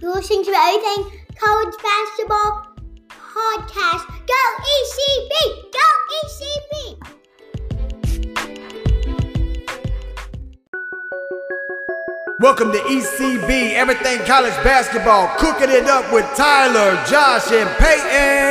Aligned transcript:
You're 0.00 0.14
listening 0.14 0.44
to 0.44 0.50
Everything 0.50 1.12
College 1.36 1.74
Basketball 1.82 2.68
Podcast. 3.10 4.06
Go 4.26 4.42
ECB! 4.72 5.34
Go 5.76 5.86
ECB! 6.16 6.74
Welcome 12.40 12.72
to 12.72 12.78
ECB, 12.78 13.74
Everything 13.74 14.20
College 14.20 14.56
Basketball, 14.64 15.28
cooking 15.36 15.68
it 15.68 15.84
up 15.84 16.10
with 16.14 16.24
Tyler, 16.34 16.96
Josh, 17.04 17.52
and 17.52 17.68
Peyton. 17.76 18.49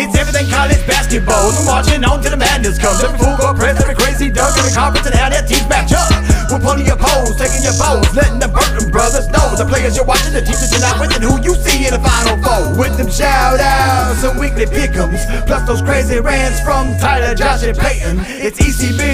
It's 0.00 0.16
everything 0.16 0.48
college 0.48 0.80
basketball. 0.88 1.52
I'm 1.52 1.66
watching 1.68 2.00
on 2.08 2.24
till 2.24 2.32
the 2.32 2.40
madness 2.40 2.80
comes. 2.80 3.04
Every 3.04 3.20
fool 3.20 3.36
go 3.36 3.52
press, 3.52 3.76
every 3.76 3.94
crazy 3.94 4.32
dunk, 4.32 4.56
every 4.56 4.72
conference, 4.72 5.04
and 5.04 5.12
how 5.12 5.28
that 5.28 5.44
teams 5.44 5.68
match 5.68 5.92
up. 5.92 6.08
We're 6.48 6.56
pulling 6.58 6.88
your 6.88 6.96
polls, 6.96 7.36
taking 7.36 7.60
your 7.60 7.76
votes, 7.76 8.08
letting 8.16 8.40
the 8.40 8.48
Burton 8.48 8.88
brothers 8.88 9.28
know 9.28 9.44
the 9.60 9.68
players 9.68 9.94
you're 9.94 10.08
watching, 10.08 10.32
the 10.32 10.40
teachers 10.40 10.72
you're 10.72 10.80
not 10.80 10.96
with, 10.96 11.12
and 11.12 11.20
who 11.20 11.36
you 11.44 11.52
see 11.52 11.84
in 11.84 11.92
the 11.92 12.00
final 12.00 12.40
four. 12.40 12.80
With 12.80 12.96
them 12.96 13.12
shout 13.12 13.60
outs 13.60 14.24
and 14.24 14.40
weekly 14.40 14.64
pickums, 14.64 15.20
plus 15.44 15.68
those 15.68 15.84
crazy 15.84 16.16
rants 16.18 16.64
from 16.64 16.96
Tyler, 16.96 17.36
Josh, 17.36 17.62
and 17.68 17.76
Peyton. 17.76 18.24
It's 18.40 18.56
ECB, 18.56 19.04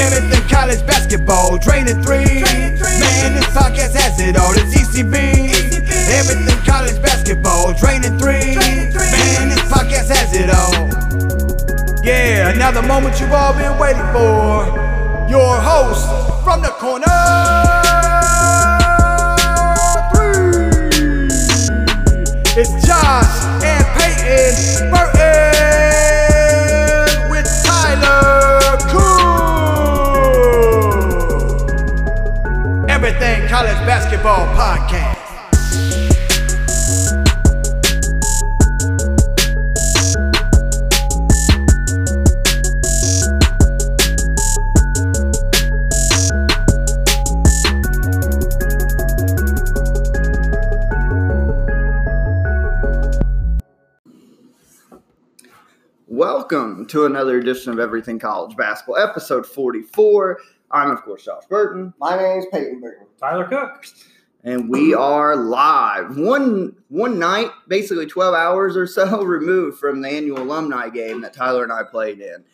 everything 0.00 0.44
college 0.48 0.80
basketball, 0.88 1.60
training 1.60 2.00
three. 2.00 2.40
Man, 2.80 3.36
this 3.36 3.52
podcast 3.52 4.00
has 4.00 4.16
it 4.16 4.40
all. 4.40 4.56
It's 4.56 4.72
ECB, 4.72 5.59
everything 6.10 6.58
college 6.64 7.00
basketball, 7.02 7.74
training 7.74 8.18
three. 8.18 8.56
Man, 8.56 9.48
this 9.48 9.60
podcast 9.70 10.08
has 10.10 10.34
it 10.34 10.50
all. 10.50 10.88
Yeah, 12.04 12.52
now 12.52 12.70
the 12.70 12.82
moment 12.82 13.20
you've 13.20 13.32
all 13.32 13.52
been 13.52 13.78
waiting 13.78 14.02
for. 14.12 14.66
Your 15.30 15.56
host 15.60 16.08
from 16.42 16.62
the 16.62 16.70
corner. 16.70 17.06
It's 22.56 22.72
Josh 22.84 23.44
and 23.62 23.86
Peyton 23.94 24.90
Burton 24.90 25.60
with 27.30 27.46
Tyler 27.64 28.78
Cool. 28.90 29.30
Everything 32.90 33.46
College 33.48 33.78
Basketball 33.86 34.46
Podcast. 34.56 35.09
To 56.90 57.06
another 57.06 57.38
edition 57.38 57.72
of 57.72 57.78
Everything 57.78 58.18
College 58.18 58.56
Basketball, 58.56 58.96
episode 58.98 59.46
44. 59.46 60.38
I'm, 60.72 60.90
of 60.90 61.02
course, 61.02 61.24
Josh 61.24 61.44
Burton, 61.48 61.94
My 62.00 62.16
name's 62.16 62.46
Peyton 62.52 62.80
Burton. 62.80 63.06
Tyler 63.20 63.44
Cook. 63.46 63.84
and 64.42 64.68
we 64.68 64.92
are 64.98 65.36
live. 65.36 66.16
One 66.16 66.74
one 66.88 67.18
night, 67.20 67.50
basically 67.68 68.06
12 68.06 68.34
hours 68.34 68.76
or 68.76 68.88
so 68.88 69.22
removed 69.24 69.78
from 69.78 70.00
the 70.00 70.08
annual 70.08 70.42
alumni 70.42 70.88
game 70.88 71.20
that 71.20 71.32
Tyler 71.32 71.62
and 71.62 71.72
I 71.72 71.84
played 71.84 72.20
in. 72.20 72.44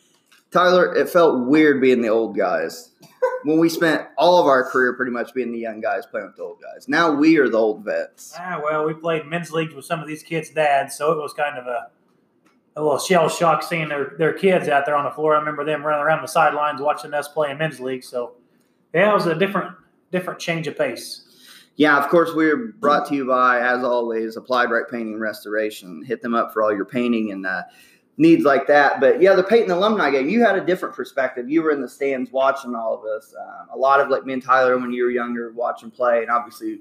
Tyler, 0.50 0.94
it 0.94 1.08
felt 1.08 1.46
weird 1.46 1.80
being 1.80 2.02
the 2.02 2.08
old 2.08 2.36
guys 2.36 2.92
when 3.44 3.58
we 3.58 3.68
spent 3.70 4.06
all 4.18 4.38
of 4.40 4.46
our 4.46 4.68
career 4.70 4.92
pretty 4.94 5.12
much 5.12 5.32
being 5.32 5.50
the 5.50 5.58
young 5.58 5.80
guys 5.80 6.04
playing 6.04 6.26
with 6.26 6.36
the 6.36 6.42
old 6.42 6.58
guys. 6.60 6.88
Now 6.88 7.10
we 7.10 7.38
are 7.38 7.48
the 7.48 7.58
old 7.58 7.84
vets. 7.84 8.34
Ah, 8.38 8.60
well, 8.62 8.84
we 8.86 8.92
played 8.92 9.24
men's 9.26 9.50
leagues 9.50 9.74
with 9.74 9.86
some 9.86 10.00
of 10.00 10.06
these 10.06 10.22
kids' 10.22 10.50
dads, 10.50 10.94
so 10.94 11.12
it 11.12 11.16
was 11.18 11.32
kind 11.32 11.56
of 11.58 11.66
a 11.66 11.88
a 12.76 12.82
little 12.82 12.98
shell 12.98 13.28
shock 13.28 13.62
seeing 13.62 13.88
their, 13.88 14.14
their 14.18 14.34
kids 14.34 14.68
out 14.68 14.84
there 14.84 14.94
on 14.94 15.04
the 15.04 15.10
floor. 15.10 15.34
I 15.34 15.38
remember 15.38 15.64
them 15.64 15.84
running 15.84 16.04
around 16.04 16.22
the 16.22 16.28
sidelines 16.28 16.80
watching 16.80 17.14
us 17.14 17.26
play 17.26 17.50
in 17.50 17.58
men's 17.58 17.80
league. 17.80 18.04
So 18.04 18.34
yeah, 18.94 19.10
it 19.10 19.14
was 19.14 19.26
a 19.26 19.34
different 19.34 19.74
different 20.12 20.38
change 20.38 20.66
of 20.66 20.76
pace. 20.76 21.22
Yeah, 21.76 21.98
of 21.98 22.08
course, 22.08 22.30
we're 22.34 22.72
brought 22.78 23.06
to 23.08 23.14
you 23.14 23.26
by, 23.26 23.60
as 23.60 23.84
always, 23.84 24.36
Applied 24.36 24.70
Right 24.70 24.84
Painting 24.90 25.14
and 25.14 25.20
Restoration. 25.20 26.02
Hit 26.02 26.22
them 26.22 26.34
up 26.34 26.52
for 26.52 26.62
all 26.62 26.74
your 26.74 26.86
painting 26.86 27.32
and 27.32 27.44
uh, 27.44 27.64
needs 28.16 28.44
like 28.44 28.66
that. 28.68 28.98
But 28.98 29.20
yeah, 29.20 29.34
the 29.34 29.42
Peyton 29.42 29.70
alumni 29.70 30.10
game, 30.10 30.30
you 30.30 30.42
had 30.42 30.56
a 30.56 30.64
different 30.64 30.94
perspective. 30.94 31.50
You 31.50 31.62
were 31.62 31.72
in 31.72 31.82
the 31.82 31.88
stands 31.88 32.30
watching 32.30 32.74
all 32.74 32.94
of 32.94 33.04
us. 33.04 33.34
Um, 33.38 33.68
a 33.74 33.76
lot 33.76 34.00
of 34.00 34.08
like 34.08 34.24
me 34.24 34.32
and 34.32 34.42
Tyler 34.42 34.78
when 34.78 34.90
you 34.90 35.04
were 35.04 35.10
younger 35.10 35.52
watching 35.52 35.90
play, 35.90 36.22
and 36.22 36.30
obviously 36.30 36.80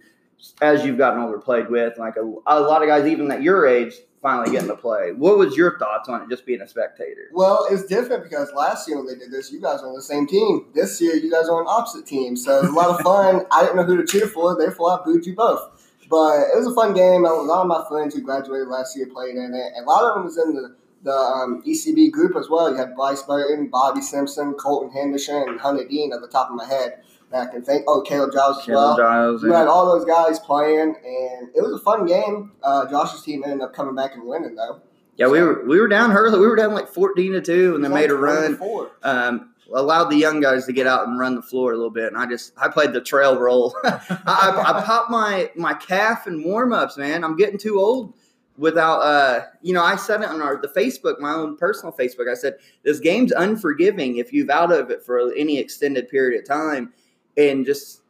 as 0.61 0.85
you've 0.85 0.97
gotten 0.97 1.21
older, 1.21 1.39
played 1.39 1.69
with 1.69 1.97
like 1.97 2.15
a, 2.17 2.33
a 2.47 2.59
lot 2.59 2.81
of 2.81 2.87
guys 2.87 3.05
even 3.05 3.29
at 3.31 3.41
your 3.41 3.65
age 3.65 3.95
finally 4.25 4.49
getting 4.49 4.67
to 4.67 4.75
play. 4.75 5.11
What 5.11 5.37
was 5.37 5.55
your 5.55 5.77
thoughts 5.77 6.09
on 6.09 6.23
it, 6.23 6.29
just 6.29 6.47
being 6.47 6.59
a 6.59 6.67
spectator? 6.67 7.29
Well, 7.31 7.67
it's 7.69 7.85
different 7.85 8.23
because 8.23 8.51
last 8.55 8.87
year 8.87 8.97
when 8.97 9.05
they 9.05 9.13
did 9.13 9.29
this, 9.29 9.51
you 9.51 9.61
guys 9.61 9.83
were 9.83 9.89
on 9.89 9.95
the 9.95 10.01
same 10.01 10.25
team. 10.25 10.65
This 10.73 10.99
year, 10.99 11.13
you 11.13 11.29
guys 11.29 11.47
are 11.47 11.61
on 11.61 11.67
opposite 11.67 12.07
teams. 12.07 12.43
So 12.43 12.57
it 12.57 12.61
was 12.63 12.71
a 12.71 12.73
lot 12.73 12.89
of 12.89 13.01
fun. 13.03 13.45
I 13.51 13.61
didn't 13.61 13.75
know 13.75 13.83
who 13.83 13.97
to 13.97 14.07
cheer 14.07 14.25
for, 14.25 14.57
therefore 14.57 14.99
I 14.99 15.05
booed 15.05 15.27
you 15.27 15.35
both. 15.35 15.69
But 16.09 16.39
it 16.39 16.57
was 16.57 16.65
a 16.65 16.73
fun 16.73 16.95
game. 16.95 17.23
A 17.23 17.29
lot 17.29 17.61
of 17.61 17.67
my 17.67 17.85
friends 17.87 18.15
who 18.15 18.21
graduated 18.21 18.67
last 18.67 18.97
year 18.97 19.05
played 19.05 19.35
in 19.35 19.53
it. 19.53 19.73
And 19.75 19.85
a 19.85 19.87
lot 19.87 20.05
of 20.05 20.15
them 20.15 20.25
was 20.25 20.39
in 20.39 20.55
the, 20.55 20.75
the 21.03 21.15
um, 21.15 21.61
ECB 21.61 22.11
group 22.11 22.35
as 22.35 22.49
well. 22.49 22.71
You 22.71 22.77
had 22.77 22.95
Bryce 22.95 23.21
Burton, 23.21 23.67
Bobby 23.67 24.01
Simpson, 24.01 24.55
Colton 24.55 24.89
Henderson, 24.89 25.43
and 25.49 25.59
Hunter 25.59 25.87
Dean 25.87 26.11
at 26.13 26.21
the 26.21 26.27
top 26.27 26.49
of 26.49 26.55
my 26.55 26.65
head. 26.65 27.03
I 27.35 27.45
can 27.47 27.63
think. 27.63 27.83
Oh, 27.87 28.01
Caleb 28.01 28.31
Giles 28.33 28.59
as 28.59 28.67
well. 28.67 28.97
Giles, 28.97 29.43
You 29.43 29.51
yeah. 29.51 29.59
had 29.59 29.67
all 29.67 29.85
those 29.97 30.05
guys 30.05 30.39
playing, 30.39 30.95
and 31.05 31.49
it 31.55 31.61
was 31.61 31.73
a 31.73 31.79
fun 31.79 32.05
game. 32.05 32.53
Uh, 32.63 32.89
Josh's 32.89 33.21
team 33.23 33.43
ended 33.43 33.61
up 33.61 33.73
coming 33.73 33.95
back 33.95 34.13
and 34.15 34.25
winning, 34.25 34.55
though. 34.55 34.81
Yeah, 35.17 35.27
we 35.27 35.41
were 35.41 35.63
we 35.65 35.79
were 35.79 35.87
down 35.87 36.11
early. 36.11 36.39
We 36.39 36.47
were 36.47 36.55
down 36.55 36.73
like 36.73 36.87
fourteen 36.87 37.33
to 37.33 37.41
two, 37.41 37.75
and 37.75 37.83
was 37.83 37.91
made 37.91 38.11
a 38.11 38.15
run. 38.15 38.59
Um, 39.03 39.53
allowed 39.73 40.05
the 40.05 40.17
young 40.17 40.41
guys 40.41 40.65
to 40.65 40.73
get 40.73 40.87
out 40.87 41.07
and 41.07 41.19
run 41.19 41.35
the 41.35 41.41
floor 41.41 41.71
a 41.71 41.75
little 41.75 41.91
bit, 41.91 42.07
and 42.11 42.17
I 42.17 42.25
just 42.25 42.53
I 42.57 42.67
played 42.67 42.93
the 42.93 43.01
trail 43.01 43.39
role. 43.39 43.75
I, 43.83 43.99
I, 44.25 44.79
I 44.79 44.81
popped 44.83 45.09
my 45.09 45.51
my 45.55 45.73
calf 45.73 46.27
in 46.27 46.43
warm 46.43 46.73
ups, 46.73 46.97
man. 46.97 47.23
I'm 47.23 47.35
getting 47.37 47.57
too 47.57 47.79
old 47.79 48.13
without 48.57 48.99
uh 48.99 49.45
you 49.61 49.73
know 49.73 49.83
I 49.83 49.97
said 49.97 50.21
it 50.21 50.29
on 50.29 50.41
our 50.41 50.61
the 50.61 50.69
Facebook 50.69 51.19
my 51.19 51.33
own 51.33 51.57
personal 51.57 51.93
Facebook. 51.93 52.29
I 52.29 52.35
said 52.35 52.55
this 52.83 52.99
game's 52.99 53.31
unforgiving 53.31 54.17
if 54.17 54.31
you've 54.31 54.49
out 54.49 54.71
of 54.71 54.89
it 54.91 55.03
for 55.03 55.33
any 55.33 55.59
extended 55.59 56.09
period 56.09 56.41
of 56.41 56.47
time, 56.47 56.93
and 57.37 57.65
just 57.65 58.01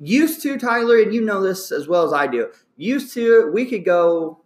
used 0.00 0.42
to 0.42 0.58
Tyler, 0.58 1.00
and 1.00 1.14
you 1.14 1.20
know 1.20 1.42
this 1.42 1.72
as 1.72 1.88
well 1.88 2.04
as 2.04 2.12
I 2.12 2.26
do. 2.26 2.50
Used 2.76 3.14
to 3.14 3.50
we 3.52 3.66
could 3.66 3.84
go 3.84 4.42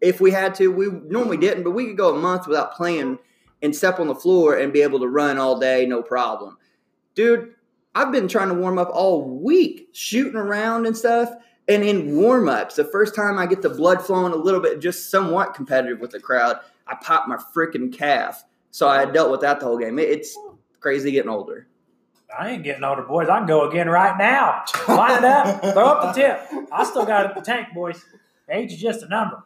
if 0.00 0.20
we 0.20 0.30
had 0.30 0.54
to. 0.56 0.68
We 0.68 0.86
normally 0.86 1.36
didn't, 1.36 1.64
but 1.64 1.72
we 1.72 1.86
could 1.86 1.96
go 1.96 2.14
a 2.14 2.18
month 2.18 2.46
without 2.46 2.74
playing 2.74 3.18
and 3.62 3.74
step 3.74 3.98
on 3.98 4.06
the 4.06 4.14
floor 4.14 4.56
and 4.56 4.72
be 4.72 4.82
able 4.82 5.00
to 5.00 5.08
run 5.08 5.38
all 5.38 5.58
day, 5.58 5.86
no 5.86 6.02
problem. 6.02 6.56
Dude, 7.14 7.54
I've 7.94 8.12
been 8.12 8.28
trying 8.28 8.48
to 8.48 8.54
warm 8.54 8.78
up 8.78 8.90
all 8.92 9.24
week, 9.24 9.88
shooting 9.92 10.36
around 10.36 10.86
and 10.86 10.96
stuff. 10.96 11.30
And 11.66 11.82
in 11.82 12.16
warm 12.16 12.48
ups, 12.48 12.76
the 12.76 12.84
first 12.84 13.14
time 13.14 13.38
I 13.38 13.46
get 13.46 13.60
the 13.60 13.68
blood 13.68 14.00
flowing 14.00 14.32
a 14.32 14.36
little 14.36 14.60
bit, 14.60 14.80
just 14.80 15.10
somewhat 15.10 15.54
competitive 15.54 16.00
with 16.00 16.12
the 16.12 16.20
crowd, 16.20 16.60
I 16.86 16.94
pop 17.02 17.28
my 17.28 17.36
freaking 17.54 17.92
calf. 17.92 18.44
So 18.70 18.88
I 18.88 19.04
dealt 19.04 19.30
with 19.30 19.40
that 19.40 19.60
the 19.60 19.66
whole 19.66 19.76
game. 19.76 19.98
It's 19.98 20.38
crazy 20.80 21.10
getting 21.10 21.30
older. 21.30 21.66
I 22.36 22.50
ain't 22.50 22.62
getting 22.62 22.84
older, 22.84 23.02
boys. 23.02 23.28
I 23.28 23.38
can 23.38 23.46
go 23.46 23.68
again 23.68 23.88
right 23.88 24.16
now. 24.18 24.64
Line 24.86 25.18
it 25.18 25.24
up, 25.24 25.60
throw 25.72 25.86
up 25.86 26.14
the 26.14 26.20
tip. 26.20 26.68
I 26.70 26.84
still 26.84 27.06
got 27.06 27.26
it 27.26 27.30
in 27.30 27.34
the 27.36 27.42
tank, 27.42 27.68
boys. 27.74 28.04
Age 28.50 28.72
is 28.72 28.80
just 28.80 29.02
a 29.02 29.08
number. 29.08 29.42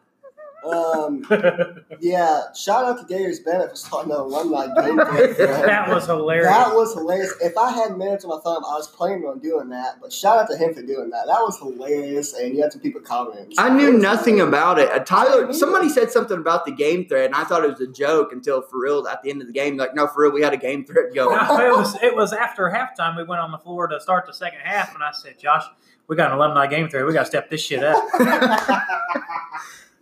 Um, 0.65 1.25
yeah, 1.99 2.41
shout 2.55 2.85
out 2.85 3.07
to 3.07 3.13
Darius 3.13 3.39
Bennett 3.39 3.71
for 3.71 3.75
starting 3.75 4.11
the 4.11 4.19
alumni 4.19 4.67
game. 4.81 4.97
day, 4.97 5.33
that 5.37 5.89
was 5.89 6.05
hilarious. 6.05 6.47
That 6.47 6.73
was 6.73 6.93
hilarious. 6.93 7.33
If 7.41 7.57
I 7.57 7.71
had 7.71 7.97
minutes 7.97 8.23
on 8.25 8.31
my 8.31 8.41
thumb, 8.41 8.63
I 8.65 8.75
was 8.75 8.87
planning 8.87 9.25
on 9.25 9.39
doing 9.39 9.69
that. 9.69 9.97
But 10.01 10.11
shout 10.13 10.37
out 10.37 10.49
to 10.49 10.57
him 10.57 10.73
for 10.73 10.81
doing 10.81 11.09
that. 11.09 11.25
That 11.27 11.41
was 11.41 11.59
hilarious, 11.59 12.33
and 12.33 12.55
you 12.55 12.63
had 12.63 12.71
some 12.71 12.81
people 12.81 13.01
commenting. 13.01 13.53
I 13.57 13.69
knew 13.69 13.91
nothing 13.97 14.39
about. 14.39 14.53
about 14.53 14.79
it. 14.79 14.89
Uh, 14.89 15.03
Tyler, 15.03 15.51
somebody 15.53 15.89
said 15.89 16.11
something 16.11 16.37
about 16.37 16.65
the 16.65 16.71
game 16.71 17.07
thread, 17.07 17.25
and 17.25 17.35
I 17.35 17.43
thought 17.43 17.63
it 17.63 17.71
was 17.71 17.81
a 17.81 17.87
joke 17.87 18.31
until 18.31 18.61
for 18.61 18.79
real 18.79 19.07
at 19.07 19.21
the 19.23 19.29
end 19.29 19.41
of 19.41 19.47
the 19.47 19.53
game, 19.53 19.77
like, 19.77 19.95
no, 19.95 20.07
for 20.07 20.23
real, 20.23 20.31
we 20.31 20.41
had 20.41 20.53
a 20.53 20.57
game 20.57 20.85
thread 20.85 21.07
going. 21.15 21.35
No, 21.35 21.59
it 21.59 21.75
was 21.75 21.97
it 22.01 22.15
was 22.15 22.33
after 22.33 22.63
halftime. 22.69 23.17
We 23.17 23.23
went 23.23 23.41
on 23.41 23.51
the 23.51 23.57
floor 23.57 23.87
to 23.87 23.99
start 23.99 24.25
the 24.25 24.33
second 24.33 24.59
half, 24.61 24.93
and 24.93 25.03
I 25.03 25.11
said, 25.11 25.39
"Josh, 25.39 25.63
we 26.07 26.15
got 26.15 26.31
an 26.31 26.37
alumni 26.37 26.67
game 26.67 26.89
thread. 26.89 27.05
We 27.05 27.13
got 27.13 27.21
to 27.21 27.25
step 27.25 27.49
this 27.49 27.61
shit 27.61 27.83
up." 27.83 28.03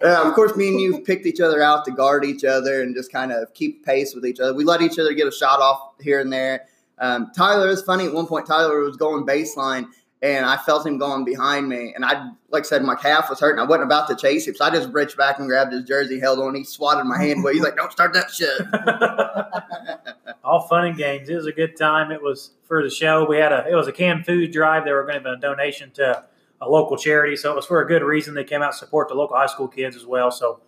Uh, 0.03 0.27
of 0.27 0.33
course, 0.33 0.55
me 0.55 0.69
and 0.69 0.79
you 0.79 0.99
picked 1.01 1.25
each 1.25 1.39
other 1.39 1.61
out 1.61 1.85
to 1.85 1.91
guard 1.91 2.25
each 2.25 2.43
other 2.43 2.81
and 2.81 2.95
just 2.95 3.11
kind 3.11 3.31
of 3.31 3.53
keep 3.53 3.85
pace 3.85 4.15
with 4.15 4.25
each 4.25 4.39
other. 4.39 4.53
We 4.53 4.63
let 4.63 4.81
each 4.81 4.97
other 4.97 5.13
get 5.13 5.27
a 5.27 5.31
shot 5.31 5.59
off 5.59 5.93
here 5.99 6.19
and 6.19 6.31
there. 6.31 6.65
Um, 6.97 7.31
Tyler 7.35 7.69
is 7.69 7.81
funny. 7.81 8.05
At 8.05 8.13
one 8.13 8.27
point, 8.27 8.45
Tyler 8.47 8.79
was 8.79 8.97
going 8.97 9.25
baseline, 9.25 9.87
and 10.21 10.45
I 10.45 10.57
felt 10.57 10.85
him 10.85 10.97
going 10.97 11.25
behind 11.25 11.67
me. 11.67 11.93
And 11.95 12.05
I, 12.05 12.29
like 12.49 12.63
I 12.63 12.67
said, 12.67 12.83
my 12.83 12.95
calf 12.95 13.29
was 13.29 13.39
hurting. 13.39 13.59
I 13.59 13.63
wasn't 13.63 13.85
about 13.85 14.07
to 14.09 14.15
chase 14.15 14.47
him, 14.47 14.55
so 14.55 14.65
I 14.65 14.69
just 14.69 14.89
reached 14.93 15.17
back 15.17 15.39
and 15.39 15.47
grabbed 15.47 15.73
his 15.73 15.83
jersey, 15.83 16.19
held 16.19 16.39
on. 16.39 16.55
He 16.55 16.63
swatted 16.63 17.05
my 17.05 17.21
hand 17.21 17.39
away. 17.39 17.53
He's 17.53 17.63
like, 17.63 17.75
"Don't 17.75 17.91
start 17.91 18.13
that 18.13 18.29
shit." 18.31 18.61
all 20.43 20.61
fun 20.67 20.85
and 20.85 20.97
games. 20.97 21.29
It 21.29 21.35
was 21.35 21.45
a 21.45 21.51
good 21.51 21.75
time. 21.77 22.11
It 22.11 22.21
was 22.21 22.51
for 22.63 22.83
the 22.83 22.89
show. 22.89 23.25
We 23.27 23.37
had 23.37 23.51
a 23.51 23.65
it 23.69 23.75
was 23.75 23.87
a 23.87 23.91
canned 23.91 24.25
food 24.25 24.51
drive. 24.51 24.85
They 24.85 24.91
were 24.91 25.03
going 25.03 25.21
to 25.21 25.29
have 25.29 25.37
a 25.37 25.41
donation 25.41 25.91
to 25.91 26.25
a 26.61 26.69
local 26.69 26.95
charity, 26.95 27.35
so 27.35 27.51
it 27.51 27.55
was 27.55 27.65
for 27.65 27.81
a 27.81 27.87
good 27.87 28.03
reason. 28.03 28.33
They 28.33 28.43
came 28.43 28.61
out 28.61 28.71
to 28.71 28.77
support 28.77 29.09
the 29.09 29.15
local 29.15 29.35
high 29.35 29.47
school 29.47 29.67
kids 29.67 29.95
as 29.95 30.05
well. 30.05 30.31
So 30.31 30.61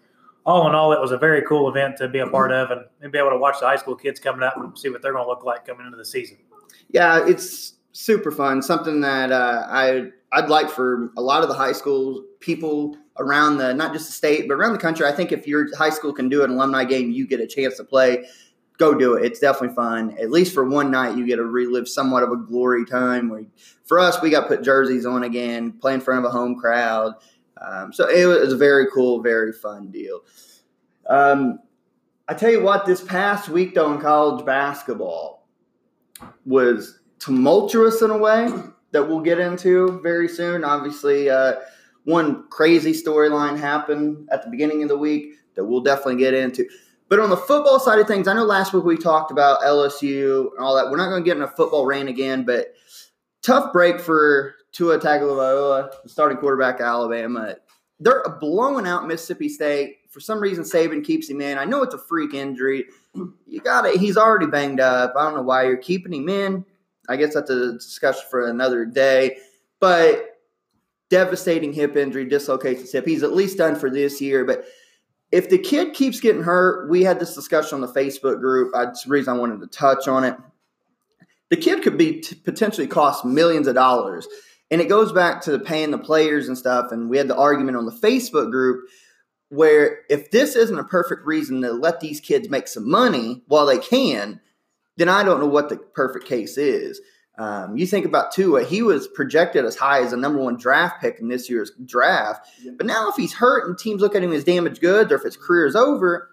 all 0.46 0.68
in 0.68 0.76
all, 0.76 0.92
it 0.92 1.00
was 1.00 1.12
a 1.12 1.18
very 1.18 1.42
cool 1.44 1.70
event 1.70 1.98
to 1.98 2.08
be 2.08 2.20
a 2.20 2.28
part 2.28 2.52
of 2.52 2.70
and, 2.72 3.12
be 3.12 3.18
able 3.18 3.30
to 3.30 3.38
watch 3.38 3.60
the 3.60 3.66
high 3.66 3.78
school 3.78 3.96
kids 3.96 4.20
coming 4.20 4.44
up 4.44 4.58
and 4.58 4.78
see 4.78 4.90
what 4.90 5.02
they're 5.02 5.14
going 5.14 5.24
to 5.24 5.30
look 5.30 5.46
like 5.46 5.66
coming 5.66 5.86
into 5.86 5.98
the 5.98 6.06
season. 6.06 6.38
Yeah, 6.90 7.26
it's 7.26 7.76
super 7.94 8.32
fun. 8.32 8.62
Something 8.62 9.02
that 9.02 9.32
uh, 9.32 9.68
I 9.70 10.10
I'd 10.32 10.50
like 10.50 10.70
for 10.70 11.12
a 11.16 11.22
lot 11.22 11.44
of 11.44 11.48
the 11.48 11.56
high 11.56 11.72
school 11.72 12.26
people 12.40 12.98
around 13.20 13.58
the 13.58 13.74
not 13.74 13.94
just 13.94 14.08
the 14.08 14.12
state 14.12 14.48
but 14.48 14.56
around 14.56 14.74
the 14.74 14.80
country. 14.80 15.06
I 15.06 15.12
think 15.12 15.32
if 15.32 15.48
your 15.48 15.74
high 15.78 15.92
school 15.92 16.12
can 16.12 16.28
do 16.28 16.44
an 16.44 16.52
alumni 16.52 16.84
game, 16.84 17.12
you 17.12 17.28
get 17.28 17.40
a 17.40 17.48
chance 17.48 17.78
to 17.78 17.84
play. 17.84 18.26
Go 18.78 18.96
do 18.96 19.14
it. 19.14 19.26
It's 19.26 19.40
definitely 19.40 19.76
fun. 19.76 20.18
At 20.20 20.32
least 20.32 20.54
for 20.54 20.68
one 20.68 20.90
night, 20.90 21.16
you 21.16 21.28
get 21.28 21.36
to 21.36 21.46
relive 21.46 21.88
somewhat 21.88 22.24
of 22.24 22.32
a 22.32 22.38
glory 22.38 22.86
time. 22.86 23.30
Where 23.30 23.46
for 23.86 24.00
us, 24.00 24.22
we 24.22 24.30
got 24.30 24.48
put 24.48 24.64
jerseys 24.64 25.06
on 25.06 25.24
again, 25.24 25.74
play 25.74 25.94
in 25.94 26.02
front 26.02 26.26
of 26.26 26.32
a 26.32 26.36
home 26.36 26.56
crowd. 26.56 27.14
Um, 27.62 27.94
so 27.94 28.10
it 28.10 28.26
was 28.26 28.52
a 28.52 28.58
very 28.58 28.88
cool, 28.94 29.22
very 29.22 29.54
fun 29.54 29.92
deal. 29.92 30.22
Um, 31.08 31.60
I 32.28 32.34
tell 32.34 32.52
you 32.52 32.62
what, 32.62 32.86
this 32.86 33.02
past 33.02 33.50
week 33.50 33.76
though 33.76 33.94
in 33.94 34.02
college 34.02 34.46
basketball 34.46 35.48
was 36.46 37.00
tumultuous 37.20 38.02
in 38.02 38.10
a 38.10 38.18
way 38.18 38.50
that 38.92 39.08
we'll 39.08 39.20
get 39.20 39.40
into 39.40 40.00
very 40.02 40.28
soon. 40.28 40.64
Obviously, 40.64 41.30
uh, 41.30 41.56
one 42.06 42.48
crazy 42.50 42.94
storyline 42.94 43.58
happened 43.58 44.28
at 44.32 44.44
the 44.44 44.50
beginning 44.50 44.84
of 44.84 44.90
the 44.90 44.98
week 44.98 45.34
that 45.56 45.66
we'll 45.66 45.82
definitely 45.82 46.18
get 46.18 46.34
into. 46.34 46.68
But 47.14 47.20
on 47.20 47.30
the 47.30 47.38
football 47.38 47.80
side 47.80 48.00
of 48.00 48.08
things, 48.08 48.28
I 48.28 48.34
know 48.34 48.44
last 48.44 48.74
week 48.74 48.86
we 48.86 48.98
talked 48.98 49.30
about 49.30 49.62
LSU 49.62 50.50
and 50.50 50.66
all 50.66 50.76
that. 50.76 50.90
We're 50.90 50.98
not 50.98 51.10
going 51.10 51.24
to 51.24 51.24
get 51.24 51.38
in 51.38 51.44
a 51.44 51.48
football 51.48 51.86
rain 51.86 52.08
again, 52.08 52.44
but 52.44 52.74
tough 53.44 53.72
break 53.72 54.00
for 54.00 54.56
Tua 54.72 54.98
Tagovailoa, 54.98 55.92
the 56.02 56.10
starting 56.10 56.40
quarterback 56.40 56.82
at 56.82 56.88
Alabama. 56.88 57.58
They're 58.00 58.24
blowing 58.42 58.88
out 58.88 59.08
Mississippi 59.08 59.48
State. 59.48 59.98
For 60.10 60.20
some 60.20 60.40
reason, 60.40 60.64
Saban 60.64 61.06
keeps 61.06 61.30
him 61.30 61.40
in. 61.40 61.60
I 61.60 61.66
know 61.66 61.84
it's 61.84 61.94
a 61.94 62.00
freak 62.00 62.34
injury. 62.34 62.86
You 63.14 63.62
got 63.64 63.86
it. 63.86 63.98
He's 63.98 64.18
already 64.18 64.48
banged 64.48 64.80
up. 64.80 65.14
I 65.16 65.22
don't 65.26 65.36
know 65.36 65.44
why 65.44 65.66
you're 65.66 65.78
keeping 65.78 66.14
him 66.14 66.30
in. 66.30 66.66
I 67.10 67.18
guess 67.18 67.36
that's 67.36 67.52
a 67.52 67.74
discussion 67.74 68.24
for 68.32 68.50
another 68.50 68.86
day. 68.86 69.38
But 69.80 70.40
devastating 71.12 71.74
hip 71.74 71.96
injury, 71.96 72.26
dislocates 72.26 72.82
his 72.82 72.92
hip. 72.92 73.06
He's 73.06 73.22
at 73.22 73.36
least 73.36 73.60
done 73.60 73.76
for 73.76 73.92
this 73.92 74.20
year. 74.20 74.46
But 74.46 74.66
if 75.34 75.50
the 75.50 75.58
kid 75.58 75.96
keeps 75.96 76.20
getting 76.20 76.44
hurt, 76.44 76.88
we 76.92 77.02
had 77.02 77.20
this 77.20 77.34
discussion 77.34 77.74
on 77.74 77.82
the 77.82 77.88
Facebook 77.88 78.40
group. 78.40 78.70
That's 78.72 79.04
the 79.04 79.10
reason 79.10 79.34
I 79.34 79.40
wanted 79.40 79.62
to 79.62 79.68
touch 79.68 80.08
on 80.08 80.24
it. 80.24 80.38
The 81.50 81.58
kid 81.58 81.82
could 81.82 81.98
be 81.98 82.22
t- 82.22 82.36
potentially 82.36 82.86
cost 82.86 83.26
millions 83.26 83.66
of 83.66 83.74
dollars. 83.74 84.28
And 84.70 84.80
it 84.80 84.90
goes 84.90 85.12
back 85.12 85.42
to 85.42 85.52
the 85.52 85.58
paying 85.58 85.90
the 85.90 85.98
players 85.98 86.48
and 86.48 86.56
stuff. 86.56 86.92
And 86.92 87.10
we 87.10 87.18
had 87.18 87.28
the 87.28 87.36
argument 87.36 87.78
on 87.78 87.88
the 87.88 87.92
Facebook 87.92 88.52
group 88.52 88.88
where 89.50 90.02
if 90.08 90.30
this 90.30 90.56
isn't 90.56 90.78
a 90.78 90.84
perfect 90.84 91.26
reason 91.26 91.64
to 91.64 91.72
let 91.72 92.00
these 92.00 92.20
kids 92.20 92.48
make 92.48 92.68
some 92.68 92.88
money 92.88 93.42
while 93.48 93.66
they 93.66 93.80
can, 93.80 94.40
then 94.98 95.10
I 95.10 95.24
don't 95.24 95.40
know 95.40 95.48
what 95.48 95.70
the 95.70 95.78
perfect 95.78 96.28
case 96.28 96.60
is. 96.60 97.02
Um, 97.36 97.76
you 97.78 97.88
think 97.88 98.06
about 98.06 98.32
Tua, 98.32 98.64
he 98.64 98.84
was 98.84 99.08
projected 99.08 99.66
as 99.66 99.76
high 99.76 100.04
as 100.04 100.14
a 100.14 100.18
number 100.18 100.40
one 100.40 100.56
draft 100.56 101.02
pick 101.02 101.20
in 101.20 101.30
this 101.30 101.50
year's 101.50 101.72
draft. 101.84 102.48
But 102.78 102.86
now, 102.86 103.10
if 103.10 103.16
he's 103.16 103.34
hurt 103.34 103.68
and 103.68 103.78
teams 103.78 104.02
look 104.02 104.16
at 104.16 104.24
him 104.24 104.32
as 104.32 104.44
damaged 104.44 104.82
goods 104.82 105.12
or 105.12 105.16
if 105.16 105.24
his 105.24 105.38
career 105.38 105.66
is 105.66 105.76
over, 105.76 106.30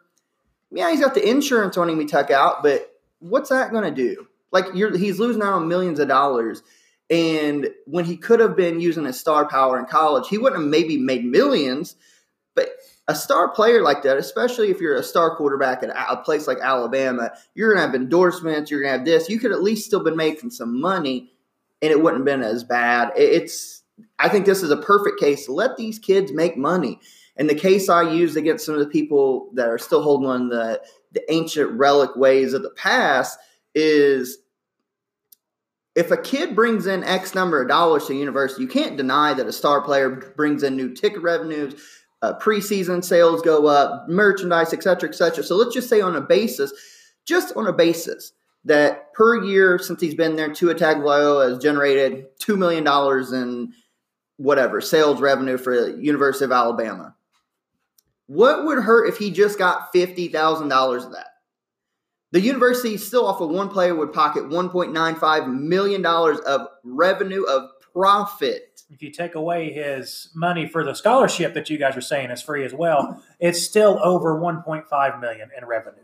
yeah, 0.71 0.91
he's 0.91 1.01
got 1.01 1.15
the 1.15 1.27
insurance 1.27 1.77
on 1.79 1.89
him 1.89 2.01
he 2.01 2.07
took 2.07 2.31
out, 2.31 2.63
but 2.63 2.87
what's 3.19 3.49
that 3.49 3.73
going 3.73 3.85
to 3.85 3.91
do? 3.91 4.29
Like, 4.53 4.75
he's 4.75 5.19
losing 5.19 5.43
out 5.43 5.55
on 5.55 5.69
millions 5.69 6.01
of 6.01 6.09
dollars. 6.09 6.63
And 7.09 7.71
when 7.87 8.05
he 8.05 8.17
could 8.17 8.41
have 8.41 8.57
been 8.57 8.81
using 8.81 9.05
his 9.05 9.19
star 9.19 9.49
power 9.49 9.79
in 9.79 9.87
college, 9.87 10.29
he 10.29 10.39
wouldn't 10.39 10.61
have 10.61 10.71
maybe 10.71 10.97
made 10.97 11.25
millions, 11.25 11.97
but 12.55 12.69
a 13.11 13.15
star 13.15 13.49
player 13.49 13.83
like 13.83 14.03
that, 14.05 14.17
especially 14.19 14.71
if 14.71 14.81
you're 14.81 14.95
a 14.95 15.03
star 15.03 15.35
quarterback 15.35 15.83
at 15.83 15.91
a 15.91 16.17
place 16.19 16.47
like 16.47 16.59
Alabama, 16.61 17.33
you're 17.55 17.75
gonna 17.75 17.85
have 17.85 17.95
endorsements, 17.97 18.71
you're 18.71 18.81
gonna 18.81 18.99
have 18.99 19.05
this. 19.05 19.29
You 19.29 19.41
could 19.41 19.51
at 19.51 19.65
least 19.65 19.85
still 19.85 20.05
been 20.05 20.17
making 20.17 20.51
some 20.51 20.81
money, 20.81 21.33
and 21.83 21.91
it 21.91 22.01
wouldn't 22.01 22.21
have 22.21 22.25
been 22.25 22.49
as 22.49 22.63
bad. 22.63 23.11
It's 23.17 23.83
I 24.21 24.29
think 24.29 24.47
this 24.47 24.63
is 24.63 24.71
a 24.71 24.77
perfect 24.77 25.19
case. 25.19 25.49
Let 25.49 25.77
these 25.77 25.99
kids 25.99 26.33
make 26.33 26.57
money. 26.57 27.01
And 27.37 27.51
the 27.51 27.55
case 27.57 27.89
I 27.89 28.03
used 28.03 28.37
against 28.37 28.65
some 28.65 28.75
of 28.77 28.81
the 28.81 28.87
people 28.87 29.51
that 29.55 29.69
are 29.69 29.79
still 29.79 30.03
holding 30.03 30.29
on 30.29 30.49
the 30.49 30.81
the 31.11 31.33
ancient 31.33 31.73
relic 31.73 32.15
ways 32.15 32.53
of 32.53 32.63
the 32.63 32.71
past 32.71 33.41
is 33.75 34.39
if 35.97 36.13
a 36.13 36.17
kid 36.17 36.55
brings 36.55 36.87
in 36.87 37.03
X 37.03 37.35
number 37.35 37.61
of 37.61 37.67
dollars 37.67 38.07
to 38.07 38.15
university, 38.15 38.63
you 38.63 38.69
can't 38.69 38.97
deny 38.97 39.35
that 39.35 39.49
a 39.49 39.53
star 39.53 39.83
player 39.83 40.11
brings 40.37 40.63
in 40.63 40.77
new 40.77 40.95
ticket 40.95 41.21
revenues, 41.21 41.75
uh, 42.23 42.35
preseason 42.39 43.03
sales 43.03 43.43
go 43.43 43.67
up, 43.67 44.09
merchandise, 44.09 44.73
et 44.73 44.83
cetera, 44.83 45.09
et 45.09 45.15
cetera. 45.15 45.43
So 45.43 45.57
let's 45.57 45.75
just 45.75 45.89
say 45.89 46.01
on 46.01 46.17
a 46.17 46.21
basis, 46.21 46.73
just 47.27 47.57
on 47.57 47.67
a 47.67 47.73
basis 47.73 48.33
that 48.65 49.13
per 49.15 49.43
year 49.43 49.79
since 49.79 50.01
he's 50.01 50.15
been 50.15 50.37
there, 50.37 50.53
Tua 50.53 50.75
Tagovailoa 50.75 51.49
has 51.49 51.59
generated 51.59 52.27
two 52.39 52.57
million 52.57 52.85
dollars 52.85 53.33
in 53.33 53.73
whatever 54.37 54.81
sales 54.81 55.21
revenue 55.21 55.59
for 55.59 55.79
the 55.79 56.03
University 56.03 56.45
of 56.45 56.53
Alabama. 56.53 57.15
What 58.27 58.65
would 58.65 58.83
hurt 58.83 59.09
if 59.09 59.17
he 59.17 59.31
just 59.31 59.59
got 59.59 59.93
fifty 59.93 60.29
thousand 60.29 60.69
dollars 60.69 61.05
of 61.05 61.13
that? 61.13 61.29
The 62.33 62.41
university 62.41 62.97
still 62.97 63.27
off 63.27 63.41
of 63.41 63.51
one 63.51 63.69
player 63.69 63.95
would 63.95 64.13
pocket 64.13 64.45
$1.95 64.45 65.53
million 65.53 66.07
of 66.07 66.69
revenue 66.85 67.43
of 67.43 67.71
profit. 67.93 68.70
If 68.91 69.03
you 69.03 69.11
take 69.11 69.35
away 69.35 69.73
his 69.73 70.31
money 70.35 70.67
for 70.67 70.85
the 70.85 70.95
scholarship 70.95 71.55
that 71.55 71.71
you 71.71 71.79
guys 71.79 71.97
are 71.97 72.01
saying 72.01 72.31
is 72.31 72.43
free 72.43 72.65
as 72.65 72.75
well, 72.75 73.23
it's 73.39 73.63
still 73.63 74.01
over 74.03 74.39
1.5 74.39 75.21
million 75.21 75.49
in 75.57 75.65
revenue. 75.65 76.03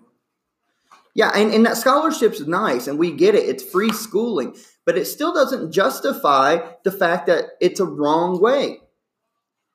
Yeah, 1.15 1.31
and, 1.35 1.53
and 1.53 1.67
that 1.67 1.77
scholarship's 1.77 2.47
nice 2.47 2.87
and 2.87 2.99
we 2.99 3.11
get 3.11 3.35
it. 3.35 3.49
It's 3.49 3.65
free 3.65 3.93
schooling, 3.93 4.55
but 4.85 4.97
it 4.97 5.06
still 5.06 5.33
doesn't 5.33 5.73
justify 5.73 6.59
the 6.85 6.93
fact 6.93 7.27
that 7.27 7.44
it's 7.61 7.81
a 7.81 7.87
wrong 7.87 8.41
way. 8.41 8.81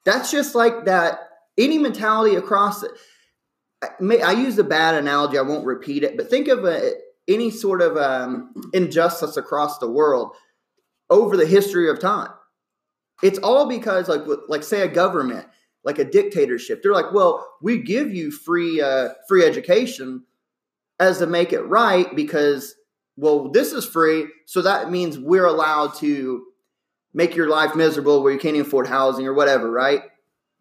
That's 0.06 0.32
just 0.32 0.56
like 0.56 0.86
that 0.86 1.20
any 1.58 1.78
mentality 1.78 2.36
across 2.36 2.84
it 2.84 2.92
I 3.82 4.34
use 4.34 4.58
a 4.60 4.64
bad 4.64 4.96
analogy. 4.96 5.38
I 5.38 5.42
won't 5.42 5.66
repeat 5.66 6.04
it, 6.04 6.16
but 6.16 6.30
think 6.30 6.48
of 6.48 6.66
a, 6.66 6.92
any 7.28 7.50
sort 7.50 7.82
of 7.82 7.98
um, 7.98 8.54
injustice 8.74 9.38
across 9.38 9.80
the 9.80 9.90
world 9.90 10.36
over 11.10 11.36
the 11.36 11.46
history 11.46 11.90
of 11.90 12.00
time. 12.00 12.30
It's 13.22 13.40
all 13.40 13.68
because, 13.68 14.10
like, 14.10 14.22
like 14.48 14.64
say 14.64 14.82
a 14.82 14.88
government, 14.88 15.48
like 15.84 16.00
a 16.00 16.06
dictatorship. 16.06 16.82
They're 16.82 16.94
like, 16.94 17.14
well, 17.14 17.48
we 17.62 17.80
give 17.80 18.14
you 18.14 18.32
free 18.32 18.82
uh, 18.82 19.10
free 19.28 19.46
education 19.46 20.24
as 21.00 21.20
to 21.20 21.28
make 21.28 21.54
it 21.54 21.62
right 21.62 22.16
because, 22.16 22.76
well, 23.18 23.50
this 23.50 23.74
is 23.74 23.86
free, 23.86 24.28
so 24.46 24.62
that 24.62 24.92
means 24.92 25.18
we're 25.18 25.46
allowed 25.46 25.96
to 25.96 26.46
make 27.14 27.36
your 27.36 27.50
life 27.50 27.76
miserable 27.76 28.24
where 28.24 28.32
you 28.32 28.40
can't 28.40 28.56
even 28.56 28.68
afford 28.68 28.88
housing 28.88 29.28
or 29.28 29.34
whatever, 29.34 29.70
right? 29.70 30.02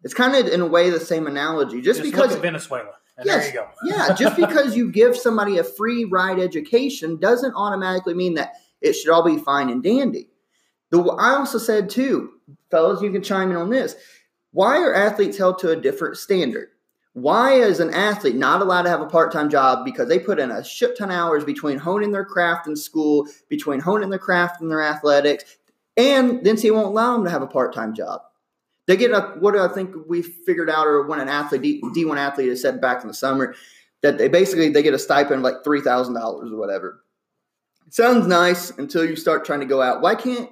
It's 0.03 0.13
kind 0.13 0.35
of 0.35 0.51
in 0.51 0.61
a 0.61 0.65
way 0.65 0.89
the 0.89 0.99
same 0.99 1.27
analogy. 1.27 1.81
Just, 1.81 2.01
Just 2.01 2.11
because 2.11 2.35
Venezuela. 2.37 2.93
And 3.17 3.25
yes, 3.25 3.53
yeah, 3.85 4.13
just 4.15 4.35
because 4.35 4.75
you 4.75 4.91
give 4.91 5.15
somebody 5.15 5.57
a 5.59 5.63
free 5.63 6.05
ride 6.05 6.39
education 6.39 7.17
doesn't 7.17 7.53
automatically 7.55 8.15
mean 8.15 8.33
that 8.35 8.53
it 8.81 8.93
should 8.93 9.11
all 9.11 9.23
be 9.23 9.37
fine 9.37 9.69
and 9.69 9.83
dandy. 9.83 10.30
The, 10.91 11.01
I 11.01 11.35
also 11.35 11.57
said 11.57 11.89
too, 11.89 12.33
fellas, 12.69 13.01
you 13.01 13.11
can 13.11 13.23
chime 13.23 13.49
in 13.49 13.57
on 13.57 13.69
this. 13.69 13.95
Why 14.51 14.77
are 14.77 14.93
athletes 14.93 15.37
held 15.37 15.59
to 15.59 15.71
a 15.71 15.75
different 15.75 16.17
standard? 16.17 16.69
Why 17.13 17.53
is 17.53 17.79
an 17.79 17.93
athlete 17.93 18.35
not 18.35 18.61
allowed 18.61 18.83
to 18.83 18.89
have 18.89 19.01
a 19.01 19.05
part-time 19.05 19.49
job 19.49 19.83
because 19.83 20.07
they 20.07 20.19
put 20.19 20.39
in 20.39 20.51
a 20.51 20.63
shit 20.63 20.97
ton 20.97 21.09
of 21.09 21.15
hours 21.15 21.43
between 21.43 21.77
honing 21.77 22.11
their 22.11 22.23
craft 22.23 22.67
in 22.67 22.75
school, 22.75 23.27
between 23.49 23.79
honing 23.79 24.09
their 24.09 24.19
craft 24.19 24.61
in 24.61 24.69
their 24.69 24.81
athletics, 24.81 25.57
and 25.97 26.45
then 26.45 26.57
he 26.57 26.71
won't 26.71 26.87
allow 26.87 27.13
them 27.13 27.25
to 27.25 27.29
have 27.29 27.41
a 27.41 27.47
part-time 27.47 27.93
job? 27.93 28.21
They 28.87 28.97
get 28.97 29.11
a, 29.11 29.35
what 29.39 29.57
I 29.57 29.67
think 29.67 29.95
we 30.07 30.21
figured 30.21 30.69
out, 30.69 30.87
or 30.87 31.05
when 31.05 31.19
an 31.19 31.29
athlete, 31.29 31.81
D 31.93 32.05
one 32.05 32.17
athlete, 32.17 32.49
has 32.49 32.61
said 32.61 32.81
back 32.81 33.01
in 33.01 33.07
the 33.07 33.13
summer, 33.13 33.55
that 34.01 34.17
they 34.17 34.27
basically 34.27 34.69
they 34.69 34.83
get 34.83 34.93
a 34.93 34.99
stipend 34.99 35.35
of 35.35 35.41
like 35.41 35.63
three 35.63 35.81
thousand 35.81 36.15
dollars 36.15 36.51
or 36.51 36.57
whatever. 36.57 37.03
It 37.87 37.93
sounds 37.93 38.25
nice 38.25 38.71
until 38.71 39.05
you 39.05 39.15
start 39.15 39.45
trying 39.45 39.59
to 39.59 39.65
go 39.65 39.81
out. 39.81 40.01
Why 40.01 40.15
can't 40.15 40.49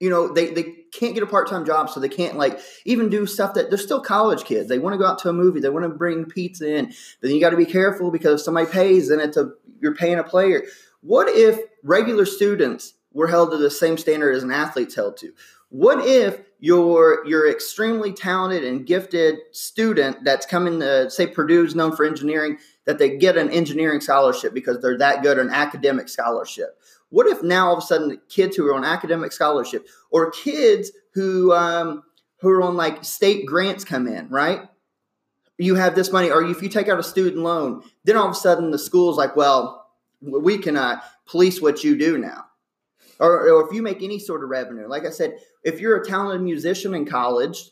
you 0.00 0.10
know 0.10 0.32
they 0.32 0.50
they 0.50 0.62
can't 0.92 1.14
get 1.14 1.22
a 1.22 1.26
part 1.26 1.48
time 1.48 1.64
job, 1.64 1.90
so 1.90 2.00
they 2.00 2.08
can't 2.08 2.36
like 2.36 2.60
even 2.84 3.08
do 3.08 3.26
stuff 3.26 3.54
that 3.54 3.70
they're 3.70 3.78
still 3.78 4.00
college 4.00 4.44
kids. 4.44 4.68
They 4.68 4.78
want 4.78 4.94
to 4.94 4.98
go 4.98 5.06
out 5.06 5.18
to 5.20 5.28
a 5.28 5.32
movie, 5.32 5.60
they 5.60 5.68
want 5.68 5.84
to 5.84 5.88
bring 5.88 6.24
pizza 6.24 6.72
in. 6.72 6.92
Then 7.20 7.32
you 7.32 7.40
got 7.40 7.50
to 7.50 7.56
be 7.56 7.66
careful 7.66 8.10
because 8.10 8.40
if 8.40 8.44
somebody 8.44 8.70
pays, 8.70 9.08
then 9.08 9.20
it's 9.20 9.36
a 9.36 9.52
you're 9.80 9.94
paying 9.94 10.18
a 10.18 10.24
player. 10.24 10.64
What 11.00 11.28
if 11.28 11.60
regular 11.82 12.24
students 12.24 12.94
were 13.12 13.28
held 13.28 13.50
to 13.50 13.58
the 13.58 13.70
same 13.70 13.98
standard 13.98 14.34
as 14.34 14.42
an 14.42 14.50
athlete's 14.50 14.94
held 14.94 15.16
to? 15.18 15.32
What 15.68 16.06
if 16.06 16.40
you're 16.60 17.26
you're 17.26 17.50
extremely 17.50 18.12
talented 18.12 18.64
and 18.64 18.86
gifted 18.86 19.38
student 19.52 20.24
that's 20.24 20.46
coming 20.46 20.80
to 20.80 21.10
say 21.10 21.26
Purdue's 21.26 21.74
known 21.74 21.94
for 21.94 22.04
engineering, 22.04 22.58
that 22.86 22.98
they 22.98 23.16
get 23.16 23.36
an 23.36 23.50
engineering 23.50 24.00
scholarship 24.00 24.54
because 24.54 24.80
they're 24.80 24.98
that 24.98 25.22
good, 25.22 25.38
an 25.38 25.50
academic 25.50 26.08
scholarship. 26.08 26.80
What 27.14 27.28
if 27.28 27.44
now 27.44 27.68
all 27.68 27.76
of 27.76 27.78
a 27.78 27.86
sudden 27.86 28.20
kids 28.28 28.56
who 28.56 28.66
are 28.66 28.74
on 28.74 28.84
academic 28.84 29.30
scholarship 29.30 29.86
or 30.10 30.32
kids 30.32 30.90
who 31.12 31.52
um, 31.52 32.02
who 32.40 32.48
are 32.50 32.60
on 32.60 32.76
like 32.76 33.04
state 33.04 33.46
grants 33.46 33.84
come 33.84 34.08
in, 34.08 34.28
right? 34.30 34.62
You 35.56 35.76
have 35.76 35.94
this 35.94 36.10
money, 36.10 36.28
or 36.28 36.42
if 36.42 36.60
you 36.60 36.68
take 36.68 36.88
out 36.88 36.98
a 36.98 37.04
student 37.04 37.44
loan, 37.44 37.84
then 38.02 38.16
all 38.16 38.26
of 38.26 38.32
a 38.32 38.34
sudden 38.34 38.72
the 38.72 38.80
school's 38.80 39.16
like, 39.16 39.36
well, 39.36 39.86
we 40.20 40.58
can 40.58 40.76
uh, 40.76 41.00
police 41.26 41.62
what 41.62 41.84
you 41.84 41.96
do 41.96 42.18
now. 42.18 42.46
Or, 43.20 43.48
or 43.48 43.64
if 43.64 43.72
you 43.72 43.80
make 43.80 44.02
any 44.02 44.18
sort 44.18 44.42
of 44.42 44.50
revenue, 44.50 44.88
like 44.88 45.06
I 45.06 45.10
said, 45.10 45.38
if 45.62 45.78
you're 45.78 46.00
a 46.00 46.04
talented 46.04 46.42
musician 46.42 46.96
in 46.96 47.06
college 47.06 47.70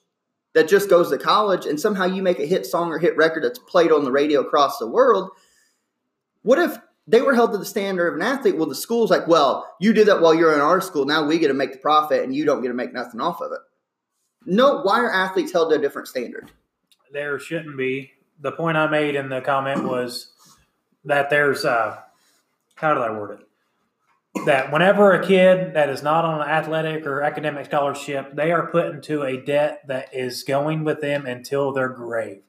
that 0.55 0.69
just 0.69 0.89
goes 0.89 1.11
to 1.11 1.19
college 1.19 1.67
and 1.67 1.81
somehow 1.81 2.05
you 2.05 2.23
make 2.23 2.39
a 2.39 2.47
hit 2.47 2.65
song 2.65 2.93
or 2.93 3.01
hit 3.01 3.17
record 3.17 3.43
that's 3.43 3.59
played 3.59 3.91
on 3.91 4.05
the 4.05 4.13
radio 4.13 4.41
across 4.41 4.79
the 4.79 4.87
world, 4.87 5.31
what 6.43 6.61
if 6.61 6.79
they 7.13 7.21
were 7.21 7.35
held 7.35 7.53
to 7.53 7.59
the 7.59 7.65
standard 7.67 8.09
of 8.09 8.15
an 8.15 8.23
athlete? 8.23 8.57
Well, 8.57 8.69
the 8.69 8.75
school's 8.75 9.11
like, 9.11 9.29
well, 9.29 9.77
you 9.79 9.93
did 9.93 10.09
that 10.09 10.23
while 10.23 10.35
you're 10.35 10.55
in 10.55 10.63
our 10.63 10.81
school. 10.81 11.05
Now 11.05 11.27
we 11.27 11.39
get 11.39 11.49
to 11.49 11.55
make 11.55 11.73
the 11.73 11.79
profit 11.79 12.25
and 12.25 12.35
you 12.35 12.47
don't 12.47 12.63
get 12.63 12.69
to 12.69 12.75
make 12.75 12.95
nothing 12.95 13.21
off 13.21 13.43
of 13.43 13.53
it. 13.53 13.61
No, 14.47 14.81
why 14.81 14.99
are 15.01 15.13
athletes 15.13 15.53
held 15.53 15.71
to 15.71 15.77
a 15.77 15.79
different 15.79 16.09
standard? 16.09 16.51
There 17.13 17.39
shouldn't 17.39 17.77
be. 17.77 18.13
The 18.41 18.51
point 18.51 18.79
I 18.79 18.89
made 18.89 19.15
in 19.15 19.29
the 19.29 19.43
comment 19.43 19.85
was 19.85 20.33
that 21.05 21.29
there's 21.29 21.67
uh 21.67 21.99
how 22.77 22.95
did 22.95 23.03
I 23.03 23.11
word 23.11 23.41
it? 23.41 24.47
That 24.47 24.73
whenever 24.73 25.13
a 25.13 25.25
kid 25.25 25.75
that 25.75 25.91
is 25.91 26.03
not 26.03 26.25
on 26.25 26.41
an 26.41 26.49
athletic 26.49 27.07
or 27.07 27.23
academic 27.23 27.67
scholarship, 27.67 28.35
they 28.35 28.51
are 28.51 28.71
put 28.71 28.87
into 28.87 29.23
a 29.23 29.37
debt 29.37 29.83
that 29.87 30.15
is 30.15 30.45
going 30.45 30.83
with 30.83 31.03
them 31.03 31.27
until 31.27 31.73
their 31.73 31.91
grave. 31.91 32.43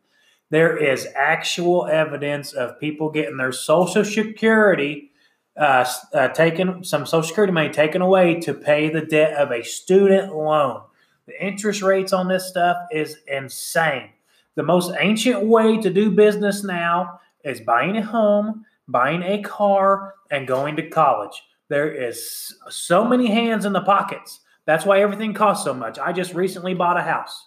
There 0.54 0.78
is 0.78 1.08
actual 1.16 1.88
evidence 1.88 2.54
of 2.54 2.80
people 2.80 3.10
getting 3.10 3.38
their 3.38 3.52
social 3.52 4.06
security 4.06 5.10
uh, 5.58 5.84
uh, 6.14 6.28
taken, 6.28 6.84
some 6.84 7.08
social 7.08 7.28
security 7.28 7.52
money 7.52 7.70
taken 7.72 8.04
away 8.04 8.40
to 8.42 8.54
pay 8.54 8.88
the 8.88 9.02
debt 9.02 9.34
of 9.34 9.50
a 9.50 9.64
student 9.64 10.32
loan. 10.32 10.84
The 11.26 11.44
interest 11.44 11.82
rates 11.82 12.14
on 12.14 12.28
this 12.28 12.48
stuff 12.48 12.78
is 12.92 13.18
insane. 13.28 14.12
The 14.54 14.62
most 14.62 14.94
ancient 15.00 15.44
way 15.44 15.82
to 15.82 15.90
do 15.90 16.12
business 16.12 16.64
now 16.64 17.20
is 17.44 17.60
buying 17.60 17.98
a 17.98 18.06
home, 18.06 18.64
buying 18.88 19.24
a 19.24 19.42
car, 19.42 20.14
and 20.30 20.48
going 20.48 20.76
to 20.76 20.88
college. 20.88 21.42
There 21.70 21.92
is 21.92 22.56
so 22.70 23.04
many 23.04 23.26
hands 23.26 23.66
in 23.66 23.74
the 23.74 23.82
pockets. 23.82 24.42
That's 24.68 24.86
why 24.86 25.02
everything 25.02 25.34
costs 25.34 25.66
so 25.66 25.74
much. 25.74 25.98
I 25.98 26.14
just 26.14 26.36
recently 26.36 26.76
bought 26.76 27.00
a 27.00 27.02
house. 27.02 27.44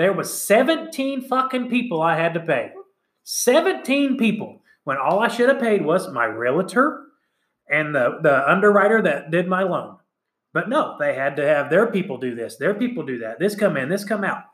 There 0.00 0.14
was 0.14 0.32
17 0.32 1.28
fucking 1.28 1.68
people 1.68 2.00
I 2.00 2.16
had 2.16 2.32
to 2.32 2.40
pay. 2.40 2.72
17 3.24 4.16
people 4.16 4.62
when 4.84 4.96
all 4.96 5.18
I 5.18 5.28
should 5.28 5.50
have 5.50 5.60
paid 5.60 5.84
was 5.84 6.10
my 6.10 6.24
realtor 6.24 7.02
and 7.68 7.94
the, 7.94 8.18
the 8.22 8.50
underwriter 8.50 9.02
that 9.02 9.30
did 9.30 9.46
my 9.46 9.62
loan. 9.62 9.98
But 10.54 10.70
no, 10.70 10.96
they 10.98 11.14
had 11.14 11.36
to 11.36 11.46
have 11.46 11.68
their 11.68 11.86
people 11.88 12.16
do 12.16 12.34
this, 12.34 12.56
their 12.56 12.72
people 12.72 13.04
do 13.04 13.18
that. 13.18 13.38
This 13.38 13.54
come 13.54 13.76
in, 13.76 13.90
this 13.90 14.02
come 14.02 14.24
out. 14.24 14.44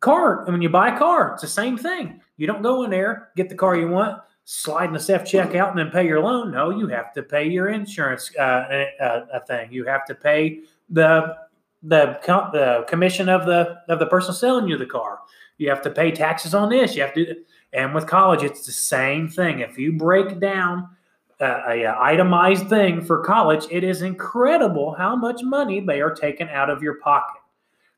Car, 0.00 0.46
when 0.46 0.62
you 0.62 0.70
buy 0.70 0.94
a 0.94 0.98
car, 0.98 1.34
it's 1.34 1.42
the 1.42 1.48
same 1.48 1.76
thing. 1.76 2.22
You 2.38 2.46
don't 2.46 2.62
go 2.62 2.84
in 2.84 2.90
there, 2.90 3.28
get 3.36 3.50
the 3.50 3.54
car 3.54 3.76
you 3.76 3.88
want, 3.88 4.22
slide 4.46 4.86
in 4.86 4.94
the 4.94 5.00
self 5.00 5.24
checkout, 5.24 5.68
and 5.68 5.78
then 5.78 5.90
pay 5.90 6.06
your 6.06 6.22
loan. 6.22 6.50
No, 6.50 6.70
you 6.70 6.88
have 6.88 7.12
to 7.12 7.22
pay 7.22 7.46
your 7.46 7.68
insurance 7.68 8.34
uh, 8.38 8.86
uh, 8.98 9.26
a 9.34 9.44
thing. 9.44 9.70
You 9.70 9.84
have 9.84 10.06
to 10.06 10.14
pay 10.14 10.60
the 10.88 11.36
the 11.82 12.18
the 12.52 12.84
commission 12.88 13.28
of 13.28 13.46
the 13.46 13.78
of 13.88 13.98
the 13.98 14.06
person 14.06 14.34
selling 14.34 14.68
you 14.68 14.76
the 14.78 14.86
car. 14.86 15.20
You 15.58 15.68
have 15.70 15.82
to 15.82 15.90
pay 15.90 16.10
taxes 16.10 16.54
on 16.54 16.70
this. 16.70 16.96
You 16.96 17.02
have 17.02 17.14
to, 17.14 17.36
and 17.72 17.94
with 17.94 18.06
college, 18.06 18.42
it's 18.42 18.66
the 18.66 18.72
same 18.72 19.28
thing. 19.28 19.60
If 19.60 19.78
you 19.78 19.92
break 19.92 20.40
down 20.40 20.88
uh, 21.40 21.62
a, 21.68 21.82
a, 21.82 21.96
itemized 22.00 22.68
thing 22.68 23.00
for 23.00 23.22
college, 23.22 23.66
it 23.70 23.84
is 23.84 24.02
incredible 24.02 24.94
how 24.94 25.14
much 25.14 25.42
money 25.42 25.80
they 25.80 26.00
are 26.00 26.14
taking 26.14 26.48
out 26.48 26.70
of 26.70 26.82
your 26.82 26.94
pocket. 26.94 27.40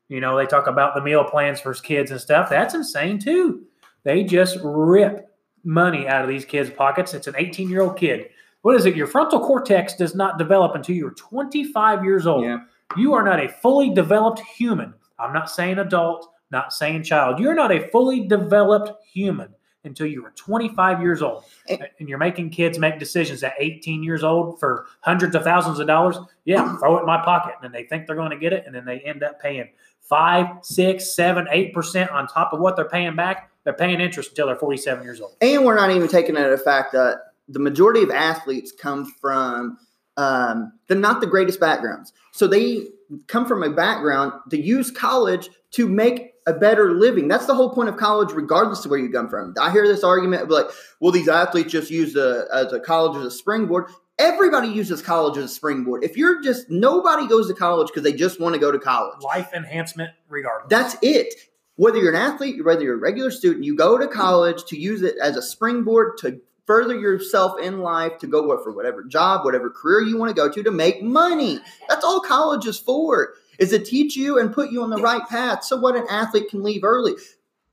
You 0.09 0.21
know, 0.21 0.37
they 0.37 0.45
talk 0.45 0.67
about 0.67 0.95
the 0.95 1.01
meal 1.01 1.23
plans 1.23 1.59
for 1.59 1.73
kids 1.73 2.11
and 2.11 2.21
stuff. 2.21 2.49
That's 2.49 2.75
insane 2.75 3.19
too. 3.19 3.63
They 4.03 4.23
just 4.23 4.57
rip 4.63 5.27
money 5.63 6.07
out 6.07 6.21
of 6.21 6.29
these 6.29 6.45
kids' 6.45 6.69
pockets. 6.69 7.13
It's 7.13 7.27
an 7.27 7.35
18 7.37 7.69
year 7.69 7.81
old 7.81 7.97
kid. 7.97 8.29
What 8.61 8.75
is 8.75 8.85
it? 8.85 8.95
Your 8.95 9.07
frontal 9.07 9.39
cortex 9.39 9.95
does 9.95 10.15
not 10.15 10.37
develop 10.37 10.75
until 10.75 10.95
you're 10.95 11.11
25 11.11 12.03
years 12.03 12.27
old. 12.27 12.45
Yeah. 12.45 12.59
You 12.97 13.13
are 13.13 13.23
not 13.23 13.43
a 13.43 13.49
fully 13.49 13.93
developed 13.93 14.39
human. 14.39 14.93
I'm 15.19 15.33
not 15.33 15.49
saying 15.49 15.79
adult, 15.79 16.27
not 16.51 16.73
saying 16.73 17.03
child. 17.03 17.39
You're 17.39 17.55
not 17.55 17.71
a 17.71 17.87
fully 17.89 18.27
developed 18.27 18.91
human 19.05 19.49
until 19.85 20.07
you 20.07 20.25
are 20.25 20.31
25 20.31 21.01
years 21.01 21.21
old. 21.21 21.43
And 21.69 22.09
you're 22.09 22.17
making 22.17 22.49
kids 22.49 22.79
make 22.79 22.99
decisions 22.99 23.43
at 23.43 23.53
18 23.59 24.03
years 24.03 24.23
old 24.23 24.59
for 24.59 24.87
hundreds 25.01 25.35
of 25.35 25.43
thousands 25.43 25.79
of 25.79 25.87
dollars. 25.87 26.17
Yeah, 26.43 26.77
throw 26.77 26.97
it 26.97 27.01
in 27.01 27.05
my 27.05 27.23
pocket. 27.23 27.53
And 27.55 27.63
then 27.63 27.71
they 27.71 27.87
think 27.87 28.07
they're 28.07 28.15
going 28.15 28.31
to 28.31 28.37
get 28.37 28.53
it. 28.53 28.63
And 28.65 28.73
then 28.73 28.85
they 28.85 28.99
end 28.99 29.23
up 29.23 29.41
paying 29.41 29.69
five, 30.01 30.47
six, 30.63 31.15
seven, 31.15 31.47
eight 31.51 31.73
percent 31.73 32.11
on 32.11 32.27
top 32.27 32.53
of 32.53 32.59
what 32.59 32.75
they're 32.75 32.89
paying 32.89 33.15
back. 33.15 33.51
They're 33.63 33.73
paying 33.73 33.99
interest 33.99 34.29
until 34.29 34.47
they're 34.47 34.55
47 34.55 35.03
years 35.03 35.21
old. 35.21 35.35
And 35.41 35.65
we're 35.65 35.75
not 35.75 35.91
even 35.91 36.07
taking 36.07 36.35
into 36.35 36.49
the 36.49 36.57
fact 36.57 36.91
that 36.93 37.17
the 37.47 37.59
majority 37.59 38.01
of 38.03 38.11
athletes 38.11 38.71
come 38.71 39.05
from 39.21 39.77
um, 40.17 40.73
the 40.87 40.95
not 40.95 41.21
the 41.21 41.27
greatest 41.27 41.59
backgrounds. 41.59 42.13
So 42.31 42.47
they 42.47 42.87
come 43.27 43.45
from 43.45 43.63
a 43.63 43.69
background 43.69 44.33
to 44.49 44.59
use 44.61 44.91
college 44.91 45.49
to 45.71 45.87
make 45.87 46.33
a 46.47 46.53
better 46.53 46.93
living. 46.93 47.27
That's 47.27 47.45
the 47.45 47.55
whole 47.55 47.71
point 47.73 47.89
of 47.89 47.97
college, 47.97 48.31
regardless 48.31 48.85
of 48.85 48.91
where 48.91 48.99
you 48.99 49.09
come 49.09 49.29
from. 49.29 49.55
I 49.59 49.71
hear 49.71 49.87
this 49.87 50.03
argument 50.03 50.43
of 50.43 50.49
like, 50.49 50.67
well, 50.99 51.11
these 51.11 51.27
athletes 51.27 51.71
just 51.71 51.89
use 51.89 52.13
the 52.13 52.47
as 52.53 52.71
a 52.71 52.79
college 52.79 53.17
as 53.17 53.25
a 53.25 53.31
springboard. 53.31 53.89
Everybody 54.17 54.69
uses 54.69 55.01
college 55.01 55.37
as 55.37 55.45
a 55.45 55.53
springboard. 55.53 56.03
If 56.03 56.15
you're 56.15 56.41
just 56.41 56.69
nobody 56.69 57.27
goes 57.27 57.47
to 57.47 57.53
college 57.53 57.87
because 57.87 58.03
they 58.03 58.13
just 58.13 58.39
want 58.39 58.53
to 58.53 58.59
go 58.59 58.71
to 58.71 58.79
college. 58.79 59.21
Life 59.21 59.51
enhancement, 59.53 60.11
regardless. 60.29 60.69
That's 60.69 60.95
it. 61.01 61.33
Whether 61.77 61.97
you're 61.97 62.13
an 62.13 62.21
athlete, 62.21 62.63
whether 62.63 62.83
you're 62.83 62.95
a 62.95 62.97
regular 62.97 63.31
student, 63.31 63.65
you 63.65 63.75
go 63.75 63.97
to 63.97 64.07
college 64.07 64.63
to 64.65 64.77
use 64.77 65.01
it 65.01 65.15
as 65.21 65.35
a 65.35 65.41
springboard 65.41 66.17
to 66.19 66.39
further 66.65 66.97
yourself 66.97 67.59
in 67.59 67.79
life 67.79 68.17
to 68.19 68.27
go 68.27 68.41
for 68.63 68.71
whatever 68.71 69.03
job, 69.03 69.45
whatever 69.45 69.69
career 69.69 70.01
you 70.01 70.17
want 70.17 70.29
to 70.29 70.35
go 70.35 70.51
to 70.51 70.63
to 70.63 70.71
make 70.71 71.01
money. 71.01 71.59
That's 71.87 72.03
all 72.03 72.19
college 72.19 72.65
is 72.65 72.79
for 72.79 73.33
is 73.59 73.69
to 73.69 73.79
teach 73.79 74.15
you 74.15 74.39
and 74.39 74.53
put 74.53 74.71
you 74.71 74.83
on 74.83 74.89
the 74.89 75.01
right 75.01 75.25
path 75.29 75.63
so 75.63 75.77
what 75.77 75.95
an 75.95 76.05
athlete 76.09 76.49
can 76.49 76.63
leave 76.63 76.83
early. 76.83 77.13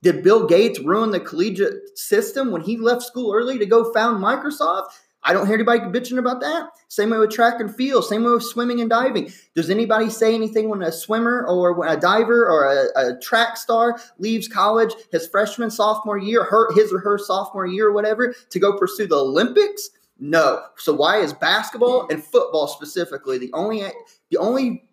Did 0.01 0.23
Bill 0.23 0.45
Gates 0.45 0.79
ruin 0.79 1.11
the 1.11 1.19
collegiate 1.19 1.97
system 1.97 2.51
when 2.51 2.61
he 2.61 2.77
left 2.77 3.03
school 3.03 3.33
early 3.33 3.57
to 3.57 3.65
go 3.65 3.91
found 3.93 4.23
Microsoft? 4.23 4.89
I 5.23 5.33
don't 5.33 5.45
hear 5.45 5.55
anybody 5.55 5.79
bitching 5.79 6.17
about 6.17 6.41
that. 6.41 6.69
Same 6.89 7.09
way 7.09 7.17
with 7.17 7.31
track 7.31 7.59
and 7.59 7.73
field, 7.73 8.05
same 8.05 8.23
way 8.23 8.31
with 8.31 8.43
swimming 8.43 8.81
and 8.81 8.89
diving. 8.89 9.31
Does 9.55 9.69
anybody 9.69 10.09
say 10.09 10.35
anything 10.35 10.69
when 10.69 10.81
a 10.81 10.91
swimmer 10.91 11.45
or 11.47 11.73
when 11.73 11.89
a 11.89 11.99
diver 11.99 12.45
or 12.45 12.65
a, 12.65 13.13
a 13.13 13.19
track 13.19 13.57
star 13.57 13.99
leaves 14.19 14.47
college 14.47 14.93
his 15.11 15.27
freshman, 15.27 15.71
sophomore 15.71 16.17
year, 16.17 16.43
her, 16.43 16.73
his 16.73 16.91
or 16.91 16.99
her 16.99 17.17
sophomore 17.17 17.65
year 17.65 17.87
or 17.87 17.93
whatever, 17.93 18.35
to 18.49 18.59
go 18.59 18.77
pursue 18.77 19.07
the 19.07 19.17
Olympics? 19.17 19.89
No. 20.19 20.63
So 20.77 20.93
why 20.93 21.17
is 21.17 21.33
basketball 21.33 22.07
and 22.09 22.23
football 22.23 22.67
specifically 22.67 23.37
the 23.37 23.51
only 23.53 23.83
the 24.29 24.37
only 24.37 24.83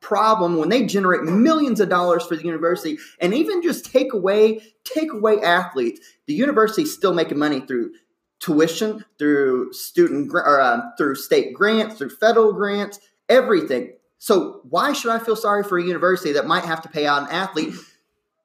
problem 0.00 0.56
when 0.56 0.70
they 0.70 0.86
generate 0.86 1.22
millions 1.22 1.78
of 1.78 1.88
dollars 1.88 2.24
for 2.24 2.34
the 2.34 2.44
university 2.44 2.98
and 3.20 3.34
even 3.34 3.62
just 3.62 3.84
take 3.84 4.14
away 4.14 4.60
take 4.82 5.12
away 5.12 5.38
athletes 5.42 6.00
the 6.26 6.32
university's 6.32 6.92
still 6.92 7.12
making 7.12 7.38
money 7.38 7.60
through 7.60 7.92
tuition 8.40 9.04
through 9.18 9.72
student 9.72 10.30
or 10.32 10.60
uh, 10.60 10.80
through 10.96 11.14
state 11.14 11.54
grants 11.54 11.96
through 11.96 12.10
federal 12.10 12.52
grants 12.52 12.98
everything. 13.28 13.92
So 14.18 14.60
why 14.68 14.92
should 14.92 15.12
i 15.12 15.18
feel 15.18 15.36
sorry 15.36 15.62
for 15.62 15.78
a 15.78 15.84
university 15.84 16.32
that 16.32 16.46
might 16.46 16.64
have 16.64 16.82
to 16.82 16.88
pay 16.88 17.06
out 17.06 17.22
an 17.22 17.28
athlete 17.30 17.74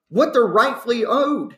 what 0.09 0.33
they're 0.33 0.45
rightfully 0.45 1.03
owed? 1.05 1.57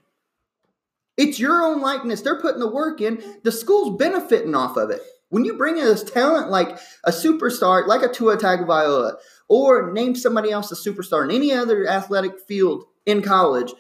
It's 1.17 1.39
your 1.39 1.63
own 1.63 1.81
likeness. 1.81 2.21
They're 2.21 2.39
putting 2.39 2.59
the 2.59 2.71
work 2.71 3.01
in. 3.01 3.39
The 3.43 3.51
school's 3.51 3.97
benefiting 3.97 4.55
off 4.55 4.77
of 4.77 4.91
it. 4.91 5.01
When 5.29 5.43
you 5.43 5.57
bring 5.57 5.77
in 5.77 5.83
this 5.83 6.03
talent 6.03 6.49
like 6.49 6.77
a 7.03 7.11
superstar, 7.11 7.85
like 7.85 8.03
a 8.03 8.13
Tua 8.13 8.37
Tagovailoa, 8.37 9.15
or 9.49 9.91
name 9.91 10.15
somebody 10.15 10.51
else 10.51 10.71
a 10.71 10.75
superstar 10.75 11.23
in 11.23 11.35
any 11.35 11.51
other 11.51 11.87
athletic 11.87 12.39
field 12.39 12.85
in 13.05 13.21
college, 13.21 13.73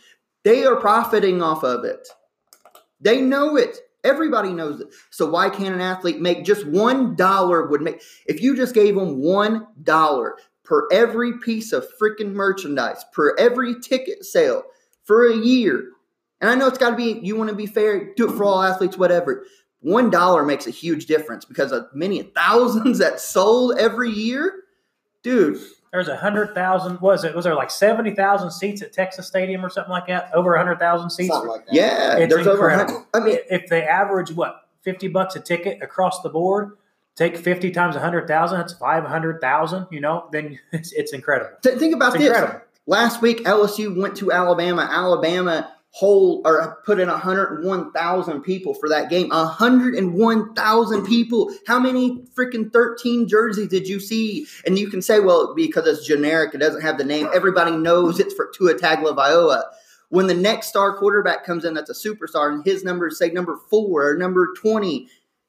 they 0.43 0.65
are 0.65 0.75
profiting 0.75 1.41
off 1.41 1.63
of 1.63 1.85
it. 1.85 2.07
They 2.99 3.21
know 3.21 3.55
it. 3.55 3.77
Everybody 4.03 4.53
knows 4.53 4.79
it. 4.81 4.87
So 5.09 5.29
why 5.29 5.49
can't 5.49 5.75
an 5.75 5.81
athlete 5.81 6.19
make 6.19 6.45
just 6.45 6.65
one 6.65 7.15
dollar 7.15 7.67
would 7.67 7.81
make 7.81 8.01
if 8.25 8.41
you 8.41 8.55
just 8.55 8.73
gave 8.73 8.95
them 8.95 9.21
one 9.21 9.67
dollar 9.83 10.37
per 10.63 10.87
every 10.91 11.39
piece 11.39 11.71
of 11.71 11.87
freaking 11.99 12.33
merchandise, 12.33 13.03
per 13.13 13.35
every 13.37 13.79
ticket 13.79 14.25
sale 14.25 14.63
for 15.03 15.27
a 15.27 15.35
year. 15.35 15.89
And 16.39 16.49
I 16.49 16.55
know 16.55 16.67
it's 16.67 16.77
got 16.77 16.91
to 16.91 16.95
be 16.95 17.19
you 17.23 17.35
want 17.35 17.49
to 17.49 17.55
be 17.55 17.65
fair, 17.65 18.13
do 18.15 18.29
it 18.29 18.37
for 18.37 18.45
all 18.45 18.61
athletes, 18.61 18.97
whatever. 18.97 19.45
One 19.79 20.09
dollar 20.09 20.43
makes 20.43 20.67
a 20.67 20.71
huge 20.71 21.05
difference 21.05 21.45
because 21.45 21.71
of 21.71 21.87
many 21.93 22.21
thousands 22.23 22.99
that 22.99 23.19
sold 23.19 23.77
every 23.77 24.11
year 24.11 24.63
dude, 25.27 25.59
there's 25.91 26.07
a 26.07 26.17
hundred 26.17 26.53
thousand. 26.53 26.99
Was 27.01 27.23
it? 27.23 27.35
Was 27.35 27.45
there 27.45 27.55
like 27.55 27.71
seventy 27.71 28.13
thousand 28.13 28.51
seats 28.51 28.81
at 28.81 28.93
Texas 28.93 29.27
Stadium 29.27 29.65
or 29.65 29.69
something 29.69 29.91
like 29.91 30.07
that? 30.07 30.31
Over 30.33 30.55
a 30.55 30.57
hundred 30.59 30.79
thousand 30.79 31.09
seats. 31.09 31.29
Something 31.33 31.49
like 31.49 31.65
that. 31.65 31.73
Yeah, 31.73 32.17
It's 32.17 32.33
there's 32.33 32.45
incredible. 32.47 32.93
hundred- 32.93 33.05
I 33.13 33.19
mean, 33.25 33.37
if 33.49 33.67
they 33.69 33.83
average 33.83 34.31
what 34.31 34.67
fifty 34.81 35.07
bucks 35.07 35.35
a 35.35 35.39
ticket 35.39 35.81
across 35.81 36.21
the 36.21 36.29
board, 36.29 36.71
take 37.15 37.37
fifty 37.37 37.71
times 37.71 37.95
a 37.95 37.99
hundred 37.99 38.27
thousand. 38.27 38.57
That's 38.59 38.73
five 38.73 39.05
hundred 39.05 39.39
thousand. 39.41 39.87
You 39.91 40.01
know, 40.01 40.27
then 40.31 40.59
it's, 40.71 40.91
it's 40.93 41.13
incredible. 41.13 41.51
th- 41.63 41.77
think 41.79 41.95
about 41.95 42.15
It's 42.15 42.23
this. 42.23 42.27
incredible. 42.35 42.61
Last 42.89 43.21
week, 43.21 43.43
LSU 43.43 43.99
went 43.99 44.15
to 44.17 44.31
Alabama. 44.31 44.87
Alabama 44.89 45.73
hold 45.97 46.45
or 46.45 46.79
put 46.85 46.99
in 46.99 47.07
101,000 47.07 48.41
people 48.41 48.75
for 48.75 48.87
that 48.87 49.09
game. 49.09 49.29
101,000 49.29 51.05
people. 51.05 51.51
How 51.65 51.79
many 51.79 52.21
freaking 52.35 52.71
13 52.71 53.27
jerseys 53.27 53.67
did 53.67 53.87
you 53.87 53.99
see? 53.99 54.45
And 54.67 54.77
you 54.77 54.91
can 54.91 55.01
say, 55.01 55.19
well, 55.19 55.55
because 55.55 55.87
it's 55.87 56.05
generic, 56.05 56.53
it 56.53 56.59
doesn't 56.59 56.81
have 56.81 56.99
the 56.99 57.03
name. 57.03 57.27
Everybody 57.33 57.71
knows 57.71 58.19
it's 58.19 58.35
for 58.35 58.51
Tua 58.53 58.75
Tagovailoa. 58.75 59.63
When 60.09 60.27
the 60.27 60.35
next 60.35 60.67
star 60.67 60.95
quarterback 60.95 61.43
comes 61.43 61.65
in, 61.65 61.73
that's 61.73 61.89
a 61.89 62.09
superstar, 62.09 62.53
and 62.53 62.63
his 62.63 62.83
numbers 62.83 63.17
say 63.17 63.31
number 63.31 63.57
four 63.67 64.09
or 64.09 64.17
number 64.17 64.53
20. 64.55 65.07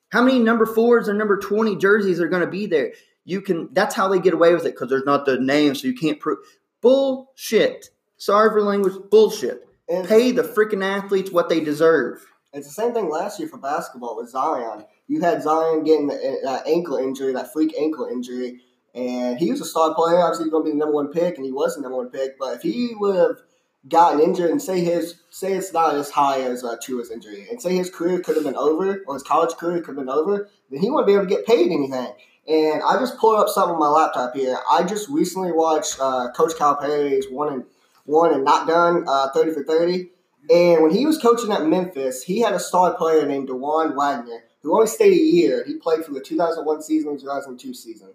How 0.08 0.22
many 0.22 0.38
number 0.38 0.64
fours 0.64 1.10
or 1.10 1.14
number 1.14 1.36
20 1.36 1.76
jerseys 1.76 2.20
are 2.20 2.28
going 2.28 2.44
to 2.44 2.50
be 2.50 2.66
there? 2.66 2.92
You 3.26 3.42
can. 3.42 3.68
That's 3.72 3.94
how 3.94 4.08
they 4.08 4.18
get 4.18 4.32
away 4.32 4.54
with 4.54 4.64
it 4.64 4.74
because 4.74 4.88
there's 4.88 5.04
not 5.04 5.26
the 5.26 5.38
name, 5.38 5.74
so 5.74 5.86
you 5.86 5.94
can't 5.94 6.18
prove. 6.18 6.38
Bullshit. 6.80 7.90
Sorry 8.16 8.48
for 8.48 8.62
language. 8.62 8.94
Bullshit. 9.10 9.67
And 9.88 10.06
Pay 10.06 10.32
the 10.32 10.42
freaking 10.42 10.84
athletes 10.84 11.30
what 11.30 11.48
they 11.48 11.60
deserve. 11.60 12.24
It's 12.52 12.66
the 12.66 12.72
same 12.72 12.92
thing 12.92 13.08
last 13.10 13.38
year 13.38 13.48
for 13.48 13.58
basketball 13.58 14.16
with 14.16 14.30
Zion. 14.30 14.84
You 15.06 15.20
had 15.20 15.42
Zion 15.42 15.84
getting 15.84 16.08
that 16.08 16.40
that 16.44 16.66
ankle 16.66 16.96
injury, 16.96 17.32
that 17.32 17.52
freak 17.52 17.74
ankle 17.78 18.06
injury, 18.06 18.60
and 18.94 19.38
he 19.38 19.50
was 19.50 19.60
a 19.60 19.64
star 19.64 19.94
player. 19.94 20.18
Obviously, 20.18 20.44
he's 20.44 20.52
going 20.52 20.64
to 20.64 20.70
be 20.70 20.72
the 20.72 20.78
number 20.78 20.94
one 20.94 21.12
pick, 21.12 21.36
and 21.36 21.44
he 21.44 21.52
was 21.52 21.76
the 21.76 21.82
number 21.82 21.96
one 21.96 22.10
pick. 22.10 22.38
But 22.38 22.56
if 22.56 22.62
he 22.62 22.94
would 22.98 23.16
have 23.16 23.36
gotten 23.88 24.20
injured, 24.20 24.50
and 24.50 24.60
say 24.60 24.80
his 24.80 25.22
say 25.30 25.54
it's 25.54 25.72
not 25.72 25.94
as 25.94 26.10
high 26.10 26.40
as 26.40 26.64
uh, 26.64 26.76
Tua's 26.82 27.10
injury, 27.10 27.46
and 27.50 27.60
say 27.60 27.76
his 27.76 27.90
career 27.90 28.20
could 28.20 28.36
have 28.36 28.44
been 28.44 28.56
over, 28.56 29.02
or 29.06 29.14
his 29.14 29.22
college 29.22 29.54
career 29.56 29.78
could 29.78 29.96
have 29.96 30.06
been 30.06 30.08
over, 30.08 30.48
then 30.70 30.80
he 30.80 30.90
wouldn't 30.90 31.06
be 31.06 31.14
able 31.14 31.24
to 31.24 31.30
get 31.30 31.46
paid 31.46 31.70
anything. 31.70 32.12
And 32.48 32.82
I 32.82 32.98
just 32.98 33.18
pulled 33.18 33.38
up 33.38 33.48
something 33.48 33.74
on 33.74 33.80
my 33.80 33.88
laptop 33.88 34.34
here. 34.34 34.56
I 34.70 34.82
just 34.82 35.08
recently 35.10 35.52
watched 35.52 35.98
uh, 36.00 36.30
Coach 36.32 36.56
Calipari's 36.56 37.26
one 37.30 37.52
and 37.52 37.64
one 38.08 38.32
and 38.32 38.44
not 38.44 38.66
done 38.66 39.04
uh, 39.06 39.28
thirty 39.30 39.52
for 39.52 39.62
thirty. 39.62 40.10
And 40.50 40.82
when 40.82 40.90
he 40.90 41.04
was 41.04 41.18
coaching 41.18 41.52
at 41.52 41.66
Memphis, 41.66 42.22
he 42.22 42.40
had 42.40 42.54
a 42.54 42.60
star 42.60 42.94
player 42.94 43.26
named 43.26 43.48
Dajuan 43.48 43.94
Wagner, 43.94 44.44
who 44.62 44.74
only 44.74 44.86
stayed 44.86 45.12
a 45.12 45.22
year. 45.22 45.62
He 45.66 45.74
played 45.74 46.04
for 46.04 46.12
the 46.12 46.20
2001 46.20 46.82
season 46.82 47.10
and 47.10 47.20
2002 47.20 47.74
season. 47.74 48.14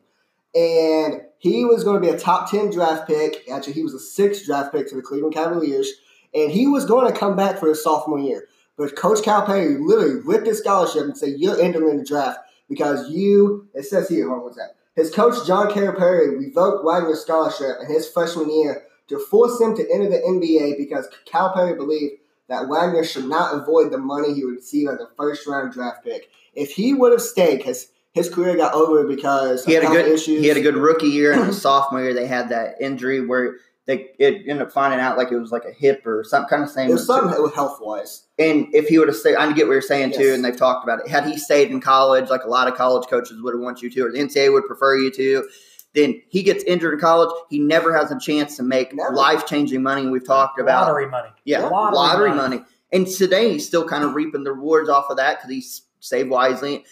And 0.55 1.21
he 1.37 1.63
was 1.63 1.83
going 1.83 2.01
to 2.01 2.07
be 2.07 2.13
a 2.13 2.17
top 2.17 2.49
10 2.49 2.71
draft 2.71 3.07
pick. 3.07 3.47
Actually, 3.51 3.73
he 3.73 3.83
was 3.83 3.93
a 3.93 3.99
sixth 3.99 4.45
draft 4.45 4.73
pick 4.73 4.87
to 4.89 4.95
the 4.95 5.01
Cleveland 5.03 5.35
Cavaliers. 5.35 5.91
And 6.33 6.51
he 6.51 6.65
was 6.65 6.85
going 6.85 7.11
to 7.11 7.17
come 7.17 7.35
back 7.35 7.59
for 7.59 7.69
his 7.69 7.83
sophomore 7.83 8.19
year. 8.19 8.47
But 8.77 8.95
Coach 8.95 9.19
Calipari 9.19 9.77
literally 9.79 10.21
ripped 10.25 10.47
his 10.47 10.57
scholarship 10.57 11.03
and 11.03 11.17
said, 11.17 11.35
You're 11.37 11.61
entering 11.61 11.97
the 11.97 12.03
draft 12.03 12.39
because 12.67 13.11
you, 13.11 13.67
it 13.75 13.83
says 13.83 14.09
here, 14.09 14.27
hold 14.27 14.39
on 14.39 14.43
one 14.45 14.53
second. 14.53 14.75
His 14.95 15.11
coach, 15.11 15.45
John 15.45 15.69
Calipari, 15.69 16.37
revoked 16.37 16.83
Wagner's 16.83 17.21
scholarship 17.21 17.77
in 17.81 17.91
his 17.91 18.07
freshman 18.09 18.49
year 18.49 18.85
to 19.09 19.19
force 19.19 19.59
him 19.59 19.75
to 19.75 19.83
enter 19.93 20.09
the 20.09 20.17
NBA 20.17 20.77
because 20.77 21.07
Calipari 21.31 21.75
believed 21.75 22.15
that 22.49 22.67
Wagner 22.67 23.03
should 23.03 23.25
not 23.25 23.53
avoid 23.53 23.91
the 23.91 23.97
money 23.97 24.33
he 24.33 24.43
would 24.43 24.55
receive 24.55 24.89
as 24.89 24.99
a 24.99 25.07
first 25.17 25.47
round 25.47 25.73
draft 25.73 26.03
pick. 26.03 26.29
If 26.53 26.71
he 26.71 26.93
would 26.93 27.11
have 27.11 27.21
stayed, 27.21 27.57
because 27.57 27.87
his 28.13 28.29
career 28.29 28.55
got 28.55 28.73
over 28.73 29.07
because 29.07 29.65
He 29.65 29.73
had 29.73 29.83
a 29.83 29.87
good 29.87 30.07
issues. 30.07 30.41
he 30.41 30.47
had 30.47 30.57
a 30.57 30.61
good 30.61 30.75
rookie 30.75 31.07
year, 31.07 31.33
and 31.33 31.45
his 31.47 31.61
sophomore 31.61 32.01
year 32.01 32.13
they 32.13 32.27
had 32.27 32.49
that 32.49 32.75
injury 32.79 33.25
where 33.25 33.55
they 33.85 34.09
it 34.17 34.43
ended 34.47 34.61
up 34.61 34.71
finding 34.71 34.99
out 34.99 35.17
like 35.17 35.31
it 35.31 35.37
was 35.37 35.51
like 35.51 35.65
a 35.65 35.73
hip 35.73 36.05
or 36.05 36.23
some 36.23 36.45
kind 36.45 36.63
of 36.63 36.69
same 36.69 36.85
thing. 36.85 36.89
It 36.91 36.93
was 36.93 37.07
something 37.07 37.49
health 37.53 37.79
wise. 37.81 38.27
And 38.39 38.73
if 38.73 38.87
he 38.87 38.97
would 38.97 39.09
have 39.09 39.17
stayed, 39.17 39.35
I 39.35 39.51
get 39.51 39.67
what 39.67 39.73
you're 39.73 39.81
saying 39.81 40.13
too, 40.13 40.31
and 40.33 40.43
they've 40.45 40.55
talked 40.55 40.83
about 40.85 40.99
it. 40.99 41.09
Had 41.09 41.25
he 41.25 41.37
stayed 41.37 41.69
in 41.69 41.81
college, 41.81 42.29
like 42.29 42.43
a 42.43 42.49
lot 42.49 42.67
of 42.67 42.75
college 42.75 43.07
coaches 43.09 43.41
would 43.41 43.53
have 43.53 43.61
want 43.61 43.81
you 43.81 43.89
to, 43.89 44.05
or 44.05 44.11
the 44.11 44.19
NCAA 44.19 44.53
would 44.53 44.67
prefer 44.67 44.95
you 44.97 45.11
to, 45.11 45.47
then 45.93 46.21
he 46.29 46.41
gets 46.43 46.63
injured 46.63 46.95
in 46.95 46.99
college. 46.99 47.29
He 47.49 47.59
never 47.59 47.95
has 47.95 48.11
a 48.11 48.19
chance 48.19 48.57
to 48.57 48.63
make 48.63 48.93
life 49.13 49.45
changing 49.45 49.83
money. 49.83 50.07
We've 50.07 50.25
talked 50.25 50.59
about 50.59 50.87
lottery 50.87 51.07
money. 51.07 51.29
Yeah, 51.45 51.67
Lottery 51.67 51.95
lottery, 51.95 52.29
money. 52.29 52.57
money. 52.57 52.65
And 52.91 53.07
today 53.07 53.51
he's 53.53 53.67
still 53.67 53.87
kind 53.87 54.03
of 54.03 54.13
reaping 54.13 54.43
the 54.43 54.51
rewards 54.53 54.89
off 54.89 55.05
of 55.09 55.17
that 55.17 55.37
because 55.37 55.51
he's 55.51 55.81
saved 55.99 56.29
wisely. 56.29 56.85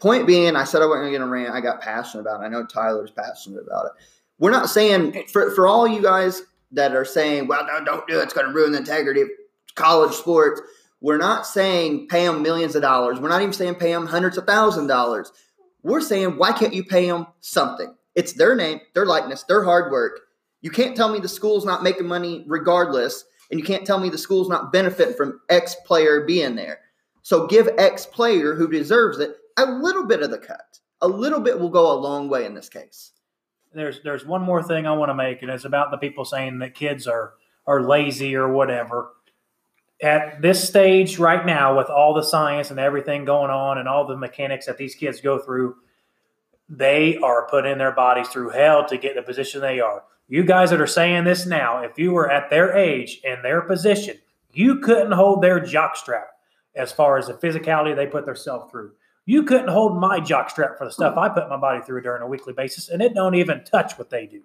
Point 0.00 0.26
being, 0.26 0.54
I 0.54 0.64
said 0.64 0.82
I 0.82 0.86
wasn't 0.86 1.02
going 1.04 1.12
to 1.12 1.18
get 1.18 1.24
a 1.24 1.28
rant. 1.28 1.52
I 1.52 1.60
got 1.60 1.80
passionate 1.80 2.20
about 2.22 2.40
it. 2.40 2.44
I 2.44 2.48
know 2.48 2.64
Tyler's 2.64 3.10
passionate 3.10 3.64
about 3.66 3.86
it. 3.86 3.92
We're 4.38 4.52
not 4.52 4.68
saying, 4.70 5.24
for, 5.32 5.50
for 5.52 5.66
all 5.66 5.88
you 5.88 6.00
guys 6.00 6.42
that 6.70 6.94
are 6.94 7.04
saying, 7.04 7.48
well, 7.48 7.66
no, 7.66 7.84
don't 7.84 8.06
do 8.06 8.20
it. 8.20 8.22
It's 8.22 8.32
going 8.32 8.46
to 8.46 8.52
ruin 8.52 8.70
the 8.70 8.78
integrity 8.78 9.22
of 9.22 9.28
college 9.74 10.12
sports. 10.12 10.60
We're 11.00 11.16
not 11.18 11.46
saying 11.46 12.06
pay 12.08 12.26
them 12.26 12.42
millions 12.42 12.76
of 12.76 12.82
dollars. 12.82 13.18
We're 13.18 13.28
not 13.28 13.40
even 13.40 13.52
saying 13.52 13.76
pay 13.76 13.92
them 13.92 14.06
hundreds 14.06 14.38
of 14.38 14.46
thousand 14.46 14.86
dollars. 14.86 15.32
We're 15.82 16.00
saying, 16.00 16.36
why 16.36 16.52
can't 16.52 16.74
you 16.74 16.84
pay 16.84 17.06
them 17.06 17.26
something? 17.40 17.94
It's 18.14 18.32
their 18.32 18.54
name, 18.56 18.80
their 18.94 19.06
likeness, 19.06 19.44
their 19.44 19.64
hard 19.64 19.92
work. 19.92 20.20
You 20.60 20.70
can't 20.70 20.96
tell 20.96 21.08
me 21.08 21.20
the 21.20 21.28
school's 21.28 21.64
not 21.64 21.82
making 21.82 22.08
money 22.08 22.44
regardless, 22.48 23.24
and 23.50 23.60
you 23.60 23.64
can't 23.64 23.86
tell 23.86 24.00
me 24.00 24.10
the 24.10 24.18
school's 24.18 24.48
not 24.48 24.72
benefiting 24.72 25.14
from 25.14 25.40
X 25.48 25.76
player 25.86 26.24
being 26.24 26.56
there. 26.56 26.80
So 27.22 27.46
give 27.46 27.68
X 27.78 28.06
player 28.06 28.54
who 28.54 28.68
deserves 28.68 29.18
it 29.18 29.36
a 29.56 29.66
little 29.66 30.06
bit 30.06 30.22
of 30.22 30.30
the 30.30 30.38
cut. 30.38 30.80
A 31.00 31.08
little 31.08 31.40
bit 31.40 31.60
will 31.60 31.68
go 31.68 31.92
a 31.92 32.00
long 32.00 32.28
way 32.28 32.44
in 32.44 32.54
this 32.54 32.68
case. 32.68 33.12
There's 33.72 34.00
there's 34.02 34.26
one 34.26 34.42
more 34.42 34.62
thing 34.62 34.86
I 34.86 34.92
want 34.92 35.10
to 35.10 35.14
make, 35.14 35.42
and 35.42 35.50
it's 35.50 35.64
about 35.64 35.90
the 35.90 35.98
people 35.98 36.24
saying 36.24 36.58
that 36.58 36.74
kids 36.74 37.06
are 37.06 37.34
are 37.66 37.82
lazy 37.82 38.34
or 38.34 38.52
whatever. 38.52 39.10
At 40.00 40.40
this 40.40 40.66
stage 40.66 41.18
right 41.18 41.44
now, 41.44 41.76
with 41.76 41.88
all 41.88 42.14
the 42.14 42.22
science 42.22 42.70
and 42.70 42.78
everything 42.78 43.24
going 43.24 43.50
on, 43.50 43.78
and 43.78 43.88
all 43.88 44.06
the 44.06 44.16
mechanics 44.16 44.66
that 44.66 44.78
these 44.78 44.94
kids 44.94 45.20
go 45.20 45.38
through, 45.38 45.76
they 46.68 47.16
are 47.18 47.48
putting 47.48 47.78
their 47.78 47.92
bodies 47.92 48.28
through 48.28 48.50
hell 48.50 48.86
to 48.86 48.96
get 48.96 49.16
the 49.16 49.22
position 49.22 49.60
they 49.60 49.80
are. 49.80 50.04
You 50.28 50.44
guys 50.44 50.70
that 50.70 50.80
are 50.80 50.86
saying 50.86 51.24
this 51.24 51.46
now, 51.46 51.82
if 51.82 51.98
you 51.98 52.12
were 52.12 52.30
at 52.30 52.50
their 52.50 52.76
age 52.76 53.20
and 53.24 53.42
their 53.42 53.62
position, 53.62 54.18
you 54.52 54.78
couldn't 54.80 55.12
hold 55.12 55.42
their 55.42 55.58
jock 55.58 55.96
strap 55.96 56.28
as 56.76 56.92
far 56.92 57.16
as 57.18 57.26
the 57.26 57.34
physicality 57.34 57.96
they 57.96 58.06
put 58.06 58.26
themselves 58.26 58.70
through. 58.70 58.92
You 59.24 59.42
couldn't 59.42 59.68
hold 59.68 59.98
my 59.98 60.20
jock 60.20 60.50
strap 60.50 60.78
for 60.78 60.84
the 60.84 60.92
stuff 60.92 61.16
I 61.16 61.28
put 61.28 61.48
my 61.48 61.56
body 61.56 61.82
through 61.82 62.02
during 62.02 62.22
a 62.22 62.26
weekly 62.26 62.52
basis, 62.52 62.88
and 62.88 63.02
it 63.02 63.14
don't 63.14 63.34
even 63.34 63.64
touch 63.64 63.98
what 63.98 64.10
they 64.10 64.26
do. 64.26 64.42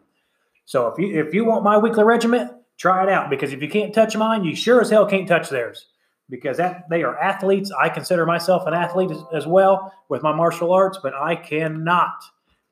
So 0.65 0.87
if 0.87 0.97
you 0.97 1.21
if 1.21 1.33
you 1.33 1.45
want 1.45 1.63
my 1.63 1.77
weekly 1.77 2.03
regiment, 2.03 2.51
try 2.83 3.01
it 3.01 3.09
out 3.09 3.29
because 3.29 3.53
if 3.53 3.61
you 3.61 3.69
can't 3.69 3.93
touch 3.93 4.17
mine, 4.17 4.43
you 4.43 4.53
sure 4.53 4.81
as 4.81 4.89
hell 4.89 5.05
can't 5.05 5.25
touch 5.25 5.49
theirs. 5.49 5.85
Because 6.29 6.57
that 6.57 6.89
they 6.89 7.03
are 7.03 7.17
athletes. 7.17 7.71
I 7.71 7.87
consider 7.87 8.25
myself 8.25 8.67
an 8.67 8.73
athlete 8.73 9.11
as, 9.11 9.23
as 9.33 9.47
well 9.47 9.93
with 10.09 10.21
my 10.21 10.33
martial 10.33 10.73
arts, 10.73 10.99
but 11.01 11.13
I 11.13 11.37
cannot 11.37 12.23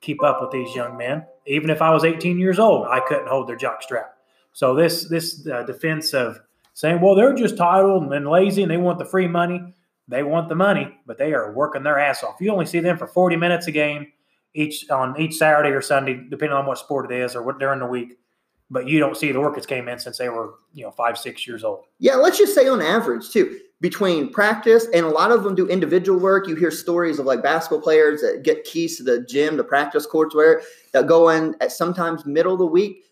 keep 0.02 0.22
up 0.22 0.42
with 0.42 0.50
these 0.50 0.74
young 0.74 0.98
men. 0.98 1.24
Even 1.46 1.70
if 1.70 1.80
I 1.80 1.90
was 1.90 2.04
18 2.04 2.38
years 2.38 2.58
old, 2.58 2.86
I 2.88 3.00
couldn't 3.00 3.28
hold 3.28 3.48
their 3.48 3.56
jock 3.56 3.82
strap. 3.82 4.14
So 4.52 4.74
this 4.74 5.08
this 5.08 5.46
uh, 5.46 5.62
defense 5.62 6.12
of 6.12 6.40
saying, 6.74 7.00
well, 7.00 7.14
they're 7.14 7.34
just 7.34 7.56
titled 7.56 8.12
and 8.12 8.28
lazy 8.28 8.62
and 8.62 8.70
they 8.70 8.76
want 8.76 8.98
the 8.98 9.06
free 9.06 9.28
money. 9.28 9.74
They 10.08 10.22
want 10.22 10.50
the 10.50 10.54
money, 10.54 10.98
but 11.06 11.16
they 11.16 11.32
are 11.32 11.54
working 11.54 11.84
their 11.84 11.98
ass 11.98 12.22
off. 12.22 12.36
You 12.40 12.52
only 12.52 12.66
see 12.66 12.80
them 12.80 12.98
for 12.98 13.06
40 13.06 13.36
minutes 13.36 13.66
a 13.66 13.72
game 13.72 14.08
each 14.52 14.90
on 14.90 15.18
each 15.18 15.36
Saturday 15.36 15.70
or 15.70 15.80
Sunday, 15.80 16.20
depending 16.28 16.56
on 16.56 16.66
what 16.66 16.76
sport 16.76 17.10
it 17.10 17.16
is 17.16 17.34
or 17.34 17.42
what 17.42 17.58
during 17.58 17.78
the 17.78 17.86
week. 17.86 18.18
But 18.72 18.88
you 18.88 18.98
don't 18.98 19.16
see 19.16 19.30
the 19.32 19.50
that's 19.52 19.66
came 19.66 19.86
in 19.86 19.98
since 19.98 20.16
they 20.16 20.30
were, 20.30 20.54
you 20.72 20.82
know, 20.82 20.90
five, 20.90 21.18
six 21.18 21.46
years 21.46 21.62
old. 21.62 21.84
Yeah, 21.98 22.14
let's 22.14 22.38
just 22.38 22.54
say 22.54 22.66
on 22.68 22.80
average 22.80 23.28
too, 23.28 23.60
between 23.82 24.32
practice 24.32 24.86
and 24.94 25.04
a 25.04 25.10
lot 25.10 25.30
of 25.30 25.44
them 25.44 25.54
do 25.54 25.68
individual 25.68 26.18
work. 26.18 26.48
You 26.48 26.56
hear 26.56 26.70
stories 26.70 27.18
of 27.18 27.26
like 27.26 27.42
basketball 27.42 27.82
players 27.82 28.22
that 28.22 28.44
get 28.44 28.64
keys 28.64 28.96
to 28.96 29.02
the 29.02 29.26
gym, 29.26 29.58
the 29.58 29.64
practice 29.64 30.06
courts, 30.06 30.34
where 30.34 30.62
that 30.92 31.06
go 31.06 31.28
in 31.28 31.54
at 31.60 31.70
sometimes 31.70 32.24
middle 32.24 32.54
of 32.54 32.60
the 32.60 32.66
week 32.66 33.04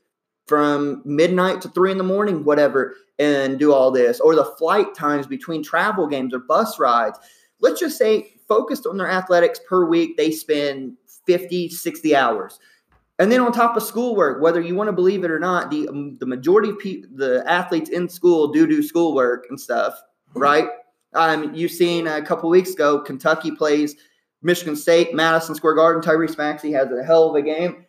from 0.46 1.02
midnight 1.04 1.60
to 1.60 1.68
three 1.68 1.92
in 1.92 1.98
the 1.98 2.04
morning, 2.04 2.42
whatever, 2.42 2.96
and 3.18 3.58
do 3.58 3.72
all 3.74 3.90
this, 3.90 4.18
or 4.18 4.34
the 4.34 4.46
flight 4.58 4.94
times 4.94 5.26
between 5.26 5.62
travel 5.62 6.06
games 6.06 6.32
or 6.32 6.38
bus 6.38 6.78
rides. 6.78 7.18
Let's 7.60 7.78
just 7.78 7.98
say 7.98 8.32
focused 8.48 8.86
on 8.86 8.96
their 8.96 9.10
athletics 9.10 9.60
per 9.68 9.84
week, 9.84 10.16
they 10.16 10.30
spend 10.30 10.96
50, 11.26 11.68
60 11.68 12.16
hours. 12.16 12.58
And 13.20 13.30
then 13.30 13.42
on 13.42 13.52
top 13.52 13.76
of 13.76 13.82
schoolwork, 13.82 14.40
whether 14.40 14.62
you 14.62 14.74
want 14.74 14.88
to 14.88 14.92
believe 14.92 15.24
it 15.24 15.30
or 15.30 15.38
not, 15.38 15.70
the 15.70 15.86
um, 15.88 16.16
the 16.18 16.26
majority 16.26 16.70
of 16.70 16.78
pe- 16.78 17.02
the 17.14 17.44
athletes 17.46 17.90
in 17.90 18.08
school 18.08 18.48
do 18.48 18.66
do 18.66 18.82
schoolwork 18.82 19.44
and 19.50 19.60
stuff, 19.60 20.02
right? 20.34 20.68
Um, 21.12 21.54
you've 21.54 21.70
seen 21.70 22.06
a 22.06 22.22
couple 22.22 22.48
weeks 22.48 22.72
ago, 22.72 22.98
Kentucky 23.00 23.50
plays 23.50 23.94
Michigan 24.40 24.74
State, 24.74 25.14
Madison 25.14 25.54
Square 25.54 25.74
Garden. 25.74 26.02
Tyrese 26.02 26.38
Maxey 26.38 26.72
has 26.72 26.90
a 26.90 27.04
hell 27.04 27.28
of 27.28 27.36
a 27.36 27.42
game. 27.42 27.84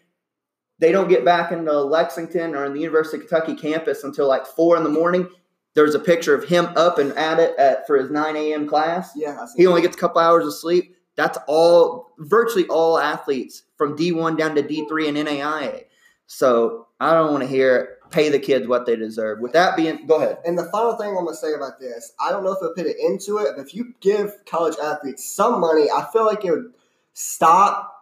They 0.79 0.91
don't 0.91 1.07
get 1.07 1.23
back 1.23 1.53
into 1.53 1.79
Lexington 1.79 2.53
or 2.53 2.65
in 2.65 2.73
the 2.73 2.81
University 2.81 3.23
of 3.23 3.29
Kentucky 3.29 3.55
campus 3.55 4.03
until 4.03 4.27
like 4.27 4.45
four 4.45 4.75
in 4.75 4.83
the 4.83 4.89
morning. 4.89 5.29
There's 5.75 5.95
a 5.95 5.99
picture 5.99 6.35
of 6.35 6.43
him 6.43 6.65
up 6.75 6.97
and 6.97 7.13
at 7.13 7.39
it 7.39 7.57
at, 7.57 7.87
for 7.87 7.95
his 7.95 8.11
9 8.11 8.35
a.m. 8.35 8.67
class. 8.67 9.11
Yeah, 9.15 9.45
He 9.55 9.65
only 9.65 9.81
gets 9.81 9.95
a 9.95 9.99
couple 9.99 10.19
hours 10.19 10.45
of 10.45 10.53
sleep. 10.53 10.97
That's 11.15 11.37
all, 11.47 12.13
virtually 12.17 12.67
all 12.67 12.97
athletes 12.97 13.63
from 13.77 13.97
D1 13.97 14.37
down 14.37 14.55
to 14.55 14.63
D3 14.63 15.09
and 15.09 15.17
NAIA. 15.17 15.83
So 16.27 16.87
I 16.99 17.13
don't 17.13 17.31
want 17.31 17.43
to 17.43 17.49
hear 17.49 17.97
pay 18.11 18.29
the 18.29 18.39
kids 18.39 18.67
what 18.67 18.85
they 18.85 18.95
deserve. 18.95 19.39
With 19.39 19.53
that 19.53 19.75
being, 19.75 20.05
go 20.05 20.17
ahead. 20.17 20.37
And 20.45 20.57
the 20.57 20.65
final 20.65 20.95
thing 20.95 21.09
I'm 21.09 21.25
gonna 21.25 21.35
say 21.35 21.53
about 21.53 21.79
this, 21.79 22.13
I 22.19 22.29
don't 22.29 22.43
know 22.43 22.51
if 22.51 22.59
they'll 22.59 22.73
put 22.73 22.85
it 22.85 22.97
into 22.99 23.37
it, 23.37 23.53
but 23.55 23.65
if 23.65 23.73
you 23.73 23.93
give 24.01 24.33
college 24.45 24.75
athletes 24.81 25.33
some 25.33 25.59
money, 25.59 25.89
I 25.89 26.07
feel 26.11 26.25
like 26.25 26.45
it 26.45 26.51
would 26.51 26.73
stop 27.13 27.93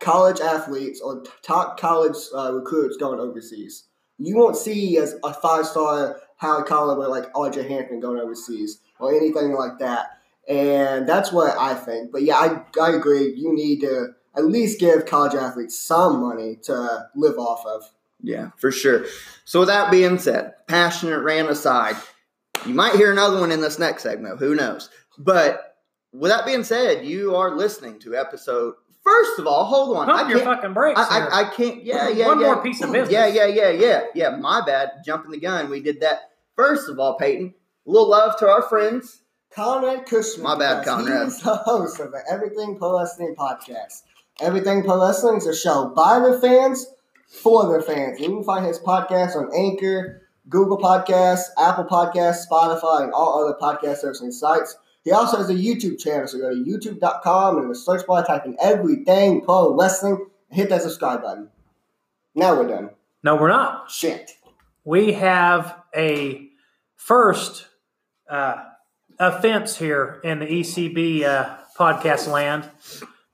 college 0.00 0.40
athletes 0.40 1.00
or 1.00 1.22
top 1.42 1.78
college 1.78 2.16
uh, 2.34 2.52
recruits 2.52 2.96
going 2.96 3.20
overseas. 3.20 3.84
You 4.18 4.36
won't 4.36 4.56
see 4.56 4.96
as 4.98 5.14
a 5.22 5.32
five 5.32 5.66
star 5.66 6.20
Howard 6.38 6.66
Collins 6.66 7.08
like 7.08 7.32
RJ 7.32 7.68
Hampton 7.68 8.00
going 8.00 8.18
overseas 8.18 8.80
or 8.98 9.14
anything 9.14 9.52
like 9.52 9.78
that. 9.78 10.17
And 10.48 11.06
that's 11.06 11.30
what 11.30 11.56
I 11.58 11.74
think. 11.74 12.10
But 12.10 12.22
yeah, 12.22 12.36
I, 12.36 12.80
I 12.80 12.90
agree. 12.96 13.34
You 13.36 13.54
need 13.54 13.80
to 13.82 14.14
at 14.36 14.46
least 14.46 14.80
give 14.80 15.04
college 15.04 15.34
athletes 15.34 15.78
some 15.78 16.20
money 16.20 16.56
to 16.62 17.06
live 17.14 17.38
off 17.38 17.66
of. 17.66 17.82
Yeah, 18.22 18.50
for 18.56 18.72
sure. 18.72 19.04
So 19.44 19.60
with 19.60 19.68
that 19.68 19.90
being 19.90 20.18
said, 20.18 20.54
passionate 20.66 21.20
rant 21.20 21.50
aside, 21.50 21.96
you 22.66 22.74
might 22.74 22.96
hear 22.96 23.12
another 23.12 23.38
one 23.40 23.52
in 23.52 23.60
this 23.60 23.78
next 23.78 24.02
segment. 24.02 24.38
Who 24.38 24.54
knows? 24.54 24.88
But 25.18 25.76
with 26.12 26.30
that 26.30 26.46
being 26.46 26.64
said, 26.64 27.04
you 27.04 27.36
are 27.36 27.54
listening 27.54 27.98
to 28.00 28.16
episode. 28.16 28.74
First 29.04 29.38
of 29.38 29.46
all, 29.46 29.64
hold 29.64 29.96
on. 29.96 30.06
Pump 30.06 30.26
I 30.26 30.30
your 30.30 30.40
can't- 30.40 30.56
fucking 30.56 30.74
brakes. 30.74 30.98
I. 31.00 31.26
I, 31.26 31.40
I 31.40 31.44
can't. 31.54 31.84
Yeah, 31.84 32.08
yeah, 32.08 32.14
yeah. 32.14 32.26
One 32.26 32.40
yeah. 32.40 32.46
more 32.46 32.62
piece 32.62 32.82
of 32.82 32.90
business. 32.90 33.12
Yeah, 33.12 33.26
yeah, 33.26 33.46
yeah, 33.46 33.70
yeah, 33.70 34.00
yeah. 34.14 34.30
My 34.30 34.62
bad. 34.64 34.90
Jumping 35.04 35.30
the 35.30 35.40
gun. 35.40 35.70
We 35.70 35.80
did 35.80 36.00
that. 36.00 36.30
First 36.56 36.88
of 36.88 36.98
all, 36.98 37.16
Peyton, 37.16 37.54
a 37.86 37.90
little 37.90 38.08
love 38.10 38.36
to 38.38 38.48
our 38.48 38.62
friends. 38.62 39.22
Conrad 39.58 40.06
Cushman. 40.06 40.44
My 40.44 40.56
bad, 40.56 40.84
Conrad. 40.84 41.24
He's 41.24 41.40
the 41.40 41.56
host 41.56 41.98
of 41.98 42.12
the 42.12 42.22
Everything 42.30 42.78
Pro 42.78 42.96
Wrestling 42.96 43.34
podcast. 43.36 44.04
Everything 44.40 44.84
Pro 44.84 45.04
Wrestling 45.04 45.38
is 45.38 45.48
a 45.48 45.56
show 45.56 45.92
by 45.96 46.20
the 46.20 46.40
fans 46.40 46.86
for 47.26 47.66
the 47.76 47.82
fans. 47.82 48.20
You 48.20 48.28
can 48.28 48.44
find 48.44 48.64
his 48.64 48.78
podcast 48.78 49.34
on 49.34 49.50
Anchor, 49.52 50.22
Google 50.48 50.78
Podcasts, 50.78 51.46
Apple 51.58 51.86
Podcasts, 51.86 52.44
Spotify, 52.48 53.02
and 53.02 53.12
all 53.12 53.44
other 53.44 53.58
podcast 53.60 53.96
servicing 53.96 54.30
sites. 54.30 54.76
He 55.02 55.10
also 55.10 55.38
has 55.38 55.50
a 55.50 55.54
YouTube 55.54 55.98
channel, 55.98 56.28
so 56.28 56.38
go 56.38 56.50
to 56.50 56.54
youtube.com 56.54 57.56
and 57.56 57.64
in 57.64 57.68
the 57.68 57.74
search 57.74 58.06
bar 58.06 58.24
type 58.24 58.46
in 58.46 58.56
Everything 58.62 59.40
Pro 59.40 59.74
Wrestling 59.74 60.24
and 60.50 60.56
hit 60.56 60.68
that 60.68 60.82
subscribe 60.82 61.22
button. 61.22 61.48
Now 62.36 62.54
we're 62.54 62.68
done. 62.68 62.90
no, 63.24 63.34
we're 63.34 63.48
not. 63.48 63.90
Shit. 63.90 64.36
we 64.84 65.14
have 65.14 65.82
a 65.96 66.48
first 66.94 67.66
uh, 68.30 68.62
offense 69.18 69.76
here 69.76 70.20
in 70.24 70.38
the 70.38 70.46
ECB 70.46 71.24
uh, 71.24 71.56
podcast 71.78 72.26
land. 72.30 72.68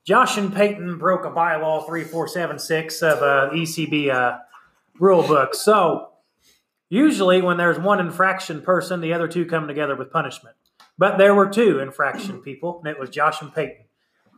Josh 0.05 0.37
and 0.37 0.53
Peyton 0.53 0.97
broke 0.97 1.25
a 1.25 1.31
bylaw 1.31 1.85
3476 1.85 3.01
of 3.01 3.17
uh, 3.19 3.49
ECB 3.53 4.13
uh, 4.13 4.39
rule 4.99 5.23
book. 5.23 5.55
So, 5.55 6.09
usually 6.89 7.41
when 7.41 7.57
there's 7.57 7.79
one 7.79 7.99
infraction 7.99 8.61
person, 8.61 9.01
the 9.01 9.13
other 9.13 9.27
two 9.27 9.45
come 9.45 9.67
together 9.67 9.95
with 9.95 10.11
punishment. 10.11 10.55
But 10.97 11.17
there 11.17 11.33
were 11.33 11.49
two 11.49 11.79
infraction 11.79 12.41
people, 12.41 12.79
and 12.79 12.87
it 12.87 12.99
was 12.99 13.09
Josh 13.09 13.41
and 13.41 13.53
Peyton. 13.53 13.85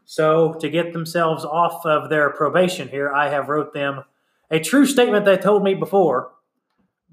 So, 0.05 0.53
to 0.61 0.69
get 0.69 0.93
themselves 0.93 1.43
off 1.43 1.85
of 1.85 2.09
their 2.09 2.29
probation 2.29 2.87
here, 2.87 3.11
I 3.11 3.29
have 3.29 3.49
wrote 3.49 3.73
them 3.73 4.03
a 4.49 4.59
true 4.59 4.85
statement 4.85 5.25
they 5.25 5.37
told 5.37 5.63
me 5.63 5.73
before 5.73 6.31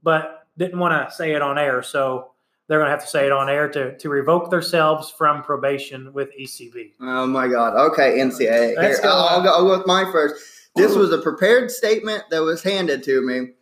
but 0.04 0.46
didn't 0.56 0.78
want 0.78 1.08
to 1.08 1.12
say 1.12 1.32
it 1.32 1.42
on 1.42 1.58
air. 1.58 1.82
So 1.82 2.33
they're 2.68 2.79
going 2.79 2.87
to 2.87 2.90
have 2.90 3.03
to 3.05 3.09
say 3.09 3.27
it 3.27 3.33
on 3.33 3.48
air 3.48 3.68
to, 3.68 3.96
to 3.98 4.09
revoke 4.09 4.50
themselves 4.50 5.11
from 5.11 5.42
probation 5.42 6.12
with 6.12 6.31
ECB. 6.38 6.92
Oh 7.00 7.27
my 7.27 7.48
God. 7.48 7.74
Okay, 7.92 8.18
NCAA. 8.18 8.81
Here. 8.81 8.98
I'll, 9.05 9.42
go, 9.42 9.50
I'll 9.50 9.64
go 9.64 9.79
with 9.79 9.87
my 9.87 10.11
first. 10.11 10.42
This 10.77 10.94
was 10.94 11.12
a 11.12 11.18
prepared 11.18 11.70
statement 11.70 12.24
that 12.31 12.42
was 12.42 12.62
handed 12.62 13.03
to 13.05 13.20
me. 13.22 13.53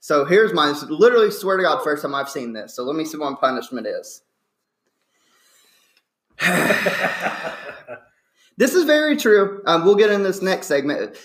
So 0.00 0.24
here's 0.24 0.52
mine. 0.52 0.72
This 0.72 0.82
literally, 0.84 1.30
swear 1.30 1.56
to 1.56 1.62
God, 1.62 1.82
first 1.84 2.02
time 2.02 2.14
I've 2.14 2.30
seen 2.30 2.52
this. 2.52 2.74
So 2.74 2.84
let 2.84 2.96
me 2.96 3.04
see 3.04 3.18
what 3.18 3.32
my 3.32 3.36
punishment 3.40 3.86
is. 3.86 4.22
This 8.56 8.74
is 8.74 8.84
very 8.84 9.16
true. 9.16 9.62
Um, 9.66 9.84
we'll 9.84 9.96
get 9.96 10.10
in 10.10 10.22
this 10.22 10.42
next 10.42 10.66
segment. 10.66 11.16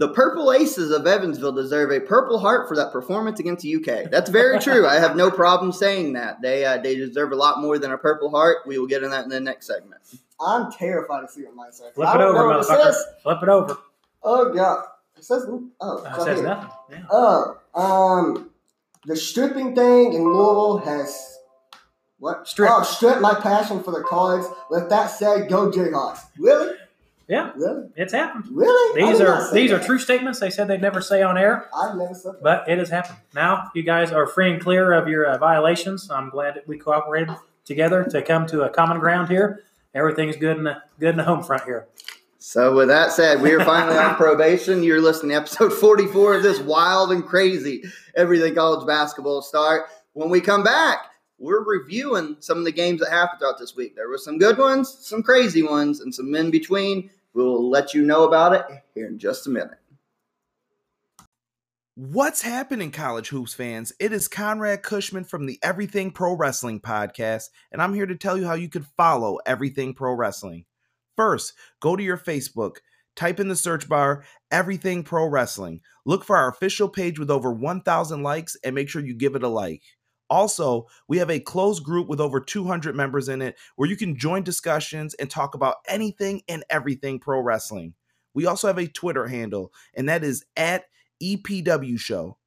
The 0.00 0.08
Purple 0.08 0.50
Aces 0.50 0.90
of 0.90 1.06
Evansville 1.06 1.52
deserve 1.52 1.90
a 1.92 2.00
Purple 2.00 2.38
Heart 2.38 2.68
for 2.68 2.76
that 2.76 2.90
performance 2.90 3.38
against 3.38 3.62
the 3.62 3.76
UK. 3.76 4.10
That's 4.10 4.30
very 4.30 4.58
true. 4.58 4.86
I 4.86 4.94
have 4.98 5.14
no 5.14 5.30
problem 5.30 5.72
saying 5.72 6.14
that. 6.14 6.40
They 6.40 6.64
uh, 6.64 6.78
they 6.78 6.96
deserve 6.96 7.32
a 7.32 7.36
lot 7.36 7.60
more 7.60 7.78
than 7.78 7.92
a 7.92 7.98
Purple 7.98 8.30
Heart. 8.30 8.66
We 8.66 8.78
will 8.78 8.86
get 8.86 9.02
in 9.02 9.10
that 9.10 9.24
in 9.24 9.28
the 9.30 9.40
next 9.40 9.66
segment. 9.66 10.00
I'm 10.40 10.72
terrified 10.72 11.20
to 11.20 11.28
see 11.28 11.42
what 11.44 11.54
mine 11.54 11.72
says. 11.72 11.92
Flip 11.94 12.14
it 12.14 12.20
over, 12.22 12.32
know 12.32 12.46
what 12.46 12.56
it 12.60 12.66
motherfucker. 12.66 12.82
says. 12.82 13.04
Flip 13.22 13.38
it 13.42 13.48
over. 13.50 13.76
Oh, 14.22 14.54
God. 14.54 14.84
It 15.18 15.24
says, 15.24 15.44
oh, 15.46 15.68
Uh, 15.82 16.14
it's 16.14 16.24
says 16.24 16.38
here. 16.38 16.48
nothing. 16.48 16.70
Yeah. 16.90 17.02
Oh, 17.10 17.58
um, 17.74 18.50
the 19.04 19.16
stripping 19.16 19.74
thing 19.74 20.14
in 20.14 20.24
Louisville 20.24 20.78
has 20.78 21.36
what? 22.18 22.48
Strip. 22.48 22.70
Oh, 22.72 22.82
strip 22.84 23.20
my 23.20 23.34
passion 23.34 23.82
for 23.82 23.90
the 23.90 24.02
cards. 24.02 24.46
With 24.70 24.88
that 24.88 25.08
said, 25.08 25.50
go 25.50 25.70
Jayhawks. 25.70 26.20
Really? 26.38 26.74
Yeah, 27.30 27.52
Really? 27.54 27.88
it's 27.94 28.12
happened. 28.12 28.46
Really? 28.50 29.00
These 29.06 29.20
are 29.20 29.52
these 29.54 29.70
are 29.70 29.78
true 29.78 29.98
statements 30.00 30.40
they 30.40 30.50
said 30.50 30.66
they'd 30.66 30.82
never 30.82 31.00
say 31.00 31.22
on 31.22 31.38
air, 31.38 31.68
I've 31.74 31.94
never 31.96 32.12
said 32.12 32.32
that. 32.34 32.42
but 32.42 32.68
it 32.68 32.78
has 32.78 32.90
happened. 32.90 33.18
Now 33.34 33.70
you 33.74 33.84
guys 33.84 34.10
are 34.10 34.26
free 34.26 34.50
and 34.50 34.60
clear 34.60 34.92
of 34.92 35.06
your 35.08 35.24
uh, 35.26 35.38
violations. 35.38 36.10
I'm 36.10 36.28
glad 36.28 36.56
that 36.56 36.66
we 36.66 36.76
cooperated 36.76 37.34
together 37.64 38.02
to 38.04 38.20
come 38.20 38.46
to 38.48 38.62
a 38.62 38.68
common 38.68 38.98
ground 38.98 39.28
here. 39.28 39.62
Everything's 39.94 40.36
good 40.36 40.56
in 40.58 40.64
the 40.64 40.82
good 40.98 41.10
in 41.10 41.16
the 41.18 41.24
home 41.24 41.44
front 41.44 41.62
here. 41.64 41.86
So 42.42 42.74
with 42.74 42.88
that 42.88 43.12
said, 43.12 43.42
we 43.42 43.52
are 43.52 43.62
finally 43.64 43.96
on 43.98 44.14
probation. 44.16 44.82
You're 44.82 45.00
listening 45.00 45.30
to 45.30 45.36
episode 45.36 45.72
44 45.72 46.36
of 46.36 46.42
this 46.42 46.58
wild 46.58 47.12
and 47.12 47.24
crazy 47.24 47.84
everything 48.16 48.54
college 48.56 48.84
basketball 48.86 49.40
start. 49.42 49.84
When 50.14 50.30
we 50.30 50.40
come 50.40 50.64
back, 50.64 50.98
we're 51.38 51.62
reviewing 51.62 52.36
some 52.40 52.58
of 52.58 52.64
the 52.64 52.72
games 52.72 53.00
that 53.00 53.10
happened 53.10 53.38
throughout 53.38 53.58
this 53.58 53.76
week. 53.76 53.94
There 53.94 54.08
were 54.08 54.18
some 54.18 54.36
good 54.38 54.58
ones, 54.58 54.92
some 55.00 55.22
crazy 55.22 55.62
ones, 55.62 56.00
and 56.00 56.12
some 56.14 56.34
in 56.34 56.50
between. 56.50 57.08
We'll 57.32 57.70
let 57.70 57.94
you 57.94 58.02
know 58.02 58.24
about 58.24 58.54
it 58.54 58.64
here 58.94 59.06
in 59.06 59.18
just 59.18 59.46
a 59.46 59.50
minute. 59.50 59.78
What's 61.94 62.42
happening, 62.42 62.92
college 62.92 63.28
hoops 63.28 63.52
fans? 63.52 63.92
It 64.00 64.12
is 64.12 64.26
Conrad 64.26 64.82
Cushman 64.82 65.24
from 65.24 65.46
the 65.46 65.58
Everything 65.62 66.10
Pro 66.12 66.34
Wrestling 66.34 66.80
podcast, 66.80 67.50
and 67.70 67.82
I'm 67.82 67.94
here 67.94 68.06
to 68.06 68.16
tell 68.16 68.38
you 68.38 68.46
how 68.46 68.54
you 68.54 68.68
can 68.68 68.86
follow 68.96 69.38
Everything 69.44 69.92
Pro 69.92 70.14
Wrestling. 70.14 70.64
First, 71.16 71.52
go 71.80 71.96
to 71.96 72.02
your 72.02 72.16
Facebook, 72.16 72.76
type 73.16 73.38
in 73.38 73.48
the 73.48 73.56
search 73.56 73.88
bar 73.88 74.24
Everything 74.50 75.02
Pro 75.02 75.26
Wrestling. 75.26 75.82
Look 76.06 76.24
for 76.24 76.36
our 76.36 76.48
official 76.48 76.88
page 76.88 77.18
with 77.18 77.30
over 77.30 77.52
1,000 77.52 78.22
likes 78.22 78.56
and 78.64 78.74
make 78.74 78.88
sure 78.88 79.04
you 79.04 79.14
give 79.14 79.34
it 79.34 79.42
a 79.42 79.48
like. 79.48 79.82
Also, 80.30 80.86
we 81.08 81.18
have 81.18 81.30
a 81.30 81.40
closed 81.40 81.82
group 81.82 82.08
with 82.08 82.20
over 82.20 82.40
200 82.40 82.94
members 82.94 83.28
in 83.28 83.42
it 83.42 83.56
where 83.76 83.88
you 83.88 83.96
can 83.96 84.16
join 84.16 84.44
discussions 84.44 85.12
and 85.14 85.28
talk 85.28 85.54
about 85.54 85.76
anything 85.88 86.40
and 86.48 86.64
everything 86.70 87.18
pro 87.18 87.40
wrestling. 87.40 87.94
We 88.32 88.46
also 88.46 88.68
have 88.68 88.78
a 88.78 88.86
Twitter 88.86 89.26
handle, 89.26 89.72
and 89.94 90.08
that 90.08 90.22
is 90.22 90.44
at 90.56 90.84
EPW 91.20 91.98
Show. 91.98 92.38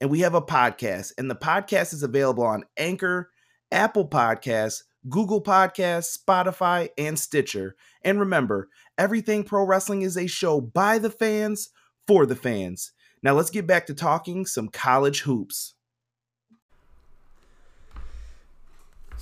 And 0.00 0.10
we 0.10 0.20
have 0.20 0.34
a 0.34 0.42
podcast, 0.42 1.12
and 1.16 1.30
the 1.30 1.34
podcast 1.34 1.94
is 1.94 2.02
available 2.02 2.44
on 2.44 2.64
Anchor, 2.76 3.30
Apple 3.70 4.08
Podcasts, 4.08 4.82
Google 5.08 5.42
Podcasts, 5.42 6.18
Spotify, 6.18 6.90
and 6.98 7.18
Stitcher. 7.18 7.76
And 8.02 8.20
remember, 8.20 8.68
Everything 8.98 9.42
Pro 9.42 9.64
Wrestling 9.64 10.02
is 10.02 10.16
a 10.16 10.26
show 10.26 10.60
by 10.60 10.98
the 10.98 11.10
fans 11.10 11.70
for 12.06 12.26
the 12.26 12.36
fans. 12.36 12.92
Now 13.22 13.34
let's 13.34 13.50
get 13.50 13.66
back 13.66 13.86
to 13.86 13.94
talking 13.94 14.44
some 14.44 14.68
college 14.68 15.20
hoops. 15.22 15.74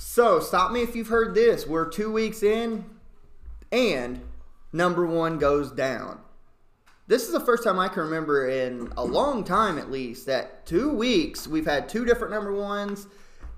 So, 0.03 0.39
stop 0.39 0.71
me 0.71 0.81
if 0.81 0.95
you've 0.95 1.09
heard 1.09 1.35
this. 1.35 1.67
We're 1.67 1.87
two 1.87 2.11
weeks 2.11 2.41
in, 2.41 2.85
and 3.71 4.19
number 4.73 5.05
one 5.05 5.37
goes 5.37 5.71
down. 5.71 6.19
This 7.05 7.27
is 7.27 7.31
the 7.31 7.39
first 7.39 7.63
time 7.63 7.77
I 7.77 7.87
can 7.87 8.03
remember 8.03 8.49
in 8.49 8.91
a 8.97 9.05
long 9.05 9.43
time, 9.43 9.77
at 9.77 9.91
least, 9.91 10.25
that 10.25 10.65
two 10.65 10.89
weeks 10.89 11.47
we've 11.47 11.67
had 11.67 11.87
two 11.87 12.03
different 12.03 12.33
number 12.33 12.51
ones, 12.51 13.07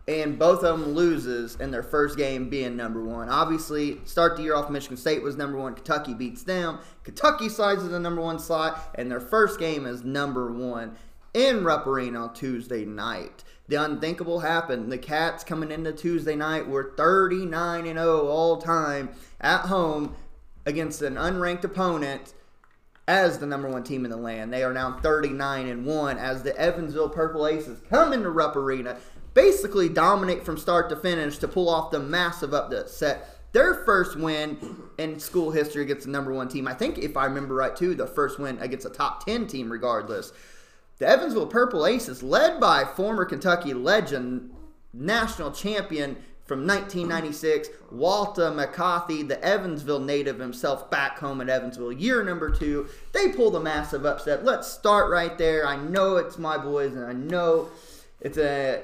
and 0.05 0.37
both 0.37 0.65
of 0.65 0.79
them 0.79 0.93
loses 0.93 1.55
in 1.55 1.71
their 1.71 1.81
first 1.81 2.17
game 2.17 2.49
being 2.49 2.75
number 2.75 3.01
one. 3.01 3.29
Obviously, 3.29 4.01
start 4.03 4.35
the 4.35 4.43
year 4.43 4.53
off, 4.53 4.69
Michigan 4.69 4.97
State 4.97 5.23
was 5.23 5.37
number 5.37 5.57
one. 5.57 5.73
Kentucky 5.73 6.13
beats 6.13 6.43
them. 6.43 6.79
Kentucky 7.05 7.47
slides 7.47 7.83
to 7.83 7.87
the 7.87 8.01
number 8.01 8.21
one 8.21 8.37
slot, 8.37 8.93
and 8.95 9.09
their 9.09 9.21
first 9.21 9.59
game 9.59 9.85
is 9.85 10.03
number 10.03 10.51
one 10.51 10.97
in 11.33 11.63
Rupp 11.63 11.87
Arena 11.87 12.23
on 12.23 12.33
Tuesday 12.33 12.83
night. 12.83 13.45
The 13.67 13.75
unthinkable 13.75 14.41
happened. 14.41 14.91
The 14.91 14.97
Cats 14.97 15.43
coming 15.43 15.71
into 15.71 15.93
Tuesday 15.93 16.35
night 16.35 16.67
were 16.67 16.93
39 16.97 17.85
and 17.85 17.97
0 17.97 18.27
all 18.27 18.57
time 18.57 19.09
at 19.39 19.61
home 19.61 20.15
against 20.65 21.01
an 21.01 21.15
unranked 21.15 21.63
opponent 21.63 22.33
as 23.07 23.39
the 23.39 23.45
number 23.45 23.69
one 23.69 23.83
team 23.83 24.05
in 24.05 24.11
the 24.11 24.17
land. 24.17 24.53
They 24.53 24.63
are 24.63 24.73
now 24.73 24.99
39 25.01 25.67
and 25.67 25.85
1 25.85 26.17
as 26.17 26.43
the 26.43 26.57
Evansville 26.57 27.09
Purple 27.09 27.47
Aces 27.47 27.81
come 27.89 28.13
into 28.13 28.29
Rupp 28.29 28.55
Arena, 28.55 28.97
basically 29.33 29.89
dominate 29.89 30.45
from 30.45 30.57
start 30.57 30.89
to 30.89 30.95
finish 30.95 31.37
to 31.39 31.47
pull 31.47 31.69
off 31.69 31.91
the 31.91 31.99
massive 31.99 32.53
upset 32.53 33.33
their 33.53 33.75
first 33.85 34.17
win 34.17 34.57
in 34.97 35.19
school 35.19 35.51
history 35.51 35.83
against 35.83 36.05
the 36.05 36.11
number 36.11 36.33
one 36.33 36.47
team. 36.47 36.67
I 36.67 36.73
think, 36.73 36.97
if 36.97 37.15
I 37.15 37.25
remember 37.25 37.53
right, 37.53 37.75
too, 37.75 37.93
the 37.93 38.07
first 38.07 38.39
win 38.39 38.57
against 38.59 38.85
a 38.85 38.89
top 38.89 39.25
10 39.25 39.47
team, 39.47 39.71
regardless. 39.71 40.33
The 40.99 41.07
Evansville 41.07 41.47
Purple 41.47 41.85
Aces, 41.85 42.23
led 42.23 42.59
by 42.59 42.85
former 42.85 43.25
Kentucky 43.25 43.73
legend, 43.73 44.53
national 44.93 45.51
champion 45.51 46.17
from 46.45 46.67
1996, 46.67 47.69
Walter 47.91 48.51
McCarty, 48.51 49.27
the 49.27 49.43
Evansville 49.43 49.99
native 49.99 50.39
himself, 50.39 50.91
back 50.91 51.17
home 51.17 51.41
at 51.41 51.49
Evansville, 51.49 51.91
year 51.91 52.23
number 52.23 52.49
two. 52.49 52.87
They 53.13 53.29
pulled 53.29 53.55
a 53.55 53.59
massive 53.59 54.05
upset. 54.05 54.43
Let's 54.43 54.67
start 54.67 55.09
right 55.09 55.37
there. 55.37 55.65
I 55.65 55.77
know 55.77 56.17
it's 56.17 56.37
my 56.37 56.57
boys, 56.57 56.93
and 56.93 57.05
I 57.05 57.13
know 57.13 57.69
it's 58.21 58.37
a 58.37 58.81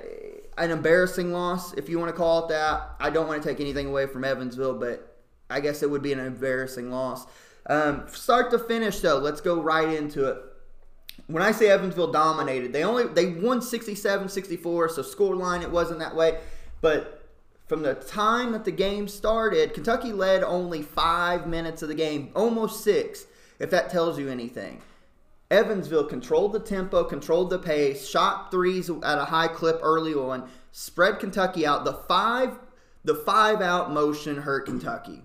an 0.57 0.71
embarrassing 0.71 1.31
loss, 1.31 1.73
if 1.75 1.87
you 1.87 1.97
want 1.99 2.11
to 2.11 2.17
call 2.17 2.45
it 2.45 2.49
that. 2.49 2.95
I 2.99 3.09
don't 3.09 3.27
want 3.27 3.41
to 3.41 3.47
take 3.47 3.61
anything 3.61 3.87
away 3.87 4.07
from 4.07 4.25
Evansville, 4.25 4.77
but 4.77 5.17
I 5.49 5.61
guess 5.61 5.81
it 5.83 5.89
would 5.89 6.01
be 6.01 6.11
an 6.11 6.19
embarrassing 6.19 6.91
loss. 6.91 7.25
Um, 7.67 8.03
start 8.11 8.51
to 8.51 8.59
finish, 8.59 8.99
though, 8.99 9.19
let's 9.19 9.41
go 9.41 9.61
right 9.61 9.87
into 9.87 10.25
it. 10.25 10.37
When 11.29 11.43
I 11.43 11.51
say 11.51 11.69
Evansville 11.69 12.11
dominated, 12.11 12.73
they 12.73 12.83
only 12.83 13.05
they 13.05 13.27
won 13.27 13.59
67-64, 13.59 14.89
so 14.89 15.03
score 15.03 15.35
line 15.35 15.61
it 15.61 15.69
wasn't 15.69 15.99
that 15.99 16.15
way, 16.15 16.39
but 16.81 17.23
from 17.67 17.83
the 17.83 17.93
time 17.93 18.51
that 18.53 18.65
the 18.65 18.71
game 18.71 19.07
started, 19.07 19.75
Kentucky 19.75 20.11
led 20.11 20.43
only 20.43 20.81
five 20.81 21.45
minutes 21.45 21.83
of 21.83 21.87
the 21.87 21.93
game, 21.93 22.31
almost 22.35 22.83
six, 22.83 23.27
if 23.59 23.69
that 23.69 23.91
tells 23.91 24.17
you 24.17 24.27
anything. 24.27 24.81
Evansville 25.51 26.05
controlled 26.05 26.53
the 26.53 26.59
tempo, 26.59 27.03
controlled 27.03 27.51
the 27.51 27.59
pace, 27.59 28.09
shot 28.09 28.49
threes 28.49 28.89
at 28.89 29.19
a 29.19 29.25
high 29.25 29.47
clip 29.47 29.79
early 29.83 30.15
on, 30.15 30.49
spread 30.71 31.19
Kentucky 31.19 31.63
out. 31.63 31.85
The 31.85 31.93
five, 31.93 32.57
the 33.03 33.13
five 33.13 33.61
out 33.61 33.91
motion 33.91 34.37
hurt 34.37 34.65
Kentucky. 34.65 35.21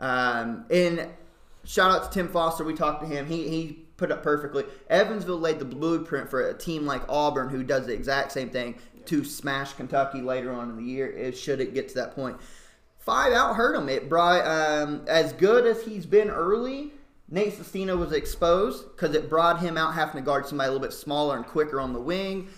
Um, 0.00 0.64
and 0.70 1.10
shout 1.64 1.90
out 1.90 2.10
to 2.10 2.10
Tim 2.10 2.28
Foster. 2.28 2.64
We 2.64 2.72
talked 2.72 3.02
to 3.02 3.06
him. 3.06 3.26
He 3.26 3.48
he 3.48 3.85
put 3.96 4.12
up 4.12 4.22
perfectly. 4.22 4.64
Evansville 4.88 5.38
laid 5.38 5.58
the 5.58 5.64
blueprint 5.64 6.28
for 6.28 6.48
a 6.48 6.54
team 6.54 6.86
like 6.86 7.02
Auburn, 7.08 7.48
who 7.48 7.62
does 7.62 7.86
the 7.86 7.92
exact 7.92 8.32
same 8.32 8.50
thing 8.50 8.76
to 9.06 9.24
smash 9.24 9.72
Kentucky 9.72 10.20
later 10.20 10.52
on 10.52 10.70
in 10.70 10.76
the 10.76 10.82
year. 10.82 11.10
It 11.10 11.36
should 11.36 11.60
it 11.60 11.74
get 11.74 11.88
to 11.88 11.94
that 11.96 12.14
point. 12.14 12.38
Five 12.98 13.32
out 13.32 13.54
hurt 13.54 13.76
him. 13.76 13.88
It 13.88 14.08
brought 14.08 14.44
um, 14.46 15.04
as 15.06 15.32
good 15.32 15.64
as 15.64 15.84
he's 15.84 16.06
been 16.06 16.28
early. 16.28 16.92
Nate 17.28 17.54
Sestina 17.54 17.96
was 17.96 18.12
exposed 18.12 18.84
because 18.90 19.14
it 19.14 19.28
brought 19.28 19.60
him 19.60 19.76
out 19.76 19.94
having 19.94 20.16
to 20.16 20.20
guard 20.24 20.46
somebody 20.46 20.68
a 20.68 20.72
little 20.72 20.86
bit 20.86 20.92
smaller 20.92 21.36
and 21.36 21.46
quicker 21.46 21.80
on 21.80 21.92
the 21.92 22.00
wing, 22.00 22.48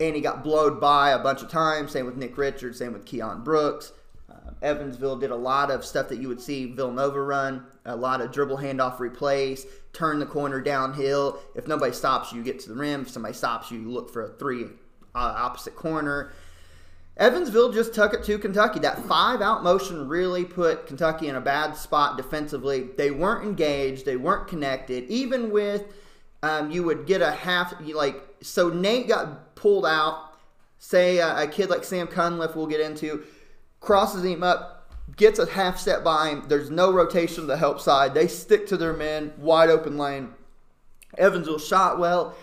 and 0.00 0.14
he 0.14 0.22
got 0.22 0.42
blowed 0.42 0.80
by 0.80 1.10
a 1.10 1.18
bunch 1.18 1.42
of 1.42 1.50
times. 1.50 1.92
Same 1.92 2.06
with 2.06 2.16
Nick 2.16 2.36
Richards, 2.38 2.78
same 2.78 2.92
with 2.92 3.04
Keion 3.04 3.44
Brooks. 3.44 3.92
Uh, 4.30 4.52
Evansville 4.62 5.16
did 5.16 5.30
a 5.30 5.36
lot 5.36 5.70
of 5.70 5.84
stuff 5.84 6.08
that 6.08 6.18
you 6.18 6.28
would 6.28 6.40
see 6.40 6.72
Villanova 6.72 7.20
run, 7.20 7.66
a 7.84 7.94
lot 7.94 8.22
of 8.22 8.32
dribble 8.32 8.58
handoff 8.58 8.96
replays, 8.96 9.66
turn 9.94 10.18
the 10.18 10.26
corner 10.26 10.60
downhill. 10.60 11.38
If 11.54 11.66
nobody 11.66 11.92
stops 11.92 12.32
you, 12.32 12.38
you 12.38 12.44
get 12.44 12.60
to 12.60 12.68
the 12.68 12.74
rim. 12.74 13.02
If 13.02 13.10
somebody 13.10 13.34
stops 13.34 13.70
you, 13.70 13.80
you 13.80 13.90
look 13.90 14.12
for 14.12 14.24
a 14.24 14.28
three 14.28 14.64
uh, 15.14 15.34
opposite 15.38 15.76
corner. 15.76 16.32
Evansville 17.16 17.70
just 17.70 17.94
took 17.94 18.12
it 18.12 18.24
to 18.24 18.38
Kentucky. 18.38 18.80
That 18.80 19.04
five 19.04 19.40
out 19.40 19.62
motion 19.62 20.08
really 20.08 20.44
put 20.44 20.88
Kentucky 20.88 21.28
in 21.28 21.36
a 21.36 21.40
bad 21.40 21.76
spot 21.76 22.16
defensively. 22.16 22.88
They 22.96 23.12
weren't 23.12 23.46
engaged, 23.46 24.04
they 24.04 24.16
weren't 24.16 24.48
connected. 24.48 25.04
Even 25.08 25.50
with, 25.50 25.84
um, 26.42 26.72
you 26.72 26.82
would 26.82 27.06
get 27.06 27.22
a 27.22 27.30
half, 27.30 27.74
like, 27.80 28.20
so 28.42 28.68
Nate 28.68 29.06
got 29.06 29.54
pulled 29.54 29.86
out. 29.86 30.32
Say 30.78 31.18
a, 31.18 31.44
a 31.44 31.46
kid 31.46 31.70
like 31.70 31.84
Sam 31.84 32.08
Cunliffe, 32.08 32.56
we'll 32.56 32.66
get 32.66 32.80
into, 32.80 33.22
crosses 33.80 34.24
him 34.24 34.42
up, 34.42 34.73
gets 35.16 35.38
a 35.38 35.46
half 35.46 35.78
step 35.78 36.02
by 36.02 36.30
him. 36.30 36.44
There's 36.48 36.70
no 36.70 36.92
rotation 36.92 37.36
to 37.36 37.46
the 37.46 37.56
help 37.56 37.80
side. 37.80 38.14
They 38.14 38.26
stick 38.26 38.66
to 38.68 38.76
their 38.76 38.92
men, 38.92 39.32
wide 39.38 39.70
open 39.70 39.98
lane. 39.98 40.30
Evansville 41.16 41.58
shot 41.58 41.98
well. 41.98 42.34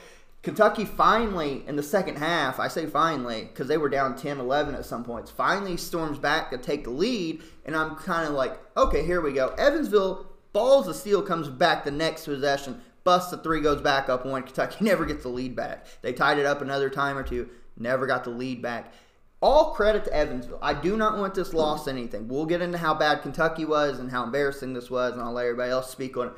Kentucky 0.43 0.85
finally, 0.85 1.63
in 1.67 1.75
the 1.75 1.83
second 1.83 2.17
half, 2.17 2.59
I 2.59 2.67
say 2.67 2.87
finally, 2.87 3.43
because 3.43 3.67
they 3.67 3.77
were 3.77 3.89
down 3.89 4.15
10 4.15 4.39
11 4.39 4.73
at 4.73 4.85
some 4.85 5.03
points, 5.03 5.29
finally 5.29 5.77
storms 5.77 6.17
back 6.17 6.49
to 6.49 6.57
take 6.57 6.83
the 6.83 6.89
lead. 6.89 7.43
And 7.65 7.75
I'm 7.75 7.95
kind 7.95 8.27
of 8.27 8.33
like, 8.33 8.59
okay, 8.75 9.05
here 9.05 9.21
we 9.21 9.33
go. 9.33 9.49
Evansville, 9.49 10.25
balls 10.51 10.87
of 10.87 10.95
steel, 10.95 11.21
comes 11.21 11.47
back 11.47 11.83
the 11.83 11.91
next 11.91 12.25
possession, 12.25 12.81
busts 13.03 13.29
the 13.29 13.37
three, 13.37 13.61
goes 13.61 13.81
back 13.81 14.09
up 14.09 14.25
one. 14.25 14.41
Kentucky 14.41 14.77
never 14.83 15.05
gets 15.05 15.23
the 15.23 15.29
lead 15.29 15.55
back. 15.55 15.85
They 16.01 16.13
tied 16.13 16.39
it 16.39 16.47
up 16.47 16.61
another 16.61 16.89
time 16.89 17.17
or 17.17 17.23
two, 17.23 17.49
never 17.77 18.07
got 18.07 18.23
the 18.23 18.31
lead 18.31 18.63
back. 18.63 18.93
All 19.41 19.73
credit 19.73 20.03
to 20.05 20.13
Evansville. 20.13 20.59
I 20.61 20.73
do 20.75 20.95
not 20.95 21.17
want 21.17 21.33
this 21.33 21.53
loss 21.53 21.87
anything. 21.87 22.27
We'll 22.27 22.45
get 22.45 22.61
into 22.61 22.77
how 22.77 22.93
bad 22.93 23.23
Kentucky 23.23 23.65
was 23.65 23.97
and 23.99 24.11
how 24.11 24.23
embarrassing 24.23 24.73
this 24.73 24.91
was, 24.91 25.13
and 25.13 25.21
I'll 25.21 25.33
let 25.33 25.45
everybody 25.45 25.71
else 25.71 25.89
speak 25.89 26.15
on 26.15 26.27
it. 26.27 26.33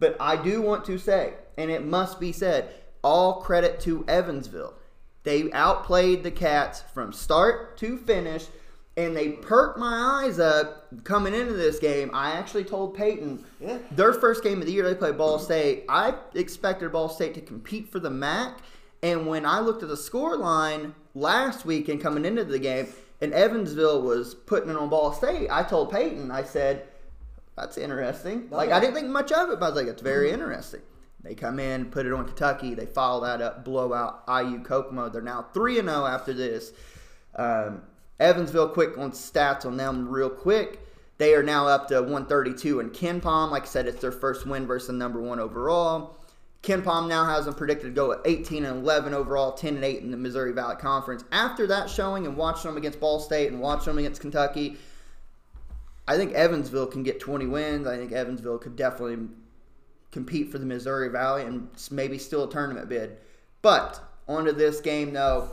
But 0.00 0.16
I 0.18 0.36
do 0.42 0.60
want 0.60 0.84
to 0.86 0.98
say, 0.98 1.34
and 1.56 1.70
it 1.70 1.84
must 1.84 2.18
be 2.18 2.32
said, 2.32 2.74
all 3.02 3.40
credit 3.40 3.78
to 3.80 4.04
Evansville. 4.08 4.74
They 5.22 5.52
outplayed 5.52 6.24
the 6.24 6.30
Cats 6.32 6.82
from 6.92 7.12
start 7.12 7.76
to 7.78 7.96
finish, 7.96 8.46
and 8.96 9.16
they 9.16 9.28
perked 9.30 9.78
my 9.78 10.24
eyes 10.24 10.40
up 10.40 10.88
coming 11.04 11.34
into 11.34 11.52
this 11.52 11.78
game. 11.78 12.10
I 12.12 12.32
actually 12.32 12.64
told 12.64 12.96
Peyton 12.96 13.44
Yeah. 13.60 13.78
their 13.92 14.12
first 14.12 14.42
game 14.42 14.58
of 14.60 14.66
the 14.66 14.72
year 14.72 14.82
they 14.84 14.94
played 14.96 15.16
Ball 15.16 15.38
State. 15.38 15.84
I 15.88 16.14
expected 16.34 16.90
Ball 16.90 17.08
State 17.08 17.34
to 17.34 17.40
compete 17.40 17.92
for 17.92 18.00
the 18.00 18.10
MAC, 18.10 18.58
and 19.02 19.26
when 19.26 19.46
I 19.46 19.60
looked 19.60 19.82
at 19.82 19.88
the 19.88 19.96
score 19.96 20.36
line 20.36 20.94
last 21.14 21.64
week 21.64 21.88
and 21.88 22.00
coming 22.00 22.24
into 22.24 22.44
the 22.44 22.58
game, 22.58 22.88
and 23.20 23.32
Evansville 23.32 24.02
was 24.02 24.34
putting 24.34 24.70
it 24.70 24.76
on 24.76 24.88
Ball 24.88 25.12
State, 25.12 25.48
I 25.50 25.62
told 25.62 25.90
Peyton, 25.90 26.30
I 26.30 26.44
said, 26.44 26.86
"That's 27.56 27.78
interesting." 27.78 28.48
Like 28.50 28.70
I 28.70 28.80
didn't 28.80 28.94
think 28.94 29.08
much 29.08 29.32
of 29.32 29.50
it, 29.50 29.60
but 29.60 29.66
I 29.66 29.68
was 29.70 29.76
like, 29.76 29.88
"It's 29.88 30.02
very 30.02 30.30
interesting." 30.30 30.82
They 31.22 31.34
come 31.34 31.58
in, 31.58 31.90
put 31.90 32.06
it 32.06 32.12
on 32.12 32.24
Kentucky. 32.26 32.74
They 32.74 32.86
follow 32.86 33.24
that 33.24 33.42
up, 33.42 33.64
blow 33.64 33.92
out 33.92 34.22
IU 34.28 34.62
Kokomo. 34.62 35.08
They're 35.08 35.20
now 35.20 35.46
3 35.52 35.76
0 35.76 36.06
after 36.06 36.32
this. 36.32 36.72
Um, 37.34 37.82
Evansville, 38.20 38.68
quick 38.68 38.96
on 38.98 39.12
stats 39.12 39.66
on 39.66 39.76
them, 39.76 40.08
real 40.08 40.30
quick. 40.30 40.80
They 41.18 41.34
are 41.34 41.42
now 41.42 41.66
up 41.66 41.88
to 41.88 42.00
132 42.00 42.78
in 42.78 42.90
KenPom. 42.90 43.50
Like 43.50 43.64
I 43.64 43.66
said, 43.66 43.86
it's 43.86 44.00
their 44.00 44.12
first 44.12 44.46
win 44.46 44.66
versus 44.66 44.88
the 44.88 44.92
number 44.92 45.20
one 45.20 45.40
overall. 45.40 46.17
KenPom 46.62 47.08
now 47.08 47.24
has 47.24 47.44
them 47.44 47.54
predicted 47.54 47.86
to 47.86 47.94
go 47.94 48.12
at 48.12 48.20
18 48.24 48.64
and 48.64 48.82
11 48.82 49.14
overall, 49.14 49.52
10 49.52 49.76
and 49.76 49.84
8 49.84 50.02
in 50.02 50.10
the 50.10 50.16
Missouri 50.16 50.52
Valley 50.52 50.76
Conference. 50.76 51.24
After 51.30 51.66
that 51.68 51.88
showing 51.88 52.26
and 52.26 52.36
watching 52.36 52.70
them 52.70 52.76
against 52.76 53.00
Ball 53.00 53.20
State 53.20 53.52
and 53.52 53.60
watching 53.60 53.86
them 53.86 53.98
against 53.98 54.20
Kentucky, 54.20 54.76
I 56.06 56.16
think 56.16 56.32
Evansville 56.32 56.86
can 56.86 57.02
get 57.02 57.20
20 57.20 57.46
wins. 57.46 57.86
I 57.86 57.96
think 57.96 58.12
Evansville 58.12 58.58
could 58.58 58.76
definitely 58.76 59.28
compete 60.10 60.50
for 60.50 60.58
the 60.58 60.66
Missouri 60.66 61.10
Valley 61.10 61.44
and 61.44 61.68
maybe 61.90 62.18
still 62.18 62.44
a 62.44 62.50
tournament 62.50 62.88
bid. 62.88 63.18
But 63.62 64.00
onto 64.26 64.52
this 64.52 64.80
game 64.80 65.12
though. 65.12 65.50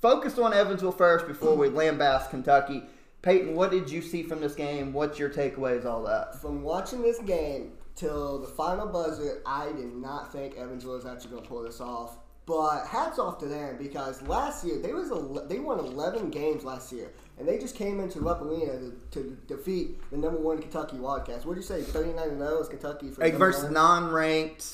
Focused 0.00 0.38
on 0.38 0.52
Evansville 0.52 0.92
first 0.92 1.26
before 1.26 1.54
we 1.56 1.68
lambast 1.68 2.30
Kentucky. 2.30 2.82
Peyton, 3.22 3.54
what 3.54 3.70
did 3.70 3.90
you 3.90 4.02
see 4.02 4.22
from 4.22 4.40
this 4.40 4.54
game? 4.54 4.92
What's 4.92 5.18
your 5.18 5.30
takeaways? 5.30 5.86
All 5.86 6.02
that. 6.04 6.40
From 6.42 6.62
watching 6.62 7.00
this 7.00 7.18
game 7.20 7.72
till 7.94 8.38
the 8.40 8.46
final 8.48 8.86
buzzer, 8.86 9.42
I 9.46 9.66
did 9.72 9.94
not 9.94 10.32
think 10.32 10.56
Evansville 10.56 10.94
was 10.94 11.06
actually 11.06 11.30
going 11.30 11.42
to 11.42 11.48
pull 11.48 11.62
this 11.62 11.80
off. 11.80 12.16
But 12.46 12.84
hats 12.86 13.18
off 13.18 13.38
to 13.38 13.46
them 13.46 13.78
because 13.78 14.20
last 14.22 14.66
year 14.66 14.78
they 14.78 14.92
was 14.92 15.10
a, 15.10 15.46
they 15.48 15.58
won 15.60 15.78
11 15.78 16.28
games 16.30 16.62
last 16.62 16.92
year, 16.92 17.10
and 17.38 17.48
they 17.48 17.56
just 17.58 17.74
came 17.74 18.00
into 18.00 18.20
Rupp 18.20 18.42
Arena 18.42 18.66
to, 18.80 18.92
to 19.12 19.38
defeat 19.48 19.98
the 20.10 20.18
number 20.18 20.38
one 20.38 20.58
Kentucky 20.60 20.98
Wildcats. 20.98 21.46
What 21.46 21.54
did 21.54 21.60
you 21.62 21.66
say? 21.66 21.80
39 21.80 22.28
and 22.28 22.38
0 22.38 22.60
is 22.60 22.68
Kentucky 22.68 23.10
for 23.10 23.22
Like 23.22 23.34
versus 23.36 23.70
non-ranked 23.70 24.66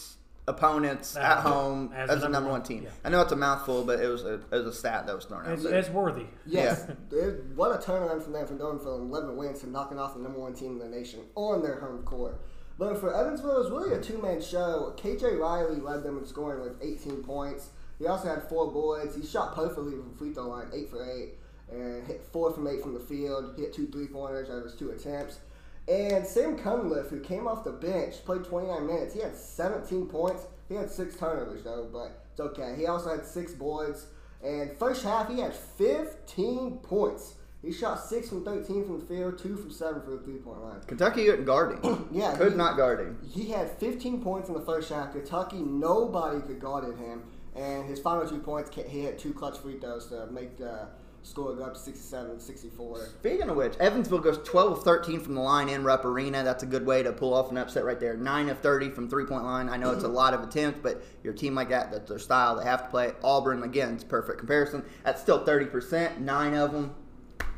opponents 0.49 1.17
Uh, 1.17 1.21
at 1.21 1.39
home 1.43 1.93
as 1.95 2.11
as, 2.11 2.17
the 2.21 2.27
the 2.27 2.33
number 2.33 2.33
number 2.33 2.51
one. 2.51 2.61
one 2.61 2.69
team. 2.69 2.83
Yeah. 2.83 2.91
I 3.05 3.09
know 3.09 3.21
it's 3.21 3.31
a 3.31 3.37
mouthful, 3.37 3.85
but 3.85 4.01
it 4.01 4.09
was 4.09 4.25
a, 4.25 4.35
it 4.35 4.51
was 4.51 4.67
a 4.67 4.73
stat 4.73 5.07
that 5.07 5.15
was 5.15 5.25
thrown 5.27 5.47
out. 5.47 5.53
It's, 5.53 5.63
there. 5.63 5.75
it's 5.79 5.89
worthy. 5.91 6.27
Yes, 6.47 6.89
It- 7.13 7.45
what 7.55 7.71
a 7.71 7.79
turnaround 7.79 8.21
from 8.25 8.33
them 8.33 8.49
from 8.49 8.59
going 8.59 8.81
from 8.81 9.03
11 9.13 9.37
wins 9.37 9.61
to 9.61 9.71
knocking 9.71 10.01
off 10.01 10.15
the 10.15 10.21
number 10.21 10.41
one 10.41 10.55
team 10.55 10.73
in 10.73 10.79
the 10.81 10.89
nation 10.89 11.21
on 11.37 11.63
their 11.63 11.79
home 11.79 12.03
court. 12.03 12.41
But 12.81 12.99
for 12.99 13.15
Evansville, 13.15 13.57
it 13.57 13.59
was 13.59 13.71
really 13.71 13.95
a 13.95 14.01
two-man 14.01 14.41
show. 14.41 14.95
KJ 14.97 15.39
Riley 15.39 15.83
led 15.83 16.03
them 16.03 16.17
in 16.17 16.25
scoring 16.25 16.63
with 16.63 16.83
18 16.83 17.23
points. 17.23 17.69
He 17.99 18.07
also 18.07 18.29
had 18.29 18.45
four 18.45 18.73
boards. 18.73 19.15
He 19.15 19.27
shot 19.27 19.55
perfectly 19.55 19.93
from 19.93 20.15
free 20.15 20.33
throw 20.33 20.49
line, 20.49 20.69
eight 20.73 20.89
for 20.89 21.05
eight, 21.05 21.35
and 21.71 22.07
hit 22.07 22.25
four 22.33 22.51
from 22.51 22.67
eight 22.67 22.81
from 22.81 22.95
the 22.95 23.01
field. 23.01 23.55
Hit 23.59 23.75
two 23.75 23.87
three-pointers 23.89 24.49
out 24.49 24.57
of 24.57 24.65
his 24.65 24.77
two 24.77 24.93
attempts. 24.93 25.41
And 25.89 26.27
Sam 26.27 26.57
Cunliffe, 26.57 27.11
who 27.11 27.21
came 27.21 27.47
off 27.47 27.65
the 27.65 27.73
bench, 27.73 28.25
played 28.25 28.45
29 28.45 28.87
minutes. 28.87 29.13
He 29.13 29.21
had 29.21 29.37
17 29.37 30.07
points. 30.07 30.47
He 30.71 30.75
had 30.75 30.91
six 30.91 31.17
turnovers 31.17 31.63
though, 31.63 31.87
but 31.93 32.25
it's 32.31 32.41
okay. 32.41 32.77
He 32.79 32.87
also 32.87 33.11
had 33.11 33.27
six 33.27 33.53
boards. 33.53 34.07
And 34.43 34.73
first 34.79 35.05
half, 35.05 35.29
he 35.29 35.41
had 35.41 35.55
15 35.55 36.79
points. 36.79 37.35
He 37.63 37.73
shot 37.73 38.03
six 38.03 38.31
from 38.31 38.43
13 38.45 38.85
from 38.87 39.01
the 39.01 39.05
field, 39.07 39.39
two 39.39 39.55
from 39.57 39.71
seven 39.71 40.01
from 40.01 40.17
the 40.17 40.23
three-point 40.23 40.63
line. 40.63 40.81
Kentucky 40.87 41.27
couldn't 41.27 41.45
guard 41.45 41.79
him. 41.85 42.09
Yeah, 42.11 42.35
could 42.37 42.53
he- 42.53 42.59
not 42.59 42.77
guard 42.79 43.01
him. 43.01 43.19
He 43.31 43.51
had 43.51 43.71
15 43.79 44.23
points 44.23 44.49
in 44.49 44.55
the 44.55 44.63
first 44.63 44.89
half. 44.91 45.13
Kentucky, 45.13 45.59
nobody 45.59 46.41
could 46.41 46.59
guard 46.59 46.85
him. 46.97 47.23
And 47.55 47.87
his 47.87 47.99
final 48.01 48.27
two 48.27 48.39
points, 48.39 48.71
he 48.89 49.05
had 49.05 49.19
two 49.19 49.35
clutch 49.35 49.59
free 49.59 49.79
throws 49.79 50.07
to 50.07 50.27
make 50.29 50.57
the 50.57 50.89
score 51.23 51.55
go 51.55 51.65
up 51.65 51.75
to 51.75 51.79
67, 51.81 52.41
64. 52.41 53.07
Speaking 53.19 53.51
of 53.51 53.57
which, 53.57 53.77
Evansville 53.77 54.21
goes 54.21 54.39
12 54.39 54.79
of 54.79 54.83
13 54.85 55.21
from 55.21 55.35
the 55.35 55.41
line 55.43 55.69
in 55.69 55.85
Rupp 55.85 56.07
Arena. 56.07 56.43
That's 56.43 56.63
a 56.63 56.67
good 56.67 56.87
way 56.87 57.03
to 57.03 57.13
pull 57.13 57.35
off 57.35 57.51
an 57.51 57.59
upset 57.59 57.85
right 57.85 58.01
there. 58.01 58.17
9 58.17 58.49
of 58.49 58.61
30 58.61 58.89
from 58.91 59.11
three 59.11 59.27
point 59.27 59.45
line. 59.45 59.69
I 59.69 59.77
know 59.77 59.91
it's 59.91 60.05
a 60.05 60.09
lot 60.09 60.33
of 60.33 60.43
attempts, 60.43 60.79
but 60.83 61.03
your 61.23 61.35
team 61.35 61.55
like 61.55 61.69
that, 61.69 61.91
that's 61.93 62.09
their 62.09 62.19
style. 62.19 62.57
They 62.57 62.65
have 62.65 62.85
to 62.85 62.89
play. 62.89 63.13
Auburn, 63.23 63.65
again, 63.65 63.93
it's 63.95 64.05
perfect 64.05 64.39
comparison. 64.39 64.83
That's 65.05 65.21
still 65.21 65.45
30%. 65.45 66.21
Nine 66.21 66.55
of 66.55 66.73
them. 66.73 66.95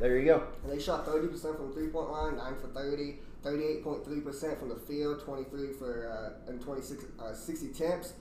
There 0.02 0.18
you 0.18 0.24
go. 0.24 0.42
And 0.64 0.72
they 0.72 0.82
shot 0.82 1.06
30% 1.06 1.56
from 1.56 1.72
three 1.72 1.86
point 1.86 2.10
line, 2.10 2.36
9 2.36 2.54
for 2.60 2.66
30, 2.66 3.18
38.3% 3.44 4.58
from 4.58 4.68
the 4.70 4.74
field, 4.74 5.22
23 5.24 5.72
for 5.74 6.10
uh, 6.10 6.50
and 6.50 6.60
26, 6.60 7.04
uh, 7.20 7.32
60 7.32 7.66
attempts. 7.68 8.14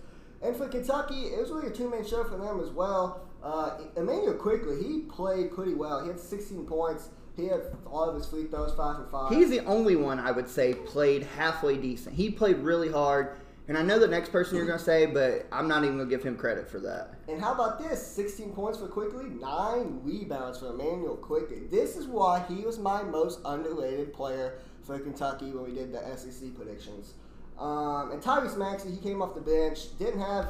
And 0.44 0.56
for 0.56 0.68
Kentucky, 0.68 1.26
it 1.26 1.40
was 1.40 1.50
really 1.50 1.70
a 1.70 1.72
two 1.72 1.90
man 1.90 2.06
show 2.06 2.24
for 2.24 2.38
them 2.38 2.60
as 2.60 2.70
well. 2.70 3.28
Uh, 3.44 3.80
Immanuel 3.98 4.36
Quickley, 4.36 4.84
he 4.84 5.00
played 5.00 5.56
pretty 5.56 5.74
well. 5.74 6.04
He 6.04 6.10
had 6.10 6.20
16 6.20 6.68
points. 6.68 7.10
He 7.36 7.48
had 7.48 7.62
all 7.88 8.08
of 8.08 8.16
his 8.16 8.28
free 8.28 8.46
throws, 8.46 8.76
five 8.76 8.98
for 8.98 9.08
five. 9.12 9.32
He's 9.32 9.50
the 9.50 9.62
only 9.62 9.96
one 9.96 10.20
I 10.20 10.30
would 10.30 10.48
say 10.48 10.76
played 10.76 11.24
halfway 11.24 11.78
decent. 11.78 12.16
He 12.16 12.30
played 12.30 12.58
really 12.58 12.92
hard. 12.92 13.38
And 13.72 13.78
I 13.78 13.84
know 13.84 14.00
the 14.00 14.08
next 14.10 14.34
person 14.34 14.58
you're 14.58 14.66
going 14.66 14.80
to 14.80 14.84
say, 14.84 15.06
but 15.06 15.48
I'm 15.50 15.66
not 15.66 15.86
even 15.86 15.96
going 15.96 16.10
to 16.10 16.14
give 16.14 16.26
him 16.26 16.36
credit 16.36 16.70
for 16.70 16.82
that. 16.82 17.14
And 17.30 17.40
how 17.40 17.54
about 17.54 17.80
this? 17.80 18.06
16 18.06 18.52
points 18.52 18.80
for 18.80 18.90
Quickley, 18.90 19.30
9 19.30 20.02
rebounds 20.04 20.60
for 20.60 20.74
Immanuel 20.74 21.16
Quickley. 21.16 21.68
This 21.72 21.96
is 21.96 22.06
why 22.06 22.44
he 22.50 22.66
was 22.66 22.80
my 22.80 23.02
most 23.02 23.40
underrated 23.46 24.12
player 24.12 24.60
for 24.84 25.00
Kentucky 25.00 25.52
when 25.52 25.64
we 25.64 25.72
did 25.72 25.94
the 25.94 26.18
SEC 26.18 26.54
predictions. 26.54 27.14
Um, 27.58 28.12
and 28.12 28.22
Tyrese 28.22 28.58
Maxey, 28.58 28.92
he 28.92 28.98
came 28.98 29.22
off 29.22 29.36
the 29.36 29.40
bench, 29.40 29.98
didn't 29.98 30.20
have 30.20 30.50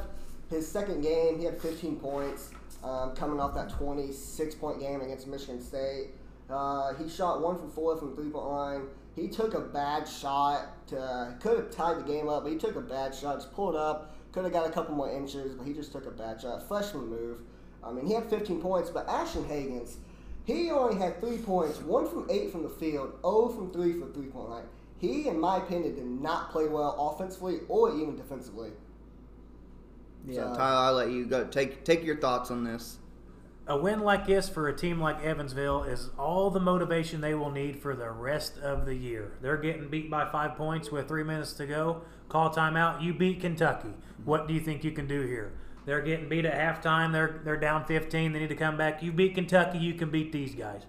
his 0.50 0.66
second 0.66 1.02
game. 1.02 1.38
He 1.38 1.44
had 1.44 1.62
15 1.62 2.00
points 2.00 2.50
um, 2.82 3.14
coming 3.14 3.38
off 3.38 3.54
that 3.54 3.70
26 3.70 4.56
point 4.56 4.80
game 4.80 5.00
against 5.00 5.28
Michigan 5.28 5.62
State. 5.62 6.08
Uh, 6.50 6.92
he 6.94 7.08
shot 7.08 7.40
one 7.40 7.56
from 7.56 7.70
four 7.70 7.96
from 7.96 8.16
three 8.16 8.30
point 8.30 8.46
line. 8.46 8.82
He 9.14 9.28
took 9.28 9.54
a 9.54 9.60
bad 9.60 10.08
shot 10.08 10.86
to 10.88 11.36
could 11.40 11.58
have 11.58 11.70
tied 11.70 11.98
the 11.98 12.02
game 12.02 12.28
up, 12.28 12.44
but 12.44 12.52
he 12.52 12.58
took 12.58 12.76
a 12.76 12.80
bad 12.80 13.14
shot, 13.14 13.36
just 13.36 13.52
pulled 13.52 13.76
up, 13.76 14.14
could 14.32 14.44
have 14.44 14.52
got 14.52 14.66
a 14.66 14.70
couple 14.70 14.94
more 14.94 15.10
inches, 15.10 15.54
but 15.54 15.66
he 15.66 15.74
just 15.74 15.92
took 15.92 16.06
a 16.06 16.10
bad 16.10 16.40
shot. 16.40 16.66
Freshman 16.66 17.08
move. 17.08 17.38
I 17.84 17.92
mean, 17.92 18.06
he 18.06 18.14
had 18.14 18.30
15 18.30 18.60
points, 18.60 18.90
but 18.90 19.08
Ashton 19.08 19.44
Hagans, 19.44 19.96
he 20.44 20.70
only 20.70 20.96
had 20.96 21.20
three 21.20 21.38
points, 21.38 21.80
one 21.80 22.08
from 22.08 22.26
eight 22.30 22.50
from 22.50 22.62
the 22.62 22.68
field, 22.68 23.12
0 23.22 23.48
from 23.50 23.70
three 23.72 23.92
for 23.94 24.06
three 24.12 24.26
point 24.26 24.48
line. 24.48 24.64
He, 24.98 25.28
in 25.28 25.38
my 25.38 25.56
opinion, 25.58 25.94
did 25.96 26.06
not 26.06 26.50
play 26.52 26.68
well 26.68 26.94
offensively 26.98 27.60
or 27.68 27.94
even 27.94 28.16
defensively. 28.16 28.70
Yeah, 30.26 30.52
So- 30.52 30.56
Tyler, 30.56 30.86
I'll 30.86 30.94
let 30.94 31.10
you 31.10 31.26
go. 31.26 31.44
Take 31.44 31.84
take 31.84 32.04
your 32.04 32.16
thoughts 32.16 32.50
on 32.50 32.64
this. 32.64 32.98
A 33.72 33.76
win 33.78 34.00
like 34.00 34.26
this 34.26 34.50
for 34.50 34.68
a 34.68 34.76
team 34.76 35.00
like 35.00 35.24
Evansville 35.24 35.84
is 35.84 36.10
all 36.18 36.50
the 36.50 36.60
motivation 36.60 37.22
they 37.22 37.32
will 37.32 37.50
need 37.50 37.80
for 37.80 37.96
the 37.96 38.10
rest 38.10 38.58
of 38.58 38.84
the 38.84 38.94
year. 38.94 39.32
They're 39.40 39.56
getting 39.56 39.88
beat 39.88 40.10
by 40.10 40.30
five 40.30 40.56
points 40.56 40.92
with 40.92 41.08
three 41.08 41.24
minutes 41.24 41.54
to 41.54 41.64
go. 41.64 42.02
Call 42.28 42.50
timeout. 42.50 43.00
You 43.00 43.14
beat 43.14 43.40
Kentucky. 43.40 43.94
What 44.26 44.46
do 44.46 44.52
you 44.52 44.60
think 44.60 44.84
you 44.84 44.90
can 44.90 45.06
do 45.06 45.22
here? 45.22 45.54
They're 45.86 46.02
getting 46.02 46.28
beat 46.28 46.44
at 46.44 46.82
halftime. 46.82 47.12
They're 47.14 47.40
they're 47.46 47.56
down 47.56 47.86
15. 47.86 48.34
They 48.34 48.40
need 48.40 48.48
to 48.48 48.54
come 48.54 48.76
back. 48.76 49.02
You 49.02 49.10
beat 49.10 49.34
Kentucky. 49.34 49.78
You 49.78 49.94
can 49.94 50.10
beat 50.10 50.32
these 50.32 50.54
guys. 50.54 50.82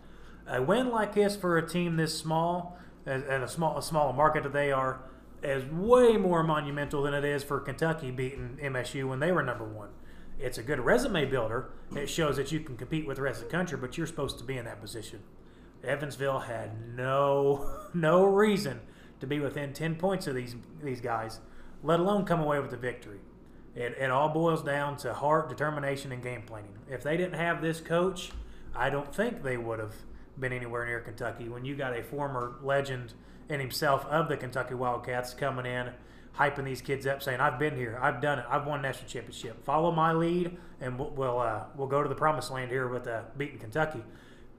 A 0.45 0.61
win 0.61 0.89
like 0.89 1.15
this 1.15 1.37
for 1.37 1.57
a 1.57 1.65
team 1.65 1.95
this 1.95 2.17
small 2.19 2.77
and 3.05 3.23
a 3.23 3.47
small 3.47 3.77
a 3.77 3.81
small 3.81 4.11
market 4.11 4.43
that 4.43 4.51
they 4.51 4.73
are 4.73 5.05
is 5.41 5.63
way 5.71 6.17
more 6.17 6.43
monumental 6.43 7.03
than 7.03 7.13
it 7.13 7.23
is 7.23 7.45
for 7.45 7.61
Kentucky 7.61 8.11
beating 8.11 8.59
MSU 8.61 9.07
when 9.07 9.21
they 9.21 9.31
were 9.31 9.41
number 9.41 9.63
one 9.63 9.91
it's 10.39 10.57
a 10.57 10.63
good 10.63 10.79
resume 10.79 11.25
builder. 11.25 11.69
It 11.95 12.09
shows 12.09 12.37
that 12.37 12.51
you 12.51 12.59
can 12.59 12.77
compete 12.77 13.07
with 13.07 13.17
the 13.17 13.23
rest 13.23 13.41
of 13.41 13.47
the 13.47 13.51
country, 13.51 13.77
but 13.77 13.97
you're 13.97 14.07
supposed 14.07 14.37
to 14.39 14.43
be 14.43 14.57
in 14.57 14.65
that 14.65 14.81
position. 14.81 15.21
Evansville 15.83 16.39
had 16.39 16.95
no 16.95 17.69
no 17.93 18.23
reason 18.25 18.81
to 19.19 19.27
be 19.27 19.39
within 19.39 19.73
ten 19.73 19.95
points 19.95 20.27
of 20.27 20.35
these 20.35 20.55
these 20.81 21.01
guys, 21.01 21.39
let 21.83 21.99
alone 21.99 22.25
come 22.25 22.39
away 22.39 22.59
with 22.59 22.71
the 22.71 22.77
victory. 22.77 23.19
It, 23.75 23.97
it 23.99 24.11
all 24.11 24.29
boils 24.29 24.61
down 24.63 24.97
to 24.97 25.13
heart, 25.13 25.49
determination, 25.49 26.11
and 26.11 26.21
game 26.21 26.43
planning. 26.43 26.77
If 26.89 27.01
they 27.01 27.17
didn't 27.17 27.39
have 27.39 27.61
this 27.61 27.81
coach, 27.81 28.31
I 28.75 28.89
don't 28.91 29.13
think 29.13 29.41
they 29.41 29.57
would 29.57 29.79
have 29.79 29.95
been 30.39 30.53
anywhere 30.53 30.85
near 30.85 30.99
Kentucky. 30.99 31.49
When 31.49 31.65
you 31.65 31.75
got 31.75 31.97
a 31.97 32.03
former 32.03 32.55
legend 32.61 33.13
in 33.49 33.59
himself 33.59 34.05
of 34.05 34.29
the 34.29 34.37
Kentucky 34.37 34.75
Wildcats 34.75 35.33
coming 35.33 35.65
in 35.65 35.91
hyping 36.37 36.65
these 36.65 36.81
kids 36.81 37.05
up, 37.05 37.21
saying, 37.21 37.39
"I've 37.39 37.59
been 37.59 37.75
here, 37.75 37.99
I've 38.01 38.21
done 38.21 38.39
it, 38.39 38.45
I've 38.49 38.65
won 38.65 38.81
national 38.81 39.09
championship. 39.09 39.63
Follow 39.63 39.91
my 39.91 40.13
lead, 40.13 40.57
and 40.81 40.97
we'll 40.97 41.11
we'll, 41.11 41.39
uh, 41.39 41.65
we'll 41.75 41.87
go 41.87 42.03
to 42.03 42.09
the 42.09 42.15
promised 42.15 42.51
land 42.51 42.71
here 42.71 42.87
with 42.87 43.07
uh, 43.07 43.21
beating 43.37 43.59
Kentucky." 43.59 44.03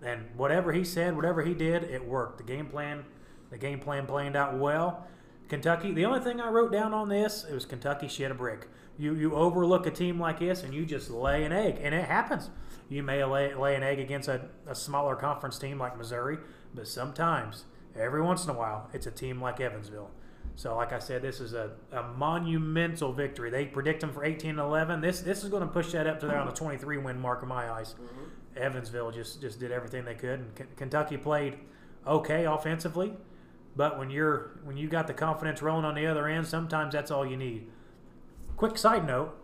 And 0.03 0.27
whatever 0.37 0.73
he 0.73 0.85
said, 0.85 1.17
whatever 1.17 1.43
he 1.43 1.55
did, 1.55 1.85
it 1.85 2.07
worked. 2.07 2.37
The 2.39 2.45
game 2.45 2.67
plan, 2.67 3.05
the 3.51 3.57
game 3.57 3.81
plan 3.81 4.07
planned 4.07 4.37
out 4.37 4.59
well. 4.59 5.07
Kentucky. 5.49 5.93
The 5.93 6.05
only 6.05 6.21
thing 6.21 6.41
I 6.41 6.49
wrote 6.49 6.73
down 6.73 6.93
on 6.93 7.09
this 7.09 7.45
it 7.49 7.55
was 7.55 7.65
Kentucky 7.67 8.09
shit 8.09 8.31
a 8.31 8.35
brick. 8.35 8.69
You 8.99 9.15
you 9.15 9.35
overlook 9.35 9.87
a 9.87 9.91
team 9.91 10.21
like 10.21 10.39
this 10.39 10.63
and 10.63 10.73
you 10.73 10.87
just 10.87 11.11
lay 11.11 11.45
an 11.45 11.53
egg, 11.53 11.79
and 11.81 11.95
it 11.95 12.05
happens. 12.05 12.51
You 12.89 13.03
may 13.03 13.25
lay, 13.25 13.55
lay 13.55 13.75
an 13.75 13.83
egg 13.83 13.99
against 13.99 14.29
a, 14.29 14.43
a 14.67 14.75
smaller 14.75 15.17
conference 15.17 15.59
team 15.59 15.79
like 15.79 15.97
Missouri, 15.97 16.39
but 16.75 16.87
sometimes, 16.87 17.65
every 17.97 18.21
once 18.21 18.45
in 18.45 18.51
a 18.51 18.53
while, 18.53 18.91
it's 18.93 19.07
a 19.07 19.11
team 19.11 19.41
like 19.41 19.59
Evansville. 19.59 20.11
So, 20.57 20.77
like 20.77 20.93
I 20.93 21.01
said, 21.01 21.23
this 21.23 21.41
is 21.41 21.53
a, 21.53 21.73
a 21.93 22.03
monumental 22.17 23.13
victory. 23.13 23.51
They 23.51 23.67
predict 23.67 24.01
them 24.01 24.13
for 24.13 24.25
18 24.25 24.51
and 24.51 24.59
11. 24.61 25.01
This 25.01 25.21
this 25.21 25.43
is 25.43 25.51
going 25.51 25.63
to 25.63 25.69
push 25.69 25.93
that 25.93 26.07
up 26.07 26.21
to 26.21 26.27
there 26.27 26.39
on 26.39 26.47
the 26.47 26.53
23 26.53 26.99
win 26.99 27.21
mark 27.21 27.43
in 27.43 27.49
my 27.49 27.71
eyes. 27.71 27.95
Mm-hmm. 27.95 28.63
Evansville 28.63 29.11
just 29.11 29.41
just 29.41 29.59
did 29.59 29.73
everything 29.73 30.05
they 30.05 30.15
could, 30.15 30.39
and 30.41 30.55
K- 30.55 30.67
Kentucky 30.77 31.17
played 31.17 31.59
okay 32.07 32.45
offensively. 32.45 33.15
But 33.77 33.99
when 33.99 34.11
you're 34.11 34.61
when 34.63 34.77
you 34.77 34.89
got 34.89 35.09
the 35.09 35.15
confidence 35.15 35.61
rolling 35.61 35.85
on 35.85 35.97
the 35.97 36.07
other 36.07 36.29
end, 36.29 36.47
sometimes 36.47 36.93
that's 36.95 37.11
all 37.11 37.27
you 37.27 37.37
need. 37.37 37.67
Quick 38.57 38.79
side 38.79 39.05
note: 39.07 39.35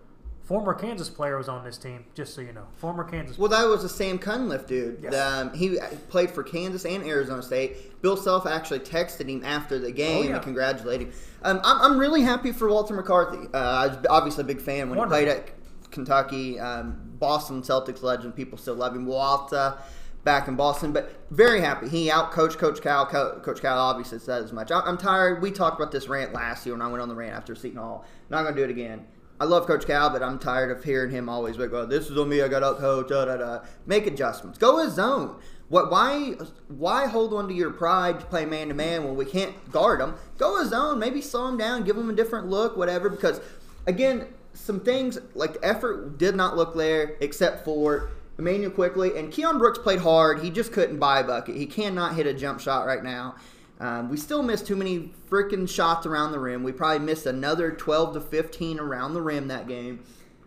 former 0.51 0.75
Kansas 0.75 1.09
player 1.09 1.39
was 1.39 1.49
on 1.49 1.63
this 1.65 1.79
team. 1.79 2.05
Just 2.13 2.35
so 2.35 2.41
you 2.41 2.53
know, 2.53 2.65
former 2.75 3.05
Kansas. 3.05 3.39
Well, 3.39 3.49
that 3.51 3.63
was 3.69 3.83
the 3.83 3.89
Sam 3.89 4.19
Cunliffe 4.19 4.67
dude. 4.67 4.99
Yes. 5.01 5.15
Um, 5.15 5.55
he 5.55 5.79
played 6.09 6.29
for 6.29 6.43
Kansas 6.43 6.85
and 6.85 7.05
Arizona 7.05 7.41
State. 7.41 8.03
Bill 8.03 8.17
Self 8.17 8.47
actually 8.49 8.81
texted 8.81 9.29
him 9.29 9.45
after 9.45 9.79
the 9.79 9.93
game 9.93 10.19
Oh, 10.19 10.23
yeah. 10.29 10.35
and 10.35 10.43
congratulated 10.43 11.07
him. 11.07 11.15
Um, 11.45 11.61
I'm, 11.63 11.93
I'm 11.93 11.99
really 11.99 12.23
happy 12.23 12.51
for 12.51 12.69
Walter 12.69 13.01
McCarty. 13.01 13.49
Uh, 13.55 13.59
I 13.59 13.87
was 13.87 13.99
obviously 14.11 14.43
a 14.43 14.47
big 14.49 14.61
fan 14.61 14.91
when 14.91 14.99
Wonderful. 14.99 15.21
he 15.21 15.25
played 15.27 15.37
at 15.39 15.91
Kentucky. 15.93 16.59
Um, 16.59 17.01
Boston 17.21 17.63
Celtics 17.63 18.03
legend. 18.03 18.35
People 18.35 18.59
still 18.59 18.75
love 18.75 18.97
him. 18.97 19.07
Walter 19.07 19.79
back 20.25 20.49
in 20.49 20.57
Boston, 20.57 20.93
but 20.93 21.13
very 21.31 21.61
happy. 21.61 21.89
He 21.89 22.11
out 22.11 22.33
coached 22.33 22.59
Coach 22.59 22.83
Cal. 22.83 23.07
Co- 23.07 23.39
Coach 23.45 23.61
Cal 23.63 23.79
obviously 23.79 24.19
said 24.19 24.43
as 24.43 24.53
much. 24.53 24.71
I'm 24.73 24.99
tired. 24.99 25.41
We 25.43 25.53
talked 25.53 25.79
about 25.81 25.93
this 25.93 26.09
rant 26.09 26.33
last 26.33 26.67
year 26.67 26.75
when 26.75 26.83
I 26.83 26.89
went 26.89 27.01
on 27.03 27.09
the 27.09 27.15
rant 27.15 27.35
after 27.37 27.55
Seton 27.55 27.79
Hall. 27.79 28.05
Not 28.31 28.43
going 28.43 28.55
to 28.57 28.61
do 28.61 28.65
it 28.65 28.71
again. 28.71 29.07
I 29.41 29.45
love 29.45 29.67
Coach 29.67 29.87
Cal, 29.87 30.11
but 30.11 30.23
I'm 30.23 30.39
tired 30.39 30.71
of 30.71 30.85
hearing 30.85 31.11
him 31.11 31.29
always 31.29 31.57
like, 31.57 31.73
"Well, 31.73 31.87
this 31.87 32.11
is 32.11 32.19
on 32.19 32.29
me. 32.29 32.43
I 32.43 32.49
got 32.49 32.63
out 32.63 32.79
coach." 32.79 33.09
Da 33.09 33.25
da 33.25 33.39
da. 33.39 33.61
Make 33.87 34.07
adjustments. 34.07 34.59
Go 34.59 34.77
his 34.77 34.93
zone. 34.95 35.37
What? 35.71 35.91
Why? 35.91 36.35
Why 36.69 37.07
hold 37.07 37.33
on 37.33 37.49
to 37.49 37.55
your 37.55 37.71
pride 37.71 38.21
to 38.21 38.27
play 38.27 38.45
man 38.45 38.69
to 38.69 38.75
man 38.75 39.05
when 39.05 39.17
we 39.17 39.25
can't 39.25 39.73
guard 39.73 40.01
him? 40.01 40.15
Go 40.37 40.59
his 40.59 40.69
zone. 40.69 40.99
Maybe 40.99 41.23
slow 41.23 41.49
him 41.49 41.57
down. 41.57 41.85
Give 41.85 41.97
him 41.97 42.11
a 42.11 42.13
different 42.13 42.49
look. 42.49 42.77
Whatever. 42.77 43.09
Because 43.09 43.41
again, 43.87 44.27
some 44.53 44.81
things 44.81 45.19
like 45.35 45.55
the 45.55 45.65
effort 45.65 46.19
did 46.19 46.37
not 46.37 46.57
look 46.57 46.77
there, 46.77 47.17
except 47.21 47.65
for 47.65 48.11
Immanuel 48.39 48.71
Quickley 48.71 49.17
and 49.17 49.33
Keion 49.33 49.59
Brooks 49.59 49.79
played 49.79 50.01
hard. 50.01 50.41
He 50.41 50.51
just 50.51 50.73
couldn't 50.73 50.99
buy 50.99 51.21
a 51.21 51.25
bucket. 51.25 51.57
He 51.57 51.67
cannot 51.67 52.15
hit 52.15 52.27
a 52.27 52.35
jump 52.35 52.61
shot 52.61 52.87
right 52.87 53.03
now. 53.03 53.37
Um, 53.81 54.11
we 54.11 54.19
still 54.19 54.43
missed 54.43 54.67
too 54.67 54.77
many 54.77 55.11
freaking 55.31 55.69
shots 55.69 56.05
around 56.05 56.33
the 56.33 56.39
rim. 56.39 56.63
We 56.63 56.71
probably 56.71 57.05
missed 57.05 57.25
another 57.25 57.73
12 57.73 58.15
to 58.15 58.21
15 58.21 58.79
around 58.79 59.15
the 59.15 59.23
rim 59.23 59.49
that 59.49 59.67
game. 59.67 60.05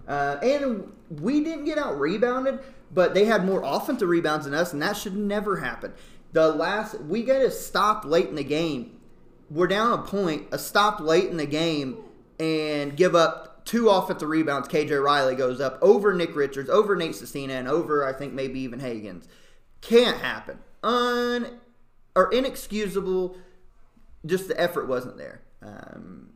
Uh, 0.08 0.38
and 0.44 0.92
we 1.10 1.44
didn't 1.44 1.66
get 1.66 1.80
out 1.80 2.00
rebounded, 2.00 2.60
but 2.94 3.16
they 3.16 3.26
had 3.26 3.44
more 3.44 3.64
offensive 3.66 4.08
rebounds 4.08 4.46
than 4.46 4.54
us, 4.54 4.72
and 4.72 4.82
that 4.84 4.96
should 4.96 5.16
never 5.16 5.58
happen. 5.58 5.94
The 6.34 6.50
last, 6.50 7.00
we 7.02 7.24
got 7.24 7.40
to 7.40 7.50
stop 7.50 8.06
late 8.06 8.28
in 8.28 8.36
the 8.36 8.44
game. 8.44 9.00
We're 9.50 9.68
down 9.68 9.94
a 9.94 10.04
point, 10.04 10.48
a 10.52 10.60
stop 10.60 11.00
late 11.00 11.30
in 11.30 11.38
the 11.38 11.46
game, 11.46 11.98
and 12.40 12.96
give 12.96 13.16
up 13.16 13.66
two 13.66 13.90
offensive 13.90 14.30
rebounds. 14.30 14.68
KJ 14.68 15.04
Riley 15.04 15.36
goes 15.36 15.60
up 15.60 15.80
over 15.82 16.14
Nick 16.14 16.36
Richards, 16.36 16.70
over 16.70 16.96
Nate 16.96 17.16
Sestina, 17.16 17.54
and 17.54 17.68
over, 17.68 18.06
I 18.06 18.14
think, 18.14 18.34
maybe 18.34 18.60
even 18.60 18.80
Hagans. 18.80 19.26
Can't 19.82 20.18
happen. 20.18 20.60
Un 20.84 21.60
or 22.16 22.32
inexcusable. 22.32 23.38
Just 24.26 24.48
the 24.48 24.60
effort 24.60 24.88
wasn't 24.88 25.18
there. 25.18 25.42
Um, 25.62 26.30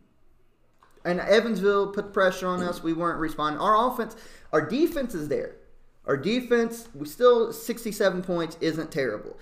and 1.06 1.22
Evansville 1.22 1.88
put 1.94 2.12
pressure 2.12 2.48
on 2.48 2.62
us. 2.62 2.84
We 2.84 2.94
weren't 2.94 3.20
responding. 3.20 3.62
Our 3.62 3.88
offense, 3.88 4.16
our 4.52 4.68
defense 4.68 5.16
is 5.16 5.30
there. 5.30 5.56
Our 6.06 6.18
defense, 6.18 6.88
we 6.94 7.06
still 7.06 7.52
67 7.54 8.24
points 8.24 8.58
isn't 8.62 8.92
terrible. 8.92 9.38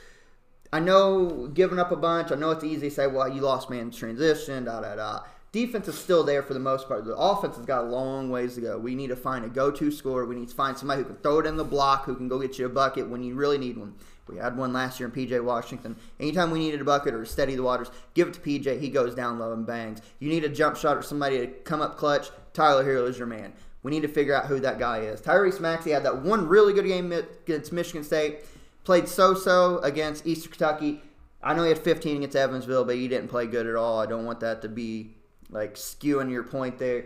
I 0.73 0.79
know 0.79 1.47
giving 1.47 1.79
up 1.79 1.91
a 1.91 1.95
bunch. 1.95 2.31
I 2.31 2.35
know 2.35 2.51
it's 2.51 2.63
easy 2.63 2.89
to 2.89 2.95
say, 2.95 3.07
well, 3.07 3.29
you 3.29 3.41
lost 3.41 3.69
man's 3.69 3.97
transition, 3.97 4.65
da 4.65 4.81
da 4.81 4.95
da. 4.95 5.19
defense 5.51 5.87
is 5.87 5.97
still 5.97 6.23
there 6.23 6.43
for 6.43 6.53
the 6.53 6.59
most 6.59 6.87
part. 6.87 7.05
The 7.05 7.15
offense 7.15 7.55
has 7.55 7.65
got 7.65 7.85
a 7.85 7.87
long 7.87 8.29
ways 8.29 8.55
to 8.55 8.61
go. 8.61 8.77
We 8.77 8.95
need 8.95 9.07
to 9.07 9.15
find 9.15 9.45
a 9.45 9.47
go-to 9.47 9.91
scorer. 9.91 10.25
We 10.25 10.35
need 10.35 10.49
to 10.49 10.55
find 10.55 10.77
somebody 10.77 11.03
who 11.03 11.07
can 11.07 11.17
throw 11.17 11.39
it 11.39 11.45
in 11.45 11.55
the 11.55 11.63
block, 11.63 12.05
who 12.05 12.15
can 12.15 12.27
go 12.27 12.39
get 12.39 12.59
you 12.59 12.65
a 12.65 12.69
bucket 12.69 13.09
when 13.09 13.23
you 13.23 13.35
really 13.35 13.57
need 13.57 13.77
one. 13.77 13.93
We 14.27 14.37
had 14.37 14.57
one 14.57 14.73
last 14.73 14.99
year 14.99 15.07
in 15.07 15.13
PJ 15.13 15.43
Washington. 15.43 15.95
Anytime 16.19 16.51
we 16.51 16.59
needed 16.59 16.81
a 16.81 16.85
bucket 16.85 17.13
or 17.13 17.25
steady 17.25 17.55
the 17.55 17.63
waters, 17.63 17.91
give 18.15 18.27
it 18.27 18.33
to 18.33 18.39
PJ. 18.39 18.79
He 18.79 18.89
goes 18.89 19.13
down 19.13 19.37
low 19.37 19.53
and 19.53 19.65
bangs. 19.65 20.01
You 20.19 20.29
need 20.29 20.43
a 20.43 20.49
jump 20.49 20.77
shot 20.77 20.97
or 20.97 21.03
somebody 21.03 21.39
to 21.39 21.47
come 21.47 21.81
up 21.81 21.97
clutch. 21.97 22.29
Tyler 22.53 22.83
Herro 22.83 23.07
is 23.07 23.17
your 23.17 23.27
man. 23.27 23.53
We 23.83 23.91
need 23.91 24.01
to 24.01 24.07
figure 24.07 24.33
out 24.33 24.47
who 24.47 24.59
that 24.61 24.79
guy 24.79 25.01
is. 25.01 25.21
Tyrese 25.21 25.59
Maxey 25.59 25.91
had 25.91 26.03
that 26.05 26.23
one 26.23 26.47
really 26.47 26.73
good 26.73 26.87
game 26.87 27.11
against 27.11 27.71
Michigan 27.71 28.03
State. 28.03 28.39
Played 28.83 29.07
so-so 29.07 29.77
against 29.79 30.25
Eastern 30.25 30.51
Kentucky. 30.51 31.01
I 31.43 31.53
know 31.53 31.61
he 31.61 31.69
had 31.69 31.77
15 31.77 32.17
against 32.17 32.35
Evansville, 32.35 32.85
but 32.85 32.95
he 32.95 33.07
didn't 33.07 33.27
play 33.27 33.45
good 33.45 33.67
at 33.67 33.75
all. 33.75 33.99
I 33.99 34.07
don't 34.07 34.25
want 34.25 34.39
that 34.39 34.63
to 34.63 34.69
be 34.69 35.15
like 35.51 35.75
skewing 35.75 36.31
your 36.31 36.43
point 36.43 36.79
there. 36.79 37.05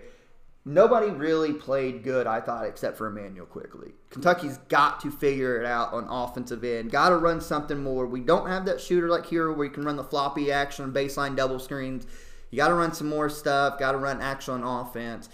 Nobody 0.66 1.10
really 1.10 1.54
played 1.54 2.04
good, 2.04 2.28
I 2.28 2.42
thought, 2.42 2.66
except 2.66 2.98
for 2.98 3.08
Immanuel 3.08 3.46
Quickley. 3.46 3.94
Kentucky's 4.10 4.58
got 4.70 5.00
to 5.00 5.10
figure 5.10 5.60
it 5.60 5.66
out 5.66 5.94
on 5.94 6.06
offensive 6.10 6.64
end. 6.64 6.92
Got 6.92 7.10
to 7.10 7.18
run 7.18 7.42
something 7.42 7.82
more. 7.82 8.06
We 8.06 8.20
don't 8.20 8.48
have 8.48 8.66
that 8.66 8.82
shooter 8.82 9.10
like 9.10 9.26
here 9.26 9.52
where 9.52 9.66
you 9.66 9.72
can 9.72 9.84
run 9.84 9.96
the 9.96 10.04
floppy 10.04 10.52
action, 10.52 10.92
baseline 10.92 11.36
double 11.36 11.60
screens. 11.60 12.06
You 12.52 12.58
got 12.58 12.68
to 12.68 12.74
run 12.74 12.94
some 12.94 13.08
more 13.08 13.30
stuff. 13.30 13.80
Got 13.80 13.94
to 13.94 13.98
run 13.98 14.22
action 14.22 14.64
on 14.64 14.88
offense. 14.88 15.30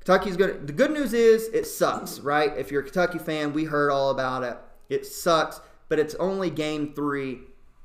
Kentucky's 0.00 0.36
good. 0.36 0.66
The 0.66 0.72
good 0.72 0.92
news 0.92 1.12
is 1.12 1.48
it 1.48 1.66
sucks, 1.66 2.20
right? 2.20 2.56
If 2.56 2.70
you're 2.70 2.80
a 2.80 2.84
Kentucky 2.84 3.18
fan, 3.18 3.52
we 3.52 3.64
heard 3.64 3.90
all 3.90 4.10
about 4.10 4.42
it. 4.42 4.56
It 4.88 5.04
sucks, 5.04 5.60
but 5.88 5.98
it's 5.98 6.14
only 6.16 6.48
game 6.48 6.94
three 6.94 7.40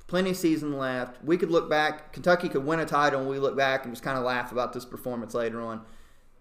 plenty 0.07 0.31
of 0.31 0.37
season 0.37 0.77
left. 0.77 1.23
We 1.23 1.37
could 1.37 1.49
look 1.49 1.69
back. 1.69 2.13
Kentucky 2.13 2.49
could 2.49 2.65
win 2.65 2.79
a 2.79 2.85
title, 2.85 3.21
and 3.21 3.29
we 3.29 3.39
look 3.39 3.57
back 3.57 3.85
and 3.85 3.93
just 3.93 4.03
kind 4.03 4.17
of 4.17 4.23
laugh 4.23 4.51
about 4.51 4.73
this 4.73 4.85
performance 4.85 5.33
later 5.33 5.61
on. 5.61 5.81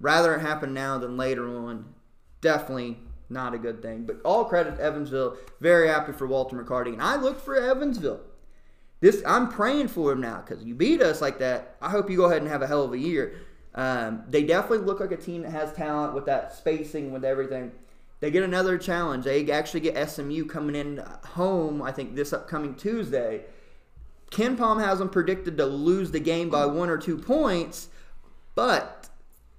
Rather 0.00 0.34
it 0.34 0.40
happen 0.40 0.72
now 0.72 0.98
than 0.98 1.16
later 1.16 1.48
on. 1.48 1.94
Definitely 2.40 2.98
not 3.28 3.54
a 3.54 3.58
good 3.58 3.82
thing. 3.82 4.04
But 4.04 4.20
all 4.24 4.44
credit 4.44 4.76
to 4.76 4.82
Evansville. 4.82 5.36
Very 5.60 5.88
happy 5.88 6.12
for 6.12 6.26
Walter 6.26 6.56
McCarty, 6.56 6.92
and 6.92 7.02
I 7.02 7.16
look 7.16 7.40
for 7.40 7.54
Evansville. 7.54 8.20
This 9.00 9.22
I'm 9.26 9.48
praying 9.48 9.88
for 9.88 10.12
him 10.12 10.20
now 10.20 10.42
because 10.46 10.64
you 10.64 10.74
beat 10.74 11.00
us 11.00 11.20
like 11.20 11.38
that. 11.38 11.76
I 11.80 11.90
hope 11.90 12.10
you 12.10 12.16
go 12.16 12.26
ahead 12.26 12.42
and 12.42 12.50
have 12.50 12.62
a 12.62 12.66
hell 12.66 12.84
of 12.84 12.92
a 12.92 12.98
year. 12.98 13.34
Um, 13.74 14.24
they 14.28 14.42
definitely 14.42 14.84
look 14.84 15.00
like 15.00 15.12
a 15.12 15.16
team 15.16 15.42
that 15.42 15.52
has 15.52 15.72
talent 15.72 16.14
with 16.14 16.26
that 16.26 16.54
spacing, 16.54 17.12
with 17.12 17.24
everything. 17.24 17.72
They 18.18 18.30
get 18.30 18.42
another 18.42 18.76
challenge. 18.76 19.24
They 19.24 19.50
actually 19.50 19.80
get 19.80 20.10
SMU 20.10 20.44
coming 20.44 20.74
in 20.74 21.02
home. 21.24 21.80
I 21.80 21.92
think 21.92 22.14
this 22.14 22.32
upcoming 22.32 22.74
Tuesday 22.74 23.44
KenPom 24.30 24.82
has 24.82 24.98
them 24.98 25.08
predicted 25.08 25.56
to 25.56 25.66
lose 25.66 26.12
the 26.12 26.20
game 26.20 26.50
by 26.50 26.66
one 26.66 26.88
or 26.88 26.98
two 26.98 27.18
points, 27.18 27.88
but 28.54 28.99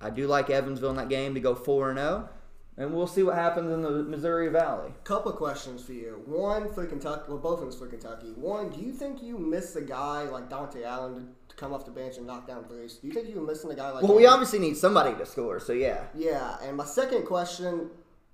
I 0.02 0.10
do 0.10 0.28
like 0.28 0.50
Evansville 0.50 0.92
in 0.92 0.96
that 0.98 1.10
game 1.10 1.34
to 1.34 1.40
go 1.40 1.56
4 1.56 1.94
0. 1.96 2.30
And 2.78 2.94
we'll 2.94 3.06
see 3.06 3.22
what 3.22 3.36
happens 3.36 3.72
in 3.72 3.82
the 3.82 3.92
Missouri 3.92 4.48
Valley. 4.48 4.92
Couple 5.04 5.32
questions 5.34 5.84
for 5.84 5.94
you. 5.94 6.22
One 6.26 6.74
for 6.74 6.86
Kentucky, 6.86 7.24
well, 7.28 7.38
both 7.38 7.62
of 7.62 7.70
them 7.70 7.78
for 7.78 7.86
Kentucky. 7.86 8.32
One, 8.36 8.70
do 8.70 8.80
you 8.80 8.94
think 8.94 9.22
you 9.22 9.38
missed 9.38 9.76
a 9.76 9.82
guy 9.82 10.24
like 10.24 10.50
Dontaie 10.50 10.86
Allen 10.86 11.30
to 11.50 11.56
come 11.56 11.74
off 11.74 11.86
the 11.86 11.92
bench 11.92 12.18
and 12.18 12.26
knock 12.26 12.48
down 12.48 12.64
threes? 12.64 12.96
Do 12.96 13.08
you 13.08 13.14
think 13.14 13.28
you 13.28 13.36
were 13.36 13.46
missing 13.46 13.70
a 13.72 13.76
guy 13.76 13.92
like? 13.92 14.04
Well, 14.04 14.16
we 14.16 14.26
obviously 14.26 14.60
need 14.60 14.78
somebody 14.78 15.14
to 15.16 15.26
score, 15.26 15.60
so 15.60 15.74
yeah. 15.74 16.06
Yeah, 16.16 16.56
and 16.64 16.78
my 16.78 16.86
second 16.86 17.26
question, 17.26 17.90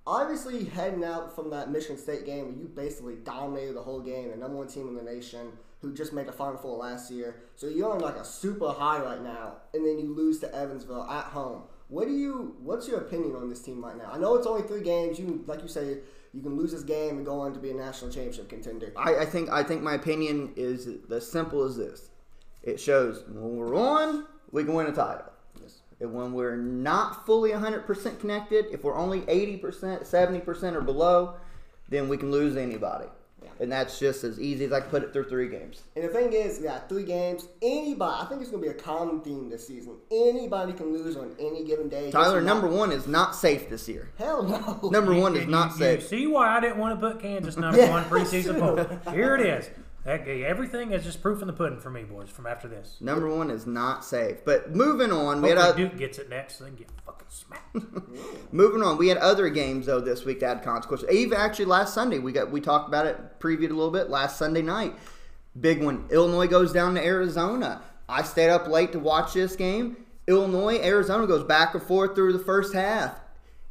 obviously 0.06 0.64
heading 0.64 1.04
out 1.04 1.34
from 1.34 1.50
that 1.50 1.70
Michigan 1.70 1.98
State 1.98 2.24
game 2.24 2.46
where 2.46 2.54
you 2.54 2.68
basically 2.68 3.16
dominated 3.16 3.74
the 3.74 3.82
whole 3.82 4.00
game, 4.00 4.30
the 4.30 4.36
number 4.36 4.56
one 4.56 4.68
team 4.68 4.86
in 4.88 4.94
the 4.94 5.02
nation 5.02 5.52
who 5.80 5.94
just 5.94 6.12
made 6.12 6.28
a 6.28 6.32
Final 6.32 6.56
Four 6.56 6.76
last 6.78 7.10
year. 7.10 7.36
So 7.56 7.68
you're 7.68 7.92
on 7.92 8.00
like 8.00 8.16
a 8.16 8.24
super 8.24 8.70
high 8.72 9.00
right 9.00 9.22
now, 9.22 9.54
and 9.74 9.86
then 9.86 9.98
you 9.98 10.14
lose 10.14 10.40
to 10.40 10.54
Evansville 10.54 11.04
at 11.04 11.26
home. 11.26 11.62
What 11.88 12.06
do 12.06 12.14
you? 12.14 12.56
What's 12.60 12.88
your 12.88 12.98
opinion 12.98 13.36
on 13.36 13.48
this 13.48 13.62
team 13.62 13.84
right 13.84 13.96
now? 13.96 14.10
I 14.12 14.18
know 14.18 14.34
it's 14.34 14.46
only 14.46 14.66
three 14.66 14.82
games. 14.82 15.18
You 15.18 15.44
like 15.46 15.62
you 15.62 15.68
say, 15.68 15.98
you 16.34 16.42
can 16.42 16.56
lose 16.56 16.72
this 16.72 16.82
game 16.82 17.16
and 17.16 17.24
go 17.24 17.40
on 17.40 17.52
to 17.54 17.60
be 17.60 17.70
a 17.70 17.74
national 17.74 18.10
championship 18.10 18.48
contender. 18.48 18.92
I, 18.96 19.16
I 19.16 19.24
think 19.24 19.50
I 19.50 19.62
think 19.62 19.82
my 19.82 19.94
opinion 19.94 20.52
is 20.56 20.88
as 21.10 21.30
simple 21.30 21.62
as 21.62 21.76
this. 21.76 22.10
It 22.62 22.80
shows 22.80 23.24
when 23.28 23.56
we're 23.56 23.76
on, 23.76 24.26
we 24.50 24.64
can 24.64 24.74
win 24.74 24.86
a 24.86 24.92
title. 24.92 25.32
Yes. 25.62 25.78
And 26.00 26.12
when 26.12 26.32
we're 26.32 26.56
not 26.56 27.24
fully 27.24 27.50
100% 27.50 28.20
connected, 28.20 28.66
if 28.72 28.84
we're 28.84 28.96
only 28.96 29.20
80%, 29.22 29.60
70% 30.04 30.74
or 30.74 30.80
below, 30.80 31.36
then 31.88 32.08
we 32.08 32.16
can 32.16 32.30
lose 32.30 32.56
anybody. 32.56 33.06
And 33.60 33.72
that's 33.72 33.98
just 33.98 34.24
as 34.24 34.40
easy 34.40 34.66
as 34.66 34.72
I 34.72 34.80
can 34.80 34.90
put 34.90 35.02
it 35.02 35.12
through 35.12 35.28
three 35.28 35.48
games. 35.48 35.82
And 35.96 36.04
the 36.04 36.08
thing 36.08 36.32
is, 36.32 36.60
yeah, 36.62 36.78
three 36.80 37.04
games. 37.04 37.46
Anybody, 37.60 38.22
I 38.22 38.26
think 38.26 38.40
it's 38.40 38.50
going 38.50 38.62
to 38.62 38.70
be 38.70 38.76
a 38.76 38.80
common 38.80 39.20
theme 39.20 39.50
this 39.50 39.66
season. 39.66 39.96
Anybody 40.10 40.72
can 40.72 40.92
lose 40.92 41.16
on 41.16 41.34
any 41.40 41.64
given 41.64 41.88
day. 41.88 42.10
Tyler, 42.10 42.40
number 42.40 42.68
one 42.68 42.92
is 42.92 43.06
not 43.06 43.34
safe 43.34 43.68
this 43.68 43.88
year. 43.88 44.10
Hell 44.18 44.42
no. 44.42 44.88
Number 44.90 45.14
one 45.14 45.36
is 45.36 45.46
not 45.46 45.72
you, 45.72 45.78
safe. 45.78 46.02
You 46.02 46.08
see 46.08 46.26
why 46.26 46.56
I 46.56 46.60
didn't 46.60 46.78
want 46.78 47.00
to 47.00 47.06
put 47.08 47.20
Kansas 47.20 47.56
number 47.56 47.86
one 47.90 48.04
preseason 48.04 48.58
poll. 48.60 49.12
Here 49.12 49.34
it 49.34 49.46
is. 49.46 49.70
That, 50.08 50.26
everything 50.26 50.92
is 50.92 51.04
just 51.04 51.20
proof 51.20 51.42
in 51.42 51.48
the 51.48 51.52
pudding 51.52 51.78
for 51.78 51.90
me, 51.90 52.02
boys. 52.02 52.30
From 52.30 52.46
after 52.46 52.66
this, 52.66 52.96
number 52.98 53.28
one 53.28 53.50
is 53.50 53.66
not 53.66 54.06
safe. 54.06 54.38
But 54.42 54.74
moving 54.74 55.12
on, 55.12 55.42
we 55.42 55.50
had 55.50 55.58
a, 55.58 55.76
Duke 55.76 55.98
gets 55.98 56.16
it 56.16 56.30
next, 56.30 56.60
then 56.60 56.76
get 56.76 56.88
fucking 57.04 57.26
smacked. 57.28 57.76
moving 58.52 58.82
on, 58.82 58.96
we 58.96 59.08
had 59.08 59.18
other 59.18 59.50
games 59.50 59.84
though 59.84 60.00
this 60.00 60.24
week 60.24 60.40
that 60.40 60.48
had 60.48 60.64
consequences. 60.64 61.10
Even 61.10 61.36
actually 61.36 61.66
last 61.66 61.92
Sunday, 61.92 62.18
we 62.18 62.32
got 62.32 62.50
we 62.50 62.62
talked 62.62 62.88
about 62.88 63.04
it, 63.04 63.38
previewed 63.38 63.68
a 63.68 63.74
little 63.74 63.90
bit 63.90 64.08
last 64.08 64.38
Sunday 64.38 64.62
night. 64.62 64.94
Big 65.60 65.84
one. 65.84 66.06
Illinois 66.10 66.46
goes 66.46 66.72
down 66.72 66.94
to 66.94 67.04
Arizona. 67.04 67.82
I 68.08 68.22
stayed 68.22 68.48
up 68.48 68.66
late 68.66 68.92
to 68.92 68.98
watch 68.98 69.34
this 69.34 69.56
game. 69.56 69.98
Illinois, 70.26 70.80
Arizona 70.82 71.26
goes 71.26 71.44
back 71.44 71.74
and 71.74 71.82
forth 71.82 72.14
through 72.14 72.32
the 72.32 72.38
first 72.38 72.72
half. 72.72 73.20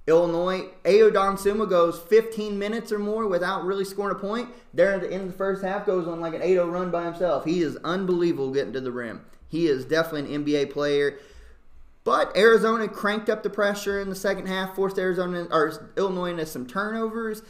Illinois, 0.07 0.69
Ayo 0.85 1.11
Dosunmu 1.11 1.69
goes 1.69 1.99
15 1.99 2.57
minutes 2.57 2.91
or 2.93 2.99
more 2.99 3.27
without 3.27 3.65
really 3.65 3.83
scoring 3.83 4.15
a 4.15 4.19
point. 4.19 4.49
There 4.73 4.93
at 4.93 5.01
the 5.01 5.11
end 5.11 5.23
of 5.23 5.31
the 5.33 5.37
first 5.37 5.63
half 5.63 5.85
goes 5.85 6.07
on 6.07 6.21
like 6.21 6.33
an 6.33 6.41
8-0 6.41 6.71
run 6.71 6.91
by 6.91 7.03
himself. 7.03 7.43
He 7.43 7.61
is 7.61 7.77
unbelievable 7.83 8.53
getting 8.53 8.73
to 8.73 8.81
the 8.81 8.91
rim. 8.91 9.25
He 9.49 9.67
is 9.67 9.85
definitely 9.85 10.33
an 10.33 10.45
NBA 10.45 10.71
player. 10.71 11.19
But 12.05 12.35
Arizona 12.37 12.87
cranked 12.87 13.29
up 13.29 13.43
the 13.43 13.49
pressure 13.49 13.99
in 13.99 14.09
the 14.09 14.15
second 14.15 14.47
half, 14.47 14.75
forced 14.75 14.97
Arizona 14.97 15.45
or 15.51 15.91
Illinois 15.97 16.31
into 16.31 16.45
some 16.45 16.65
turnovers. 16.65 17.41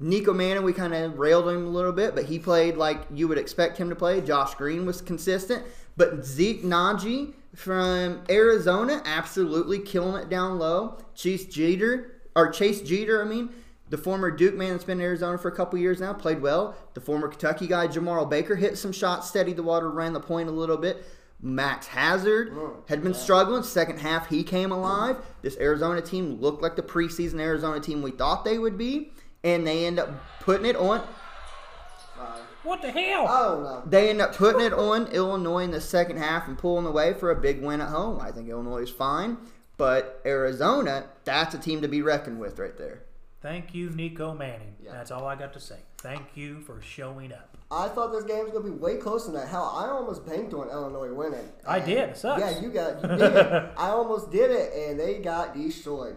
Nico 0.00 0.32
Mannion, 0.32 0.64
we 0.64 0.72
kind 0.72 0.94
of 0.94 1.18
railed 1.18 1.48
him 1.48 1.66
a 1.66 1.70
little 1.70 1.92
bit, 1.92 2.14
but 2.14 2.24
he 2.24 2.38
played 2.38 2.78
like 2.78 3.02
you 3.12 3.28
would 3.28 3.36
expect 3.36 3.76
him 3.76 3.90
to 3.90 3.94
play. 3.94 4.22
Josh 4.22 4.54
Green 4.54 4.86
was 4.86 5.02
consistent, 5.02 5.64
but 5.98 6.24
Zeke 6.24 6.64
Nnaji 6.64 7.34
from 7.54 8.22
Arizona, 8.30 9.02
absolutely 9.04 9.78
killing 9.78 10.22
it 10.22 10.28
down 10.28 10.58
low. 10.58 10.98
Chase 11.14 11.44
Jeter, 11.46 12.22
or 12.34 12.50
Chase 12.50 12.80
Jeter, 12.80 13.22
I 13.22 13.24
mean, 13.26 13.50
the 13.90 13.98
former 13.98 14.30
Duke 14.30 14.54
man 14.54 14.70
that's 14.70 14.84
been 14.84 15.00
in 15.00 15.04
Arizona 15.04 15.36
for 15.36 15.48
a 15.48 15.54
couple 15.54 15.78
years 15.78 16.00
now, 16.00 16.14
played 16.14 16.40
well. 16.40 16.74
The 16.94 17.00
former 17.00 17.28
Kentucky 17.28 17.66
guy, 17.66 17.88
Jemarl 17.88 18.28
Baker, 18.28 18.56
hit 18.56 18.78
some 18.78 18.92
shots, 18.92 19.28
steadied 19.28 19.56
the 19.56 19.62
water, 19.62 19.90
ran 19.90 20.14
the 20.14 20.20
point 20.20 20.48
a 20.48 20.52
little 20.52 20.78
bit. 20.78 21.04
Max 21.42 21.88
Hazzard 21.88 22.52
oh, 22.54 22.84
had 22.88 23.02
been 23.02 23.14
struggling. 23.14 23.64
Second 23.64 23.98
half, 23.98 24.28
he 24.28 24.44
came 24.44 24.70
alive. 24.70 25.16
This 25.42 25.58
Arizona 25.58 26.00
team 26.00 26.40
looked 26.40 26.62
like 26.62 26.76
the 26.76 26.82
preseason 26.82 27.40
Arizona 27.40 27.80
team 27.80 28.00
we 28.00 28.12
thought 28.12 28.44
they 28.44 28.58
would 28.58 28.78
be, 28.78 29.10
and 29.42 29.66
they 29.66 29.84
end 29.84 29.98
up 29.98 30.08
putting 30.40 30.66
it 30.66 30.76
on. 30.76 31.02
What 32.64 32.82
the 32.82 32.90
hell? 32.90 33.26
Oh 33.28 33.60
no. 33.62 33.90
They 33.90 34.10
end 34.10 34.20
up 34.20 34.34
putting 34.34 34.60
it 34.60 34.72
on 34.72 35.08
Illinois 35.08 35.64
in 35.64 35.70
the 35.72 35.80
second 35.80 36.18
half 36.18 36.46
and 36.46 36.56
pulling 36.56 36.86
away 36.86 37.12
for 37.14 37.30
a 37.30 37.36
big 37.36 37.60
win 37.62 37.80
at 37.80 37.88
home. 37.88 38.20
I 38.20 38.30
think 38.30 38.48
Illinois 38.48 38.82
is 38.82 38.90
fine, 38.90 39.38
but 39.76 40.20
Arizona, 40.24 41.06
that's 41.24 41.54
a 41.54 41.58
team 41.58 41.82
to 41.82 41.88
be 41.88 42.02
reckoned 42.02 42.38
with 42.38 42.58
right 42.58 42.76
there. 42.76 43.02
Thank 43.40 43.74
you, 43.74 43.90
Nico 43.90 44.32
Mannion. 44.34 44.76
Yeah. 44.82 44.92
That's 44.92 45.10
all 45.10 45.26
I 45.26 45.34
got 45.34 45.52
to 45.54 45.60
say. 45.60 45.78
Thank 45.98 46.36
you 46.36 46.60
for 46.60 46.80
showing 46.80 47.32
up. 47.32 47.56
I 47.72 47.88
thought 47.88 48.12
this 48.12 48.24
game 48.24 48.44
was 48.44 48.52
gonna 48.52 48.64
be 48.64 48.70
way 48.70 48.98
closer 48.98 49.32
than 49.32 49.40
that. 49.40 49.48
Hell, 49.48 49.74
I 49.74 49.88
almost 49.88 50.26
banked 50.26 50.52
on 50.54 50.68
Illinois 50.68 51.12
winning. 51.12 51.48
I 51.66 51.80
did. 51.80 52.10
It 52.10 52.16
sucks. 52.16 52.40
Yeah, 52.40 52.60
you 52.60 52.70
got 52.70 53.02
you 53.02 53.16
did. 53.16 53.36
I 53.76 53.88
almost 53.88 54.30
did 54.30 54.50
it, 54.50 54.72
and 54.74 55.00
they 55.00 55.18
got 55.18 55.56
destroyed. 55.56 56.16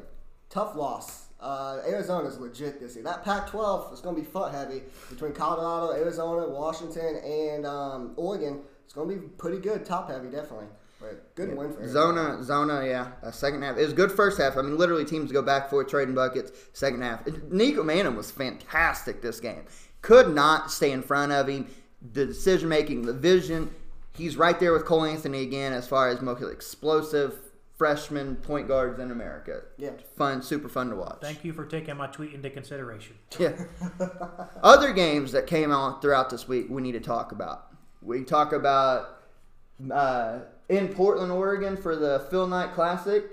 Tough 0.49 0.75
loss. 0.75 1.24
Uh, 1.39 1.79
Arizona's 1.87 2.39
legit 2.39 2.79
this 2.79 2.95
year. 2.95 3.03
That 3.03 3.23
Pac-12 3.23 3.93
is 3.93 3.99
going 3.99 4.15
to 4.15 4.21
be 4.21 4.27
foot 4.27 4.53
heavy 4.53 4.83
between 5.09 5.33
Colorado, 5.33 5.93
Arizona, 5.93 6.47
Washington, 6.47 7.17
and 7.17 7.65
um, 7.65 8.13
Oregon. 8.15 8.61
It's 8.85 8.93
going 8.93 9.09
to 9.09 9.15
be 9.15 9.27
pretty 9.37 9.59
good, 9.59 9.85
top 9.85 10.09
heavy, 10.09 10.29
definitely. 10.29 10.67
But 10.99 11.35
good 11.35 11.49
yeah. 11.49 11.55
win 11.55 11.73
for 11.73 11.81
Arizona. 11.81 12.43
Zona, 12.43 12.43
Zona, 12.43 12.87
yeah. 12.87 13.11
Uh, 13.21 13.31
second 13.31 13.61
half. 13.63 13.77
It 13.77 13.81
was 13.81 13.93
good 13.93 14.11
first 14.11 14.39
half. 14.39 14.57
I 14.57 14.61
mean, 14.61 14.77
literally 14.77 15.05
teams 15.05 15.31
go 15.31 15.41
back 15.41 15.69
for 15.69 15.83
trading 15.83 16.15
buckets. 16.15 16.51
Second 16.73 17.01
half. 17.01 17.27
Nico 17.49 17.83
Mannion 17.83 18.15
was 18.15 18.31
fantastic 18.31 19.21
this 19.21 19.39
game. 19.39 19.65
Could 20.01 20.33
not 20.33 20.71
stay 20.71 20.91
in 20.91 21.01
front 21.01 21.31
of 21.31 21.47
him. 21.47 21.67
The 22.13 22.27
decision 22.27 22.69
making, 22.69 23.03
the 23.03 23.13
vision. 23.13 23.71
He's 24.13 24.37
right 24.37 24.57
there 24.59 24.71
with 24.71 24.85
Cole 24.85 25.03
Anthony 25.03 25.41
again 25.41 25.73
as 25.73 25.87
far 25.87 26.09
as 26.09 26.21
most 26.21 26.41
explosive, 26.41 27.44
freshman 27.77 28.35
point 28.37 28.67
guards 28.67 28.99
in 28.99 29.11
America. 29.11 29.61
Yeah. 29.77 29.91
Fun, 30.17 30.41
super 30.41 30.69
fun 30.69 30.89
to 30.89 30.95
watch. 30.95 31.17
Thank 31.21 31.43
you 31.43 31.51
for 31.53 31.65
taking 31.65 31.97
my 31.97 32.07
tweet 32.07 32.33
into 32.33 32.49
consideration. 32.49 33.15
Yeah. 33.39 33.53
Other 34.63 34.93
games 34.93 35.31
that 35.33 35.45
came 35.47 35.71
out 35.71 36.01
throughout 36.01 36.29
this 36.29 36.47
week 36.47 36.67
we 36.69 36.81
need 36.81 36.93
to 36.93 36.99
talk 37.01 37.31
about. 37.31 37.67
We 38.01 38.23
talk 38.23 38.53
about 38.53 39.19
uh, 39.91 40.39
in 40.69 40.87
Portland, 40.89 41.31
Oregon 41.31 41.75
for 41.75 41.95
the 41.95 42.25
Phil 42.29 42.47
Knight 42.47 42.73
Classic. 42.73 43.23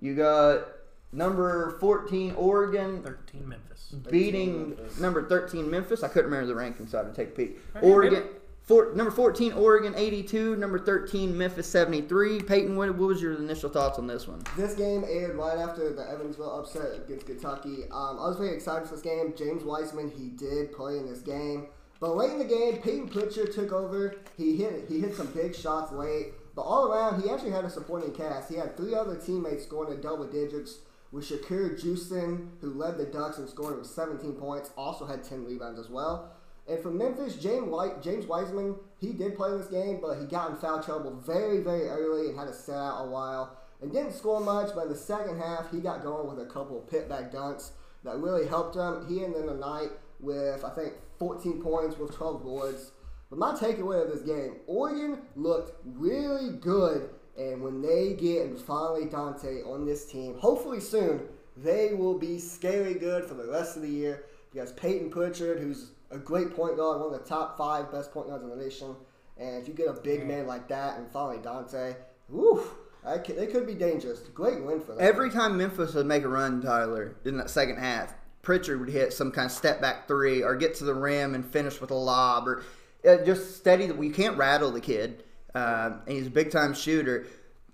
You 0.00 0.14
got 0.14 0.66
number 1.12 1.76
14 1.80 2.34
Oregon 2.34 3.02
13 3.02 3.48
Memphis. 3.48 3.94
beating 4.10 4.70
Memphis. 4.76 5.00
number 5.00 5.26
13 5.28 5.70
Memphis. 5.70 6.02
I 6.02 6.08
couldn't 6.08 6.30
remember 6.30 6.46
the 6.48 6.54
ranking, 6.54 6.86
so 6.86 6.98
I 7.00 7.04
had 7.04 7.14
to 7.14 7.24
take 7.24 7.32
a 7.32 7.36
peek. 7.36 7.58
Oregon, 7.80 8.24
maybe. 8.24 8.34
Four, 8.66 8.92
number 8.96 9.12
14 9.12 9.52
Oregon 9.52 9.94
82, 9.96 10.56
number 10.56 10.80
13 10.80 11.38
Memphis 11.38 11.68
73. 11.68 12.40
Peyton, 12.40 12.74
what, 12.74 12.88
what 12.96 13.06
was 13.06 13.22
your 13.22 13.34
initial 13.34 13.70
thoughts 13.70 13.96
on 13.96 14.08
this 14.08 14.26
one? 14.26 14.42
This 14.56 14.74
game 14.74 15.04
aired 15.08 15.36
right 15.36 15.56
after 15.56 15.92
the 15.92 16.02
Evansville 16.10 16.58
upset 16.58 16.96
against 16.96 17.26
Kentucky. 17.26 17.84
Um, 17.92 18.18
I 18.18 18.26
was 18.26 18.36
very 18.36 18.56
excited 18.56 18.88
for 18.88 18.96
this 18.96 19.04
game. 19.04 19.34
James 19.38 19.62
Wiseman, 19.62 20.10
he 20.10 20.30
did 20.30 20.72
play 20.72 20.96
in 20.96 21.06
this 21.06 21.20
game. 21.20 21.68
But 22.00 22.16
late 22.16 22.32
in 22.32 22.40
the 22.40 22.44
game, 22.44 22.78
Peyton 22.82 23.08
Pritchard 23.08 23.52
took 23.52 23.70
over. 23.70 24.16
He 24.36 24.56
hit 24.56 24.86
he 24.88 25.00
hit 25.00 25.14
some 25.14 25.28
big 25.28 25.54
shots 25.54 25.92
late. 25.92 26.32
But 26.56 26.62
all 26.62 26.90
around, 26.90 27.22
he 27.22 27.30
actually 27.30 27.52
had 27.52 27.64
a 27.64 27.70
supporting 27.70 28.12
cast. 28.12 28.50
He 28.50 28.56
had 28.56 28.76
three 28.76 28.94
other 28.96 29.14
teammates 29.14 29.64
scoring 29.64 29.92
in 29.92 30.00
double 30.00 30.26
digits. 30.26 30.80
With 31.12 31.30
Shakur 31.30 31.80
Juiston, 31.80 32.48
who 32.60 32.74
led 32.74 32.98
the 32.98 33.04
Ducks 33.04 33.38
in 33.38 33.46
scoring 33.46 33.78
with 33.78 33.86
17 33.86 34.32
points, 34.32 34.70
also 34.76 35.06
had 35.06 35.22
10 35.22 35.44
rebounds 35.44 35.78
as 35.78 35.88
well. 35.88 36.32
And 36.68 36.80
for 36.80 36.90
Memphis, 36.90 37.36
James 37.36 37.68
White, 37.68 38.02
James 38.02 38.26
Wiseman, 38.26 38.74
he 39.00 39.12
did 39.12 39.36
play 39.36 39.50
in 39.50 39.58
this 39.58 39.68
game, 39.68 40.00
but 40.02 40.18
he 40.18 40.24
got 40.26 40.50
in 40.50 40.56
foul 40.56 40.82
trouble 40.82 41.12
very, 41.24 41.60
very 41.60 41.88
early 41.88 42.28
and 42.28 42.38
had 42.38 42.48
to 42.48 42.54
sit 42.54 42.74
out 42.74 43.04
a 43.04 43.08
while. 43.08 43.56
And 43.80 43.92
didn't 43.92 44.14
score 44.14 44.40
much, 44.40 44.74
but 44.74 44.84
in 44.84 44.88
the 44.88 44.98
second 44.98 45.38
half, 45.38 45.70
he 45.70 45.80
got 45.80 46.02
going 46.02 46.28
with 46.28 46.44
a 46.44 46.50
couple 46.50 46.78
of 46.78 46.90
pit 46.90 47.08
back 47.08 47.30
dunks 47.30 47.70
that 48.04 48.16
really 48.16 48.46
helped 48.46 48.74
him. 48.74 49.06
He 49.08 49.22
ended 49.22 49.48
the 49.48 49.54
night 49.54 49.90
with, 50.18 50.64
I 50.64 50.70
think, 50.70 50.94
14 51.18 51.62
points 51.62 51.98
with 51.98 52.14
12 52.14 52.42
boards. 52.42 52.92
But 53.28 53.38
my 53.38 53.52
takeaway 53.52 54.02
of 54.02 54.08
this 54.08 54.22
game, 54.22 54.56
Oregon 54.66 55.18
looked 55.34 55.72
really 55.84 56.56
good. 56.56 57.10
And 57.38 57.62
when 57.62 57.82
they 57.82 58.14
get 58.14 58.46
and 58.46 58.56
N'Faly 58.56 59.10
Dante 59.10 59.62
on 59.62 59.84
this 59.84 60.06
team, 60.06 60.36
hopefully 60.38 60.80
soon, 60.80 61.20
they 61.56 61.92
will 61.92 62.18
be 62.18 62.38
scary 62.38 62.94
good 62.94 63.24
for 63.26 63.34
the 63.34 63.46
rest 63.46 63.76
of 63.76 63.82
the 63.82 63.90
year. 63.90 64.24
Because 64.52 64.72
Peyton 64.72 65.10
Pritchard, 65.10 65.60
who's 65.60 65.90
a 66.16 66.18
great 66.20 66.54
point 66.54 66.76
guard, 66.76 67.00
one 67.00 67.14
of 67.14 67.20
the 67.20 67.28
top 67.28 67.56
five 67.56 67.90
best 67.92 68.12
point 68.12 68.28
guards 68.28 68.42
in 68.42 68.50
the 68.50 68.56
nation. 68.56 68.96
And 69.38 69.60
if 69.60 69.68
you 69.68 69.74
get 69.74 69.88
a 69.88 69.92
big 69.92 70.26
man 70.26 70.46
like 70.46 70.66
that 70.68 70.98
and 70.98 71.12
N'Faly 71.12 71.42
Dante, 71.42 71.96
woo, 72.28 72.62
I 73.04 73.18
ca- 73.18 73.34
they 73.34 73.46
could 73.46 73.66
be 73.66 73.74
dangerous. 73.74 74.20
Great 74.20 74.64
win 74.64 74.80
for 74.80 74.92
them. 74.92 74.98
Every 75.00 75.30
time 75.30 75.56
Memphis 75.56 75.94
would 75.94 76.06
make 76.06 76.24
a 76.24 76.28
run, 76.28 76.62
Tyler, 76.62 77.16
in 77.24 77.36
that 77.36 77.50
second 77.50 77.76
half, 77.76 78.14
Pritchard 78.42 78.80
would 78.80 78.88
hit 78.88 79.12
some 79.12 79.30
kind 79.30 79.46
of 79.46 79.52
step 79.52 79.80
back 79.80 80.08
three 80.08 80.42
or 80.42 80.56
get 80.56 80.74
to 80.76 80.84
the 80.84 80.94
rim 80.94 81.34
and 81.34 81.44
finish 81.44 81.80
with 81.80 81.90
a 81.90 81.94
lob 81.94 82.48
or 82.48 82.62
uh, 83.06 83.18
just 83.24 83.56
steady. 83.56 83.90
We 83.92 84.10
can't 84.10 84.36
rattle 84.38 84.70
the 84.70 84.80
kid. 84.80 85.22
Um, 85.54 86.02
and 86.06 86.16
he's 86.16 86.26
a 86.26 86.30
big 86.30 86.50
time 86.50 86.74
shooter. 86.74 87.26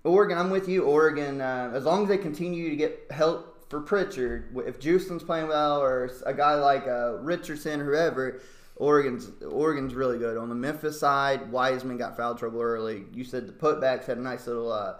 Oregon, 0.03 0.37
I'm 0.37 0.49
with 0.49 0.67
you. 0.67 0.83
Oregon, 0.83 1.41
uh, 1.41 1.71
as 1.73 1.85
long 1.85 2.03
as 2.03 2.09
they 2.09 2.17
continue 2.17 2.69
to 2.69 2.75
get 2.75 3.07
help 3.09 3.52
for 3.73 3.81
Pritchard, 3.81 4.55
if 4.67 4.79
Juiston's 4.79 5.23
playing 5.23 5.47
well 5.47 5.81
or 5.81 6.11
a 6.27 6.33
guy 6.35 6.53
like 6.53 6.85
uh, 6.85 7.17
Richardson 7.21 7.79
whoever, 7.79 8.39
Oregon's 8.75 9.31
Oregon's 9.43 9.95
really 9.95 10.19
good. 10.19 10.37
On 10.37 10.47
the 10.47 10.53
Memphis 10.53 10.99
side, 10.99 11.51
Wiseman 11.51 11.97
got 11.97 12.15
foul 12.15 12.35
trouble 12.35 12.61
early. 12.61 13.05
You 13.13 13.23
said 13.23 13.47
the 13.47 13.51
putbacks 13.51 14.05
had 14.05 14.19
a 14.19 14.21
nice 14.21 14.45
little 14.45 14.71
uh, 14.71 14.99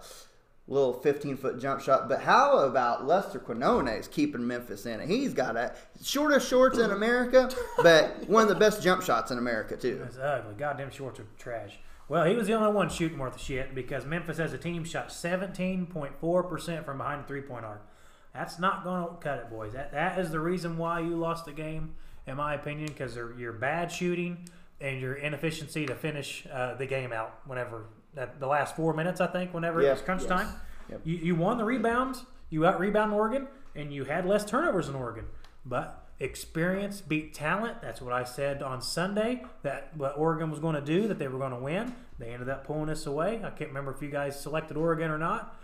little 0.66 0.92
15 0.92 1.36
foot 1.36 1.60
jump 1.60 1.82
shot. 1.82 2.08
But 2.08 2.22
how 2.22 2.58
about 2.58 3.06
Lester 3.06 3.38
Quinones 3.38 4.08
keeping 4.08 4.44
Memphis 4.44 4.86
in 4.86 4.98
it? 4.98 5.08
He's 5.08 5.34
got 5.34 5.56
a 5.56 5.72
shortest 6.02 6.48
shorts 6.48 6.76
in 6.76 6.90
America, 6.90 7.50
but 7.80 8.28
one 8.28 8.42
of 8.42 8.48
the 8.48 8.56
best 8.56 8.82
jump 8.82 9.04
shots 9.04 9.30
in 9.30 9.38
America 9.38 9.76
too. 9.76 10.02
It's 10.04 10.18
ugly. 10.18 10.54
Goddamn 10.54 10.90
shorts 10.90 11.20
are 11.20 11.26
trash. 11.38 11.78
Well, 12.08 12.24
he 12.24 12.34
was 12.34 12.48
the 12.48 12.54
only 12.54 12.72
one 12.72 12.88
shooting 12.88 13.18
worth 13.18 13.40
shit 13.40 13.72
because 13.72 14.04
Memphis 14.04 14.40
as 14.40 14.52
a 14.52 14.58
team 14.58 14.82
shot 14.82 15.10
17.4% 15.10 16.84
from 16.84 16.98
behind 16.98 17.22
the 17.22 17.28
three 17.28 17.42
point 17.42 17.64
arc. 17.64 17.86
That's 18.34 18.58
not 18.58 18.82
going 18.84 19.06
to 19.06 19.14
cut 19.20 19.38
it, 19.38 19.50
boys. 19.50 19.72
That, 19.74 19.92
that 19.92 20.18
is 20.18 20.30
the 20.30 20.40
reason 20.40 20.76
why 20.76 21.00
you 21.00 21.16
lost 21.16 21.44
the 21.44 21.52
game, 21.52 21.94
in 22.26 22.36
my 22.36 22.54
opinion, 22.54 22.88
because 22.88 23.16
your 23.16 23.52
bad 23.52 23.92
shooting 23.92 24.48
and 24.80 25.00
your 25.00 25.14
inefficiency 25.14 25.86
to 25.86 25.94
finish 25.94 26.44
uh, 26.52 26.74
the 26.74 26.86
game 26.86 27.12
out 27.12 27.38
whenever 27.46 27.84
that 28.14 28.40
the 28.40 28.46
last 28.46 28.74
four 28.76 28.92
minutes, 28.92 29.20
I 29.20 29.26
think, 29.28 29.54
whenever 29.54 29.80
it 29.82 29.90
was 29.90 30.00
crunch 30.02 30.22
Yes. 30.22 30.28
time. 30.28 30.48
Yep. 30.90 31.00
You, 31.04 31.16
you 31.16 31.34
won 31.36 31.58
the 31.58 31.64
rebounds, 31.64 32.24
you 32.50 32.66
out 32.66 32.78
rebound 32.78 33.12
Oregon, 33.12 33.46
and 33.74 33.92
you 33.92 34.04
had 34.04 34.26
less 34.26 34.44
turnovers 34.44 34.88
in 34.88 34.94
Oregon. 34.94 35.26
But 35.64 36.06
experience 36.20 37.00
beat 37.00 37.34
talent. 37.34 37.80
That's 37.82 38.00
what 38.02 38.12
I 38.12 38.24
said 38.24 38.62
on 38.62 38.82
Sunday. 38.82 39.44
That 39.62 39.96
what 39.96 40.16
Oregon 40.18 40.50
was 40.50 40.58
going 40.60 40.74
to 40.74 40.80
do, 40.80 41.08
that 41.08 41.18
they 41.18 41.28
were 41.28 41.38
going 41.38 41.52
to 41.52 41.58
win. 41.58 41.94
They 42.18 42.28
ended 42.30 42.48
up 42.48 42.64
pulling 42.66 42.88
us 42.90 43.06
away. 43.06 43.40
I 43.44 43.50
can't 43.50 43.70
remember 43.70 43.92
if 43.92 44.02
you 44.02 44.10
guys 44.10 44.38
selected 44.38 44.76
Oregon 44.76 45.10
or 45.10 45.18
not, 45.18 45.56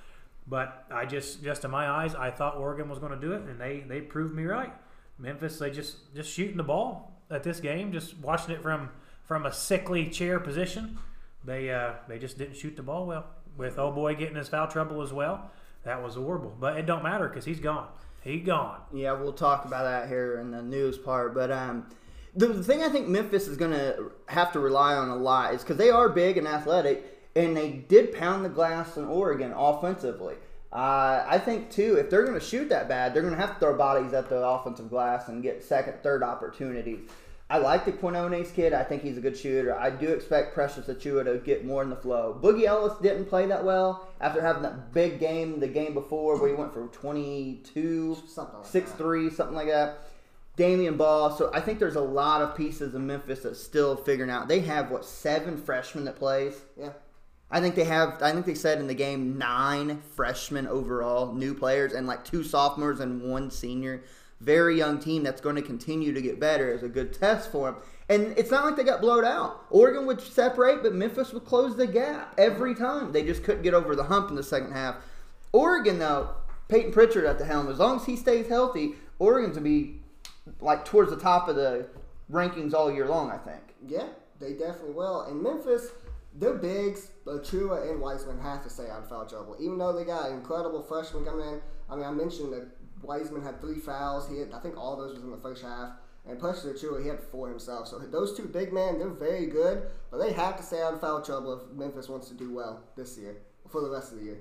but 0.51 0.85
I 0.91 1.07
just, 1.07 1.43
just 1.43 1.65
in 1.65 1.71
my 1.71 1.89
eyes, 1.89 2.15
I 2.15 2.31
thought 2.31 2.57
Oregon 2.57 2.89
was 2.89 2.99
going 2.99 3.13
to 3.13 3.21
do 3.21 3.33
it, 3.33 3.43
and 3.43 3.59
they 3.61 3.85
they 3.87 4.01
proved 4.01 4.35
me 4.35 4.45
right. 4.45 4.73
Memphis, 5.19 5.59
they 5.59 5.71
just 5.71 6.15
just 6.15 6.31
shooting 6.33 6.57
the 6.57 6.65
ball 6.65 7.17
at 7.31 7.45
this 7.45 7.61
game, 7.61 7.93
just 7.93 8.19
watching 8.19 8.55
it 8.55 8.61
from 8.61 8.91
from 9.25 9.47
a 9.47 9.53
sickly 9.53 10.09
chair 10.09 10.41
position. 10.41 10.99
They 11.45 11.71
uh, 11.71 11.93
they 12.09 12.19
just 12.19 12.37
didn't 12.37 12.57
shoot 12.57 12.77
the 12.77 12.83
ball 12.83 13.07
well. 13.07 13.27
With 13.57 13.79
old 13.79 13.95
boy 13.95 14.15
getting 14.17 14.37
his 14.37 14.49
foul 14.49 14.69
trouble 14.69 15.03
as 15.03 15.13
well, 15.13 15.51
that 15.85 16.03
was 16.03 16.17
horrible. 16.17 16.55
But 16.59 16.77
it 16.77 16.87
don't 16.87 17.03
matter 17.03 17.29
because 17.29 17.45
he's 17.45 17.61
gone. 17.61 17.89
He 18.23 18.41
gone. 18.41 18.81
Yeah, 18.93 19.13
we'll 19.13 19.33
talk 19.33 19.65
about 19.65 19.85
that 19.85 20.09
here 20.09 20.41
in 20.41 20.51
the 20.51 20.63
news 20.63 20.99
part. 20.99 21.35
But 21.35 21.51
um, 21.51 21.87
the, 22.35 22.49
the 22.49 22.65
thing 22.65 22.83
I 22.83 22.89
think 22.89 23.09
Memphis 23.09 23.49
is 23.49 23.57
going 23.57 23.73
to 23.73 24.11
have 24.27 24.53
to 24.53 24.61
rely 24.61 24.95
on 24.95 25.09
a 25.09 25.17
lot 25.17 25.55
is 25.55 25.63
because 25.63 25.77
they 25.77 25.91
are 25.91 26.09
big 26.09 26.37
and 26.37 26.47
athletic, 26.47 27.20
and 27.37 27.57
they 27.57 27.71
did 27.71 28.13
pound 28.15 28.45
the 28.45 28.49
glass 28.49 28.97
in 28.97 29.05
Oregon 29.05 29.53
offensively. 29.57 30.35
Uh, 30.73 31.25
I 31.27 31.39
think 31.39 31.71
too, 31.71 31.97
if 31.97 32.11
they're 32.11 32.25
going 32.25 32.39
to 32.39 32.45
shoot 32.45 32.69
that 32.69 32.89
bad, 32.89 33.13
they're 33.13 33.23
going 33.23 33.35
to 33.35 33.41
have 33.41 33.55
to 33.55 33.61
throw 33.61 33.77
bodies 33.77 34.13
at 34.13 34.29
the 34.29 34.37
offensive 34.37 34.89
glass 34.89 35.29
and 35.29 35.43
get 35.43 35.65
second, 35.65 35.95
third 36.03 36.23
opportunities. 36.23 37.01
I 37.49 37.59
like 37.59 37.85
the 37.85 37.91
Quinones 37.91 38.53
kid. 38.53 38.73
I 38.73 38.85
think 38.85 39.03
he's 39.03 39.19
a 39.19 39.21
good 39.21 39.37
shooter. 39.37 39.77
I 39.77 39.91
do 39.91 40.07
expect 40.11 40.55
Precious 40.55 40.87
Achiuwa 40.87 41.25
to 41.25 41.39
get 41.39 41.65
more 41.65 41.83
in 41.83 41.91
the 41.91 41.97
flow. 41.97 42.39
Boogie 42.41 42.67
Ellis 42.67 42.93
didn't 43.03 43.25
play 43.25 43.47
that 43.47 43.65
well 43.65 44.09
after 44.21 44.41
having 44.41 44.63
that 44.63 44.93
big 44.93 45.19
game 45.19 45.59
the 45.59 45.67
game 45.67 45.93
before 45.93 46.39
where 46.39 46.49
he 46.49 46.55
went 46.55 46.73
for 46.73 46.87
22, 46.87 48.19
Something 48.29 48.59
like 48.59 48.67
six 48.67 48.91
that. 48.93 48.99
three, 48.99 49.31
something 49.31 49.57
like 49.57 49.67
that. 49.67 49.99
Damion 50.57 50.97
Baugh. 50.97 51.35
So 51.37 51.51
I 51.53 51.61
think 51.61 51.81
there's 51.81 51.97
a 51.97 52.01
lot 52.01 52.43
of 52.43 52.55
pieces 52.55 52.95
in 52.95 53.05
Memphis 53.07 53.41
that's 53.43 53.61
still 53.61 53.97
figuring 53.97 54.31
out. 54.31 54.47
They 54.47 54.61
have 54.61 54.93
what 54.93 55.05
seven 55.05 55.57
freshmen 55.57 56.05
that 56.05 56.17
plays. 56.17 56.61
Yeah. 56.79 56.91
I 57.51 57.61
think 57.61 57.75
they 57.75 57.85
have. 57.85 58.23
I 58.23 58.33
think 58.33 58.47
they 58.47 58.55
said 58.55 58.79
in 58.79 58.87
the 58.87 58.95
game 58.95 59.37
nine 59.37 60.03
freshmen 60.15 60.67
overall, 60.67 61.33
new 61.33 61.55
players, 61.55 61.93
and 61.93 62.07
like 62.07 62.25
two 62.25 62.45
sophomores 62.45 63.01
and 63.01 63.23
one 63.23 63.51
senior. 63.51 64.03
Very 64.41 64.79
young 64.79 64.99
team 64.99 65.23
that's 65.23 65.41
going 65.41 65.57
to 65.57 65.63
continue 65.63 66.15
to 66.15 66.23
get 66.23 66.41
better 66.41 66.73
is 66.73 66.83
a 66.83 66.89
good 66.89 67.13
test 67.13 67.53
for 67.53 67.71
them. 67.71 67.83
And 68.09 68.39
it's 68.39 68.51
not 68.51 68.65
like 68.65 68.77
they 68.77 68.85
got 68.85 69.03
blowed 69.03 69.25
out. 69.25 69.67
Oregon 69.71 70.07
would 70.07 70.21
separate, 70.21 70.83
but 70.83 70.95
Memphis 70.95 71.33
would 71.33 71.45
close 71.45 71.77
the 71.77 71.87
gap 71.87 72.35
every 72.39 72.75
time. 72.75 73.13
They 73.13 73.23
just 73.23 73.45
couldn't 73.45 73.63
get 73.63 73.75
over 73.75 73.95
the 73.95 74.05
hump 74.05 74.31
in 74.31 74.37
the 74.37 74.43
second 74.43 74.73
half. 74.73 74.97
Oregon, 75.53 75.99
though, 75.99 76.31
Peyton 76.69 76.93
Pritchard 76.93 77.25
at 77.25 77.39
the 77.39 77.45
helm. 77.45 77.69
As 77.69 77.79
long 77.79 77.97
as 77.97 78.07
he 78.07 78.17
stays 78.17 78.49
healthy, 78.49 78.95
Oregon's 79.19 79.57
gonna 79.57 79.65
be 79.65 80.01
like 80.61 80.85
towards 80.85 81.11
the 81.11 81.17
top 81.17 81.49
of 81.49 81.57
the 81.57 81.87
rankings 82.31 82.73
all 82.73 82.91
year 82.91 83.07
long. 83.07 83.31
I 83.31 83.37
think. 83.37 83.63
Yeah, 83.87 84.07
they 84.41 84.55
definitely 84.55 84.95
will. 84.95 85.23
And 85.23 85.43
Memphis, 85.43 85.89
their 86.35 86.55
bigs, 86.55 87.11
Achiuwa 87.39 87.91
and 87.91 88.01
Wiseman 88.01 88.41
have 88.41 88.63
to 88.65 88.71
stay 88.71 88.89
out 88.89 89.03
of 89.03 89.09
foul 89.09 89.27
trouble. 89.27 89.57
Even 89.61 89.79
though 89.79 89.93
they 89.93 90.05
got 90.05 90.31
incredible 90.31 90.83
freshmen 90.83 91.25
coming 91.25 91.49
in. 91.49 91.61
I 91.89 91.97
mean, 91.97 92.05
I 92.05 92.11
mentioned 92.11 92.53
that 92.53 92.69
Wiseman 93.03 93.43
had 93.43 93.61
three 93.61 93.79
fouls. 93.79 94.29
He 94.29 94.39
had, 94.39 94.53
I 94.53 94.61
think 94.61 94.77
all 94.77 94.97
those 94.97 95.15
was 95.15 95.23
in 95.23 95.31
the 95.31 95.37
first 95.37 95.63
half. 95.63 95.91
And 96.29 96.39
Precious 96.39 96.65
Achiuwa, 96.65 97.03
he 97.03 97.09
had 97.09 97.19
four 97.19 97.49
himself. 97.49 97.89
So 97.89 97.99
those 97.99 98.37
two 98.37 98.45
big 98.45 98.73
men, 98.73 98.99
they're 98.99 99.09
very 99.09 99.47
good, 99.47 99.85
but 100.11 100.19
they 100.19 100.33
have 100.33 100.57
to 100.59 100.63
stay 100.63 100.83
out 100.83 100.95
of 100.95 101.01
foul 101.01 101.23
trouble 101.23 101.55
if 101.55 101.77
Memphis 101.77 102.09
wants 102.09 102.29
to 102.29 102.35
do 102.35 102.53
well 102.53 102.83
this 102.95 103.17
year, 103.17 103.37
for 103.69 103.81
the 103.81 103.89
rest 103.89 104.13
of 104.13 104.19
the 104.19 104.25
year. 104.25 104.41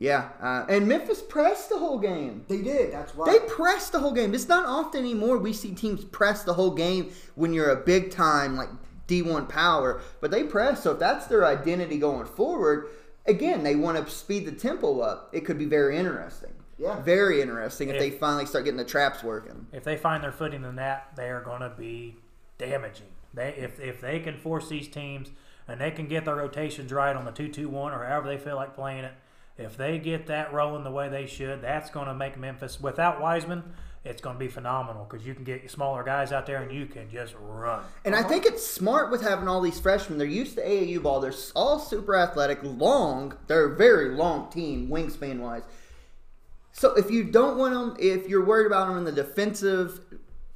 Yeah, 0.00 0.30
uh, 0.40 0.64
and 0.70 0.88
Memphis 0.88 1.20
pressed 1.20 1.68
the 1.68 1.78
whole 1.78 1.98
game. 1.98 2.46
They 2.48 2.62
did, 2.62 2.90
that's 2.90 3.14
why 3.14 3.30
They 3.30 3.38
pressed 3.46 3.92
the 3.92 3.98
whole 3.98 4.12
game. 4.12 4.32
It's 4.34 4.48
not 4.48 4.64
often 4.64 5.00
anymore 5.00 5.36
we 5.36 5.52
see 5.52 5.74
teams 5.74 6.06
press 6.06 6.42
the 6.42 6.54
whole 6.54 6.70
game 6.70 7.12
when 7.34 7.52
you're 7.52 7.68
a 7.68 7.76
big 7.76 8.10
time 8.10 8.56
like 8.56 8.70
D1 9.10 9.48
power, 9.48 10.00
but 10.20 10.30
they 10.30 10.44
press. 10.44 10.82
So 10.82 10.92
if 10.92 10.98
that's 10.98 11.26
their 11.26 11.44
identity 11.44 11.98
going 11.98 12.26
forward, 12.26 12.88
again, 13.26 13.62
they 13.64 13.74
want 13.74 14.04
to 14.04 14.10
speed 14.12 14.46
the 14.46 14.52
tempo 14.52 15.00
up. 15.00 15.30
It 15.32 15.40
could 15.44 15.58
be 15.58 15.64
very 15.66 15.96
interesting. 15.96 16.50
Yeah. 16.78 17.00
Very 17.02 17.42
interesting 17.42 17.88
if 17.90 17.96
If- 17.96 18.00
they 18.00 18.10
finally 18.10 18.46
start 18.46 18.64
getting 18.64 18.78
the 18.78 18.84
traps 18.84 19.22
working. 19.22 19.66
If 19.72 19.84
they 19.84 19.96
find 19.96 20.22
their 20.24 20.32
footing 20.32 20.64
in 20.64 20.76
that, 20.76 21.08
they 21.16 21.28
are 21.28 21.42
going 21.42 21.60
to 21.60 21.68
be 21.76 22.16
damaging. 22.56 23.08
They 23.34 23.50
if 23.50 23.78
if 23.78 24.00
they 24.00 24.20
can 24.20 24.36
force 24.38 24.68
these 24.68 24.88
teams 24.88 25.30
and 25.68 25.80
they 25.80 25.90
can 25.90 26.08
get 26.08 26.24
their 26.24 26.34
rotations 26.36 26.92
right 26.92 27.14
on 27.14 27.24
the 27.24 27.30
two 27.30 27.48
two 27.48 27.68
one 27.68 27.92
or 27.92 28.04
however 28.04 28.28
they 28.28 28.38
feel 28.38 28.56
like 28.56 28.74
playing 28.74 29.04
it. 29.04 29.12
If 29.56 29.76
they 29.76 29.98
get 29.98 30.26
that 30.28 30.52
rolling 30.52 30.84
the 30.84 30.90
way 30.90 31.08
they 31.08 31.26
should, 31.26 31.60
that's 31.62 31.90
going 31.90 32.06
to 32.06 32.14
make 32.14 32.38
Memphis 32.38 32.80
without 32.80 33.20
Wiseman. 33.20 33.74
It's 34.04 34.22
going 34.22 34.36
to 34.36 34.40
be 34.40 34.48
phenomenal 34.48 35.06
because 35.08 35.26
you 35.26 35.34
can 35.34 35.44
get 35.44 35.70
smaller 35.70 36.02
guys 36.02 36.32
out 36.32 36.46
there 36.46 36.62
and 36.62 36.72
you 36.72 36.86
can 36.86 37.10
just 37.10 37.34
run. 37.38 37.82
And 38.04 38.14
I 38.14 38.22
think 38.22 38.46
it's 38.46 38.66
smart 38.66 39.10
with 39.10 39.20
having 39.20 39.46
all 39.46 39.60
these 39.60 39.78
freshmen. 39.78 40.18
They're 40.18 40.26
used 40.26 40.54
to 40.56 40.62
AAU 40.62 41.02
ball. 41.02 41.20
They're 41.20 41.34
all 41.54 41.78
super 41.78 42.16
athletic, 42.16 42.60
long. 42.62 43.36
They're 43.46 43.72
a 43.72 43.76
very 43.76 44.14
long 44.14 44.50
team, 44.50 44.88
wingspan 44.88 45.40
wise. 45.40 45.64
So 46.72 46.94
if 46.94 47.10
you 47.10 47.24
don't 47.24 47.58
want 47.58 47.74
them, 47.74 47.96
if 47.98 48.26
you're 48.26 48.44
worried 48.44 48.66
about 48.66 48.88
them 48.88 48.96
in 48.96 49.04
the 49.04 49.12
defensive 49.12 50.00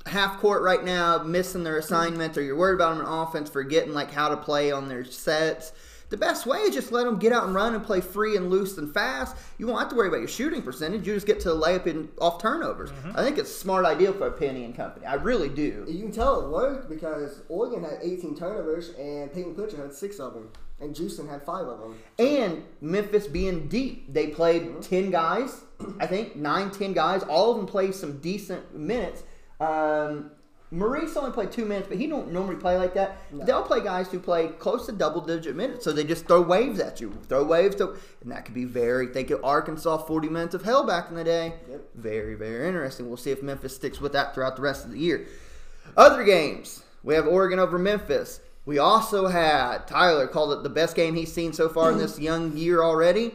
half 0.07 0.39
court 0.39 0.63
right 0.63 0.83
now, 0.83 1.23
missing 1.23 1.65
their 1.65 1.77
assignments, 1.77 2.39
or 2.39 2.43
you're 2.43 2.57
worried 2.57 2.77
about 2.77 2.97
them 2.97 3.07
in 3.07 3.13
offense, 3.13 3.51
forgetting 3.51 3.93
like 3.93 4.11
how 4.11 4.29
to 4.31 4.37
play 4.37 4.73
on 4.73 4.89
their 4.89 5.05
sets. 5.05 5.73
The 6.15 6.21
best 6.21 6.47
way 6.47 6.59
is 6.59 6.73
just 6.73 6.93
let 6.93 7.07
them 7.07 7.19
get 7.19 7.33
out 7.33 7.43
and 7.43 7.57
run 7.57 7.75
and 7.75 7.83
play 7.83 8.01
free 8.01 8.37
and 8.37 8.49
loose 8.49 8.79
and 8.79 8.95
fast. 8.95 9.35
You 9.59 9.67
won't 9.67 9.81
have 9.81 9.89
to 9.89 9.97
worry 9.97 10.07
about 10.07 10.21
your 10.21 10.29
shooting 10.29 10.63
percentage. 10.63 11.05
You 11.05 11.13
just 11.13 11.27
get 11.27 11.41
to 11.41 11.53
lay 11.53 11.75
up 11.75 11.89
in 11.89 12.09
off 12.21 12.41
turnovers. 12.41 12.93
I 13.17 13.25
think 13.25 13.37
it's 13.37 13.51
a 13.51 13.53
smart 13.53 13.85
idea 13.85 14.13
for 14.13 14.31
Penny 14.31 14.65
and 14.65 14.77
company. 14.77 15.07
I 15.07 15.15
really 15.15 15.49
do. 15.49 15.85
You 15.89 15.99
can 15.99 16.13
tell 16.13 16.41
it 16.41 16.51
worked 16.51 16.89
because 16.89 17.43
Oregon 17.49 17.83
had 17.83 17.99
18 18.01 18.37
turnovers 18.37 18.91
and 18.91 19.33
Peyton 19.33 19.57
Pritchard 19.57 19.81
had 19.81 19.93
six 19.93 20.21
of 20.21 20.35
them, 20.35 20.51
and 20.79 20.95
Juiston 20.95 21.29
had 21.29 21.43
five 21.43 21.67
of 21.67 21.81
them. 21.81 21.99
And 22.17 22.63
Memphis 22.81 23.27
being 23.27 23.67
deep, 23.67 24.13
they 24.15 24.29
played 24.29 24.83
10 24.83 25.11
guys, 25.11 25.63
I 25.99 26.07
think, 26.07 26.37
nine, 26.37 26.71
10 26.71 26.93
guys. 26.93 27.25
All 27.25 27.51
of 27.51 27.57
them 27.57 27.67
played 27.67 27.93
some 27.93 28.19
decent 28.19 28.73
minutes. 28.73 29.25
Um, 29.59 30.31
Maurice 30.75 31.17
only 31.17 31.31
played 31.31 31.53
two 31.53 31.65
minutes, 31.65 31.87
but 31.89 31.99
he 31.99 32.09
don't 32.09 32.33
normally 32.33 32.57
play 32.57 32.77
like 32.77 32.95
that. 32.95 33.19
They'll 33.33 33.63
play 33.63 33.81
guys 33.81 34.09
who 34.09 34.19
play 34.19 34.49
close 34.49 34.87
to 34.87 34.93
double 34.93 35.21
digit 35.21 35.55
minutes, 35.55 35.85
so 35.85 35.93
they 35.93 36.03
just 36.03 36.27
throw 36.27 36.43
waves 36.43 36.81
at 36.81 37.01
you. 37.01 37.17
Throw 37.29 37.45
waves, 37.45 37.77
to, 37.77 37.97
and 38.23 38.33
that 38.33 38.45
could 38.45 38.55
be 38.55 38.65
very. 38.65 39.07
Think 39.07 39.31
of 39.31 39.45
Arkansas 39.45 39.99
40 39.99 40.29
minutes 40.29 40.55
of 40.55 40.65
hell 40.65 40.85
back 40.85 41.09
in 41.11 41.15
the 41.15 41.23
day. 41.23 41.55
Yep. 41.71 41.91
Very, 41.95 42.35
very 42.35 42.67
interesting. 42.67 43.07
We'll 43.07 43.17
see 43.17 43.31
if 43.31 43.43
Memphis 43.43 43.77
sticks 43.77 44.01
with 44.01 44.13
that 44.15 44.35
throughout 44.35 44.57
the 44.57 44.63
rest 44.63 44.85
of 44.85 44.91
the 44.91 44.99
year. 44.99 45.27
Other 45.97 46.25
games, 46.25 46.83
we 47.05 47.15
have 47.15 47.27
Oregon 47.27 47.61
over 47.61 47.79
Memphis. 47.79 48.41
We 48.67 48.79
also 48.79 49.29
had 49.29 49.87
Tyler 49.87 50.27
called 50.27 50.59
it 50.59 50.63
the 50.63 50.71
best 50.71 50.97
game 50.97 51.15
he's 51.15 51.33
seen 51.33 51.53
so 51.53 51.69
far 51.69 51.91
in 51.91 51.99
mm-hmm. 51.99 52.03
this 52.03 52.19
young 52.19 52.57
year 52.57 52.83
already. 52.83 53.35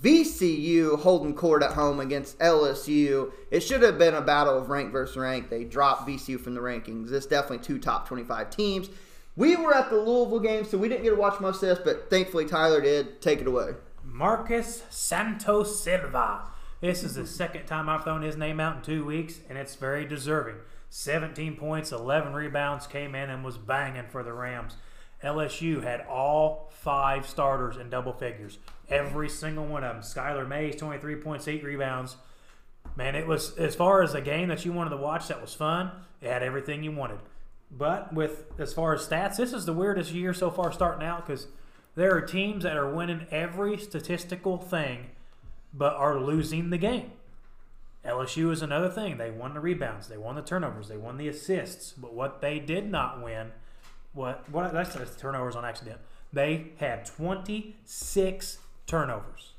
VCU 0.00 0.98
holding 1.00 1.34
court 1.34 1.62
at 1.62 1.72
home 1.72 2.00
against 2.00 2.38
LSU. 2.38 3.32
It 3.50 3.60
should 3.60 3.82
have 3.82 3.98
been 3.98 4.14
a 4.14 4.20
battle 4.20 4.58
of 4.58 4.68
rank 4.68 4.92
versus 4.92 5.16
rank. 5.16 5.50
They 5.50 5.64
dropped 5.64 6.08
VCU 6.08 6.40
from 6.40 6.54
the 6.54 6.60
rankings. 6.60 7.10
This 7.10 7.26
definitely 7.26 7.64
two 7.64 7.78
top 7.78 8.08
25 8.08 8.50
teams. 8.50 8.88
We 9.36 9.56
were 9.56 9.74
at 9.74 9.90
the 9.90 9.96
Louisville 9.96 10.40
game, 10.40 10.64
so 10.64 10.78
we 10.78 10.88
didn't 10.88 11.04
get 11.04 11.10
to 11.10 11.16
watch 11.16 11.40
most 11.40 11.62
of 11.62 11.68
this, 11.68 11.80
but 11.84 12.08
thankfully 12.08 12.44
Tyler 12.44 12.80
did. 12.80 13.20
Take 13.20 13.40
it 13.40 13.46
away. 13.46 13.72
Marcus 14.04 14.84
Santos 14.90 15.82
Silva. 15.82 16.50
This 16.80 17.02
is 17.02 17.14
the 17.14 17.26
second 17.26 17.66
time 17.66 17.88
I've 17.88 18.04
thrown 18.04 18.22
his 18.22 18.36
name 18.36 18.60
out 18.60 18.76
in 18.76 18.82
two 18.82 19.04
weeks, 19.04 19.40
and 19.48 19.58
it's 19.58 19.74
very 19.74 20.04
deserving. 20.04 20.56
17 20.90 21.56
points, 21.56 21.90
11 21.90 22.34
rebounds, 22.34 22.86
came 22.86 23.14
in 23.14 23.30
and 23.30 23.44
was 23.44 23.58
banging 23.58 24.06
for 24.08 24.22
the 24.22 24.32
Rams. 24.32 24.76
LSU 25.24 25.82
had 25.82 26.02
all 26.02 26.70
five 26.72 27.26
starters 27.26 27.76
in 27.76 27.90
double 27.90 28.12
figures. 28.12 28.58
Every 28.88 29.28
single 29.28 29.66
one 29.66 29.84
of 29.84 29.94
them. 29.94 30.02
Skylar 30.02 30.46
Mays, 30.46 30.76
23 30.76 31.16
points, 31.16 31.48
8 31.48 31.64
rebounds. 31.64 32.16
Man, 32.96 33.14
it 33.14 33.26
was, 33.26 33.56
as 33.56 33.74
far 33.74 34.02
as 34.02 34.14
a 34.14 34.20
game 34.20 34.48
that 34.48 34.64
you 34.64 34.72
wanted 34.72 34.90
to 34.90 34.96
watch 34.96 35.28
that 35.28 35.40
was 35.40 35.54
fun, 35.54 35.90
it 36.20 36.28
had 36.28 36.42
everything 36.42 36.82
you 36.84 36.92
wanted. 36.92 37.18
But 37.70 38.12
with, 38.12 38.44
as 38.58 38.72
far 38.72 38.94
as 38.94 39.06
stats, 39.06 39.36
this 39.36 39.52
is 39.52 39.66
the 39.66 39.72
weirdest 39.72 40.12
year 40.12 40.32
so 40.32 40.50
far 40.50 40.72
starting 40.72 41.06
out 41.06 41.26
because 41.26 41.48
there 41.96 42.14
are 42.14 42.20
teams 42.20 42.62
that 42.62 42.76
are 42.76 42.92
winning 42.92 43.26
every 43.30 43.78
statistical 43.78 44.58
thing 44.58 45.06
but 45.72 45.94
are 45.94 46.20
losing 46.20 46.70
the 46.70 46.78
game. 46.78 47.10
LSU 48.04 48.52
is 48.52 48.62
another 48.62 48.90
thing. 48.90 49.16
They 49.16 49.30
won 49.30 49.54
the 49.54 49.60
rebounds, 49.60 50.08
they 50.08 50.18
won 50.18 50.36
the 50.36 50.42
turnovers, 50.42 50.88
they 50.88 50.96
won 50.96 51.16
the 51.16 51.28
assists. 51.28 51.92
But 51.92 52.14
what 52.14 52.40
they 52.40 52.58
did 52.58 52.90
not 52.90 53.22
win, 53.22 53.52
what 54.14 54.48
what 54.50 54.72
that's, 54.72 54.94
that's 54.94 55.16
turnovers 55.16 55.56
on 55.56 55.64
accident. 55.64 56.00
They 56.32 56.72
had 56.78 57.04
26 57.04 58.58
turnovers. 58.86 59.52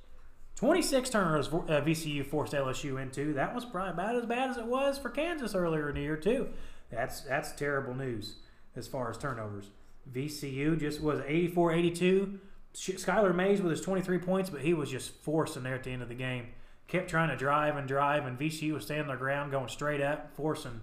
26 0.56 1.10
turnovers 1.10 1.48
uh, 1.48 1.82
VCU 1.82 2.26
forced 2.26 2.54
LSU 2.54 3.02
into. 3.02 3.34
That 3.34 3.54
was 3.54 3.66
probably 3.66 3.92
about 3.92 4.16
as 4.16 4.26
bad 4.26 4.50
as 4.50 4.58
it 4.58 4.66
was 4.66 4.98
for 4.98 5.10
Kansas 5.10 5.54
earlier 5.54 5.90
in 5.90 5.96
the 5.96 6.02
year 6.02 6.18
too. 6.18 6.50
That's 6.90 7.22
that's 7.22 7.52
terrible 7.52 7.94
news 7.94 8.36
as 8.76 8.88
far 8.88 9.10
as 9.10 9.18
turnovers. 9.18 9.70
VCU 10.14 10.80
just 10.80 11.02
was 11.02 11.20
84-82. 11.22 12.38
Skylar 12.76 13.34
Mays 13.34 13.62
with 13.62 13.72
his 13.72 13.82
23 13.82 14.20
points, 14.20 14.50
but 14.50 14.62
he 14.62 14.74
was 14.74 14.92
just 14.92 15.12
forcing 15.12 15.64
there 15.64 15.76
at 15.76 15.84
the 15.84 15.92
end 15.92 16.02
of 16.02 16.10
the 16.10 16.16
game. 16.16 16.48
Kept 16.88 17.10
trying 17.10 17.30
to 17.30 17.36
drive 17.36 17.78
and 17.78 17.88
drive, 17.88 18.26
and 18.26 18.38
VCU 18.38 18.74
was 18.74 18.84
standing 18.84 19.08
their 19.08 19.18
ground, 19.18 19.52
going 19.52 19.70
straight 19.70 20.02
up, 20.02 20.36
forcing 20.36 20.82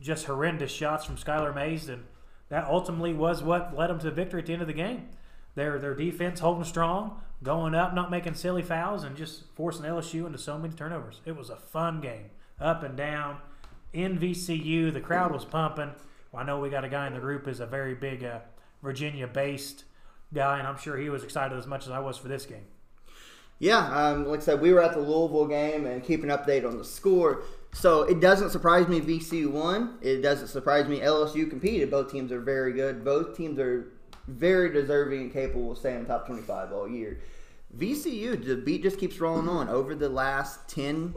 just 0.00 0.26
horrendous 0.26 0.70
shots 0.70 1.04
from 1.04 1.16
Skylar 1.16 1.54
Mays, 1.54 1.88
and 1.88 2.04
that 2.48 2.66
ultimately 2.66 3.12
was 3.12 3.42
what 3.42 3.76
led 3.76 3.90
them 3.90 3.98
to 4.00 4.10
victory 4.10 4.40
at 4.40 4.46
the 4.46 4.52
end 4.52 4.62
of 4.62 4.68
the 4.68 4.74
game. 4.74 5.08
Their 5.54 5.78
their 5.78 5.94
defense 5.94 6.40
holding 6.40 6.64
strong, 6.64 7.20
going 7.42 7.74
up, 7.74 7.94
not 7.94 8.10
making 8.10 8.34
silly 8.34 8.62
fouls, 8.62 9.04
and 9.04 9.16
just 9.16 9.44
forcing 9.54 9.84
LSU 9.84 10.26
into 10.26 10.38
so 10.38 10.58
many 10.58 10.74
turnovers. 10.74 11.20
It 11.24 11.36
was 11.36 11.50
a 11.50 11.56
fun 11.56 12.00
game, 12.00 12.30
up 12.60 12.82
and 12.82 12.96
down. 12.96 13.38
In 13.92 14.18
VCU, 14.18 14.92
the 14.92 15.00
crowd 15.00 15.32
was 15.32 15.44
pumping. 15.44 15.92
Well, 16.32 16.42
I 16.42 16.46
know 16.46 16.58
we 16.58 16.68
got 16.68 16.84
a 16.84 16.88
guy 16.88 17.06
in 17.06 17.14
the 17.14 17.20
group 17.20 17.44
who's 17.44 17.60
a 17.60 17.66
very 17.66 17.94
big 17.94 18.24
uh, 18.24 18.40
Virginia-based 18.82 19.84
guy, 20.32 20.58
and 20.58 20.66
I'm 20.66 20.76
sure 20.76 20.96
he 20.96 21.08
was 21.08 21.22
excited 21.22 21.56
as 21.56 21.66
much 21.68 21.86
as 21.86 21.92
I 21.92 22.00
was 22.00 22.18
for 22.18 22.26
this 22.26 22.44
game. 22.44 22.66
Yeah, 23.60 23.86
um, 23.86 24.26
like 24.26 24.40
I 24.40 24.42
said, 24.42 24.60
we 24.60 24.72
were 24.72 24.82
at 24.82 24.94
the 24.94 25.00
Louisville 25.00 25.46
game 25.46 25.86
and 25.86 26.02
keeping 26.02 26.30
an 26.30 26.36
update 26.36 26.66
on 26.66 26.76
the 26.76 26.84
score. 26.84 27.42
So 27.74 28.02
it 28.02 28.20
doesn't 28.20 28.50
surprise 28.50 28.86
me 28.86 29.00
VCU 29.00 29.50
won. 29.50 29.98
It 30.00 30.22
doesn't 30.22 30.46
surprise 30.46 30.86
me 30.86 31.00
LSU 31.00 31.50
competed. 31.50 31.90
Both 31.90 32.10
teams 32.10 32.30
are 32.30 32.40
very 32.40 32.72
good. 32.72 33.04
Both 33.04 33.36
teams 33.36 33.58
are 33.58 33.92
very 34.28 34.72
deserving 34.72 35.22
and 35.22 35.32
capable 35.32 35.72
of 35.72 35.78
staying 35.78 36.06
top 36.06 36.26
25 36.26 36.72
all 36.72 36.88
year. 36.88 37.18
VCU, 37.76 38.42
the 38.44 38.56
beat 38.56 38.84
just 38.84 38.98
keeps 38.98 39.20
rolling 39.20 39.48
on. 39.48 39.68
Over 39.68 39.96
the 39.96 40.08
last 40.08 40.68
10, 40.68 41.16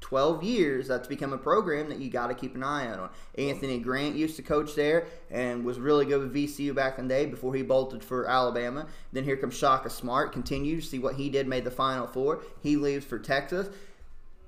12 0.00 0.44
years, 0.44 0.86
that's 0.86 1.08
become 1.08 1.32
a 1.32 1.38
program 1.38 1.88
that 1.88 1.98
you 1.98 2.08
got 2.08 2.28
to 2.28 2.34
keep 2.34 2.54
an 2.54 2.62
eye 2.62 2.86
out 2.86 3.00
on. 3.00 3.10
Anthony 3.36 3.80
Grant 3.80 4.14
used 4.14 4.36
to 4.36 4.42
coach 4.42 4.76
there 4.76 5.06
and 5.32 5.64
was 5.64 5.80
really 5.80 6.06
good 6.06 6.20
with 6.20 6.32
VCU 6.32 6.72
back 6.72 7.00
in 7.00 7.08
the 7.08 7.14
day 7.14 7.26
before 7.26 7.52
he 7.52 7.62
bolted 7.62 8.04
for 8.04 8.28
Alabama. 8.28 8.86
Then 9.12 9.24
here 9.24 9.36
comes 9.36 9.58
Shaka 9.58 9.90
Smart, 9.90 10.32
continued 10.32 10.82
to 10.82 10.86
see 10.86 11.00
what 11.00 11.16
he 11.16 11.28
did, 11.28 11.48
made 11.48 11.64
the 11.64 11.70
Final 11.72 12.06
Four. 12.06 12.44
He 12.62 12.76
leaves 12.76 13.04
for 13.04 13.18
Texas. 13.18 13.68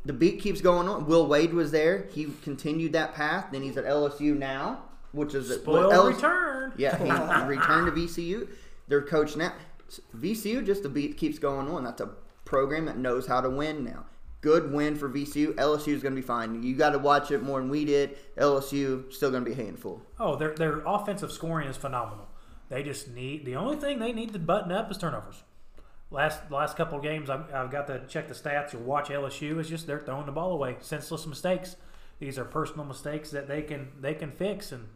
The 0.04 0.12
beat 0.12 0.40
keeps 0.40 0.60
going 0.60 0.88
on. 0.88 1.06
Will 1.06 1.26
Wade 1.26 1.52
was 1.52 1.70
there. 1.70 2.06
He 2.12 2.28
continued 2.42 2.92
that 2.94 3.14
path. 3.14 3.46
Then 3.52 3.62
he's 3.62 3.76
at 3.76 3.84
LSU 3.84 4.36
now, 4.36 4.84
which 5.12 5.34
is 5.34 5.52
Spoiled 5.52 5.92
LSU 5.92 6.14
return. 6.14 6.72
yeah, 6.76 6.96
he 6.96 7.48
returned 7.48 7.86
to 7.86 7.92
VCU. 7.92 8.48
Their 8.88 9.02
coach 9.02 9.36
now. 9.36 9.52
VCU 10.16 10.64
just 10.64 10.82
the 10.82 10.88
beat 10.88 11.16
keeps 11.16 11.38
going 11.38 11.68
on. 11.68 11.84
That's 11.84 12.00
a 12.00 12.10
program 12.44 12.86
that 12.86 12.96
knows 12.98 13.26
how 13.26 13.40
to 13.40 13.50
win 13.50 13.84
now. 13.84 14.06
Good 14.40 14.72
win 14.72 14.94
for 14.96 15.08
VCU. 15.08 15.54
LSU 15.56 15.88
is 15.88 16.02
going 16.02 16.14
to 16.14 16.20
be 16.20 16.26
fine. 16.26 16.62
You 16.62 16.76
got 16.76 16.90
to 16.90 16.98
watch 16.98 17.30
it 17.32 17.42
more 17.42 17.60
than 17.60 17.68
we 17.68 17.84
did. 17.84 18.16
LSU 18.36 19.12
still 19.12 19.30
going 19.30 19.44
to 19.44 19.50
be 19.50 19.60
a 19.60 19.64
handful. 19.64 20.00
Oh, 20.20 20.36
their 20.36 20.54
their 20.54 20.78
offensive 20.86 21.32
scoring 21.32 21.68
is 21.68 21.76
phenomenal. 21.76 22.28
They 22.70 22.82
just 22.82 23.08
need 23.08 23.44
the 23.44 23.56
only 23.56 23.76
thing 23.76 23.98
they 23.98 24.12
need 24.12 24.32
to 24.34 24.38
button 24.38 24.70
up 24.70 24.90
is 24.90 24.96
turnovers. 24.98 25.42
Last 26.10 26.50
last 26.50 26.76
couple 26.76 26.96
of 26.96 27.04
games, 27.04 27.28
I've, 27.28 27.52
I've 27.52 27.70
got 27.70 27.86
to 27.88 28.00
check 28.08 28.28
the 28.28 28.34
stats 28.34 28.74
or 28.74 28.78
watch 28.78 29.08
LSU. 29.08 29.58
It's 29.58 29.68
just 29.68 29.86
they're 29.86 30.00
throwing 30.00 30.26
the 30.26 30.32
ball 30.32 30.52
away, 30.52 30.76
senseless 30.80 31.26
mistakes. 31.26 31.76
These 32.18 32.38
are 32.38 32.44
personal 32.44 32.84
mistakes 32.84 33.30
that 33.30 33.46
they 33.46 33.62
can 33.62 33.88
they 34.00 34.14
can 34.14 34.32
fix, 34.32 34.72
and 34.72 34.88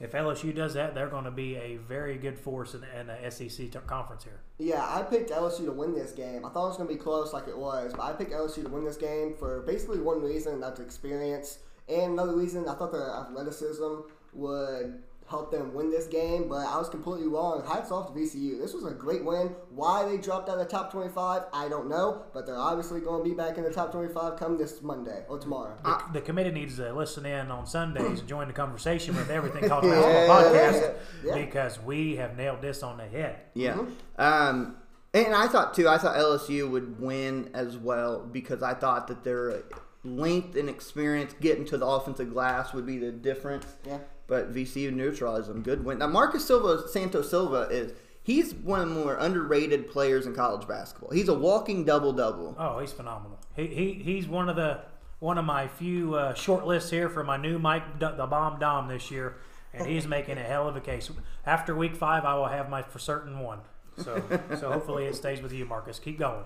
if 0.00 0.12
LSU 0.12 0.54
does 0.54 0.74
that, 0.74 0.94
they're 0.94 1.08
going 1.08 1.24
to 1.24 1.30
be 1.30 1.56
a 1.56 1.76
very 1.76 2.16
good 2.16 2.38
force 2.38 2.74
in, 2.74 2.84
in 2.98 3.08
the 3.08 3.30
SEC 3.30 3.86
conference 3.86 4.24
here. 4.24 4.40
Yeah, 4.58 4.86
I 4.88 5.02
picked 5.02 5.30
LSU 5.30 5.64
to 5.64 5.72
win 5.72 5.94
this 5.94 6.12
game. 6.12 6.44
I 6.44 6.50
thought 6.50 6.66
it 6.66 6.68
was 6.68 6.76
going 6.76 6.88
to 6.88 6.94
be 6.94 7.00
close 7.00 7.32
like 7.32 7.48
it 7.48 7.58
was, 7.58 7.92
but 7.94 8.02
I 8.02 8.12
picked 8.12 8.32
LSU 8.32 8.62
to 8.62 8.68
win 8.68 8.84
this 8.84 8.96
game 8.96 9.34
for 9.36 9.62
basically 9.62 9.98
one 9.98 10.22
reason, 10.22 10.60
that's 10.60 10.78
experience. 10.78 11.58
And 11.88 12.12
another 12.12 12.36
reason, 12.36 12.68
I 12.68 12.74
thought 12.74 12.92
their 12.92 13.10
athleticism 13.10 14.02
would 14.34 15.02
help 15.28 15.50
them 15.50 15.74
win 15.74 15.90
this 15.90 16.06
game, 16.06 16.48
but 16.48 16.66
I 16.66 16.78
was 16.78 16.88
completely 16.88 17.26
wrong. 17.26 17.62
Hats 17.66 17.90
off 17.92 18.12
to 18.12 18.18
VCU. 18.18 18.58
This 18.58 18.72
was 18.72 18.84
a 18.84 18.90
great 18.92 19.24
win. 19.24 19.54
Why 19.70 20.08
they 20.08 20.16
dropped 20.16 20.48
out 20.48 20.58
of 20.58 20.66
the 20.66 20.70
top 20.70 20.90
25, 20.90 21.42
I 21.52 21.68
don't 21.68 21.88
know, 21.88 22.22
but 22.32 22.46
they're 22.46 22.56
obviously 22.56 23.00
going 23.00 23.22
to 23.22 23.28
be 23.28 23.34
back 23.36 23.58
in 23.58 23.64
the 23.64 23.70
top 23.70 23.92
25 23.92 24.38
come 24.38 24.56
this 24.56 24.80
Monday 24.82 25.24
or 25.28 25.38
tomorrow. 25.38 25.76
The, 25.84 26.02
the 26.14 26.20
committee 26.22 26.50
needs 26.50 26.76
to 26.76 26.92
listen 26.94 27.26
in 27.26 27.50
on 27.50 27.66
Sundays 27.66 28.20
and 28.20 28.28
join 28.28 28.46
the 28.48 28.54
conversation 28.54 29.14
with 29.16 29.28
everything 29.30 29.68
called 29.68 29.82
basketball 29.90 30.42
podcast 30.44 30.94
Yeah. 31.24 31.34
because 31.34 31.78
we 31.82 32.16
have 32.16 32.36
nailed 32.36 32.62
this 32.62 32.82
on 32.82 32.96
the 32.96 33.06
head. 33.06 33.36
Yeah. 33.54 33.78
Um, 34.18 34.76
and 35.14 35.34
I 35.34 35.46
thought 35.48 35.74
too. 35.74 35.88
I 35.88 35.98
thought 35.98 36.16
LSU 36.16 36.70
would 36.70 37.00
win 37.00 37.50
as 37.54 37.76
well 37.76 38.20
because 38.20 38.62
I 38.62 38.74
thought 38.74 39.08
that 39.08 39.24
their 39.24 39.62
length 40.04 40.56
and 40.56 40.68
experience 40.68 41.34
getting 41.40 41.64
to 41.66 41.76
the 41.78 41.86
offensive 41.86 42.32
glass 42.32 42.72
would 42.72 42.86
be 42.86 42.98
the 42.98 43.10
difference. 43.10 43.66
Yeah. 43.86 43.98
But 44.28 44.54
VCU 44.54 44.92
neutralized 44.92 45.48
them. 45.48 45.62
Good 45.62 45.84
win. 45.84 45.98
Now 45.98 46.06
Marcus 46.06 46.46
Silva, 46.46 46.86
Santos 46.86 47.30
Silva 47.30 47.62
is 47.70 47.92
he's 48.22 48.54
one 48.54 48.80
of 48.80 48.88
the 48.88 48.94
more 48.94 49.16
underrated 49.16 49.90
players 49.90 50.26
in 50.26 50.34
college 50.34 50.68
basketball. 50.68 51.10
He's 51.10 51.28
a 51.28 51.34
walking 51.34 51.84
double 51.84 52.12
double. 52.12 52.54
Oh, 52.58 52.78
he's 52.78 52.92
phenomenal. 52.92 53.38
He, 53.56 53.66
he 53.66 53.92
he's 53.94 54.28
one 54.28 54.48
of 54.48 54.54
the 54.54 54.82
one 55.18 55.38
of 55.38 55.44
my 55.44 55.66
few 55.66 56.14
uh, 56.14 56.34
short 56.34 56.66
lists 56.66 56.90
here 56.90 57.08
for 57.08 57.24
my 57.24 57.36
new 57.36 57.58
Mike, 57.58 57.98
D- 57.98 58.06
the 58.16 58.26
Bomb 58.26 58.60
Dom 58.60 58.86
this 58.86 59.10
year, 59.10 59.36
and 59.72 59.86
he's 59.86 60.06
making 60.16 60.38
a 60.38 60.42
hell 60.42 60.68
of 60.68 60.76
a 60.76 60.80
case. 60.80 61.10
After 61.44 61.74
week 61.74 61.96
five, 61.96 62.24
I 62.24 62.34
will 62.34 62.46
have 62.46 62.68
my 62.68 62.82
for 62.82 62.98
certain 62.98 63.40
one. 63.40 63.60
So, 63.96 64.22
so 64.60 64.70
hopefully 64.70 65.06
it 65.06 65.16
stays 65.16 65.42
with 65.42 65.52
you, 65.52 65.64
Marcus. 65.64 65.98
Keep 65.98 66.20
going. 66.20 66.44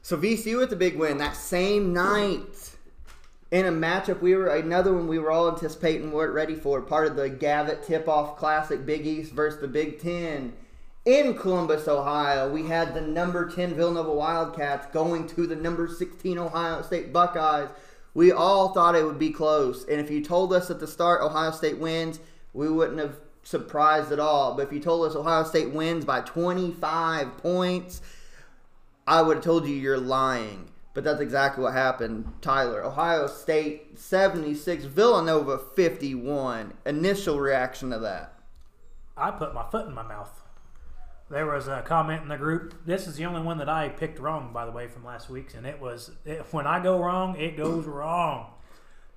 So 0.00 0.16
VCU 0.16 0.58
with 0.58 0.70
the 0.70 0.76
big 0.76 0.96
win 0.96 1.18
that 1.18 1.36
same 1.36 1.92
night 1.92 2.75
in 3.56 3.64
a 3.64 3.72
matchup 3.72 4.20
we 4.20 4.34
were 4.34 4.48
another 4.48 4.92
one 4.92 5.08
we 5.08 5.18
were 5.18 5.30
all 5.30 5.48
anticipating 5.48 6.12
weren't 6.12 6.34
ready 6.34 6.54
for 6.54 6.82
part 6.82 7.06
of 7.06 7.16
the 7.16 7.30
Gavitt 7.30 7.82
Tip 7.84 8.06
Off 8.06 8.36
Classic 8.36 8.84
Big 8.84 9.06
East 9.06 9.32
versus 9.32 9.60
the 9.60 9.68
Big 9.68 9.98
Ten 9.98 10.52
in 11.06 11.34
Columbus, 11.34 11.86
Ohio. 11.88 12.50
We 12.50 12.66
had 12.66 12.92
the 12.92 13.00
number 13.00 13.48
ten 13.48 13.74
Villanova 13.74 14.12
Wildcats 14.12 14.88
going 14.92 15.26
to 15.28 15.46
the 15.46 15.56
number 15.56 15.88
sixteen 15.88 16.36
Ohio 16.36 16.82
State 16.82 17.14
Buckeyes. 17.14 17.70
We 18.12 18.30
all 18.30 18.74
thought 18.74 18.94
it 18.94 19.06
would 19.06 19.18
be 19.18 19.30
close, 19.30 19.86
and 19.86 20.00
if 20.00 20.10
you 20.10 20.22
told 20.22 20.52
us 20.52 20.70
at 20.70 20.80
the 20.80 20.86
start 20.86 21.22
Ohio 21.22 21.50
State 21.50 21.78
wins, 21.78 22.20
we 22.52 22.68
wouldn't 22.68 22.98
have 22.98 23.16
surprised 23.42 24.12
at 24.12 24.20
all. 24.20 24.54
But 24.54 24.66
if 24.66 24.72
you 24.72 24.80
told 24.80 25.08
us 25.08 25.16
Ohio 25.16 25.44
State 25.44 25.70
wins 25.70 26.04
by 26.04 26.20
25 26.20 27.38
points, 27.38 28.02
I 29.06 29.22
would 29.22 29.36
have 29.36 29.44
told 29.44 29.66
you 29.66 29.74
you're 29.74 29.98
lying. 29.98 30.70
But 30.96 31.04
that's 31.04 31.20
exactly 31.20 31.62
what 31.62 31.74
happened, 31.74 32.32
Tyler. 32.40 32.82
Ohio 32.82 33.26
State 33.26 33.98
76, 33.98 34.86
Villanova 34.86 35.58
51. 35.58 36.72
Initial 36.86 37.38
reaction 37.38 37.90
to 37.90 37.98
that. 37.98 38.32
I 39.14 39.30
put 39.30 39.52
my 39.52 39.68
foot 39.68 39.86
in 39.86 39.92
my 39.92 40.04
mouth. 40.04 40.40
There 41.28 41.44
was 41.44 41.68
a 41.68 41.82
comment 41.82 42.22
in 42.22 42.28
the 42.28 42.38
group. 42.38 42.86
This 42.86 43.06
is 43.06 43.16
the 43.16 43.26
only 43.26 43.42
one 43.42 43.58
that 43.58 43.68
I 43.68 43.90
picked 43.90 44.18
wrong, 44.18 44.54
by 44.54 44.64
the 44.64 44.72
way, 44.72 44.88
from 44.88 45.04
last 45.04 45.28
week's, 45.28 45.52
and 45.52 45.66
it 45.66 45.78
was 45.78 46.12
it, 46.24 46.46
when 46.50 46.66
I 46.66 46.82
go 46.82 46.98
wrong, 46.98 47.36
it 47.38 47.58
goes 47.58 47.84
wrong. 47.86 48.54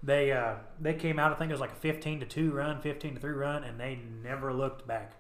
They 0.04 0.34
uh, 0.34 0.56
they 0.82 0.96
came 0.96 1.18
out. 1.18 1.32
I 1.32 1.36
think 1.36 1.50
it 1.50 1.54
was 1.54 1.62
like 1.62 1.72
a 1.72 1.76
fifteen 1.76 2.20
to 2.20 2.26
two 2.26 2.52
run, 2.52 2.82
fifteen 2.82 3.14
to 3.14 3.22
three 3.22 3.32
run, 3.32 3.64
and 3.64 3.80
they 3.80 4.00
never 4.22 4.54
looked 4.54 4.86
back. 4.86 5.14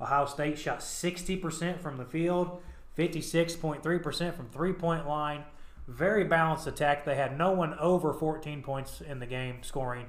Ohio 0.00 0.26
State 0.26 0.58
shot 0.58 0.82
sixty 0.82 1.36
percent 1.36 1.80
from 1.80 1.98
the 1.98 2.04
field, 2.04 2.60
fifty 2.94 3.20
six 3.20 3.54
point 3.54 3.84
three 3.84 4.00
percent 4.00 4.34
from 4.34 4.48
three 4.48 4.72
point 4.72 5.06
line. 5.06 5.44
Very 5.90 6.22
balanced 6.24 6.68
attack. 6.68 7.04
They 7.04 7.16
had 7.16 7.36
no 7.36 7.50
one 7.50 7.74
over 7.78 8.12
fourteen 8.12 8.62
points 8.62 9.00
in 9.00 9.18
the 9.18 9.26
game 9.26 9.62
scoring. 9.62 10.06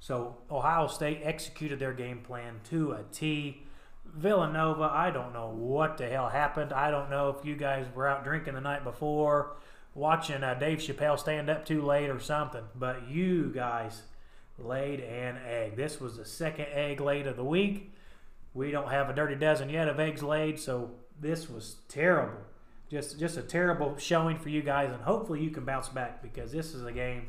So 0.00 0.38
Ohio 0.50 0.88
State 0.88 1.20
executed 1.22 1.78
their 1.78 1.92
game 1.92 2.18
plan 2.18 2.60
to 2.70 2.92
a 2.92 3.04
T. 3.12 3.62
Villanova, 4.04 4.90
I 4.92 5.10
don't 5.10 5.32
know 5.32 5.50
what 5.54 5.98
the 5.98 6.08
hell 6.08 6.28
happened. 6.28 6.72
I 6.72 6.90
don't 6.90 7.10
know 7.10 7.28
if 7.28 7.44
you 7.44 7.54
guys 7.54 7.86
were 7.94 8.08
out 8.08 8.24
drinking 8.24 8.54
the 8.54 8.60
night 8.60 8.82
before, 8.82 9.56
watching 9.94 10.42
uh, 10.42 10.54
Dave 10.54 10.78
Chappelle 10.78 11.16
stand 11.16 11.48
up 11.48 11.64
too 11.64 11.82
late 11.82 12.10
or 12.10 12.18
something, 12.18 12.64
but 12.74 13.08
you 13.08 13.52
guys 13.54 14.02
laid 14.58 14.98
an 14.98 15.38
egg. 15.46 15.76
This 15.76 16.00
was 16.00 16.16
the 16.16 16.24
second 16.24 16.66
egg 16.72 17.00
laid 17.00 17.28
of 17.28 17.36
the 17.36 17.44
week. 17.44 17.94
We 18.52 18.72
don't 18.72 18.90
have 18.90 19.08
a 19.08 19.14
dirty 19.14 19.36
dozen 19.36 19.70
yet 19.70 19.86
of 19.86 20.00
eggs 20.00 20.24
laid, 20.24 20.58
so 20.58 20.90
this 21.20 21.48
was 21.48 21.76
terrible. 21.86 22.40
Just 22.90 23.20
just 23.20 23.36
a 23.36 23.42
terrible 23.42 23.96
showing 23.98 24.38
for 24.38 24.48
you 24.48 24.62
guys, 24.62 24.90
and 24.90 25.00
hopefully 25.02 25.42
you 25.42 25.50
can 25.50 25.64
bounce 25.64 25.88
back 25.88 26.22
because 26.22 26.50
this 26.50 26.74
is 26.74 26.84
a 26.84 26.92
game 26.92 27.28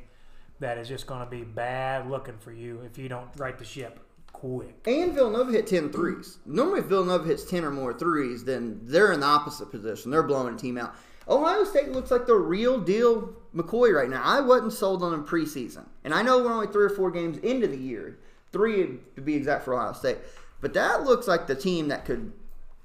that 0.60 0.78
is 0.78 0.88
just 0.88 1.06
going 1.06 1.20
to 1.20 1.30
be 1.30 1.44
bad 1.44 2.10
looking 2.10 2.38
for 2.40 2.52
you 2.52 2.82
if 2.82 2.98
you 2.98 3.08
don't 3.08 3.30
right 3.38 3.58
the 3.58 3.66
ship 3.66 4.00
quick. 4.32 4.88
And 4.88 5.14
Villanova 5.14 5.52
hit 5.52 5.68
10 5.68 5.92
threes. 5.92 6.40
Normally, 6.46 6.80
if 6.80 6.86
Villanova 6.86 7.28
hits 7.28 7.44
10 7.44 7.64
or 7.64 7.72
more 7.72 7.94
threes, 7.94 8.44
then 8.44 8.80
they're 8.84 9.12
in 9.12 9.20
the 9.20 9.26
opposite 9.26 9.70
position. 9.70 10.10
They're 10.10 10.24
blowing 10.24 10.56
a 10.56 10.58
team 10.58 10.78
out. 10.78 10.96
Ohio 11.28 11.64
State 11.64 11.92
looks 11.92 12.10
like 12.10 12.26
the 12.26 12.36
real 12.36 12.80
deal 12.80 13.34
McCoy 13.56 13.94
right 13.94 14.10
now. 14.10 14.22
I 14.24 14.40
wasn't 14.42 14.74
sold 14.74 15.04
on 15.04 15.12
them 15.12 15.26
preseason. 15.26 15.86
And 16.04 16.14
I 16.14 16.24
know 16.24 16.42
we're 16.42 16.52
only 16.52 16.68
three 16.68 16.86
or 16.86 16.90
four 16.90 17.12
games 17.12 17.38
into 17.40 17.68
the 17.68 17.78
year, 17.78 18.18
three 18.52 19.00
to 19.16 19.22
be 19.22 19.36
exact 19.36 19.64
for 19.64 19.76
Ohio 19.76 19.94
State. 19.94 20.18
But 20.60 20.74
that 20.74 21.04
looks 21.04 21.28
like 21.28 21.48
the 21.48 21.56
team 21.56 21.88
that 21.90 22.06
could 22.06 22.34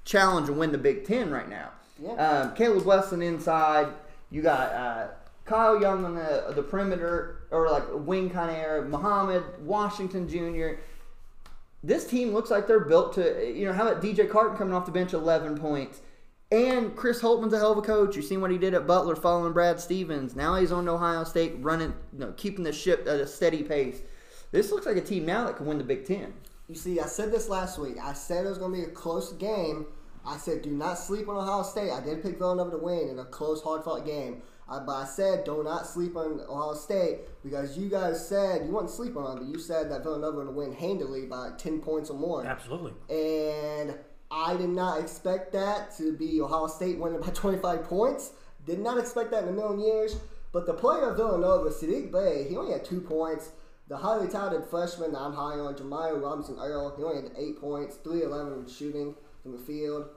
challenge 0.05 0.49
and 0.49 0.57
win 0.57 0.71
the 0.71 0.77
Big 0.77 1.05
Ten 1.05 1.31
right 1.31 1.49
now. 1.49 1.71
Yeah. 2.01 2.11
Um, 2.13 2.55
Kaleb 2.55 2.83
Wesson 2.83 3.21
inside. 3.21 3.87
You 4.29 4.41
got 4.41 4.71
uh, 4.73 5.07
Kyle 5.45 5.79
Young 5.81 6.05
on 6.05 6.15
the 6.15 6.53
the 6.55 6.63
perimeter 6.63 7.43
or 7.51 7.69
like 7.69 7.83
wing 7.91 8.29
kind 8.29 8.51
of 8.51 8.57
area. 8.57 8.83
Muhammad 8.83 9.43
Washington 9.61 10.27
Jr. 10.27 10.79
This 11.83 12.05
team 12.05 12.33
looks 12.33 12.49
like 12.49 12.67
they're 12.67 12.81
built 12.81 13.13
to. 13.13 13.51
You 13.51 13.65
know, 13.65 13.73
how 13.73 13.87
about 13.87 14.03
DJ 14.03 14.29
Carton 14.29 14.57
coming 14.57 14.73
off 14.73 14.85
the 14.85 14.91
bench, 14.91 15.13
eleven 15.13 15.57
points. 15.57 16.01
And 16.49 16.95
Chris 16.95 17.21
Holtmann's 17.21 17.51
a 17.51 17.57
hell 17.57 17.73
of 17.73 17.77
a 17.77 17.81
coach. 17.81 18.15
You've 18.15 18.23
seen 18.23 18.39
what 18.39 18.51
he 18.51 18.57
did 18.57 18.73
at 18.73 18.87
Butler 18.87 19.17
following 19.17 19.51
Brad 19.51 19.81
Stevens. 19.81 20.33
Now 20.33 20.55
he's 20.55 20.71
on 20.71 20.87
Ohio 20.87 21.25
State, 21.25 21.55
running, 21.59 21.93
you 22.13 22.19
know, 22.19 22.33
keeping 22.37 22.63
the 22.63 22.71
ship 22.71 23.01
at 23.05 23.19
a 23.19 23.27
steady 23.27 23.63
pace. 23.63 23.99
This 24.51 24.71
looks 24.71 24.85
like 24.85 24.95
a 24.95 25.01
team 25.01 25.25
now 25.25 25.45
that 25.45 25.57
can 25.57 25.65
win 25.65 25.77
the 25.77 25.83
Big 25.83 26.05
Ten. 26.05 26.33
You 26.69 26.75
see, 26.75 27.01
I 27.01 27.05
said 27.05 27.31
this 27.33 27.49
last 27.49 27.77
week. 27.77 27.97
I 28.01 28.13
said 28.13 28.45
it 28.45 28.49
was 28.49 28.57
going 28.57 28.71
to 28.71 28.77
be 28.77 28.83
a 28.85 28.93
close 28.93 29.33
game. 29.33 29.87
I 30.27 30.37
said 30.37 30.61
do 30.61 30.71
not 30.71 30.97
sleep 30.97 31.29
on 31.29 31.37
Ohio 31.37 31.63
State. 31.63 31.91
I 31.91 32.01
did 32.01 32.21
pick 32.21 32.37
Villanova 32.37 32.71
to 32.71 32.77
win 32.77 33.09
in 33.09 33.19
a 33.19 33.25
close, 33.25 33.61
hard-fought 33.61 34.05
game. 34.05 34.41
I, 34.69 34.79
but 34.79 34.91
I 34.91 35.05
said 35.05 35.45
do 35.45 35.63
not 35.63 35.87
sleep 35.87 36.17
on 36.17 36.41
Ohio 36.49 36.73
State 36.73 37.19
because 37.43 37.77
you 37.77 37.89
guys 37.89 38.27
said 38.27 38.65
you 38.65 38.73
wouldn't 38.73 38.91
sleep 38.91 39.15
on 39.15 39.23
them, 39.23 39.37
but 39.37 39.53
you 39.53 39.59
said 39.59 39.89
that 39.89 40.03
Villanova 40.03 40.45
would 40.45 40.55
win 40.55 40.73
handily 40.73 41.25
by 41.25 41.51
10 41.57 41.79
points 41.79 42.09
or 42.09 42.19
more. 42.19 42.45
Absolutely. 42.45 42.91
And 43.09 43.95
I 44.29 44.57
did 44.57 44.69
not 44.69 44.99
expect 44.99 45.53
that 45.53 45.95
to 45.97 46.11
be 46.11 46.41
Ohio 46.41 46.67
State 46.67 46.99
winning 46.99 47.21
by 47.21 47.27
25 47.33 47.85
points. 47.85 48.31
Did 48.65 48.79
not 48.79 48.97
expect 48.97 49.31
that 49.31 49.43
in 49.43 49.49
a 49.49 49.53
million 49.53 49.79
years. 49.79 50.17
But 50.51 50.65
the 50.65 50.73
player 50.73 51.11
of 51.11 51.17
Villanova, 51.17 51.69
Saddiq 51.69 52.11
Bey, 52.11 52.47
he 52.49 52.57
only 52.57 52.73
had 52.73 52.83
two 52.83 53.01
points. 53.01 53.51
The 53.87 53.97
highly 53.97 54.27
touted 54.27 54.65
freshman 54.65 55.13
that 55.13 55.19
I'm 55.19 55.33
high 55.33 55.59
on, 55.59 55.77
Jeremiah 55.77 56.15
Robinson 56.15 56.57
Earl, 56.59 56.93
he 56.97 57.03
only 57.03 57.21
had 57.21 57.31
eight 57.37 57.61
points, 57.61 57.95
311 57.97 58.67
shooting 58.67 59.15
from 59.43 59.53
the 59.53 59.57
field. 59.57 60.09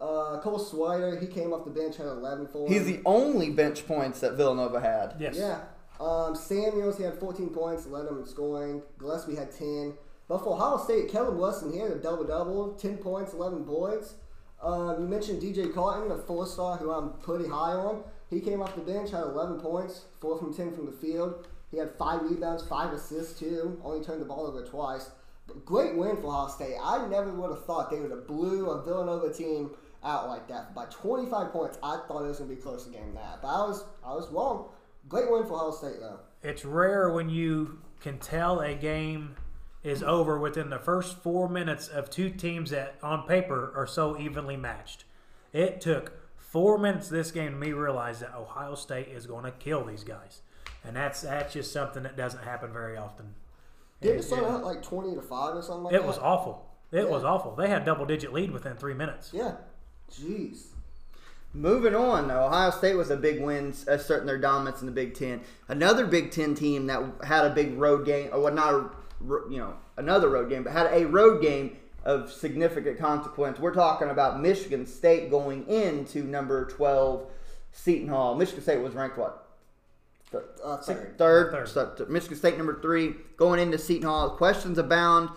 Uh, 0.00 0.38
Cole 0.40 0.60
Swider, 0.60 1.20
he 1.20 1.26
came 1.26 1.52
off 1.52 1.64
the 1.64 1.70
bench, 1.70 1.96
had 1.96 2.06
11 2.06 2.48
for 2.48 2.66
him. 2.66 2.72
He's 2.72 2.84
the 2.84 3.00
only 3.04 3.50
bench 3.50 3.86
points 3.86 4.20
that 4.20 4.34
Villanova 4.34 4.80
had. 4.80 5.16
Yes. 5.18 5.36
Yeah. 5.36 5.60
Um, 6.00 6.36
Samuels, 6.36 6.96
he 6.98 7.02
had 7.02 7.18
14 7.18 7.48
points, 7.48 7.86
led 7.86 8.06
them 8.06 8.18
in 8.18 8.26
scoring. 8.26 8.82
Gillespie 8.98 9.34
had 9.34 9.50
10. 9.50 9.94
But 10.28 10.38
for 10.38 10.54
Ohio 10.54 10.76
State, 10.78 11.10
Kaleb 11.10 11.36
Wesson, 11.36 11.72
he 11.72 11.78
had 11.78 11.90
a 11.90 11.96
double 11.96 12.24
double, 12.24 12.74
10 12.74 12.98
points, 12.98 13.32
11 13.32 13.64
boards. 13.64 14.14
Um, 14.62 15.02
you 15.02 15.08
mentioned 15.08 15.42
DJ 15.42 15.72
Carton, 15.72 16.10
a 16.12 16.18
four 16.18 16.46
star 16.46 16.76
who 16.76 16.90
I'm 16.90 17.14
pretty 17.14 17.48
high 17.48 17.72
on. 17.72 18.04
He 18.28 18.40
came 18.40 18.60
off 18.60 18.74
the 18.74 18.82
bench, 18.82 19.10
had 19.10 19.22
11 19.22 19.60
points, 19.60 20.04
4 20.20 20.38
from 20.38 20.54
10 20.54 20.74
from 20.74 20.86
the 20.86 20.92
field. 20.92 21.46
He 21.70 21.78
had 21.78 21.90
5 21.96 22.22
rebounds, 22.22 22.62
5 22.62 22.92
assists 22.92 23.38
too, 23.38 23.80
only 23.82 24.04
turned 24.04 24.20
the 24.20 24.26
ball 24.26 24.46
over 24.46 24.64
twice. 24.64 25.10
But 25.46 25.64
great 25.64 25.96
win 25.96 26.16
for 26.16 26.26
Ohio 26.26 26.48
State. 26.48 26.76
I 26.82 27.06
never 27.08 27.32
would 27.32 27.50
have 27.50 27.64
thought 27.64 27.90
they 27.90 28.00
would 28.00 28.10
have 28.10 28.26
blew 28.26 28.68
a 28.70 28.84
Villanova 28.84 29.32
team 29.32 29.70
out 30.04 30.28
like 30.28 30.48
that. 30.48 30.74
By 30.74 30.86
25 30.86 31.52
points, 31.52 31.78
I 31.82 32.00
thought 32.08 32.24
it 32.24 32.28
was 32.28 32.38
going 32.38 32.50
to 32.50 32.56
be 32.56 32.60
a 32.60 32.62
closer 32.62 32.90
game 32.90 33.06
than 33.06 33.14
that. 33.16 33.40
But 33.42 33.48
I 33.48 33.66
was, 33.66 33.84
I 34.04 34.14
was 34.14 34.28
wrong. 34.30 34.66
Great 35.08 35.30
win 35.30 35.44
for 35.46 35.54
Ohio 35.54 35.70
State, 35.70 36.00
though. 36.00 36.20
It's 36.42 36.64
rare 36.64 37.10
when 37.10 37.28
you 37.30 37.78
can 38.00 38.18
tell 38.18 38.60
a 38.60 38.74
game 38.74 39.36
is 39.82 40.02
over 40.02 40.38
within 40.38 40.70
the 40.70 40.78
first 40.78 41.18
four 41.22 41.48
minutes 41.48 41.88
of 41.88 42.10
two 42.10 42.30
teams 42.30 42.70
that 42.70 42.96
on 43.02 43.26
paper 43.26 43.72
are 43.76 43.86
so 43.86 44.18
evenly 44.18 44.56
matched. 44.56 45.04
It 45.52 45.80
took 45.80 46.12
four 46.36 46.78
minutes 46.78 47.08
this 47.08 47.30
game 47.30 47.52
to 47.52 47.56
me 47.58 47.72
realize 47.72 48.20
that 48.20 48.34
Ohio 48.34 48.74
State 48.74 49.08
is 49.08 49.26
going 49.26 49.44
to 49.44 49.50
kill 49.52 49.84
these 49.84 50.04
guys. 50.04 50.42
And 50.84 50.94
that's 50.96 51.22
that's 51.22 51.52
just 51.54 51.72
something 51.72 52.02
that 52.04 52.16
doesn't 52.16 52.42
happen 52.44 52.72
very 52.72 52.96
often. 52.96 53.34
Didn't 54.00 54.16
It- 54.16 54.20
it 54.20 54.22
start 54.24 54.44
out 54.44 54.64
like 54.64 54.82
20 54.82 55.14
to 55.16 55.22
5 55.22 55.56
or 55.56 55.62
something 55.62 55.84
like 55.84 55.94
It 55.94 56.02
that? 56.02 56.06
was 56.06 56.18
awful. 56.18 56.66
It 56.92 57.04
Yeah. 57.04 57.10
was 57.10 57.24
awful. 57.24 57.54
They 57.56 57.68
had 57.68 57.84
double 57.84 58.06
digit 58.06 58.32
lead 58.32 58.50
within 58.52 58.76
three 58.76 58.94
minutes. 58.94 59.32
Yeah. 59.32 59.56
Jeez. 60.12 60.66
Moving 61.54 61.94
on, 61.94 62.28
though, 62.28 62.44
Ohio 62.46 62.70
State 62.70 62.94
was 62.94 63.10
a 63.10 63.16
big 63.16 63.40
win, 63.40 63.74
uh, 63.88 63.92
asserting 63.92 64.26
their 64.26 64.38
dominance 64.38 64.80
in 64.80 64.86
the 64.86 64.92
Big 64.92 65.14
Ten. 65.14 65.40
Another 65.66 66.06
Big 66.06 66.30
Ten 66.30 66.54
team 66.54 66.86
that 66.86 67.02
had 67.24 67.44
a 67.46 67.50
big 67.50 67.78
road 67.78 68.04
game, 68.04 68.28
or 68.32 68.40
well, 68.40 68.52
not 68.54 68.74
a, 68.74 68.90
you 69.50 69.58
know, 69.58 69.74
another 69.96 70.28
road 70.28 70.50
game, 70.50 70.62
but 70.62 70.72
had 70.72 70.86
a 70.92 71.06
road 71.06 71.40
game 71.40 71.76
of 72.04 72.30
significant 72.30 72.98
consequence. 72.98 73.58
We're 73.58 73.74
talking 73.74 74.10
about 74.10 74.40
Michigan 74.40 74.86
State 74.86 75.30
going 75.30 75.66
into 75.68 76.22
number 76.24 76.66
twelve, 76.66 77.26
Seton 77.72 78.08
Hall. 78.08 78.34
Michigan 78.34 78.62
State 78.62 78.80
was 78.80 78.94
ranked 78.94 79.16
what? 79.18 79.46
Th- 80.30 80.44
Uh, 80.62 80.68
uh 80.74 80.80
six- 80.82 81.00
third. 81.00 81.18
third. 81.18 81.52
Third. 81.52 81.98
So, 81.98 82.06
Michigan 82.08 82.36
State 82.36 82.58
number 82.58 82.78
three 82.80 83.14
going 83.38 83.58
into 83.58 83.78
Seton 83.78 84.06
Hall. 84.06 84.30
Questions 84.36 84.76
abound. 84.76 85.30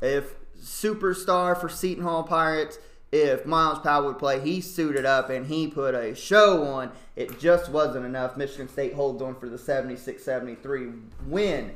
If 0.00 0.34
superstar 0.60 1.58
for 1.60 1.68
Seton 1.68 2.02
Hall 2.02 2.22
Pirates, 2.24 2.78
if 3.14 3.46
Myles 3.46 3.78
Powell 3.78 4.06
would 4.06 4.18
play, 4.18 4.40
he 4.40 4.60
suited 4.60 5.06
up 5.06 5.30
and 5.30 5.46
he 5.46 5.68
put 5.68 5.94
a 5.94 6.16
show 6.16 6.64
on. 6.64 6.90
It 7.14 7.38
just 7.38 7.70
wasn't 7.70 8.04
enough. 8.04 8.36
Michigan 8.36 8.68
State 8.68 8.94
holds 8.94 9.22
on 9.22 9.36
for 9.36 9.48
the 9.48 9.56
76-73 9.56 11.00
win. 11.28 11.72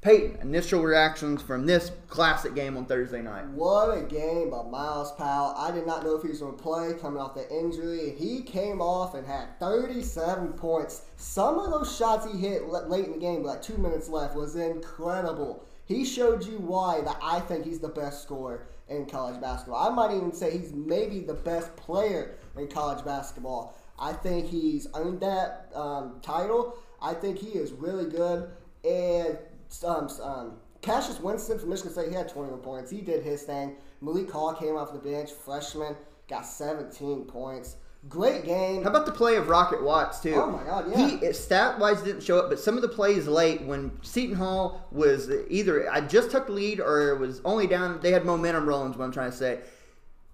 Peyton, 0.00 0.38
initial 0.40 0.82
reactions 0.82 1.42
from 1.42 1.66
this 1.66 1.92
classic 2.08 2.56
game 2.56 2.76
on 2.76 2.86
Thursday 2.86 3.22
night. 3.22 3.46
What 3.48 3.96
a 3.96 4.00
game 4.00 4.50
by 4.50 4.62
Myles 4.62 5.12
Powell. 5.12 5.54
I 5.56 5.70
did 5.70 5.86
not 5.86 6.02
know 6.02 6.16
if 6.16 6.22
he 6.22 6.28
was 6.30 6.40
going 6.40 6.56
to 6.56 6.62
play 6.62 6.94
coming 7.00 7.20
off 7.20 7.34
the 7.34 7.48
injury. 7.54 8.14
He 8.18 8.40
came 8.40 8.80
off 8.80 9.14
and 9.14 9.24
had 9.24 9.60
37 9.60 10.54
points. 10.54 11.02
Some 11.18 11.58
of 11.58 11.70
those 11.70 11.94
shots 11.96 12.26
he 12.26 12.36
hit 12.36 12.66
late 12.66 13.04
in 13.04 13.12
the 13.12 13.18
game, 13.18 13.44
like 13.44 13.62
two 13.62 13.78
minutes 13.78 14.08
left, 14.08 14.34
was 14.34 14.56
incredible. 14.56 15.64
He 15.84 16.04
showed 16.04 16.44
you 16.44 16.58
why 16.58 17.02
that 17.02 17.18
I 17.22 17.38
think 17.40 17.64
he's 17.64 17.80
the 17.80 17.88
best 17.88 18.22
scorer 18.22 18.66
in 18.90 19.06
college 19.06 19.40
basketball. 19.40 19.88
I 19.88 19.94
might 19.94 20.14
even 20.14 20.32
say 20.32 20.58
he's 20.58 20.72
maybe 20.72 21.20
the 21.20 21.34
best 21.34 21.74
player 21.76 22.36
in 22.58 22.68
college 22.68 23.04
basketball. 23.04 23.78
I 23.98 24.12
think 24.12 24.46
he's 24.46 24.88
earned 24.94 25.20
that 25.20 25.70
um, 25.74 26.20
title. 26.22 26.76
I 27.00 27.14
think 27.14 27.38
he 27.38 27.50
is 27.50 27.72
really 27.72 28.10
good. 28.10 28.50
And 28.84 29.38
um, 29.84 30.08
um, 30.22 30.52
Cassius 30.82 31.20
Winston 31.20 31.58
from 31.58 31.70
Michigan 31.70 31.92
State, 31.92 32.08
he 32.08 32.14
had 32.14 32.28
21 32.28 32.60
points. 32.60 32.90
He 32.90 33.00
did 33.00 33.22
his 33.22 33.42
thing. 33.42 33.76
Malik 34.00 34.30
Hall 34.30 34.54
came 34.54 34.76
off 34.76 34.92
the 34.92 34.98
bench, 34.98 35.30
freshman, 35.30 35.94
got 36.28 36.46
17 36.46 37.24
points. 37.24 37.76
Great 38.08 38.44
game. 38.44 38.82
How 38.82 38.88
about 38.88 39.04
the 39.04 39.12
play 39.12 39.36
of 39.36 39.48
Rocket 39.48 39.82
Watts 39.82 40.20
too? 40.20 40.34
Oh 40.34 40.50
my 40.50 40.62
God, 40.64 40.90
yeah. 40.90 41.18
He 41.20 41.32
stat 41.34 41.78
wise 41.78 42.02
didn't 42.02 42.22
show 42.22 42.38
up, 42.38 42.48
but 42.48 42.58
some 42.58 42.76
of 42.76 42.82
the 42.82 42.88
plays 42.88 43.26
late 43.26 43.62
when 43.62 43.92
Seton 44.02 44.36
Hall 44.36 44.86
was 44.90 45.30
either 45.48 45.90
I 45.90 46.00
just 46.00 46.30
took 46.30 46.46
the 46.46 46.52
lead 46.52 46.80
or 46.80 47.10
it 47.10 47.18
was 47.18 47.42
only 47.44 47.66
down. 47.66 48.00
They 48.00 48.12
had 48.12 48.24
momentum 48.24 48.66
rolling. 48.66 48.92
Is 48.92 48.96
what 48.96 49.04
I'm 49.04 49.12
trying 49.12 49.30
to 49.30 49.36
say. 49.36 49.60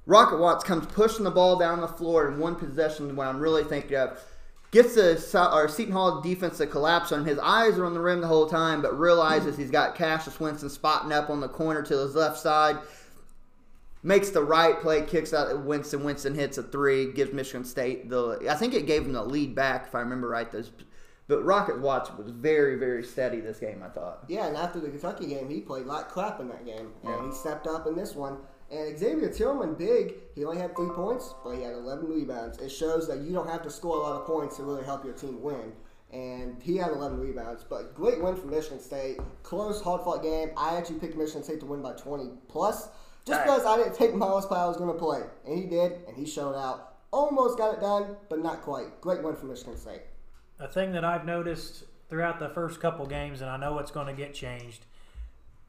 Rocket 0.06 0.38
Watts 0.38 0.62
comes 0.62 0.86
pushing 0.86 1.24
the 1.24 1.30
ball 1.32 1.58
down 1.58 1.80
the 1.80 1.88
floor 1.88 2.28
in 2.28 2.38
one 2.38 2.54
possession. 2.54 3.16
When 3.16 3.26
I'm 3.26 3.40
really 3.40 3.64
thinking 3.64 3.96
of 3.96 4.20
gets 4.70 4.94
the 4.94 5.50
or 5.52 5.68
Seton 5.68 5.92
Hall 5.92 6.20
defense 6.20 6.58
to 6.58 6.66
collapse 6.66 7.10
on 7.10 7.20
him. 7.20 7.26
His 7.26 7.38
eyes 7.38 7.78
are 7.78 7.84
on 7.86 7.94
the 7.94 8.00
rim 8.00 8.20
the 8.20 8.26
whole 8.26 8.48
time, 8.48 8.82
but 8.82 8.98
realizes 8.98 9.56
he's 9.56 9.70
got 9.70 9.94
Cassius 9.94 10.38
Winston 10.38 10.70
spotting 10.70 11.12
up 11.12 11.30
on 11.30 11.40
the 11.40 11.48
corner 11.48 11.82
to 11.82 11.98
his 11.98 12.14
left 12.14 12.38
side. 12.38 12.76
Makes 14.02 14.30
the 14.30 14.42
right 14.42 14.78
play, 14.80 15.02
kicks 15.02 15.32
out 15.34 15.64
Winston. 15.64 16.04
Winston 16.04 16.34
hits 16.34 16.58
a 16.58 16.62
three, 16.62 17.12
gives 17.12 17.32
Michigan 17.32 17.64
State 17.64 18.08
the. 18.08 18.46
I 18.48 18.54
think 18.54 18.72
it 18.74 18.86
gave 18.86 19.02
them 19.04 19.12
the 19.14 19.22
lead 19.24 19.54
back, 19.54 19.86
if 19.88 19.94
I 19.94 20.00
remember 20.00 20.28
right. 20.28 20.50
Those, 20.52 20.70
but 21.26 21.42
Rocket 21.44 21.80
Watts 21.80 22.10
was 22.16 22.30
very, 22.30 22.76
very 22.76 23.02
steady 23.02 23.40
this 23.40 23.58
game. 23.58 23.82
I 23.84 23.88
thought. 23.88 24.24
Yeah, 24.28 24.46
and 24.46 24.56
after 24.56 24.78
the 24.78 24.88
Kentucky 24.90 25.26
game, 25.26 25.48
he 25.50 25.60
played 25.60 25.86
like 25.86 26.08
crap 26.08 26.38
in 26.38 26.48
that 26.48 26.64
game. 26.64 26.92
And 27.02 27.12
Yeah. 27.12 27.26
he 27.26 27.32
stepped 27.32 27.66
up 27.66 27.86
in 27.88 27.96
this 27.96 28.14
one. 28.14 28.38
And 28.70 28.98
Xavier 28.98 29.28
Tillman, 29.30 29.74
big, 29.74 30.14
he 30.34 30.44
only 30.44 30.58
had 30.58 30.74
three 30.76 30.88
points, 30.90 31.34
but 31.44 31.52
he 31.56 31.62
had 31.62 31.72
11 31.74 32.08
rebounds. 32.08 32.58
It 32.58 32.68
shows 32.68 33.06
that 33.08 33.18
you 33.18 33.32
don't 33.32 33.48
have 33.48 33.62
to 33.62 33.70
score 33.70 33.96
a 33.96 34.00
lot 34.00 34.20
of 34.20 34.26
points 34.26 34.56
to 34.56 34.64
really 34.64 34.82
help 34.84 35.04
your 35.04 35.14
team 35.14 35.40
win. 35.40 35.72
And 36.12 36.60
he 36.62 36.76
had 36.76 36.90
11 36.90 37.20
rebounds. 37.20 37.64
But 37.68 37.94
great 37.94 38.20
win 38.22 38.34
for 38.36 38.46
Michigan 38.48 38.80
State. 38.80 39.18
Close, 39.44 39.80
hard 39.80 40.02
fought 40.02 40.22
game. 40.22 40.50
I 40.56 40.76
actually 40.76 40.98
picked 40.98 41.16
Michigan 41.16 41.42
State 41.44 41.60
to 41.60 41.66
win 41.66 41.80
by 41.80 41.92
20 41.92 42.30
plus, 42.48 42.88
just 43.26 43.40
Nice. 43.40 43.44
because 43.44 43.66
I 43.66 43.76
didn't 43.76 43.96
think 43.96 44.14
Myles 44.14 44.46
Powell 44.46 44.68
was 44.68 44.76
going 44.76 44.92
to 44.92 44.98
play. 44.98 45.22
And 45.44 45.58
he 45.58 45.64
did, 45.66 46.00
and 46.06 46.16
he 46.16 46.24
showed 46.26 46.54
out. 46.54 46.94
Almost 47.12 47.58
got 47.58 47.74
it 47.74 47.80
done, 47.80 48.16
but 48.28 48.38
not 48.40 48.62
quite. 48.62 49.00
Great 49.00 49.22
win 49.22 49.34
for 49.36 49.46
Michigan 49.46 49.76
State. 49.76 50.02
A 50.60 50.68
thing 50.68 50.92
that 50.92 51.04
I've 51.04 51.24
noticed 51.24 51.84
throughout 52.08 52.38
the 52.38 52.48
first 52.50 52.80
couple 52.80 53.06
games, 53.06 53.40
and 53.40 53.50
I 53.50 53.56
know 53.56 53.78
it's 53.78 53.90
going 53.90 54.06
to 54.06 54.12
get 54.12 54.32
changed. 54.34 54.84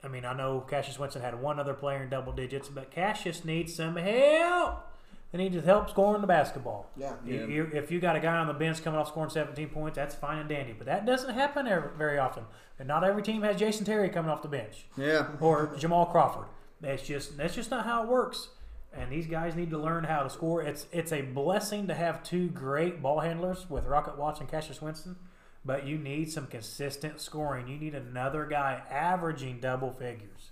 I 0.04 0.08
mean, 0.08 0.26
I 0.26 0.34
know 0.34 0.62
Cassius 0.62 1.00
Winston 1.00 1.22
had 1.22 1.42
one 1.42 1.60
other 1.60 1.74
player 1.74 2.04
in 2.04 2.10
double 2.10 2.32
digits, 2.32 2.70
but 2.70 2.92
Cassius 2.92 3.44
needs 3.44 3.74
some 3.74 3.96
help. 3.96 4.84
They 5.32 5.40
need 5.40 5.54
to 5.54 5.62
help 5.62 5.90
scoring 5.90 6.22
the 6.22 6.28
basketball. 6.28 6.90
Yeah. 6.96 7.14
Yeah. 7.26 7.46
you- 7.46 7.70
if 7.74 7.92
you 7.92 8.00
got 8.00 8.16
a 8.16 8.20
guy 8.20 8.38
on 8.38 8.48
the 8.48 8.54
bench 8.54 8.82
coming 8.84 9.00
off 9.00 9.08
scoring 9.10 9.30
17 9.30 9.70
points, 9.70 9.96
that's 9.98 10.16
fine 10.16 10.38
and 10.38 10.48
dandy. 10.48 10.74
But 10.74 10.86
that 10.86 11.06
doesn't 11.06 11.34
happen 11.34 11.68
ever, 11.68 11.92
very 11.98 12.18
often. 12.18 12.46
And 12.80 12.88
not 12.88 13.04
every 13.04 13.24
team 13.24 13.42
has 13.42 13.58
Jason 13.58 13.86
Terry 13.86 14.10
coming 14.10 14.32
off 14.32 14.42
the 14.42 14.48
bench 14.48 14.86
Yeah. 14.96 15.28
or 15.42 15.76
Jamal 15.78 16.06
Crawford. 16.06 16.46
That's 16.82 17.04
just 17.04 17.38
that's 17.38 17.56
just 17.56 17.72
not 17.72 17.86
how 17.86 18.04
it 18.04 18.10
works. 18.10 18.50
And 18.94 19.12
these 19.12 19.28
guys 19.28 19.56
need 19.56 19.70
to 19.72 19.78
learn 19.78 20.06
how 20.06 20.24
to 20.24 20.30
score. 20.30 20.62
It's 20.62 20.88
it's 20.92 21.12
a 21.12 21.22
blessing 21.22 21.88
to 21.88 21.94
have 21.94 22.24
two 22.24 22.48
great 22.50 23.02
ball 23.02 23.20
handlers 23.20 23.70
with 23.70 23.86
Rocket 23.86 24.18
Watts 24.18 24.40
and 24.40 24.50
Cassius 24.50 24.82
Winston, 24.82 25.18
but 25.66 25.86
you 25.86 25.98
need 25.98 26.32
some 26.32 26.48
consistent 26.48 27.20
scoring. 27.20 27.68
You 27.68 27.78
need 27.78 27.96
another 27.96 28.46
guy 28.46 28.82
averaging 28.90 29.60
double 29.60 29.92
figures. 29.92 30.52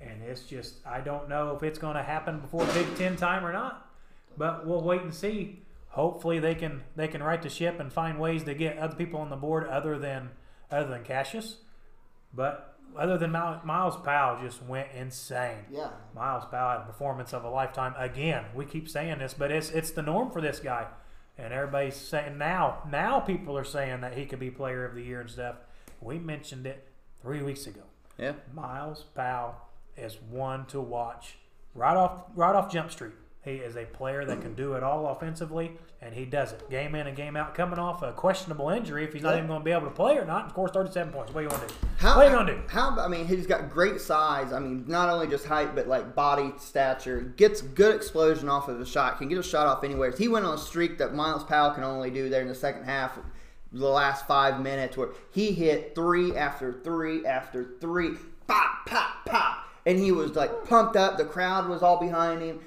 And 0.00 0.22
it's 0.22 0.42
just 0.42 0.86
I 0.86 1.00
don't 1.00 1.28
know 1.28 1.54
if 1.56 1.62
it's 1.62 1.78
going 1.78 1.96
to 1.96 2.02
happen 2.02 2.40
before 2.40 2.64
Big 2.66 2.96
Ten 2.96 3.16
time 3.16 3.44
or 3.44 3.52
not, 3.52 3.90
but 4.36 4.66
we'll 4.66 4.82
wait 4.82 5.02
and 5.02 5.14
see. 5.14 5.62
Hopefully 5.88 6.38
they 6.38 6.54
can 6.54 6.82
they 6.96 7.08
can 7.08 7.22
right 7.22 7.42
the 7.42 7.48
ship 7.48 7.80
and 7.80 7.92
find 7.92 8.18
ways 8.18 8.44
to 8.44 8.54
get 8.54 8.78
other 8.78 8.94
people 8.94 9.20
on 9.20 9.30
the 9.30 9.36
board 9.36 9.66
other 9.66 9.98
than 9.98 10.30
other 10.70 10.88
than 10.88 11.02
Cassius. 11.02 11.56
But 12.32 12.78
other 12.96 13.18
than 13.18 13.32
Myles 13.32 13.60
Myles 13.64 13.96
Powell 13.96 14.42
just 14.42 14.62
went 14.62 14.88
insane. 14.94 15.64
Yeah. 15.70 15.90
Myles 16.14 16.44
Powell 16.50 16.78
had 16.78 16.80
a 16.82 16.86
performance 16.86 17.32
of 17.32 17.44
a 17.44 17.50
lifetime. 17.50 17.94
Again, 17.98 18.44
we 18.54 18.64
keep 18.64 18.88
saying 18.88 19.18
this, 19.18 19.34
but 19.34 19.50
it's 19.50 19.70
it's 19.70 19.90
the 19.90 20.02
norm 20.02 20.30
for 20.30 20.40
this 20.40 20.60
guy, 20.60 20.86
and 21.38 21.52
everybody's 21.52 21.96
saying 21.96 22.38
now. 22.38 22.82
Now 22.90 23.20
people 23.20 23.56
are 23.56 23.64
saying 23.64 24.00
that 24.02 24.14
he 24.16 24.26
could 24.26 24.40
be 24.40 24.50
Player 24.50 24.84
of 24.84 24.94
the 24.94 25.02
Year 25.02 25.20
and 25.20 25.30
stuff. 25.30 25.56
We 26.00 26.18
mentioned 26.18 26.66
it 26.66 26.88
three 27.22 27.42
weeks 27.42 27.66
ago. 27.66 27.82
Yeah. 28.18 28.32
Myles 28.54 29.04
Powell 29.14 29.56
is 29.96 30.18
one 30.30 30.66
to 30.66 30.80
watch 30.80 31.36
right 31.74 31.96
off 31.96 32.24
right 32.34 32.54
off 32.54 32.72
Jump 32.72 32.90
Street. 32.90 33.12
He 33.42 33.52
is 33.52 33.76
a 33.76 33.84
player 33.86 34.26
that 34.26 34.42
can 34.42 34.54
do 34.54 34.74
it 34.74 34.82
all 34.82 35.06
offensively, 35.08 35.72
and 36.02 36.14
he 36.14 36.26
does 36.26 36.52
it 36.52 36.68
game 36.68 36.94
in 36.94 37.06
and 37.06 37.16
game 37.16 37.36
out. 37.36 37.54
Coming 37.54 37.78
off 37.78 38.02
a 38.02 38.12
questionable 38.12 38.68
injury, 38.68 39.02
if 39.04 39.14
he's 39.14 39.22
not 39.22 39.30
Yeah. 39.30 39.36
even 39.38 39.46
going 39.48 39.60
to 39.60 39.64
be 39.64 39.70
able 39.70 39.86
to 39.86 39.90
play 39.94 40.18
or 40.18 40.26
not, 40.26 40.44
of 40.44 40.52
course, 40.52 40.70
37 40.72 41.10
points. 41.10 41.32
What 41.32 41.40
are 41.40 41.42
you 41.44 41.48
going 41.48 41.62
to 41.62 41.68
do? 41.68 41.74
How, 41.96 42.16
what 42.16 42.26
are 42.26 42.30
you 42.30 42.34
going 42.36 42.46
to 42.48 42.52
do? 42.54 42.60
How 42.68 42.98
I 42.98 43.08
mean, 43.08 43.26
he's 43.26 43.46
got 43.46 43.70
great 43.70 43.98
size. 43.98 44.52
I 44.52 44.58
mean, 44.58 44.84
not 44.86 45.08
only 45.08 45.26
just 45.26 45.46
height, 45.46 45.74
but 45.74 45.88
like 45.88 46.14
body 46.14 46.52
stature. 46.58 47.20
Gets 47.36 47.62
good 47.62 47.94
explosion 47.94 48.50
off 48.50 48.68
of 48.68 48.78
the 48.78 48.84
shot. 48.84 49.16
Can 49.16 49.28
get 49.28 49.38
a 49.38 49.42
shot 49.42 49.66
off 49.66 49.84
anywhere. 49.84 50.10
He 50.10 50.28
went 50.28 50.44
on 50.44 50.54
a 50.54 50.58
streak 50.58 50.98
that 50.98 51.14
Myles 51.14 51.44
Powell 51.44 51.70
can 51.72 51.82
only 51.82 52.10
do 52.10 52.28
there 52.28 52.42
in 52.42 52.48
the 52.48 52.54
second 52.54 52.84
half. 52.84 53.18
The 53.72 53.86
last 53.86 54.26
five 54.26 54.60
minutes, 54.60 54.96
where 54.98 55.10
he 55.30 55.52
hit 55.52 55.94
three 55.94 56.36
after 56.36 56.72
three 56.84 57.24
after 57.24 57.76
three, 57.80 58.16
pop, 58.48 58.84
pop, 58.84 59.24
pop, 59.24 59.64
and 59.86 59.96
he 59.96 60.10
was 60.12 60.34
like 60.34 60.66
pumped 60.68 60.96
up. 60.96 61.16
The 61.16 61.24
crowd 61.24 61.68
was 61.68 61.80
all 61.82 61.98
behind 62.00 62.42
him. 62.42 62.60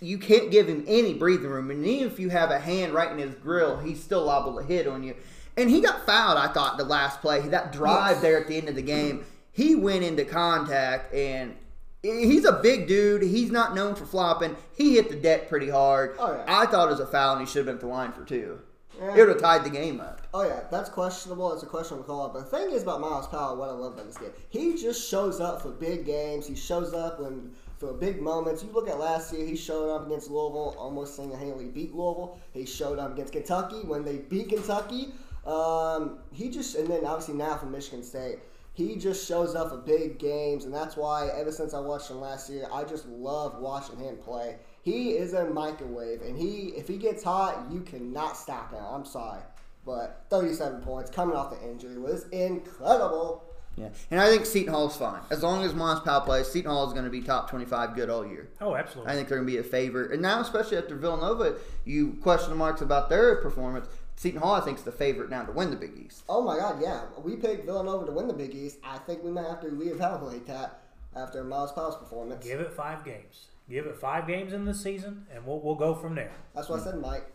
You 0.00 0.18
can't 0.18 0.50
give 0.50 0.66
him 0.68 0.84
any 0.86 1.12
breathing 1.14 1.50
room, 1.50 1.70
and 1.70 1.84
even 1.84 2.08
if 2.10 2.18
you 2.18 2.30
have 2.30 2.50
a 2.50 2.58
hand 2.58 2.94
right 2.94 3.10
in 3.10 3.18
his 3.18 3.34
grill, 3.34 3.78
he's 3.78 4.02
still 4.02 4.24
liable 4.24 4.56
to 4.56 4.62
hit 4.64 4.86
on 4.86 5.02
you. 5.02 5.14
And 5.56 5.68
he 5.68 5.80
got 5.80 6.06
fouled, 6.06 6.38
I 6.38 6.48
thought, 6.52 6.78
the 6.78 6.84
last 6.84 7.20
play. 7.20 7.40
That 7.40 7.72
drive 7.72 8.12
Yes. 8.16 8.22
there 8.22 8.40
at 8.40 8.48
the 8.48 8.56
end 8.56 8.68
of 8.68 8.76
the 8.76 8.82
game, 8.82 9.24
he 9.52 9.74
went 9.74 10.02
into 10.04 10.24
contact, 10.24 11.12
and 11.12 11.54
he's 12.02 12.46
a 12.46 12.52
big 12.62 12.88
dude. 12.88 13.20
He's 13.22 13.50
not 13.50 13.74
known 13.74 13.94
for 13.94 14.06
flopping. 14.06 14.56
He 14.74 14.94
hit 14.94 15.10
the 15.10 15.16
deck 15.16 15.48
pretty 15.50 15.68
hard. 15.68 16.16
Oh, 16.18 16.32
yeah. 16.32 16.44
I 16.48 16.64
thought 16.66 16.88
it 16.88 16.92
was 16.92 17.00
a 17.00 17.06
foul, 17.06 17.36
and 17.36 17.46
he 17.46 17.46
should 17.46 17.58
have 17.58 17.66
been 17.66 17.74
at 17.74 17.80
the 17.80 17.86
line 17.88 18.12
for 18.12 18.24
two. 18.24 18.58
Yeah. 18.98 19.14
It 19.16 19.18
would 19.20 19.28
have 19.30 19.40
tied 19.40 19.64
the 19.64 19.70
game 19.70 20.00
up. 20.00 20.20
Oh 20.34 20.42
yeah, 20.42 20.60
that's 20.70 20.90
questionable. 20.90 21.52
It's 21.54 21.62
a 21.62 21.66
questionable 21.66 22.04
call. 22.04 22.28
But 22.28 22.50
the 22.50 22.56
thing 22.56 22.70
is 22.70 22.82
about 22.82 23.00
Myles 23.00 23.26
Powell, 23.28 23.56
what 23.56 23.68
I 23.70 23.72
love 23.72 23.94
about 23.94 24.06
this 24.06 24.18
game, 24.18 24.30
he 24.50 24.76
just 24.76 25.08
shows 25.08 25.40
up 25.40 25.62
for 25.62 25.70
big 25.70 26.04
games. 26.04 26.46
He 26.46 26.54
shows 26.54 26.92
up 26.92 27.18
when 27.18 27.50
for 27.80 27.94
big 27.94 28.20
moments. 28.20 28.62
You 28.62 28.70
look 28.72 28.88
at 28.88 28.98
last 28.98 29.32
year, 29.32 29.46
he 29.46 29.56
showed 29.56 29.88
up 29.90 30.06
against 30.06 30.30
Louisville, 30.30 30.76
almost 30.78 31.16
single-handedly 31.16 31.68
beat 31.68 31.94
Louisville. 31.94 32.38
He 32.52 32.66
showed 32.66 32.98
up 32.98 33.12
against 33.12 33.32
Kentucky 33.32 33.80
when 33.86 34.04
they 34.04 34.18
beat 34.18 34.50
Kentucky. 34.50 35.14
Um, 35.46 36.18
he 36.30 36.50
just 36.50 36.76
and 36.76 36.86
then 36.86 37.06
obviously 37.06 37.34
now 37.34 37.56
from 37.56 37.72
Michigan 37.72 38.02
State. 38.02 38.40
He 38.74 38.96
just 38.96 39.26
shows 39.26 39.54
up 39.54 39.70
for 39.70 39.78
big 39.78 40.18
games, 40.18 40.64
and 40.64 40.72
that's 40.72 40.96
why 40.96 41.28
ever 41.28 41.50
since 41.50 41.74
I 41.74 41.80
watched 41.80 42.10
him 42.10 42.20
last 42.20 42.50
year, 42.50 42.68
I 42.72 42.84
just 42.84 43.06
love 43.08 43.58
watching 43.58 43.98
him 43.98 44.16
play. 44.18 44.56
He 44.82 45.12
is 45.12 45.32
a 45.32 45.46
microwave, 45.46 46.20
and 46.20 46.36
he 46.36 46.74
if 46.76 46.86
he 46.86 46.98
gets 46.98 47.22
hot, 47.24 47.66
you 47.70 47.80
cannot 47.80 48.36
stop 48.36 48.72
him. 48.72 48.84
I'm 48.84 49.06
sorry. 49.06 49.40
But 49.86 50.26
37 50.28 50.82
points 50.82 51.10
coming 51.10 51.34
off 51.34 51.50
the 51.50 51.68
injury 51.68 51.98
was 51.98 52.28
incredible. 52.28 53.49
Yeah, 53.76 53.88
and 54.10 54.20
I 54.20 54.28
think 54.28 54.44
Seton 54.44 54.74
Hall's 54.74 54.96
fine 54.96 55.22
as 55.30 55.42
long 55.42 55.64
as 55.64 55.72
Myles 55.72 56.00
Powell 56.00 56.20
plays. 56.20 56.48
Seton 56.48 56.70
Hall 56.70 56.86
is 56.86 56.92
going 56.92 57.04
to 57.04 57.10
be 57.10 57.22
top 57.22 57.48
twenty-five 57.48 57.94
good 57.94 58.10
all 58.10 58.26
year. 58.26 58.50
Oh, 58.60 58.74
absolutely. 58.74 59.10
I 59.10 59.14
think 59.14 59.28
they're 59.28 59.38
going 59.38 59.46
to 59.46 59.52
be 59.52 59.58
a 59.58 59.62
favorite, 59.62 60.10
and 60.10 60.20
now 60.20 60.40
especially 60.40 60.76
after 60.76 60.96
Villanova, 60.96 61.56
you 61.84 62.18
question 62.20 62.56
marks 62.56 62.82
about 62.82 63.08
their 63.08 63.36
performance. 63.36 63.86
Seton 64.16 64.40
Hall, 64.40 64.54
I 64.54 64.60
think, 64.60 64.76
is 64.76 64.84
the 64.84 64.92
favorite 64.92 65.30
now 65.30 65.44
to 65.44 65.52
win 65.52 65.70
the 65.70 65.76
Big 65.76 65.92
East. 65.96 66.24
Oh 66.28 66.42
my 66.42 66.58
God, 66.58 66.82
yeah. 66.82 67.04
We 67.24 67.36
picked 67.36 67.64
Villanova 67.64 68.04
to 68.04 68.12
win 68.12 68.28
the 68.28 68.34
Big 68.34 68.54
East. 68.54 68.76
I 68.84 68.98
think 68.98 69.24
we 69.24 69.30
might 69.30 69.46
have 69.46 69.62
to 69.62 69.68
reevaluate 69.68 70.44
that 70.46 70.82
after 71.16 71.42
Myles 71.42 71.72
Powell's 71.72 71.96
performance. 71.96 72.44
Give 72.44 72.60
it 72.60 72.70
five 72.72 73.02
games. 73.02 73.46
Give 73.70 73.86
it 73.86 73.96
five 73.96 74.26
games 74.26 74.52
in 74.52 74.66
the 74.66 74.74
season, 74.74 75.26
and 75.32 75.46
we'll, 75.46 75.60
we'll 75.60 75.76
go 75.76 75.94
from 75.94 76.16
there. 76.16 76.32
That's 76.54 76.68
what 76.68 76.80
I 76.80 76.84
said, 76.84 77.00
Mike. 77.00 77.32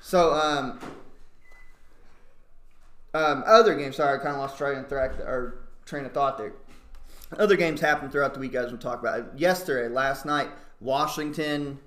So, 0.00 0.34
um, 0.34 0.78
um, 3.14 3.42
other 3.46 3.74
games. 3.74 3.96
Sorry, 3.96 4.14
I 4.18 4.22
kind 4.22 4.34
of 4.34 4.40
lost 4.40 4.56
train 4.58 4.78
of 4.78 4.88
thread 4.88 5.12
or 5.20 5.58
train 5.84 6.04
of 6.04 6.12
thought 6.12 6.38
there. 6.38 6.52
Other 7.38 7.56
games 7.56 7.80
happened 7.80 8.12
throughout 8.12 8.34
the 8.34 8.40
week, 8.40 8.52
guys. 8.52 8.70
We'll 8.70 8.78
talk 8.80 9.00
about 9.00 9.18
it. 9.20 9.24
yesterday, 9.36 9.88
last 9.92 10.26
night. 10.26 10.50
Washington, 10.80 11.78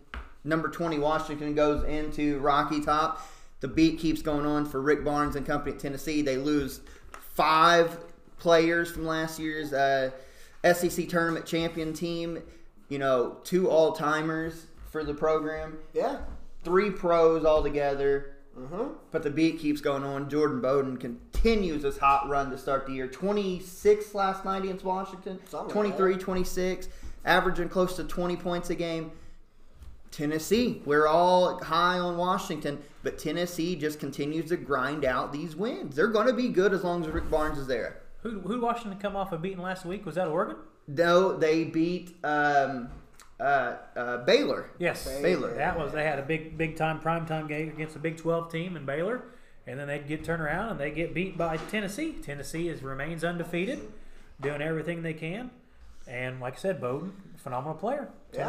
number 0.43 0.69
twenty, 0.69 0.97
Washington 0.99 1.53
goes 1.53 1.83
into 1.83 2.39
Rocky 2.39 2.81
Top. 2.81 3.21
The 3.59 3.67
beat 3.67 3.99
keeps 3.99 4.21
going 4.21 4.45
on 4.45 4.65
for 4.65 4.81
Rick 4.81 5.03
Barnes 5.03 5.35
and 5.35 5.45
company 5.45 5.73
at 5.75 5.79
Tennessee. 5.79 6.21
They 6.21 6.37
lose 6.37 6.81
five 7.11 7.97
players 8.39 8.89
from 8.91 9.05
last 9.05 9.39
year's 9.39 9.73
uh, 9.73 10.11
SEC 10.73 11.07
tournament 11.09 11.45
champion 11.45 11.93
team. 11.93 12.41
You 12.89 12.99
know, 12.99 13.37
two 13.43 13.69
all 13.69 13.91
timers 13.93 14.67
for 14.91 15.03
the 15.03 15.13
program, 15.13 15.77
Yeah. 15.93 16.19
three 16.63 16.89
pros 16.91 17.43
altogether. 17.45 18.34
Mm-hmm. 18.57 18.93
But 19.11 19.23
the 19.23 19.29
beat 19.29 19.59
keeps 19.59 19.81
going 19.81 20.03
on. 20.03 20.29
Jordan 20.29 20.61
Bowden 20.61 20.97
continues 20.97 21.83
his 21.83 21.97
hot 21.97 22.29
run 22.29 22.51
to 22.51 22.57
start 22.57 22.87
the 22.87 22.93
year. 22.93 23.07
26 23.07 24.15
last 24.15 24.45
night 24.45 24.63
against 24.63 24.85
Washington. 24.85 25.39
Something 25.47 25.67
like 25.67 25.95
23, 25.97 26.17
26, 26.17 26.87
averaging 27.25 27.69
close 27.69 27.95
to 27.97 28.03
20 28.03 28.37
points 28.37 28.69
a 28.69 28.75
game. 28.75 29.11
Tennessee, 30.11 30.81
we're 30.85 31.07
all 31.07 31.61
high 31.61 31.99
on 31.99 32.15
Washington, 32.15 32.81
but 33.03 33.17
Tennessee 33.17 33.75
just 33.75 33.99
continues 33.99 34.45
to 34.45 34.55
grind 34.55 35.03
out 35.03 35.33
these 35.33 35.57
wins. 35.57 35.97
They're 35.97 36.07
going 36.07 36.27
to 36.27 36.33
be 36.33 36.47
good 36.47 36.71
as 36.73 36.85
long 36.85 37.03
as 37.03 37.09
Rick 37.09 37.29
Barnes 37.29 37.57
is 37.57 37.67
there. 37.67 38.01
Who 38.23 38.39
who 38.39 38.61
Washington 38.61 38.97
come 38.97 39.15
off 39.17 39.33
of 39.33 39.41
beating 39.41 39.61
last 39.61 39.85
week? 39.85 40.05
Was 40.05 40.15
that 40.15 40.29
Oregon? 40.29 40.55
No, 40.87 41.35
they 41.35 41.65
beat 41.65 42.15
um, 42.23 42.89
uh, 43.39 43.75
uh, 43.95 44.17
Baylor. 44.25 44.69
Yes, 44.79 45.05
Baylor. 45.21 45.53
That 45.55 45.77
was 45.77 45.91
they 45.91 46.03
had 46.03 46.19
a 46.19 46.23
big 46.23 46.57
big 46.57 46.75
time 46.75 46.99
prime 46.99 47.25
time 47.25 47.47
game 47.47 47.69
against 47.69 47.95
a 47.95 47.99
Big 47.99 48.17
Twelve 48.17 48.51
team 48.51 48.75
in 48.77 48.85
Baylor, 48.85 49.23
and 49.67 49.79
then 49.79 49.87
they'd 49.87 50.07
get 50.07 50.23
turned 50.23 50.41
around 50.41 50.69
and 50.71 50.79
they 50.79 50.91
get 50.91 51.13
beat 51.13 51.37
by 51.37 51.57
Tennessee. 51.57 52.13
Tennessee 52.13 52.69
is 52.69 52.81
remains 52.81 53.23
undefeated, 53.23 53.79
doing 54.41 54.61
everything 54.61 55.03
they 55.03 55.13
can, 55.13 55.51
and 56.07 56.39
like 56.39 56.53
I 56.53 56.57
said, 56.57 56.79
Bowden, 56.79 57.13
phenomenal 57.37 57.75
player. 57.75 58.09
Yeah. 58.33 58.47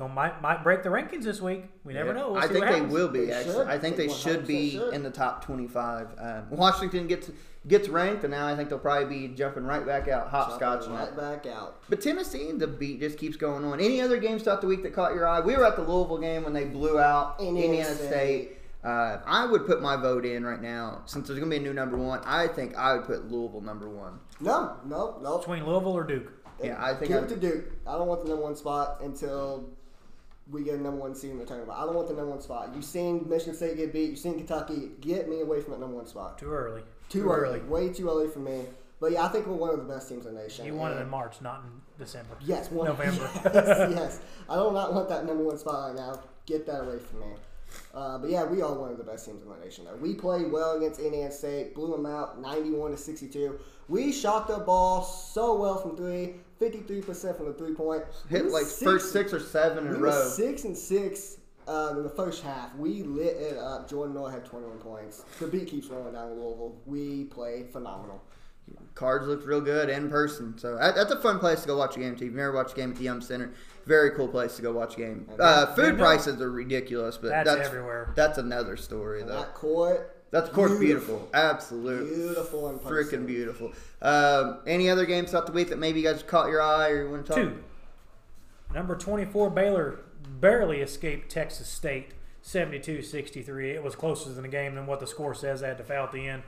Tennessee 0.00 0.14
going 0.14 0.14
might 0.14 0.42
might 0.42 0.62
break 0.62 0.82
the 0.82 0.88
rankings 0.88 1.24
this 1.24 1.40
week. 1.40 1.64
We 1.84 1.94
never 1.94 2.12
know. 2.12 2.32
We'll 2.32 2.42
I 2.42 2.48
think 2.48 2.66
they 2.66 2.80
will 2.80 3.08
be. 3.08 3.26
They 3.26 3.32
actually, 3.32 3.54
should. 3.54 3.66
I 3.68 3.78
think 3.78 3.96
they 3.96 4.06
They 4.06 4.12
should 4.12 4.46
be 4.46 4.70
should. 4.72 4.94
in 4.94 5.02
the 5.02 5.10
top 5.10 5.44
twenty-five. 5.44 6.08
Um, 6.18 6.50
Washington 6.50 7.06
gets 7.06 7.30
gets 7.68 7.88
ranked, 7.88 8.24
and 8.24 8.30
now 8.30 8.46
I 8.46 8.56
think 8.56 8.68
they'll 8.70 8.78
probably 8.78 9.28
be 9.28 9.34
jumping 9.34 9.64
right 9.64 9.84
back 9.84 10.08
out, 10.08 10.28
hopscotch. 10.28 10.86
Right 10.86 11.14
back 11.16 11.46
out. 11.46 11.82
But 11.88 12.00
Tennessee, 12.00 12.52
the 12.52 12.66
beat 12.66 13.00
just 13.00 13.18
keeps 13.18 13.36
going 13.36 13.64
on. 13.64 13.80
Any 13.80 14.00
other 14.00 14.16
games 14.18 14.42
throughout 14.42 14.60
the 14.60 14.66
week 14.66 14.82
that 14.84 14.94
caught 14.94 15.14
your 15.14 15.28
eye? 15.28 15.40
We 15.40 15.56
were 15.56 15.66
at 15.66 15.76
the 15.76 15.82
Louisville 15.82 16.18
game 16.18 16.44
when 16.44 16.52
they 16.52 16.64
blew 16.64 16.98
out 16.98 17.36
Indiana 17.40 17.66
Indiana, 17.66 17.94
State. 17.94 18.08
State. 18.08 18.56
Uh, 18.82 19.20
I 19.26 19.44
would 19.44 19.66
put 19.66 19.82
my 19.82 19.96
vote 19.96 20.24
in 20.24 20.42
right 20.42 20.62
now 20.62 21.02
since 21.04 21.28
there's 21.28 21.38
going 21.38 21.50
to 21.50 21.54
be 21.54 21.62
a 21.62 21.66
new 21.66 21.74
number 21.74 21.98
one. 21.98 22.20
I 22.24 22.46
think 22.48 22.74
I 22.76 22.94
would 22.94 23.04
put 23.04 23.30
Louisville 23.30 23.60
number 23.60 23.90
one. 23.90 24.18
No, 24.40 24.76
no, 24.86 25.18
no. 25.20 25.36
between 25.36 25.66
Louisville 25.66 25.92
or 25.92 26.02
Duke. 26.04 26.32
Yeah, 26.64 26.82
I 26.82 26.94
think 26.94 27.08
Give 27.08 27.22
I- 27.22 27.26
it 27.26 27.28
to 27.28 27.36
Duke. 27.36 27.64
I 27.86 27.98
don't 27.98 28.06
want 28.08 28.22
the 28.22 28.28
number 28.30 28.42
one 28.44 28.56
spot 28.56 29.02
until 29.02 29.68
we 30.50 30.62
get 30.62 30.74
a 30.74 30.82
number 30.82 31.00
one 31.00 31.14
seed 31.14 31.30
in 31.30 31.38
the 31.38 31.44
tournament. 31.44 31.78
I 31.78 31.84
don't 31.84 31.94
want 31.94 32.08
the 32.08 32.14
number 32.14 32.30
one 32.30 32.40
spot. 32.40 32.70
You've 32.74 32.84
seen 32.84 33.28
Michigan 33.28 33.54
State 33.54 33.76
get 33.76 33.92
beat. 33.92 34.10
You've 34.10 34.18
seen 34.18 34.36
Kentucky. 34.36 34.90
Get 35.00 35.28
me 35.28 35.40
away 35.40 35.60
from 35.60 35.72
that 35.72 35.80
number 35.80 35.96
one 35.96 36.06
spot. 36.06 36.38
Too 36.38 36.50
early. 36.50 36.82
Too, 37.08 37.28
early. 37.28 37.60
Way 37.60 37.90
too 37.90 38.08
early 38.08 38.28
for 38.28 38.38
me. 38.38 38.64
But 39.00 39.12
yeah, 39.12 39.24
I 39.24 39.28
think 39.28 39.46
we're 39.46 39.54
one 39.54 39.70
of 39.70 39.78
the 39.78 39.92
best 39.92 40.08
teams 40.08 40.26
in 40.26 40.34
the 40.34 40.40
nation. 40.42 40.66
You 40.66 40.74
want 40.74 40.94
it 40.94 41.00
in 41.00 41.08
March, 41.08 41.40
not 41.40 41.62
in 41.64 41.80
December. 41.98 42.36
Yes, 42.44 42.70
one, 42.70 42.86
November. 42.86 43.28
Yes, 43.44 43.90
yes. 43.94 44.20
I 44.48 44.56
do 44.56 44.70
not 44.72 44.94
want 44.94 45.08
that 45.08 45.24
number 45.24 45.42
one 45.42 45.56
spot 45.58 45.88
right 45.88 45.96
now. 45.96 46.20
Get 46.46 46.66
that 46.66 46.82
away 46.82 46.98
from 46.98 47.20
me. 47.20 47.26
Uh, 47.94 48.18
but 48.18 48.30
yeah, 48.30 48.44
we 48.44 48.62
are 48.62 48.72
one 48.74 48.90
of 48.90 48.98
the 48.98 49.04
best 49.04 49.26
teams 49.26 49.42
in 49.42 49.48
the 49.48 49.56
nation. 49.56 49.84
Though. 49.84 49.96
We 49.96 50.14
played 50.14 50.50
well 50.50 50.76
against 50.76 51.00
Indiana 51.00 51.30
State, 51.30 51.74
blew 51.74 51.90
them 51.92 52.04
out, 52.06 52.40
ninety-one 52.40 52.90
to 52.90 52.96
sixty-two. 52.96 53.58
We 53.88 54.12
shot 54.12 54.48
the 54.48 54.58
ball 54.58 55.02
so 55.02 55.56
well 55.58 55.78
from 55.78 55.96
three, 55.96 56.34
53% 56.60 57.36
from 57.36 57.46
the 57.46 57.52
three 57.54 57.74
point. 57.74 58.04
hit 58.28 58.44
We 58.44 58.50
like 58.50 58.64
six- 58.64 58.82
first 58.82 59.12
six 59.12 59.32
or 59.32 59.40
seven 59.40 59.86
in 59.86 59.92
We 59.92 59.98
a 59.98 60.00
row. 60.00 60.28
six 60.28 60.64
and 60.64 60.76
six 60.76 61.38
uh, 61.66 61.94
in 61.96 62.02
the 62.02 62.08
first 62.10 62.42
half. 62.42 62.74
We 62.76 63.02
lit 63.02 63.36
it 63.36 63.58
up. 63.58 63.88
Jordan 63.88 64.14
Nwora 64.16 64.32
had 64.32 64.44
21 64.44 64.78
points. 64.78 65.24
The 65.38 65.46
beat 65.46 65.68
keeps 65.68 65.86
rolling 65.88 66.12
down 66.14 66.32
in 66.32 66.40
Louisville. 66.40 66.76
We 66.86 67.24
played 67.24 67.70
phenomenal. 67.70 68.22
Cards 68.94 69.26
looked 69.26 69.44
real 69.46 69.60
good 69.60 69.88
in 69.88 70.08
person, 70.10 70.56
so 70.58 70.76
that- 70.76 70.94
that's 70.94 71.10
a 71.10 71.20
fun 71.20 71.38
place 71.38 71.62
to 71.62 71.66
go 71.66 71.76
watch 71.76 71.96
a 71.96 72.00
game. 72.00 72.10
Too. 72.14 72.24
If 72.24 72.30
you've 72.30 72.34
never 72.34 72.52
watched 72.52 72.72
a 72.74 72.76
game 72.76 72.90
at 72.92 72.96
the 72.98 73.04
Yum 73.04 73.20
Center, 73.20 73.50
very 73.84 74.10
cool 74.12 74.28
place 74.28 74.54
to 74.56 74.62
go 74.62 74.72
watch 74.72 74.94
a 74.94 74.98
game. 74.98 75.28
Uh, 75.38 75.66
food 75.74 75.98
prices 75.98 76.40
are 76.40 76.50
ridiculous, 76.50 77.16
but 77.16 77.30
That's 77.30 77.48
that's 77.50 77.66
everywhere. 77.68 78.12
That's 78.14 78.38
another 78.38 78.76
story, 78.76 79.22
And 79.22 79.30
though. 79.30 79.36
that 79.40 79.54
court, 79.54 80.19
That's 80.30 80.48
of 80.48 80.54
course 80.54 80.78
beautiful. 80.78 81.16
beautiful, 81.16 81.30
absolute, 81.34 82.08
beautiful 82.08 82.70
in 82.70 82.78
person. 82.78 83.22
freaking 83.22 83.26
beautiful. 83.26 83.72
Um, 84.00 84.58
any 84.66 84.88
other 84.88 85.04
games 85.04 85.30
throughout 85.30 85.46
the 85.46 85.52
week 85.52 85.68
that 85.70 85.78
maybe 85.78 86.00
you 86.00 86.06
guys 86.06 86.22
caught 86.22 86.48
your 86.48 86.62
eye 86.62 86.90
or 86.90 87.04
you 87.04 87.10
want 87.10 87.26
to 87.26 87.32
talk? 87.32 87.42
Two. 87.42 87.64
Number 88.72 88.94
24, 88.94 89.50
Baylor 89.50 89.98
barely 90.22 90.80
escaped 90.80 91.30
Texas 91.30 91.68
State 91.68 92.12
72 92.42 93.02
63. 93.02 93.70
It 93.72 93.82
was 93.82 93.96
closer 93.96 94.30
than 94.32 94.42
the 94.42 94.48
game 94.48 94.76
than 94.76 94.86
what 94.86 95.00
the 95.00 95.06
score 95.06 95.34
says. 95.34 95.60
They 95.60 95.68
had 95.68 95.78
to 95.78 95.84
foul 95.84 96.04
at 96.04 96.12
the 96.12 96.28
end. 96.28 96.42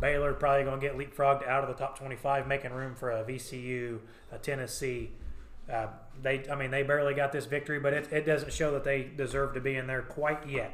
Baylor 0.00 0.32
probably 0.32 0.64
going 0.64 0.80
to 0.80 0.86
get 0.86 0.96
leapfrogged 0.96 1.46
out 1.46 1.62
of 1.62 1.68
the 1.68 1.74
top 1.74 1.98
25, 1.98 2.46
making 2.46 2.72
room 2.72 2.94
for 2.94 3.10
a 3.10 3.24
VCU, 3.24 4.00
a 4.32 4.38
Tennessee. 4.38 5.10
Uh, 5.72 5.86
they, 6.20 6.48
I 6.50 6.56
mean, 6.56 6.70
they 6.70 6.82
barely 6.82 7.14
got 7.14 7.32
this 7.32 7.46
victory, 7.46 7.78
but 7.78 7.92
it, 7.92 8.12
it 8.12 8.26
doesn't 8.26 8.52
show 8.52 8.72
that 8.72 8.84
they 8.84 9.02
deserve 9.16 9.54
to 9.54 9.60
be 9.60 9.76
in 9.76 9.86
there 9.86 10.02
quite 10.02 10.48
yet. 10.48 10.72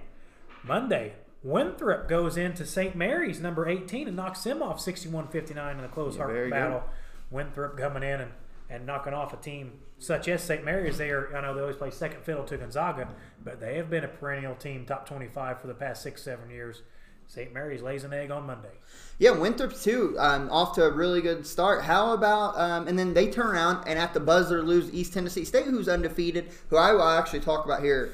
Monday, 0.64 1.12
Winthrop 1.42 2.08
goes 2.08 2.36
into 2.36 2.66
St. 2.66 2.94
Mary's, 2.94 3.40
number 3.40 3.66
18, 3.68 4.06
and 4.08 4.16
knocks 4.16 4.44
them 4.44 4.62
off 4.62 4.80
61 4.80 5.28
59 5.28 5.78
in 5.78 5.84
a 5.84 5.88
close 5.88 6.14
Yeah, 6.16 6.22
heart 6.22 6.34
good. 6.34 6.50
battle. 6.50 6.82
Winthrop 7.30 7.78
coming 7.78 8.02
in 8.02 8.20
and, 8.20 8.32
and 8.68 8.86
knocking 8.86 9.14
off 9.14 9.32
a 9.32 9.36
team 9.36 9.72
such 9.98 10.28
as 10.28 10.42
St. 10.42 10.64
Mary's. 10.64 10.98
They 10.98 11.10
are, 11.10 11.34
I 11.36 11.40
know 11.40 11.54
they 11.54 11.60
always 11.60 11.76
play 11.76 11.90
second 11.90 12.22
fiddle 12.24 12.44
to 12.44 12.56
Gonzaga, 12.58 13.08
but 13.42 13.60
they 13.60 13.76
have 13.76 13.88
been 13.88 14.04
a 14.04 14.08
perennial 14.08 14.54
team, 14.54 14.84
top 14.84 15.06
25 15.08 15.60
for 15.60 15.66
the 15.66 15.74
past 15.74 16.02
six, 16.02 16.22
seven 16.22 16.50
years. 16.50 16.82
St. 17.26 17.54
Mary's 17.54 17.80
lays 17.80 18.02
an 18.02 18.12
egg 18.12 18.32
on 18.32 18.44
Monday. 18.44 18.72
Yeah, 19.20 19.30
Winthrop 19.30 19.72
too. 19.76 20.16
Um, 20.18 20.50
off 20.50 20.74
to 20.74 20.82
a 20.84 20.90
really 20.90 21.20
good 21.20 21.46
start. 21.46 21.84
How 21.84 22.12
about 22.12 22.58
um, 22.58 22.88
and 22.88 22.98
then 22.98 23.14
they 23.14 23.28
turn 23.30 23.46
around 23.46 23.86
and 23.86 24.00
at 24.00 24.12
the 24.14 24.18
buzzer 24.18 24.64
lose 24.64 24.92
East 24.92 25.12
Tennessee 25.14 25.44
State, 25.44 25.66
who's 25.66 25.88
undefeated. 25.88 26.48
Who 26.70 26.76
I 26.76 26.90
will 26.92 27.04
actually 27.04 27.38
talk 27.40 27.64
about 27.64 27.84
here 27.84 28.12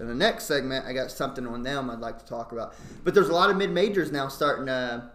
in 0.00 0.08
the 0.08 0.14
next 0.14 0.44
segment. 0.44 0.86
I 0.86 0.92
got 0.92 1.10
something 1.10 1.46
on 1.46 1.62
them 1.62 1.90
I'd 1.90 2.00
like 2.00 2.18
to 2.18 2.24
talk 2.24 2.52
about. 2.52 2.74
But 3.04 3.14
there's 3.14 3.28
a 3.28 3.34
lot 3.34 3.50
of 3.50 3.56
mid 3.56 3.70
majors 3.70 4.12
now 4.12 4.28
starting 4.28 4.66
to 4.66 5.10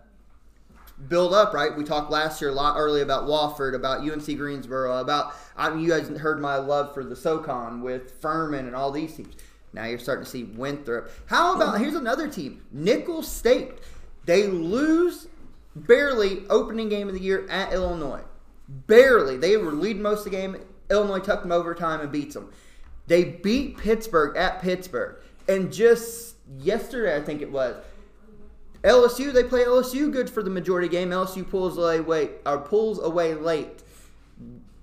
build 1.07 1.33
up. 1.33 1.53
Right, 1.53 1.75
we 1.75 1.83
talked 1.83 2.11
last 2.11 2.41
year 2.41 2.49
a 2.49 2.53
lot 2.53 2.77
early 2.77 3.01
about 3.01 3.25
Wofford, 3.25 3.75
about 3.75 4.01
UNC 4.01 4.37
Greensboro, 4.37 4.99
about 4.99 5.33
I 5.55 5.69
mean, 5.69 5.83
you 5.83 5.89
guys 5.89 6.07
heard 6.17 6.41
my 6.41 6.57
love 6.57 6.93
for 6.93 7.03
the 7.03 7.15
SoCon 7.15 7.81
with 7.81 8.21
Furman 8.21 8.67
and 8.67 8.75
all 8.75 8.91
these 8.91 9.15
teams. 9.15 9.35
Now 9.73 9.85
you're 9.85 9.99
starting 9.99 10.25
to 10.25 10.29
see 10.29 10.43
Winthrop. 10.43 11.09
How 11.25 11.55
about 11.55 11.79
here's 11.79 11.95
another 11.95 12.27
team, 12.27 12.63
Nicholls 12.71 13.31
State. 13.31 13.79
They 14.25 14.47
lose 14.47 15.27
barely 15.75 16.43
opening 16.49 16.89
game 16.89 17.07
of 17.07 17.15
the 17.15 17.21
year 17.21 17.47
at 17.49 17.73
Illinois. 17.73 18.21
Barely. 18.67 19.37
They 19.37 19.57
were 19.57 19.71
leading 19.71 20.01
most 20.01 20.19
of 20.19 20.25
the 20.25 20.37
game. 20.37 20.57
Illinois 20.89 21.19
took 21.19 21.41
them 21.41 21.51
overtime 21.51 22.01
and 22.01 22.11
beats 22.11 22.35
them. 22.35 22.51
They 23.07 23.23
beat 23.25 23.77
Pittsburgh 23.77 24.37
at 24.37 24.61
Pittsburgh. 24.61 25.17
And 25.47 25.71
just 25.73 26.35
yesterday, 26.59 27.15
I 27.15 27.21
think 27.21 27.41
it 27.41 27.51
was, 27.51 27.75
LSU, 28.83 29.31
they 29.31 29.43
play 29.43 29.63
LSU 29.63 30.11
good 30.11 30.29
for 30.29 30.43
the 30.43 30.49
majority 30.49 30.87
game. 30.87 31.09
LSU 31.09 31.49
pulls 31.49 31.77
away, 31.77 32.01
wait, 32.01 32.31
or 32.45 32.59
pulls 32.59 32.99
away 32.99 33.33
late. 33.33 33.81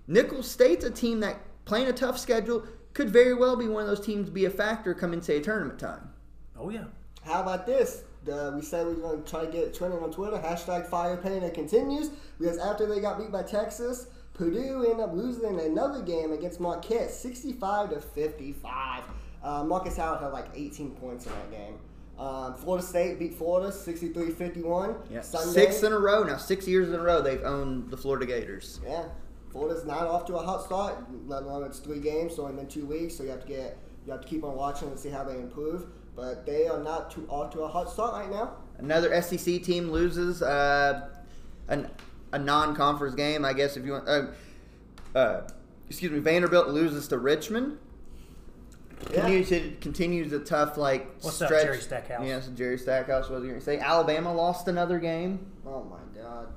Nicholls 0.07 0.51
State's 0.51 0.85
a 0.85 0.91
team 0.91 1.21
that 1.21 1.39
playing 1.65 1.89
a 1.89 1.93
tough 1.93 2.19
schedule 2.19 2.65
could 2.95 3.11
very 3.11 3.35
well 3.35 3.57
be 3.57 3.69
one 3.69 3.83
of 3.83 3.89
those 3.89 4.05
teams 4.05 4.27
to 4.27 4.33
be 4.33 4.47
a 4.47 4.51
factor 4.51 4.95
coming 4.95 5.23
say 5.23 5.41
tournament 5.41 5.79
time. 5.79 6.11
Oh, 6.59 6.71
yeah. 6.71 6.85
How 7.25 7.43
about 7.43 7.67
this? 7.67 8.05
Uh, 8.31 8.53
we 8.55 8.63
said 8.63 8.87
we 8.87 8.95
were 8.95 9.01
going 9.01 9.23
to 9.23 9.31
try 9.31 9.45
to 9.45 9.51
get 9.51 9.65
it 9.65 9.75
trending 9.75 10.01
on 10.01 10.11
Twitter. 10.11 10.37
Hashtag 10.37 10.87
fire 10.87 11.17
pain 11.17 11.43
it 11.43 11.55
continues 11.55 12.11
because 12.39 12.59
after 12.59 12.87
they 12.87 13.01
got 13.01 13.19
beat 13.19 13.33
by 13.33 13.43
Texas, 13.43 14.09
Purdue 14.41 14.85
ended 14.85 15.01
up 15.01 15.13
losing 15.13 15.61
another 15.61 16.01
game 16.01 16.33
against 16.33 16.61
Marquette, 16.61 17.11
65 17.11 17.91
to 17.91 18.01
55. 18.01 19.05
Uh, 19.43 19.65
Markus 19.65 19.99
Howard 19.99 20.23
had 20.23 20.29
like 20.29 20.47
18 20.55 20.93
points 20.93 21.27
in 21.27 21.33
that 21.33 21.51
game. 21.51 21.79
Um, 22.19 22.55
Florida 22.55 22.83
State 22.83 23.19
beat 23.19 23.35
Florida 23.35 23.71
63-51. 23.71 24.97
Yeah. 25.11 25.21
Sunday, 25.21 25.53
Six 25.53 25.83
in 25.83 25.93
a 25.93 25.99
row 25.99 26.23
now. 26.23 26.39
Six 26.39 26.67
years 26.67 26.89
in 26.89 26.95
a 26.95 27.03
row 27.03 27.21
they've 27.21 27.43
owned 27.43 27.91
the 27.91 27.99
Florida 27.99 28.25
Gators. 28.25 28.81
Yeah, 28.83 29.05
Florida's 29.53 29.85
not 29.85 30.07
off 30.07 30.25
to 30.27 30.37
a 30.37 30.43
hot 30.43 30.65
start. 30.65 30.97
Let 31.27 31.43
alone 31.43 31.65
it's 31.65 31.79
three 31.79 32.01
games, 32.01 32.35
so 32.35 32.47
it's 32.47 32.57
been 32.57 32.67
two 32.67 32.87
weeks. 32.87 33.17
So 33.17 33.25
you 33.25 33.31
have 33.31 33.43
to 33.43 33.47
get 33.47 33.77
you 34.07 34.13
have 34.13 34.23
to 34.23 34.27
keep 34.27 34.43
on 34.43 34.57
watching 34.57 34.89
and 34.89 34.99
see 34.99 35.11
how 35.11 35.23
they 35.23 35.35
improve. 35.35 35.87
But 36.17 36.47
they 36.47 36.67
are 36.67 36.83
not 36.83 37.11
too 37.11 37.27
off 37.29 37.53
to 37.53 37.61
a 37.61 37.69
hot 37.69 37.91
start 37.91 38.15
right 38.15 38.31
now. 38.31 38.57
Another 38.79 39.21
SEC 39.21 39.63
team 39.63 39.91
loses 39.91 40.43
uh, 40.43 41.09
an, 41.69 41.91
a 42.33 42.39
non-conference 42.39 43.15
game, 43.15 43.45
I 43.45 43.53
guess 43.53 43.77
if 43.77 43.85
you 43.85 43.93
want. 43.93 44.09
Uh, 44.09 44.27
uh, 45.15 45.49
excuse 45.89 46.13
me, 46.13 46.19
Vanderbilt 46.21 46.69
loses 46.69 47.09
to 47.09 47.19
Richmond. 47.19 47.79
Yeah. 49.11 49.23
Continues, 49.23 49.49
to, 49.49 49.71
continues 49.81 50.33
a 50.33 50.41
tough 50.41 50.77
like 50.77 51.07
What's 51.23 51.41
up, 51.41 51.49
stretch. 51.49 51.65
Jerry 51.65 51.81
Stackhouse? 51.81 52.27
Yes, 52.27 52.49
Jerry 52.55 52.79
Stackhouse. 52.79 53.31
Was 53.31 53.43
going 53.43 53.55
to 53.55 53.61
say? 53.61 53.79
Alabama 53.79 54.33
lost 54.33 54.69
another 54.69 54.99
game. 54.99 55.51
Oh 55.67 55.85
my 55.85 56.21
god. 56.21 56.49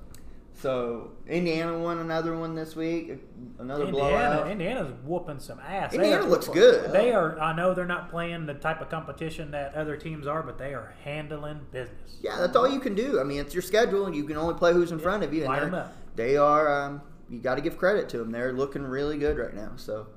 So 0.63 1.11
Indiana 1.27 1.77
won 1.77 1.99
another 1.99 2.37
one 2.37 2.55
this 2.55 2.73
week. 2.73 3.11
Another 3.59 3.83
Indiana, 3.87 4.09
blowout. 4.37 4.49
Indiana's 4.49 4.93
whooping 5.03 5.39
some 5.41 5.59
ass. 5.59 5.93
Indiana 5.93 6.23
are- 6.23 6.29
looks 6.29 6.47
good. 6.47 6.89
They 6.93 7.11
are. 7.11 7.37
I 7.37 7.53
know 7.53 7.73
they're 7.73 7.85
not 7.85 8.09
playing 8.09 8.45
the 8.45 8.53
type 8.53 8.79
of 8.79 8.89
competition 8.89 9.51
that 9.51 9.75
other 9.75 9.97
teams 9.97 10.25
are, 10.25 10.41
but 10.41 10.57
they 10.57 10.73
are 10.73 10.95
handling 11.03 11.59
business. 11.73 12.17
Yeah, 12.21 12.37
that's 12.39 12.55
all 12.55 12.65
you 12.65 12.79
can 12.79 12.95
do. 12.95 13.19
I 13.19 13.23
mean, 13.25 13.41
it's 13.41 13.53
your 13.53 13.61
schedule, 13.61 14.05
and 14.05 14.15
you 14.15 14.23
can 14.23 14.37
only 14.37 14.53
play 14.53 14.71
who's 14.71 14.93
in 14.93 14.99
front 14.99 15.21
of 15.25 15.33
you. 15.33 15.41
And 15.41 15.49
Line 15.49 15.71
they're- 15.71 15.79
up. 15.81 15.93
They 16.15 16.37
are. 16.37 16.81
Um, 16.85 17.01
you 17.29 17.39
got 17.39 17.55
to 17.55 17.61
give 17.61 17.77
credit 17.77 18.07
to 18.09 18.17
them. 18.19 18.31
They're 18.31 18.53
looking 18.53 18.83
really 18.83 19.17
good 19.17 19.37
right 19.37 19.53
now. 19.53 19.71
So 19.75 20.07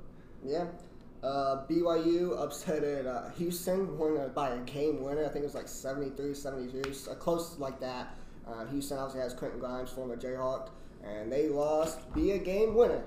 Yeah. 0.44 0.66
Uh, 1.24 1.66
BYU 1.66 2.40
upset 2.40 2.84
at 2.84 3.04
uh, 3.04 3.30
Houston, 3.30 3.98
won 3.98 4.30
by 4.32 4.50
a 4.50 4.58
game 4.58 5.02
winner. 5.02 5.24
I 5.24 5.28
think 5.28 5.42
it 5.42 5.46
was 5.46 5.56
like 5.56 5.66
73 5.66 6.34
72, 6.34 6.92
so 6.92 7.14
close 7.16 7.58
like 7.58 7.80
that. 7.80 8.14
Uh, 8.46 8.64
Houston 8.66 8.98
obviously 8.98 9.20
has 9.20 9.34
Quentin 9.34 9.58
Grimes, 9.58 9.90
former 9.90 10.16
Jayhawk, 10.16 10.68
and 11.04 11.30
they 11.32 11.48
lost 11.48 12.12
be 12.14 12.32
a 12.32 12.38
game 12.38 12.74
winner. 12.74 13.02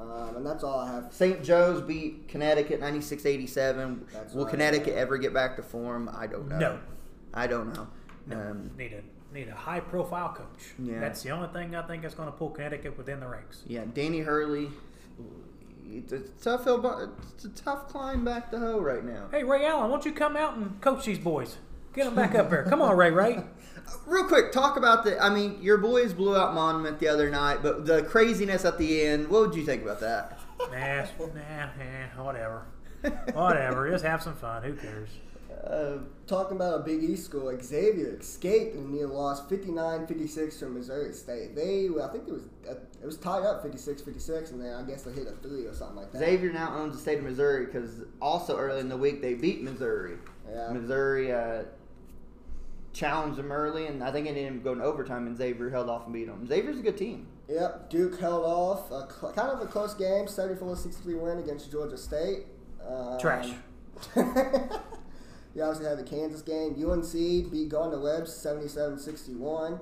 Um, 0.00 0.36
and 0.36 0.46
that's 0.46 0.62
all 0.64 0.78
I 0.80 0.92
have. 0.92 1.12
St. 1.12 1.42
Joe's 1.42 1.80
beat 1.80 2.28
Connecticut 2.28 2.80
96-87. 2.80 4.00
That's 4.12 4.34
Will 4.34 4.44
right. 4.44 4.50
Connecticut 4.50 4.94
ever 4.94 5.16
get 5.18 5.32
back 5.32 5.56
to 5.56 5.62
form? 5.62 6.10
I 6.14 6.26
don't 6.26 6.48
know. 6.48 6.58
No. 6.58 6.78
I 7.32 7.46
don't 7.46 7.74
know. 7.74 7.86
Um, 8.30 8.70
Need 8.76 8.92
a 8.92 9.02
need 9.34 9.48
a 9.48 9.54
high 9.54 9.80
profile 9.80 10.32
coach. 10.34 10.74
Yeah. 10.78 10.98
That's 11.00 11.22
the 11.22 11.30
only 11.30 11.48
thing 11.48 11.74
I 11.74 11.82
think 11.82 12.04
is 12.04 12.14
going 12.14 12.28
to 12.30 12.32
pull 12.36 12.50
Connecticut 12.50 12.96
within 12.96 13.20
the 13.20 13.26
ranks. 13.28 13.62
yeah, 13.66 13.84
Danny 13.92 14.20
Hurley. 14.20 14.68
It's 15.88 16.12
a 16.12 16.20
tough 16.42 16.64
hill, 16.64 17.12
it's 17.34 17.44
a 17.44 17.48
tough 17.50 17.88
climb 17.88 18.24
back 18.24 18.50
to 18.50 18.58
hoe 18.58 18.80
right 18.80 19.04
now. 19.04 19.28
Hey 19.30 19.44
Ray 19.44 19.64
Allen, 19.66 19.82
why 19.90 19.96
don't 19.96 20.04
you 20.04 20.12
come 20.12 20.36
out 20.36 20.56
and 20.56 20.80
coach 20.80 21.04
these 21.04 21.18
boys? 21.18 21.56
Get 21.94 22.04
them 22.06 22.14
back 22.14 22.34
up 22.34 22.50
there. 22.50 22.64
Come 22.64 22.82
on, 22.82 22.96
Ray. 22.96 23.10
Ray. 23.10 23.38
Real 24.06 24.24
quick, 24.24 24.52
talk 24.52 24.76
about 24.76 25.04
the. 25.04 25.20
I 25.22 25.30
mean, 25.30 25.58
your 25.60 25.78
boys 25.78 26.12
blew 26.12 26.36
out 26.36 26.54
Monument 26.54 26.98
the 26.98 27.08
other 27.08 27.30
night, 27.30 27.58
but 27.62 27.86
the 27.86 28.02
craziness 28.02 28.64
at 28.64 28.78
the 28.78 29.02
end. 29.02 29.28
What 29.28 29.42
would 29.42 29.54
you 29.54 29.64
think 29.64 29.82
about 29.82 30.00
that? 30.00 30.38
Nah, 30.58 31.06
nah, 31.18 31.68
nah, 32.16 32.24
whatever. 32.24 32.66
Whatever. 33.32 33.90
Just 33.90 34.04
have 34.04 34.22
some 34.22 34.34
fun. 34.34 34.62
Who 34.62 34.74
cares? 34.74 35.10
Uh, 35.66 35.98
talking 36.28 36.56
about 36.56 36.80
a 36.80 36.82
Big 36.84 37.02
East 37.02 37.24
school, 37.24 37.52
Xavier 37.60 38.16
escaped 38.20 38.76
and 38.76 38.92
near 38.92 39.08
lost 39.08 39.48
59-56 39.50 40.60
to 40.60 40.66
Missouri 40.66 41.12
State. 41.12 41.56
They, 41.56 41.88
I 41.88 42.08
think 42.08 42.28
it 42.28 42.32
was 42.32 42.48
uh, 42.68 42.74
it 43.02 43.06
was 43.06 43.16
tied 43.16 43.44
up 43.44 43.64
56-56, 43.64 44.52
and 44.52 44.60
then 44.60 44.74
I 44.74 44.82
guess 44.82 45.02
they 45.02 45.12
hit 45.12 45.26
a 45.26 45.32
three 45.32 45.66
or 45.66 45.74
something 45.74 45.96
like 45.96 46.12
that. 46.12 46.18
Xavier 46.18 46.52
now 46.52 46.76
owns 46.76 46.94
the 46.94 47.02
state 47.02 47.18
of 47.18 47.24
Missouri 47.24 47.66
because 47.66 48.04
also 48.22 48.56
early 48.56 48.80
in 48.80 48.88
the 48.88 48.96
week 48.96 49.20
they 49.20 49.34
beat 49.34 49.62
Missouri. 49.62 50.18
Yeah. 50.48 50.72
Missouri 50.72 51.32
uh, 51.32 51.64
challenged 52.96 53.38
them 53.38 53.52
early, 53.52 53.86
and 53.86 54.02
I 54.02 54.10
think 54.10 54.26
it 54.26 54.30
ended 54.30 54.56
up 54.56 54.64
going 54.64 54.78
to 54.78 54.84
overtime, 54.84 55.26
and 55.26 55.36
Xavier 55.36 55.70
held 55.70 55.90
off 55.90 56.04
and 56.04 56.14
beat 56.14 56.26
them. 56.26 56.46
Xavier's 56.46 56.78
a 56.78 56.82
good 56.82 56.96
team. 56.96 57.26
Yep, 57.48 57.90
Duke 57.90 58.18
held 58.18 58.44
off. 58.44 58.90
A 58.90 59.08
cl- 59.12 59.32
kind 59.32 59.50
of 59.50 59.60
a 59.60 59.66
close 59.66 59.94
game, 59.94 60.24
74-63 60.24 61.20
win 61.20 61.38
against 61.38 61.70
Georgia 61.70 61.98
State. 61.98 62.46
Um, 62.86 63.18
Trash. 63.20 63.50
you 64.16 65.62
obviously 65.62 65.86
had 65.86 65.98
the 65.98 66.06
Kansas 66.08 66.42
game. 66.42 66.74
UNC 66.74 67.12
beat 67.52 67.68
Gardner 67.68 68.00
Webb 68.00 68.24
77-61. 68.24 69.80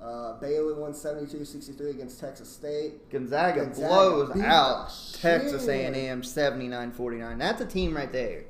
Uh, 0.00 0.38
Baylor 0.40 0.74
won 0.80 0.92
72-63 0.92 1.90
against 1.90 2.18
Texas 2.18 2.50
State. 2.50 3.08
Gonzaga, 3.08 3.66
Gonzaga 3.66 3.86
blows 3.88 4.40
out 4.42 4.90
Texas. 5.14 5.68
A&M 5.68 6.22
79-49. 6.22 7.38
That's 7.38 7.60
a 7.60 7.66
team 7.66 7.96
right 7.96 8.12
there. 8.12 8.44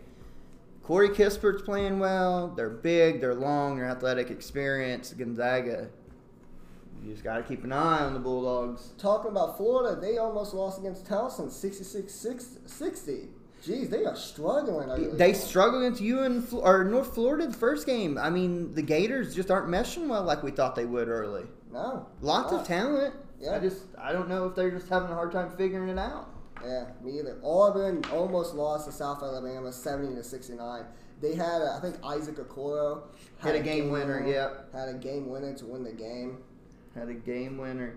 Corey 0.82 1.10
Kispert's 1.10 1.62
playing 1.62 1.98
well. 1.98 2.48
They're 2.48 2.70
big, 2.70 3.20
they're 3.20 3.34
long, 3.34 3.76
they're 3.76 3.88
athletic, 3.88 4.30
experienced. 4.30 5.16
Gonzaga, 5.16 5.88
you 7.02 7.12
just 7.12 7.24
got 7.24 7.36
to 7.36 7.42
keep 7.42 7.64
an 7.64 7.72
eye 7.72 8.00
on 8.04 8.14
the 8.14 8.20
Bulldogs. 8.20 8.90
Talking 8.98 9.30
about 9.30 9.56
Florida, 9.56 10.00
they 10.00 10.18
almost 10.18 10.54
lost 10.54 10.78
against 10.78 11.04
Towson 11.06 11.46
66-60. 11.46 13.28
Jeez, 13.64 13.90
they 13.90 14.04
are 14.04 14.16
struggling. 14.16 15.16
They 15.16 15.32
struggled 15.32 15.84
against 15.84 16.02
you 16.02 16.22
in 16.24 16.42
Fl- 16.42 16.66
or 16.66 16.82
North 16.82 17.14
Florida 17.14 17.46
the 17.46 17.52
first 17.52 17.86
game. 17.86 18.18
I 18.18 18.28
mean, 18.28 18.74
the 18.74 18.82
Gators 18.82 19.36
just 19.36 19.52
aren't 19.52 19.68
meshing 19.68 20.08
well 20.08 20.24
like 20.24 20.42
we 20.42 20.50
thought 20.50 20.74
they 20.74 20.84
would 20.84 21.06
early. 21.06 21.44
No. 21.72 22.08
Lots 22.20 22.50
no. 22.50 22.58
of 22.58 22.66
talent. 22.66 23.14
Yeah. 23.40 23.56
I 23.56 23.60
just 23.60 23.82
I 23.96 24.12
don't 24.12 24.28
know 24.28 24.46
if 24.46 24.56
they're 24.56 24.72
just 24.72 24.88
having 24.88 25.10
a 25.10 25.14
hard 25.14 25.30
time 25.30 25.50
figuring 25.56 25.88
it 25.88 25.98
out. 25.98 26.28
Yeah, 26.64 26.84
me 27.02 27.18
either. 27.18 27.38
Auburn 27.44 28.04
almost 28.12 28.54
lost 28.54 28.86
to 28.86 28.92
South 28.92 29.22
Alabama, 29.22 29.72
seventy 29.72 30.14
to 30.14 30.22
sixty 30.22 30.54
nine. 30.54 30.84
They 31.20 31.34
had, 31.34 31.62
I 31.62 31.78
think, 31.80 31.96
Isaac 32.04 32.36
Okoro 32.36 33.02
Had 33.38 33.54
a 33.54 33.60
game 33.60 33.90
winner, 33.90 34.26
yep. 34.26 34.72
Had 34.72 34.88
a 34.88 34.94
game 34.94 35.30
winner 35.30 35.54
to 35.54 35.64
win 35.66 35.84
the 35.84 35.92
game. 35.92 36.38
Had 36.96 37.08
a 37.08 37.14
game 37.14 37.58
winner. 37.58 37.96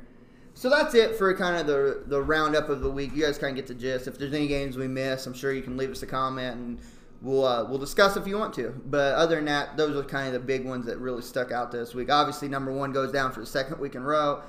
So 0.54 0.70
that's 0.70 0.94
it 0.94 1.18
for 1.18 1.36
kind 1.36 1.58
of 1.58 1.68
the 1.68 2.04
the 2.06 2.22
roundup 2.22 2.70
of 2.70 2.82
the 2.82 2.90
week. 2.90 3.14
You 3.14 3.26
guys 3.26 3.38
kind 3.38 3.52
of 3.52 3.56
get 3.58 3.68
the 3.68 3.74
gist. 3.74 4.08
If 4.08 4.18
there's 4.18 4.34
any 4.34 4.48
games 4.48 4.78
we 4.78 4.88
miss, 4.88 5.26
I'm 5.26 5.34
sure 5.34 5.52
you 5.52 5.62
can 5.62 5.76
leave 5.76 5.92
us 5.92 6.02
a 6.02 6.08
comment 6.08 6.56
and 6.56 6.80
we'll 7.22 7.46
uh, 7.46 7.66
we'll 7.66 7.80
discuss 7.80 8.16
if 8.16 8.26
you 8.26 8.38
want 8.38 8.54
to. 8.56 8.70
But 8.86 9.16
other 9.16 9.36
than 9.36 9.46
that, 9.46 9.76
those 9.76 9.98
are 9.98 10.08
kind 10.08 10.28
of 10.28 10.34
the 10.34 10.40
big 10.40 10.66
ones 10.66 10.86
that 10.86 10.98
really 11.00 11.24
stuck 11.24 11.52
out 11.52 11.72
this 11.72 11.94
week. 11.94 12.10
Obviously, 12.10 12.48
number 12.48 12.72
one 12.72 12.94
goes 12.94 13.12
down 13.12 13.32
for 13.34 13.42
the 13.42 13.46
second 13.46 13.80
week 13.80 13.96
in 13.96 14.04
a 14.04 14.06
row. 14.06 14.44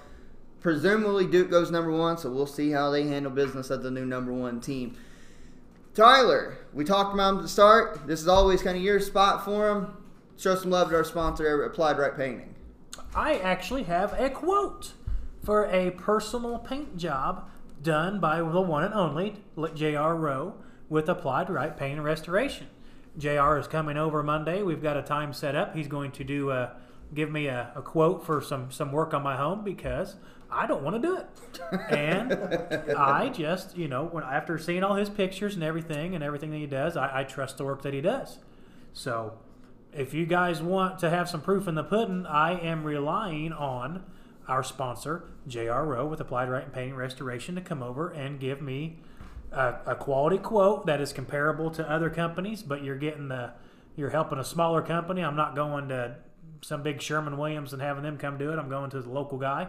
Presumably, 0.67 1.29
Duke 1.29 1.49
goes 1.49 1.71
number 1.71 1.93
one, 1.93 2.19
so 2.19 2.29
we'll 2.29 2.45
see 2.45 2.73
how 2.73 2.91
they 2.91 3.05
handle 3.05 3.31
business 3.31 3.71
as 3.71 3.85
the 3.85 3.91
new 3.93 4.05
number 4.05 4.33
one 4.33 4.61
team. 4.61 4.97
Tyler, 5.95 6.59
we 6.73 6.85
talked 6.85 7.15
about 7.15 7.31
him 7.31 7.37
at 7.37 7.43
the 7.43 7.49
start. 7.49 8.05
This 8.09 8.21
is 8.21 8.27
always 8.27 8.63
kind 8.63 8.77
of 8.77 8.83
your 8.83 8.99
spot 8.99 9.45
for 9.45 9.71
him. 9.71 9.97
Show 10.37 10.57
some 10.57 10.73
love 10.73 10.89
to 10.89 10.97
our 10.97 11.05
sponsor, 11.05 11.63
Applied 11.63 11.99
Right 11.99 12.17
Painting. 12.17 12.57
I 13.15 13.37
actually 13.37 13.85
have 13.85 14.13
a 14.19 14.29
quote 14.29 14.95
for 15.45 15.67
a 15.67 15.93
personal 15.93 16.59
paint 16.59 16.97
job 16.97 17.49
done 17.81 18.19
by 18.19 18.39
the 18.39 18.61
one 18.61 18.83
and 18.83 18.93
only 18.93 19.37
J.R. 19.73 20.17
Rowe 20.17 20.55
with 20.89 21.09
Applied 21.09 21.49
Right 21.49 21.77
Paint 21.77 21.99
and 21.99 22.05
Restoration. 22.05 22.67
J.R. 23.17 23.57
is 23.57 23.69
coming 23.69 23.97
over 23.97 24.21
Monday. 24.25 24.65
We've 24.65 24.83
got 24.83 24.97
a 24.97 25.03
time 25.03 25.33
set 25.33 25.55
up. 25.55 25.77
He's 25.77 25.87
going 25.87 26.11
to 26.11 26.25
do 26.25 26.51
uh, 26.51 26.71
give 27.15 27.31
me 27.31 27.47
a, 27.47 27.73
a 27.75 27.83
quote 27.83 28.25
for 28.25 28.41
some 28.41 28.71
some 28.71 28.93
work 28.93 29.15
on 29.15 29.23
my 29.23 29.37
home 29.37 29.65
because 29.65 30.17
I 30.51 30.67
don't 30.67 30.83
want 30.83 31.01
to 31.01 31.09
do 31.09 31.17
it. 31.17 31.27
And 31.91 32.33
I 32.97 33.29
just, 33.35 33.77
you 33.77 33.89
know, 33.89 34.05
when 34.05 34.25
after 34.25 34.59
seeing 34.59 34.85
all 34.85 34.95
his 34.95 35.09
pictures 35.09 35.55
and 35.55 35.65
everything 35.65 36.15
and 36.15 36.23
everything 36.23 36.51
that 36.53 36.59
he 36.59 36.67
does, 36.67 36.97
I, 36.97 37.21
I 37.21 37.25
trust 37.25 37.59
the 37.59 37.65
work 37.65 37.83
that 37.83 37.95
he 37.95 38.01
does. 38.01 38.39
So 38.93 39.39
if 39.93 40.15
you 40.15 40.27
guys 40.27 40.63
want 40.63 40.99
to 41.01 41.11
have 41.11 41.29
some 41.29 41.41
proof 41.41 41.67
in 41.67 41.75
the 41.75 41.83
pudding, 41.83 42.27
I 42.27 42.59
am 42.59 42.85
relying 42.85 43.53
on 43.53 44.05
our 44.47 44.63
sponsor, 44.63 45.25
JR 45.49 45.83
Rowe 45.83 46.07
with 46.07 46.21
Applied 46.21 46.49
Right 46.49 46.65
and 46.65 46.73
Painting 46.73 46.95
Restoration, 46.95 47.57
to 47.57 47.61
come 47.61 47.83
over 47.83 48.11
and 48.11 48.39
give 48.39 48.63
me 48.63 48.99
a, 49.51 49.75
a 49.87 49.95
quality 49.97 50.39
quote 50.39 50.87
that 50.87 51.01
is 51.01 51.13
comparable 51.13 51.71
to 51.73 51.91
other 51.91 52.11
companies, 52.11 52.63
but 52.63 52.85
you're 52.85 52.97
getting 52.97 53.29
the 53.29 53.53
you're 53.97 54.11
helping 54.11 54.39
a 54.39 54.45
smaller 54.45 54.83
company. 54.83 55.23
I'm 55.23 55.37
not 55.37 55.55
going 55.55 55.89
to 55.89 56.17
some 56.67 56.83
big 56.83 57.01
Sherwin-Williams 57.01 57.73
and 57.73 57.81
having 57.81 58.03
them 58.03 58.19
come 58.19 58.39
do 58.39 58.53
it. 58.53 58.59
I'm 58.59 58.69
going 58.69 58.91
to 58.91 59.01
the 59.01 59.09
local 59.09 59.39
guy. 59.39 59.69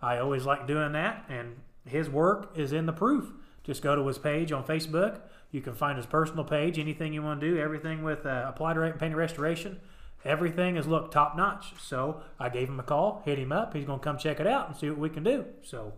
I 0.00 0.18
always 0.18 0.44
like 0.44 0.66
doing 0.66 0.92
that, 0.92 1.24
and 1.28 1.56
his 1.86 2.10
work 2.10 2.52
is 2.56 2.72
in 2.72 2.86
the 2.86 2.92
proof. 2.92 3.32
Just 3.62 3.82
go 3.82 3.94
to 3.94 4.06
his 4.06 4.18
page 4.18 4.50
on 4.50 4.64
Facebook. 4.64 5.20
You 5.52 5.60
can 5.60 5.74
find 5.74 5.96
his 5.96 6.06
personal 6.06 6.44
page. 6.44 6.78
Anything 6.78 7.12
you 7.12 7.22
want 7.22 7.40
to 7.40 7.48
do, 7.48 7.58
everything 7.58 8.02
with 8.02 8.26
uh, 8.26 8.46
Applied 8.48 8.76
Right 8.76 8.90
and 8.90 8.98
Painting 8.98 9.16
Restoration, 9.16 9.80
everything 10.24 10.76
is 10.76 10.88
look 10.88 11.12
top 11.12 11.36
notch. 11.36 11.74
So 11.80 12.22
I 12.40 12.48
gave 12.48 12.68
him 12.68 12.80
a 12.80 12.82
call, 12.82 13.22
hit 13.24 13.38
him 13.38 13.52
up. 13.52 13.74
He's 13.74 13.84
going 13.84 14.00
to 14.00 14.04
come 14.04 14.18
check 14.18 14.40
it 14.40 14.46
out 14.46 14.68
and 14.68 14.76
see 14.76 14.90
what 14.90 14.98
we 14.98 15.10
can 15.10 15.22
do. 15.22 15.44
So 15.62 15.92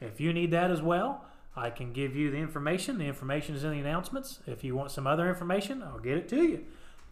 if 0.00 0.20
you 0.20 0.34
need 0.34 0.50
that 0.50 0.70
as 0.70 0.82
well, 0.82 1.24
I 1.56 1.70
can 1.70 1.94
give 1.94 2.14
you 2.14 2.30
the 2.30 2.36
information. 2.36 2.98
The 2.98 3.06
information 3.06 3.54
is 3.54 3.64
in 3.64 3.70
the 3.70 3.78
announcements. 3.78 4.40
If 4.46 4.62
you 4.62 4.76
want 4.76 4.90
some 4.90 5.06
other 5.06 5.26
information, 5.26 5.82
I'll 5.82 5.98
get 5.98 6.18
it 6.18 6.28
to 6.28 6.42
you. 6.42 6.64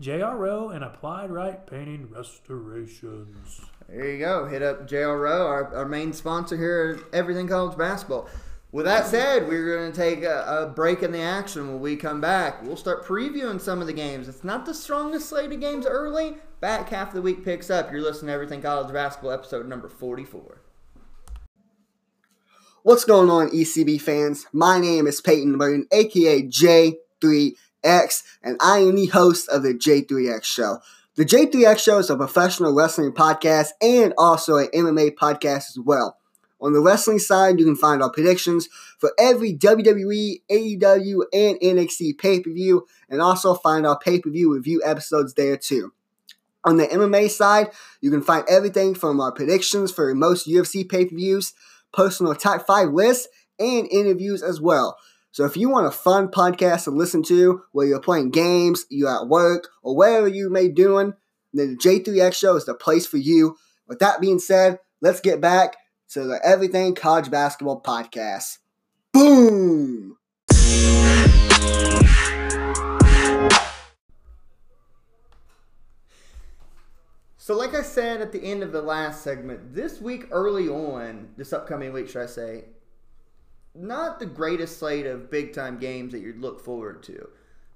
JRO 0.02 0.74
and 0.74 0.82
Applied 0.82 1.30
Right 1.30 1.64
Painting 1.66 2.08
Restorations. 2.10 3.60
There 3.88 4.10
you 4.10 4.18
go. 4.18 4.46
Hit 4.46 4.60
up 4.60 4.88
JRO, 4.88 5.46
our, 5.46 5.72
our 5.74 5.84
main 5.84 6.12
sponsor 6.12 6.56
here 6.56 6.98
at 6.98 7.14
Everything 7.14 7.46
College 7.46 7.78
Basketball. 7.78 8.28
With 8.72 8.86
that 8.86 9.06
said, 9.06 9.46
we're 9.46 9.76
going 9.76 9.92
to 9.92 9.96
take 9.96 10.24
a, 10.24 10.44
a 10.46 10.66
break 10.66 11.04
in 11.04 11.12
the 11.12 11.20
action. 11.20 11.68
When 11.68 11.80
we 11.80 11.94
come 11.94 12.20
back, 12.20 12.60
we'll 12.64 12.76
start 12.76 13.04
previewing 13.04 13.60
some 13.60 13.80
of 13.80 13.86
the 13.86 13.92
games. 13.92 14.26
It's 14.26 14.42
not 14.42 14.66
the 14.66 14.74
strongest 14.74 15.28
slate 15.28 15.52
of 15.52 15.60
games 15.60 15.86
early. 15.86 16.38
Back 16.60 16.88
half 16.88 17.08
of 17.08 17.14
the 17.14 17.22
week 17.22 17.44
picks 17.44 17.70
up. 17.70 17.92
You're 17.92 18.02
listening 18.02 18.28
to 18.28 18.32
Everything 18.32 18.62
College 18.62 18.92
Basketball, 18.92 19.30
episode 19.30 19.68
number 19.68 19.88
44. 19.88 20.60
What's 22.82 23.04
going 23.04 23.30
on, 23.30 23.50
ECB 23.50 24.00
fans? 24.00 24.46
My 24.52 24.80
name 24.80 25.06
is 25.06 25.20
Peyton 25.20 25.56
Burton, 25.56 25.86
aka 25.92 26.42
J3X, 27.84 28.22
and 28.42 28.56
I 28.60 28.78
am 28.78 28.96
the 28.96 29.06
host 29.06 29.48
of 29.48 29.62
the 29.62 29.74
J3X 29.74 30.44
Show. 30.44 30.78
The 31.16 31.24
J3X 31.24 31.78
Show 31.78 31.98
is 31.98 32.10
a 32.10 32.16
professional 32.16 32.74
wrestling 32.74 33.12
podcast 33.12 33.68
and 33.80 34.12
also 34.18 34.56
an 34.56 34.68
MMA 34.74 35.14
podcast 35.14 35.70
as 35.70 35.78
well. 35.84 36.18
On 36.60 36.72
the 36.72 36.80
wrestling 36.80 37.18
side, 37.18 37.58
you 37.58 37.66
can 37.66 37.76
find 37.76 38.02
our 38.02 38.10
predictions 38.10 38.68
for 38.98 39.12
every 39.18 39.52
WWE, 39.52 40.40
AEW, 40.50 41.22
and 41.32 41.60
NXT 41.60 42.18
pay 42.18 42.40
per 42.40 42.50
view, 42.50 42.86
and 43.08 43.20
also 43.20 43.54
find 43.54 43.86
our 43.86 43.98
pay 43.98 44.18
per 44.18 44.30
view 44.30 44.52
review 44.54 44.80
episodes 44.84 45.34
there 45.34 45.56
too. 45.56 45.92
On 46.64 46.78
the 46.78 46.86
MMA 46.86 47.28
side, 47.28 47.70
you 48.00 48.10
can 48.10 48.22
find 48.22 48.44
everything 48.48 48.94
from 48.94 49.20
our 49.20 49.30
predictions 49.32 49.92
for 49.92 50.14
most 50.14 50.48
UFC 50.48 50.88
pay 50.88 51.04
per 51.04 51.14
views, 51.14 51.52
personal 51.92 52.34
top 52.34 52.66
five 52.66 52.90
lists, 52.90 53.28
and 53.58 53.86
interviews 53.90 54.42
as 54.42 54.60
well. 54.60 54.96
So 55.34 55.44
if 55.44 55.56
you 55.56 55.68
want 55.68 55.88
a 55.88 55.90
fun 55.90 56.28
podcast 56.28 56.84
to 56.84 56.92
listen 56.92 57.24
to 57.24 57.64
while 57.72 57.84
you're 57.84 57.98
playing 57.98 58.30
games, 58.30 58.86
you're 58.88 59.10
at 59.10 59.26
work, 59.26 59.66
or 59.82 59.96
whatever 59.96 60.28
you 60.28 60.48
may 60.48 60.68
be 60.68 60.74
doing, 60.74 61.12
then 61.52 61.70
the 61.70 61.76
J3X 61.76 62.34
Show 62.34 62.54
is 62.54 62.66
the 62.66 62.74
place 62.74 63.04
for 63.04 63.16
you. 63.16 63.56
With 63.88 63.98
that 63.98 64.20
being 64.20 64.38
said, 64.38 64.78
let's 65.00 65.20
get 65.20 65.40
back 65.40 65.74
to 66.10 66.22
the 66.22 66.38
Everything 66.44 66.94
College 66.94 67.32
Basketball 67.32 67.82
Podcast. 67.82 68.58
Boom! 69.12 70.18
So, 77.36 77.56
like 77.56 77.74
I 77.74 77.82
said 77.82 78.20
at 78.20 78.30
the 78.30 78.40
end 78.40 78.62
of 78.62 78.70
the 78.70 78.82
last 78.82 79.24
segment, 79.24 79.74
this 79.74 80.00
week 80.00 80.28
early 80.30 80.68
on, 80.68 81.30
this 81.36 81.52
upcoming 81.52 81.92
week, 81.92 82.08
should 82.08 82.22
I 82.22 82.26
say, 82.26 82.66
not 83.74 84.18
the 84.18 84.26
greatest 84.26 84.78
slate 84.78 85.06
of 85.06 85.30
big 85.30 85.52
time 85.52 85.78
games 85.78 86.12
that 86.12 86.20
you'd 86.20 86.40
look 86.40 86.64
forward 86.64 87.02
to. 87.04 87.28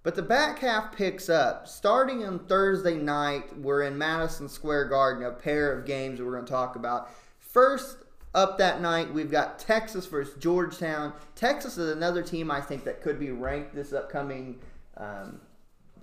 But 0.02 0.14
the 0.14 0.22
back 0.22 0.60
half 0.60 0.96
picks 0.96 1.28
up. 1.28 1.66
Starting 1.66 2.24
on 2.24 2.38
Thursday 2.46 2.94
night, 2.94 3.56
we're 3.58 3.82
in 3.82 3.98
Madison 3.98 4.48
Square 4.48 4.86
Garden, 4.86 5.24
a 5.24 5.32
pair 5.32 5.72
of 5.72 5.84
games 5.84 6.18
that 6.18 6.24
we're 6.24 6.32
going 6.32 6.44
to 6.44 6.50
talk 6.50 6.76
about. 6.76 7.10
First 7.38 7.98
up 8.34 8.58
that 8.58 8.80
night, 8.80 9.12
we've 9.12 9.30
got 9.30 9.58
Texas 9.58 10.06
versus 10.06 10.34
Georgetown. 10.38 11.12
Texas 11.34 11.76
is 11.78 11.90
another 11.94 12.22
team 12.22 12.50
I 12.50 12.60
think 12.60 12.84
that 12.84 13.02
could 13.02 13.18
be 13.18 13.32
ranked 13.32 13.74
this 13.74 13.92
upcoming 13.92 14.60
um, 14.96 15.40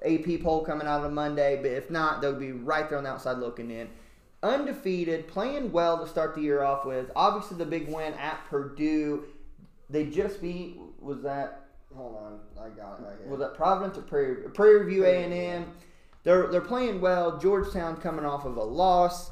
AP 0.05 0.41
poll 0.41 0.63
coming 0.63 0.87
out 0.87 1.03
on 1.03 1.13
Monday, 1.13 1.57
but 1.61 1.71
if 1.71 1.89
not, 1.89 2.21
they'll 2.21 2.33
be 2.33 2.51
right 2.51 2.89
there 2.89 2.97
on 2.97 3.05
the 3.05 3.09
outside 3.09 3.37
looking 3.37 3.71
in. 3.71 3.89
Undefeated, 4.43 5.27
playing 5.27 5.71
well 5.71 5.97
to 5.97 6.07
start 6.07 6.35
the 6.35 6.41
year 6.41 6.61
off 6.61 6.85
with. 6.85 7.09
Obviously, 7.15 7.57
the 7.57 7.65
big 7.65 7.87
win 7.87 8.13
at 8.13 8.45
Purdue. 8.45 9.25
They 9.89 10.05
just 10.07 10.41
beat. 10.41 10.77
Was 10.99 11.21
that 11.23 11.61
Hold 11.95 12.17
on, 12.17 12.39
I 12.59 12.69
got 12.69 12.99
it 12.99 13.03
right 13.03 13.15
here. 13.19 13.27
was 13.29 13.39
that 13.39 13.53
Providence 13.53 13.97
or 13.97 14.01
Prairie, 14.01 14.49
Prairie 14.49 14.85
View 14.85 15.05
A 15.05 15.23
and 15.23 15.33
M? 15.33 15.71
They're 16.23 16.47
they're 16.47 16.61
playing 16.61 16.99
well. 17.01 17.37
Georgetown 17.37 17.97
coming 17.97 18.25
off 18.25 18.45
of 18.45 18.57
a 18.57 18.63
loss. 18.63 19.31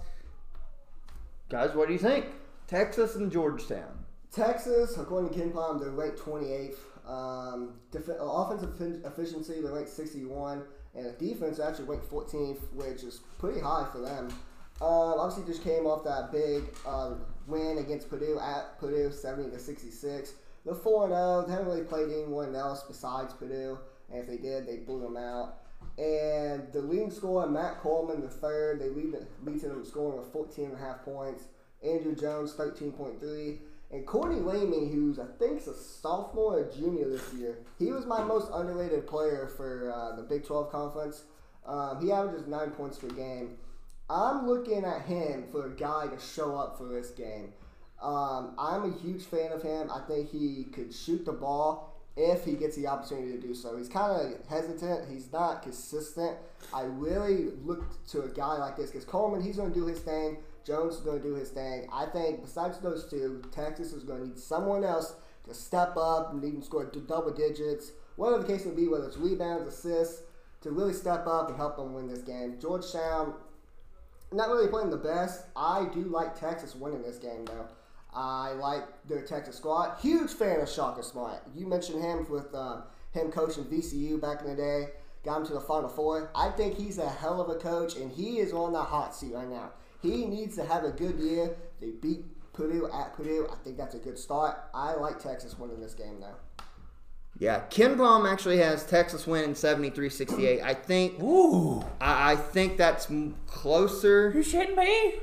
Guys, 1.49 1.75
what 1.75 1.87
do 1.87 1.93
you 1.93 1.99
think? 1.99 2.25
Texas 2.67 3.15
and 3.15 3.31
Georgetown. 3.31 4.05
Texas, 4.31 4.97
according 4.97 5.29
to 5.31 5.39
KenPom, 5.39 5.79
they're 5.79 5.91
ranked 5.91 6.17
28th. 6.19 6.77
Um, 7.07 7.73
def- 7.91 8.09
uh, 8.09 8.13
offensive 8.19 9.03
efficiency, 9.05 9.61
they're 9.61 9.73
ranked 9.73 9.89
61. 9.89 10.63
And 10.95 11.17
defense, 11.17 11.59
actually 11.59 11.85
ranked 11.85 12.09
14th, 12.09 12.71
which 12.73 13.03
is 13.03 13.21
pretty 13.37 13.59
high 13.59 13.85
for 13.91 13.99
them. 13.99 14.29
Um, 14.81 15.19
obviously, 15.19 15.45
just 15.51 15.63
came 15.63 15.85
off 15.85 16.03
that 16.05 16.31
big 16.31 16.63
uh, 16.87 17.13
win 17.47 17.77
against 17.77 18.09
Purdue 18.09 18.39
at 18.39 18.79
Purdue, 18.79 19.11
70 19.11 19.51
to 19.51 19.59
66. 19.59 20.33
They're 20.65 20.75
4 20.75 21.09
0. 21.09 21.45
They 21.45 21.53
haven't 21.53 21.67
really 21.67 21.83
played 21.83 22.09
anyone 22.09 22.55
else 22.55 22.83
besides 22.83 23.33
Purdue. 23.33 23.79
And 24.09 24.19
if 24.19 24.27
they 24.27 24.37
did, 24.37 24.67
they 24.67 24.77
blew 24.77 25.01
them 25.01 25.17
out. 25.17 25.59
And 25.97 26.71
the 26.71 26.81
leading 26.81 27.11
scorer, 27.11 27.47
Matt 27.47 27.79
Coleman, 27.81 28.21
the 28.21 28.29
third, 28.29 28.79
they 28.79 28.89
lead, 28.89 29.15
lead 29.43 29.59
to 29.61 29.67
them 29.67 29.85
scoring 29.85 30.17
with 30.17 30.31
14 30.31 30.65
and 30.65 30.73
a 30.75 30.77
half 30.77 31.03
points. 31.03 31.45
Andrew 31.83 32.15
Jones, 32.15 32.53
13.3. 32.53 33.57
And 33.91 34.07
Courtney 34.07 34.39
Ramey, 34.39 34.91
who's 34.91 35.19
I 35.19 35.25
think 35.37 35.61
is 35.61 35.67
a 35.67 35.75
sophomore 35.75 36.59
or 36.59 36.71
junior 36.71 37.07
this 37.09 37.31
year, 37.33 37.59
he 37.77 37.91
was 37.91 38.07
my 38.07 38.23
most 38.23 38.49
underrated 38.51 39.05
player 39.05 39.51
for 39.55 39.93
uh, 39.93 40.15
the 40.15 40.23
Big 40.23 40.45
12 40.45 40.71
conference. 40.71 41.23
Um, 41.65 41.99
he 42.01 42.11
averages 42.11 42.47
nine 42.47 42.71
points 42.71 42.97
per 42.97 43.07
game. 43.09 43.57
I'm 44.09 44.47
looking 44.47 44.83
at 44.83 45.03
him 45.03 45.45
for 45.51 45.67
a 45.67 45.69
guy 45.69 46.07
to 46.07 46.19
show 46.19 46.55
up 46.55 46.77
for 46.77 46.85
this 46.85 47.11
game. 47.11 47.53
Um, 48.03 48.53
I'm 48.57 48.83
a 48.83 48.97
huge 48.99 49.23
fan 49.23 49.53
of 49.53 49.63
him. 49.63 49.89
I 49.89 50.01
think 50.07 50.29
he 50.29 50.65
could 50.73 50.93
shoot 50.93 51.25
the 51.25 51.31
ball 51.31 51.93
if 52.17 52.43
he 52.43 52.53
gets 52.53 52.75
the 52.75 52.85
opportunity 52.87 53.31
to 53.31 53.39
do 53.39 53.55
so. 53.55 53.77
He's 53.77 53.87
kind 53.87 54.11
of 54.11 54.47
hesitant. 54.47 55.09
He's 55.09 55.31
not 55.31 55.63
consistent. 55.63 56.37
I 56.73 56.81
really 56.83 57.51
look 57.63 57.83
to 58.09 58.23
a 58.23 58.29
guy 58.29 58.57
like 58.57 58.75
this 58.75 58.91
because 58.91 59.05
Coleman, 59.05 59.41
he's 59.41 59.55
going 59.55 59.73
to 59.73 59.79
do 59.79 59.87
his 59.87 59.99
thing. 59.99 60.37
Jones 60.65 60.95
is 60.95 61.01
going 61.01 61.21
to 61.21 61.27
do 61.27 61.33
his 61.33 61.49
thing. 61.49 61.87
I 61.91 62.05
think 62.05 62.41
besides 62.41 62.77
those 62.79 63.09
two, 63.09 63.41
Texas 63.51 63.93
is 63.93 64.03
going 64.03 64.19
to 64.21 64.27
need 64.27 64.37
someone 64.37 64.83
else 64.83 65.15
to 65.47 65.53
step 65.53 65.95
up 65.97 66.33
and 66.33 66.43
even 66.43 66.61
score 66.61 66.85
double 66.85 67.33
digits, 67.33 67.91
whatever 68.15 68.43
the 68.43 68.47
case 68.47 68.65
may 68.65 68.73
be, 68.73 68.87
whether 68.87 69.07
it's 69.07 69.17
rebounds, 69.17 69.67
assists, 69.67 70.23
to 70.61 70.71
really 70.71 70.93
step 70.93 71.25
up 71.27 71.49
and 71.49 71.57
help 71.57 71.75
them 71.75 71.93
win 71.93 72.07
this 72.07 72.21
game. 72.21 72.57
Georgetown, 72.61 73.33
not 74.31 74.49
really 74.49 74.67
playing 74.67 74.89
the 74.89 74.97
best. 74.97 75.45
I 75.55 75.87
do 75.93 76.03
like 76.03 76.39
Texas 76.39 76.75
winning 76.75 77.01
this 77.01 77.17
game 77.17 77.45
though. 77.45 77.67
I 78.15 78.53
like 78.53 78.83
their 79.07 79.21
Texas 79.21 79.57
squad. 79.57 79.97
Huge 80.01 80.31
fan 80.31 80.59
of 80.61 80.69
Shaka 80.69 81.03
Smart. 81.03 81.41
You 81.55 81.67
mentioned 81.67 82.01
him 82.01 82.29
with 82.29 82.53
uh, 82.53 82.81
him 83.11 83.31
coaching 83.31 83.65
VCU 83.65 84.19
back 84.21 84.41
in 84.41 84.47
the 84.47 84.55
day. 84.55 84.89
Got 85.23 85.41
him 85.41 85.47
to 85.47 85.53
the 85.53 85.61
Final 85.61 85.89
Four. 85.89 86.31
I 86.35 86.49
think 86.49 86.77
he's 86.77 86.97
a 86.97 87.09
hell 87.09 87.41
of 87.41 87.49
a 87.49 87.55
coach, 87.55 87.95
and 87.95 88.11
he 88.11 88.39
is 88.39 88.51
on 88.51 88.73
the 88.73 88.83
hot 88.83 89.15
seat 89.15 89.33
right 89.33 89.47
now. 89.47 89.71
He 90.01 90.25
needs 90.25 90.55
to 90.57 90.65
have 90.65 90.83
a 90.83 90.91
good 90.91 91.17
year. 91.17 91.55
They 91.79 91.91
beat 91.91 92.25
Purdue 92.51 92.89
at 92.93 93.15
Purdue. 93.15 93.47
I 93.51 93.55
think 93.63 93.77
that's 93.77 93.95
a 93.95 93.99
good 93.99 94.17
start. 94.17 94.57
I 94.73 94.93
like 94.95 95.19
Texas 95.19 95.57
winning 95.57 95.79
this 95.79 95.93
game 95.93 96.19
though. 96.19 96.35
Yeah, 97.39 97.63
KenPom 97.69 98.31
actually 98.31 98.57
has 98.57 98.85
Texas 98.85 99.25
winning 99.25 99.53
73-68. 99.53 100.61
I 100.61 100.73
think 100.75 101.19
Ooh, 101.19 101.81
I, 101.99 102.33
I 102.33 102.35
think 102.35 102.77
that's 102.77 103.07
closer. 103.47 104.31
you 104.35 104.41
shitting 104.41 104.77
me? 104.77 105.15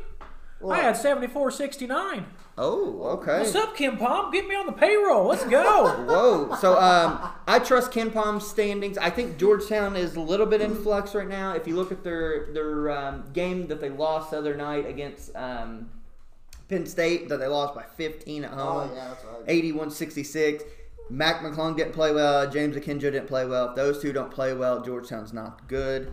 I 0.69 0.79
had 0.79 0.97
74 0.97 1.53
69. 1.53 2.27
Oh, 2.59 3.03
okay. 3.19 3.39
What's 3.41 3.55
up, 3.55 3.75
KenPom? 3.77 4.33
Get 4.33 4.47
me 4.47 4.55
on 4.55 4.67
the 4.67 4.73
payroll. 4.73 5.27
Let's 5.29 5.45
go. 5.45 5.89
Whoa. 6.07 6.57
So 6.57 6.79
um, 6.79 7.31
I 7.47 7.59
trust 7.59 7.91
KenPom's 7.91 8.47
standings. 8.47 8.99
I 8.99 9.09
think 9.09 9.39
Georgetown 9.39 9.97
is 9.97 10.17
a 10.17 10.21
little 10.21 10.47
bit 10.47 10.61
in 10.61 10.75
flux 10.75 11.15
right 11.15 11.29
now. 11.29 11.53
If 11.53 11.67
you 11.67 11.75
look 11.77 11.91
at 11.91 12.05
their 12.05 12.53
their 12.53 12.91
um, 12.91 13.25
game 13.33 13.67
that 13.69 13.81
they 13.81 13.89
lost 13.89 14.33
the 14.33 14.39
other 14.39 14.55
night 14.57 14.87
against 14.87 15.35
um, 15.37 15.89
Penn 16.69 16.85
State, 16.87 17.29
that 17.31 17.39
they 17.39 17.47
lost 17.47 17.75
by 17.75 17.85
15 17.97 18.45
at 18.45 18.51
home, 18.51 18.91
Oh, 18.93 18.95
yeah, 18.95 19.09
that's 19.09 19.25
right. 19.25 19.47
81-66. 19.47 20.63
Mac 21.09 21.41
McClung 21.43 21.77
didn't 21.77 21.93
play 21.95 22.13
well. 22.13 22.49
James 22.51 22.77
Akinjo 22.77 23.01
didn't 23.01 23.27
play 23.27 23.47
well. 23.47 23.71
If 23.71 23.77
those 23.77 24.01
two 24.03 24.13
don't 24.13 24.31
play 24.31 24.53
well, 24.55 24.81
Georgetown's 24.83 25.33
not 25.33 25.67
good. 25.67 26.13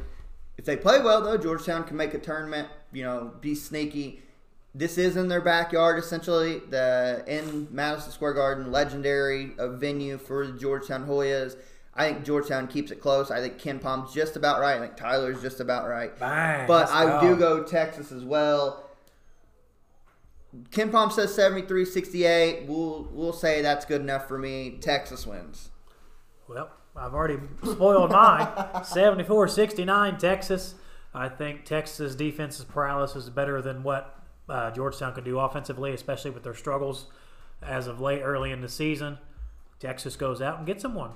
If 0.57 0.65
they 0.65 0.75
play 0.77 0.99
well, 1.01 1.21
though, 1.21 1.37
Georgetown 1.37 1.83
can 1.83 1.97
make 1.97 2.13
a 2.13 2.19
tournament. 2.19 2.69
You 2.93 3.03
know, 3.03 3.33
be 3.41 3.53
sneaky. 3.53 4.23
This 4.77 4.99
is 4.99 5.17
in 5.17 5.27
their 5.27 5.41
backyard, 5.41 5.97
essentially. 5.97 6.59
The 6.59 7.23
in 7.25 7.67
Madison 7.71 8.11
Square 8.11 8.33
Garden, 8.33 8.71
legendary 8.71 9.53
uh, 9.57 9.69
venue 9.69 10.19
for 10.19 10.45
the 10.45 10.53
Georgetown 10.53 11.07
Hoyas. 11.07 11.55
I 11.95 12.11
think 12.11 12.23
Georgetown 12.23 12.67
keeps 12.67 12.91
it 12.91 13.01
close. 13.01 13.31
I 13.31 13.41
think 13.41 13.59
KenPom's 13.59 14.13
just 14.13 14.35
about 14.35 14.61
right. 14.61 14.77
I 14.77 14.79
think 14.79 14.95
Tyler's 14.95 15.41
just 15.41 15.59
about 15.59 15.89
right. 15.89 16.17
Bang. 16.19 16.67
But 16.67 16.89
I 16.91 17.19
do 17.21 17.35
go 17.35 17.63
Texas 17.63 18.11
as 18.11 18.23
well. 18.23 18.87
KenPom 20.69 21.11
says 21.11 21.35
73-68. 21.35 22.67
We'll 22.67 23.09
we'll 23.11 23.33
say 23.33 23.63
that's 23.63 23.83
good 23.83 24.01
enough 24.01 24.27
for 24.27 24.37
me. 24.37 24.77
Texas 24.79 25.25
wins. 25.25 25.69
Well, 26.47 26.69
I've 26.95 27.15
already 27.15 27.39
spoiled 27.63 28.11
mine. 28.11 28.47
74 28.83 29.47
69, 29.47 30.17
Texas. 30.19 30.75
I 31.15 31.29
think 31.29 31.65
Texas' 31.65 32.13
defense's 32.13 32.65
paralysis 32.65 33.23
is 33.23 33.29
better 33.31 33.59
than 33.59 33.81
what 33.81 34.16
uh, 34.49 34.71
Georgetown 34.71 35.13
could 35.13 35.25
do 35.25 35.39
offensively, 35.39 35.93
especially 35.93 36.31
with 36.31 36.43
their 36.43 36.55
struggles 36.55 37.07
as 37.61 37.87
of 37.87 37.99
late 37.99 38.21
early 38.21 38.51
in 38.51 38.61
the 38.61 38.69
season. 38.69 39.17
Texas 39.79 40.15
goes 40.15 40.41
out 40.41 40.57
and 40.57 40.67
gets 40.67 40.83
them 40.83 40.95
one. 40.95 41.11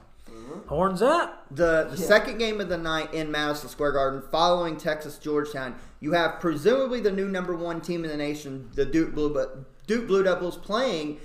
Horns 0.67 1.01
up. 1.01 1.45
The 1.51 1.87
the 1.89 1.97
second 1.97 2.37
game 2.37 2.61
of 2.61 2.69
the 2.69 2.77
night 2.77 3.13
in 3.13 3.31
Madison 3.31 3.69
Square 3.69 3.93
Garden, 3.93 4.23
following 4.31 4.77
Texas 4.77 5.17
Georgetown, 5.17 5.75
you 5.99 6.13
have 6.13 6.39
presumably 6.39 7.01
the 7.01 7.11
new 7.11 7.27
number 7.27 7.55
one 7.55 7.81
team 7.81 8.03
in 8.05 8.09
the 8.09 8.17
nation, 8.17 8.69
the 8.75 8.85
Duke 8.85 9.13
Blue 9.13 9.33
but 9.33 9.85
Duke 9.87 10.07
Blue 10.07 10.23
Devils, 10.23 10.57
playing 10.57 11.19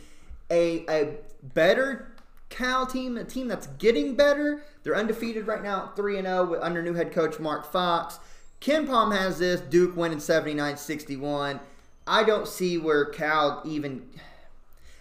a 0.51 0.85
a 0.89 1.19
better 1.43 2.17
Cal 2.49 2.87
team, 2.87 3.17
a 3.17 3.25
team 3.25 3.49
that's 3.49 3.67
getting 3.79 4.15
better. 4.15 4.63
They're 4.83 4.97
undefeated 4.97 5.47
right 5.47 5.63
now, 5.63 5.93
three 5.95 6.17
and 6.17 6.27
zero 6.27 6.61
under 6.61 6.83
new 6.83 6.95
head 6.95 7.13
coach 7.13 7.39
Mark 7.39 7.71
Fox. 7.71 8.19
KenPom 8.61 9.17
has 9.17 9.39
this 9.39 9.61
Duke 9.61 9.97
winning 9.97 10.19
79-61. 10.19 11.61
I 12.07 12.25
don't 12.25 12.47
see 12.47 12.79
where 12.79 13.07
Cal 13.07 13.63
even. 13.65 14.09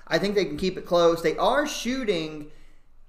I 0.08 0.18
think 0.18 0.36
they 0.36 0.46
can 0.46 0.58
keep 0.58 0.78
it 0.78 0.86
close. 0.86 1.22
They 1.22 1.38
are 1.38 1.68
shooting. 1.68 2.48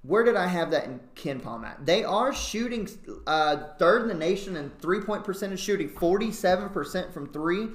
Where 0.03 0.23
did 0.23 0.35
I 0.35 0.47
have 0.47 0.71
that 0.71 0.85
in 0.85 0.99
KenPom 1.15 1.65
at? 1.65 1.85
They 1.85 2.03
are 2.03 2.33
shooting 2.33 2.87
uh, 3.25 3.57
third 3.77 4.03
in 4.03 4.07
the 4.07 4.13
nation 4.13 4.55
in 4.55 4.69
three 4.79 5.01
point 5.01 5.23
percentage 5.23 5.59
shooting, 5.59 5.89
47% 5.89 7.11
from 7.11 7.27
three. 7.27 7.69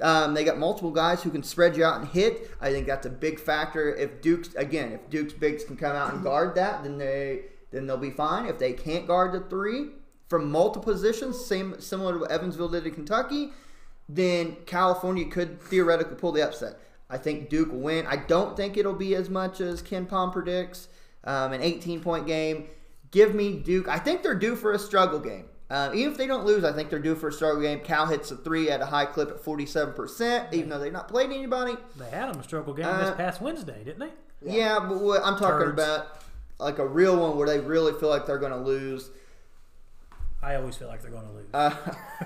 Um, 0.00 0.34
they 0.34 0.42
got 0.42 0.58
multiple 0.58 0.90
guys 0.90 1.22
who 1.22 1.30
can 1.30 1.42
spread 1.42 1.76
you 1.76 1.84
out 1.84 2.00
and 2.00 2.08
hit. 2.08 2.50
I 2.60 2.72
think 2.72 2.86
that's 2.86 3.06
a 3.06 3.10
big 3.10 3.38
factor. 3.38 3.94
If 3.94 4.20
Duke's 4.20 4.54
again, 4.56 4.92
if 4.92 5.08
Duke's 5.10 5.32
bigs 5.32 5.64
can 5.64 5.76
come 5.76 5.94
out 5.94 6.12
and 6.12 6.22
guard 6.22 6.56
that, 6.56 6.82
then 6.82 6.98
they 6.98 7.42
then 7.70 7.86
they'll 7.86 7.96
be 7.96 8.10
fine. 8.10 8.46
If 8.46 8.58
they 8.58 8.72
can't 8.72 9.06
guard 9.06 9.32
the 9.32 9.40
three, 9.48 9.90
from 10.28 10.50
multiple 10.50 10.92
positions, 10.92 11.44
same 11.44 11.80
similar 11.80 12.14
to 12.14 12.18
what 12.20 12.30
Evansville 12.30 12.70
did 12.70 12.84
to 12.84 12.90
Kentucky, 12.90 13.52
then 14.14 14.56
California 14.66 15.24
could 15.26 15.60
theoretically 15.62 16.16
pull 16.16 16.32
the 16.32 16.42
upset. 16.46 16.78
I 17.08 17.18
think 17.18 17.48
Duke 17.50 17.70
will 17.72 17.80
win. 17.80 18.06
I 18.06 18.16
don't 18.16 18.56
think 18.56 18.76
it'll 18.76 18.94
be 18.94 19.14
as 19.14 19.28
much 19.28 19.60
as 19.60 19.82
KenPom 19.82 20.32
predicts. 20.32 20.88
Um, 21.24 21.52
an 21.52 21.62
18 21.62 22.00
point 22.00 22.26
game. 22.26 22.66
Give 23.10 23.34
me 23.34 23.56
Duke. 23.58 23.86
I 23.88 23.98
think 23.98 24.22
they're 24.22 24.34
due 24.34 24.56
for 24.56 24.72
a 24.72 24.78
struggle 24.78 25.20
game. 25.20 25.44
Uh, 25.70 25.90
even 25.94 26.12
if 26.12 26.18
they 26.18 26.26
don't 26.26 26.44
lose, 26.44 26.64
I 26.64 26.72
think 26.72 26.90
they're 26.90 26.98
due 26.98 27.14
for 27.14 27.28
a 27.28 27.32
struggle 27.32 27.62
game. 27.62 27.80
Cal 27.80 28.06
hits 28.06 28.30
a 28.30 28.36
three 28.36 28.70
at 28.70 28.80
a 28.80 28.86
high 28.86 29.06
clip 29.06 29.30
at 29.30 29.42
47%, 29.42 30.52
even 30.52 30.68
though 30.68 30.78
they've 30.78 30.92
not 30.92 31.08
played 31.08 31.30
anybody. 31.30 31.74
They 31.96 32.10
had 32.10 32.28
them 32.32 32.40
a 32.40 32.42
struggle 32.42 32.74
game 32.74 32.86
Uh, 32.86 33.06
this 33.06 33.16
past 33.16 33.40
Wednesday, 33.40 33.82
didn't 33.84 34.00
they? 34.00 34.10
Yeah, 34.52 34.80
but 34.80 34.98
what 35.00 35.22
I'm 35.24 35.38
talking 35.38 35.66
Turds. 35.66 35.72
about 35.82 36.22
like 36.58 36.78
a 36.78 36.86
real 36.86 37.16
one 37.16 37.36
where 37.38 37.46
they 37.46 37.60
really 37.60 37.92
feel 37.98 38.08
like 38.08 38.26
they're 38.26 38.38
going 38.38 38.52
to 38.52 38.58
lose. 38.58 39.10
I 40.42 40.56
always 40.56 40.76
feel 40.76 40.88
like 40.88 41.00
they're 41.02 41.12
going 41.12 41.26
to 41.26 41.32
lose. 41.32 41.46
Uh, 41.54 41.74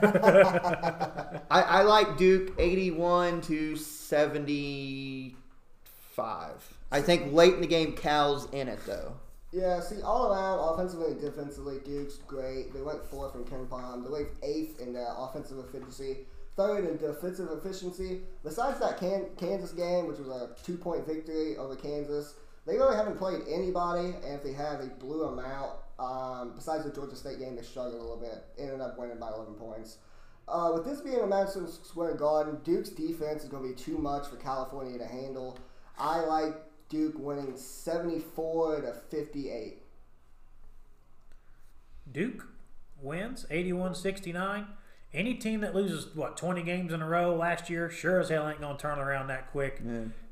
I, 1.50 1.60
I 1.60 1.82
like 1.82 2.16
Duke 2.16 2.54
81 2.58 3.42
to 3.42 3.76
75. 3.76 6.76
I 6.90 7.02
think 7.02 7.32
late 7.32 7.54
in 7.54 7.60
the 7.60 7.66
game, 7.66 7.92
Cal's 7.92 8.48
in 8.52 8.68
it 8.68 8.78
though. 8.86 9.12
Yeah, 9.52 9.80
see, 9.80 10.02
all 10.02 10.32
around, 10.32 10.58
offensively 10.74 11.12
and 11.12 11.20
defensively, 11.20 11.78
Duke's 11.84 12.16
great. 12.26 12.72
They 12.74 12.82
went 12.82 13.04
fourth 13.04 13.34
in 13.34 13.44
KenPom. 13.44 14.04
They 14.04 14.10
ranked 14.10 14.34
eighth 14.42 14.80
in 14.80 14.92
their 14.92 15.08
offensive 15.16 15.58
efficiency, 15.58 16.26
third 16.56 16.84
in 16.84 16.96
defensive 16.96 17.48
efficiency. 17.52 18.22
Besides 18.42 18.80
that 18.80 18.98
Can- 18.98 19.28
Kansas 19.36 19.72
game, 19.72 20.08
which 20.08 20.18
was 20.18 20.28
a 20.28 20.50
two-point 20.64 21.06
victory 21.06 21.56
over 21.56 21.76
Kansas, 21.76 22.34
they 22.66 22.76
really 22.76 22.96
haven't 22.96 23.18
played 23.18 23.42
anybody, 23.48 24.14
and 24.24 24.34
if 24.34 24.42
they 24.42 24.52
have, 24.52 24.80
they 24.80 24.88
blew 24.88 25.20
them 25.20 25.38
out. 25.38 25.84
Um, 25.98 26.52
besides 26.54 26.84
the 26.84 26.90
Georgia 26.90 27.16
State 27.16 27.38
game, 27.38 27.56
they 27.56 27.62
struggled 27.62 27.94
a 27.94 28.02
little 28.02 28.18
bit. 28.18 28.44
Ended 28.58 28.80
up 28.80 28.98
winning 28.98 29.18
by 29.18 29.28
11 29.28 29.54
points. 29.54 29.98
Uh, 30.48 30.70
with 30.74 30.84
this 30.84 31.00
being 31.00 31.20
a 31.20 31.26
Madison 31.26 31.66
Square 31.68 32.14
Garden, 32.14 32.58
Duke's 32.62 32.90
defense 32.90 33.42
is 33.42 33.48
going 33.48 33.62
to 33.62 33.68
be 33.68 33.74
too 33.74 33.98
much 33.98 34.28
for 34.28 34.36
California 34.36 34.98
to 34.98 35.06
handle. 35.06 35.58
I 35.98 36.20
like 36.20 36.54
Duke 36.88 37.14
winning 37.18 37.56
74 37.56 38.82
to 38.82 38.92
58. 39.10 39.82
Duke 42.12 42.46
wins 43.02 43.44
81-69. 43.50 44.66
Any 45.12 45.34
team 45.34 45.60
that 45.62 45.74
loses 45.74 46.14
what 46.14 46.36
20 46.36 46.62
games 46.62 46.92
in 46.92 47.00
a 47.02 47.08
row 47.08 47.34
last 47.34 47.70
year, 47.70 47.90
sure 47.90 48.20
as 48.20 48.28
hell 48.28 48.48
ain't 48.48 48.60
going 48.60 48.76
to 48.76 48.82
turn 48.82 48.98
around 48.98 49.28
that 49.28 49.50
quick. 49.50 49.80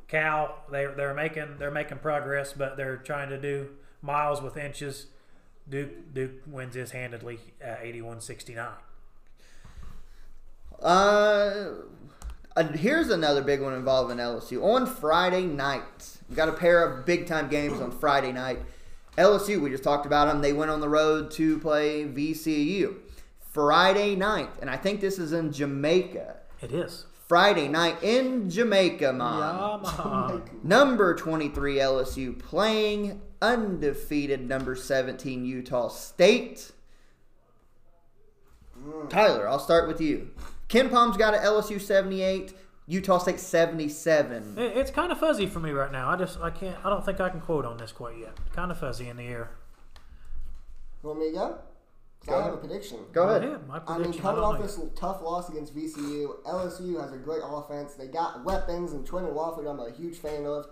Cal, 0.08 0.58
they 0.70 0.86
they're 0.86 1.14
making 1.14 1.56
they're 1.58 1.70
making 1.70 1.98
progress, 1.98 2.52
but 2.52 2.76
they're 2.76 2.98
trying 2.98 3.30
to 3.30 3.40
do 3.40 3.70
miles 4.02 4.42
with 4.42 4.56
inches. 4.56 5.06
Duke 5.68 6.14
Duke 6.14 6.42
wins 6.46 6.74
this 6.74 6.90
handedly 6.90 7.38
at 7.60 7.82
81-69. 7.82 8.68
Uh, 10.82 11.70
uh, 12.56 12.68
here's 12.74 13.08
another 13.08 13.42
big 13.42 13.60
one 13.60 13.72
involving 13.72 14.18
LSU. 14.18 14.62
On 14.62 14.86
Friday 14.86 15.44
night, 15.46 16.18
we 16.28 16.36
got 16.36 16.48
a 16.48 16.52
pair 16.52 16.84
of 16.84 17.06
big 17.06 17.26
time 17.26 17.48
games 17.48 17.80
on 17.80 17.90
Friday 17.90 18.32
night. 18.32 18.60
LSU, 19.16 19.60
we 19.60 19.70
just 19.70 19.84
talked 19.84 20.06
about 20.06 20.26
them. 20.26 20.42
They 20.42 20.52
went 20.52 20.70
on 20.70 20.80
the 20.80 20.88
road 20.88 21.30
to 21.32 21.58
play 21.60 22.04
VCU. 22.04 22.96
Friday 23.52 24.16
night, 24.16 24.50
and 24.60 24.68
I 24.68 24.76
think 24.76 25.00
this 25.00 25.18
is 25.18 25.32
in 25.32 25.52
Jamaica. 25.52 26.36
It 26.60 26.72
is. 26.72 27.06
Friday 27.28 27.68
night 27.68 28.02
in 28.02 28.50
Jamaica, 28.50 29.12
man. 29.12 29.40
Yamaha. 29.40 30.64
Number 30.64 31.14
23 31.14 31.76
LSU 31.76 32.38
playing 32.38 33.22
undefeated 33.44 34.48
number 34.48 34.74
17 34.74 35.44
Utah 35.44 35.88
State. 35.88 36.72
Mm. 38.78 39.08
Tyler, 39.10 39.48
I'll 39.48 39.58
start 39.58 39.86
with 39.88 40.00
you. 40.00 40.30
KenPom's 40.68 41.16
got 41.16 41.34
an 41.34 41.40
LSU 41.40 41.80
78, 41.80 42.54
Utah 42.86 43.18
State 43.18 43.38
77. 43.40 44.54
It's 44.58 44.90
kind 44.90 45.12
of 45.12 45.18
fuzzy 45.18 45.46
for 45.46 45.60
me 45.60 45.70
right 45.70 45.92
now. 45.92 46.08
I 46.10 46.16
just 46.16 46.40
I 46.40 46.50
can't 46.50 46.76
I 46.84 46.90
don't 46.90 47.04
think 47.04 47.20
I 47.20 47.28
can 47.28 47.40
quote 47.40 47.64
on 47.64 47.76
this 47.76 47.92
quite 47.92 48.18
yet. 48.18 48.32
Kind 48.52 48.70
of 48.70 48.78
fuzzy 48.78 49.08
in 49.08 49.16
the 49.16 49.24
air. 49.24 49.50
Want 51.02 51.18
me 51.20 51.30
to 51.30 51.34
go? 51.36 51.58
'Cause 52.20 52.28
Go 52.28 52.38
I 52.40 52.42
have 52.44 52.54
a 52.54 52.56
prediction. 52.56 52.98
Go 53.12 53.28
ahead. 53.28 53.68
My 53.68 53.82
I 53.86 53.98
mean, 53.98 54.12
coming 54.14 54.36
don't 54.36 54.38
off 54.38 54.58
know 54.58 54.62
this 54.66 54.78
yet. 54.78 54.96
tough 54.96 55.20
loss 55.20 55.50
against 55.50 55.74
VCU, 55.74 56.42
LSU 56.46 56.98
has 56.98 57.12
a 57.12 57.18
great 57.18 57.42
offense. 57.44 57.92
They 57.94 58.06
got 58.06 58.42
weapons, 58.44 58.92
and 58.94 59.06
Trendon 59.06 59.34
Watford, 59.34 59.66
I'm 59.66 59.78
a 59.78 59.90
huge 59.90 60.16
fan 60.16 60.46
of. 60.46 60.66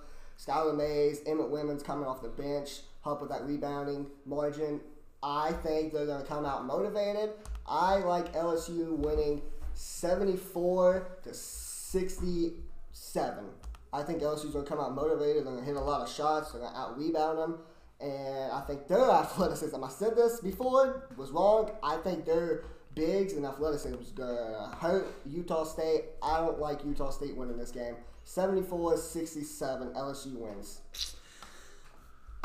Skylar 0.44 0.77
Mays, 0.77 1.20
Emmitt 1.20 1.51
Williams 1.51 1.82
coming 1.82 2.06
off 2.06 2.23
the 2.23 2.28
bench, 2.28 2.81
help 3.05 3.20
with 3.20 3.31
that 3.31 3.47
rebounding 3.47 4.06
margin. 4.27 4.81
I 5.23 5.52
think 5.52 5.93
they're 5.93 6.06
going 6.06 6.23
to 6.23 6.27
come 6.27 6.44
out 6.44 6.66
motivated. 6.66 7.31
I 7.66 7.98
like 7.98 8.32
LSU 8.32 8.97
winning 8.97 9.43
74 9.74 11.19
to 11.23 11.32
67. 11.32 13.44
I 13.93 14.02
think 14.02 14.23
LSU's 14.23 14.52
going 14.52 14.64
to 14.64 14.70
come 14.70 14.81
out 14.81 14.94
motivated. 14.94 15.36
They're 15.36 15.52
going 15.52 15.59
to 15.59 15.64
hit 15.64 15.77
a 15.77 15.81
lot 15.81 16.01
of 16.01 16.09
shots. 16.09 16.51
They're 16.51 16.60
going 16.60 16.73
to 16.73 16.78
out 16.78 16.98
rebound 16.98 17.39
them. 17.39 17.59
And 18.01 18.51
I 18.51 18.62
think 18.66 18.89
their 18.89 19.09
athleticism, 19.10 19.82
I 19.82 19.89
said 19.89 20.16
this 20.16 20.40
before, 20.40 21.09
was 21.16 21.31
wrong. 21.31 21.70
I 21.85 21.98
think 21.98 22.24
their 22.24 22.64
bigs 22.97 23.35
and 23.35 23.47
athleticism 23.47 24.01
is 24.01 24.10
going 24.10 24.36
to 24.36 24.77
hurt 24.81 25.06
Utah 25.24 25.64
State. 25.64 26.06
I 26.20 26.39
don't 26.39 26.59
like 26.59 26.85
Utah 26.85 27.10
State 27.10 27.36
winning 27.36 27.59
this 27.59 27.70
game. 27.70 27.94
74 28.24 28.97
67, 28.97 29.89
LSU 29.89 30.36
wins. 30.36 30.81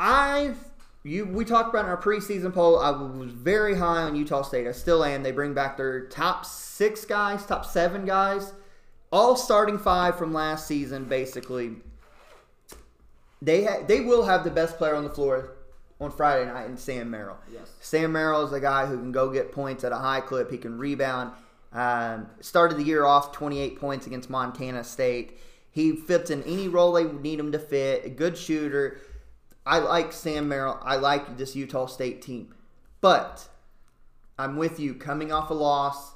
I 0.00 0.54
you 1.04 1.24
we 1.24 1.44
talked 1.44 1.70
about 1.70 1.84
in 1.84 1.90
our 1.90 2.00
preseason 2.00 2.52
poll. 2.52 2.78
I 2.78 2.90
was 2.90 3.30
very 3.30 3.76
high 3.76 4.02
on 4.02 4.16
Utah 4.16 4.42
State. 4.42 4.66
I 4.66 4.72
still 4.72 5.04
am. 5.04 5.22
They 5.22 5.32
bring 5.32 5.54
back 5.54 5.76
their 5.76 6.06
top 6.06 6.44
six 6.44 7.04
guys, 7.04 7.44
top 7.46 7.64
seven 7.64 8.04
guys, 8.04 8.52
all 9.10 9.36
starting 9.36 9.78
five 9.78 10.18
from 10.18 10.32
last 10.32 10.66
season, 10.66 11.04
basically. 11.04 11.76
They 13.40 13.64
ha- 13.64 13.84
they 13.86 14.00
will 14.00 14.24
have 14.24 14.44
the 14.44 14.50
best 14.50 14.76
player 14.76 14.94
on 14.94 15.04
the 15.04 15.10
floor 15.10 15.54
on 16.00 16.10
Friday 16.10 16.46
night 16.46 16.68
in 16.68 16.76
Sam 16.76 17.10
Merrill. 17.10 17.38
Yes. 17.52 17.72
Sam 17.80 18.12
Merrill 18.12 18.44
is 18.44 18.52
a 18.52 18.60
guy 18.60 18.86
who 18.86 18.96
can 18.96 19.12
go 19.12 19.30
get 19.30 19.52
points 19.52 19.84
at 19.84 19.92
a 19.92 19.96
high 19.96 20.20
clip. 20.20 20.50
He 20.50 20.58
can 20.58 20.78
rebound. 20.78 21.32
Um, 21.72 22.28
started 22.40 22.78
the 22.78 22.82
year 22.82 23.04
off 23.04 23.32
28 23.32 23.78
points 23.78 24.06
against 24.06 24.30
Montana 24.30 24.82
State. 24.84 25.38
He 25.78 25.92
fits 25.92 26.28
in 26.28 26.42
any 26.42 26.66
role 26.66 26.90
they 26.90 27.04
need 27.04 27.38
him 27.38 27.52
to 27.52 27.58
fit. 27.60 28.04
A 28.04 28.08
good 28.08 28.36
shooter. 28.36 28.98
I 29.64 29.78
like 29.78 30.12
Sam 30.12 30.48
Merrill. 30.48 30.76
I 30.82 30.96
like 30.96 31.38
this 31.38 31.54
Utah 31.54 31.86
State 31.86 32.20
team. 32.20 32.52
But 33.00 33.46
I'm 34.40 34.56
with 34.56 34.80
you. 34.80 34.94
Coming 34.94 35.30
off 35.30 35.50
a 35.50 35.54
loss, 35.54 36.14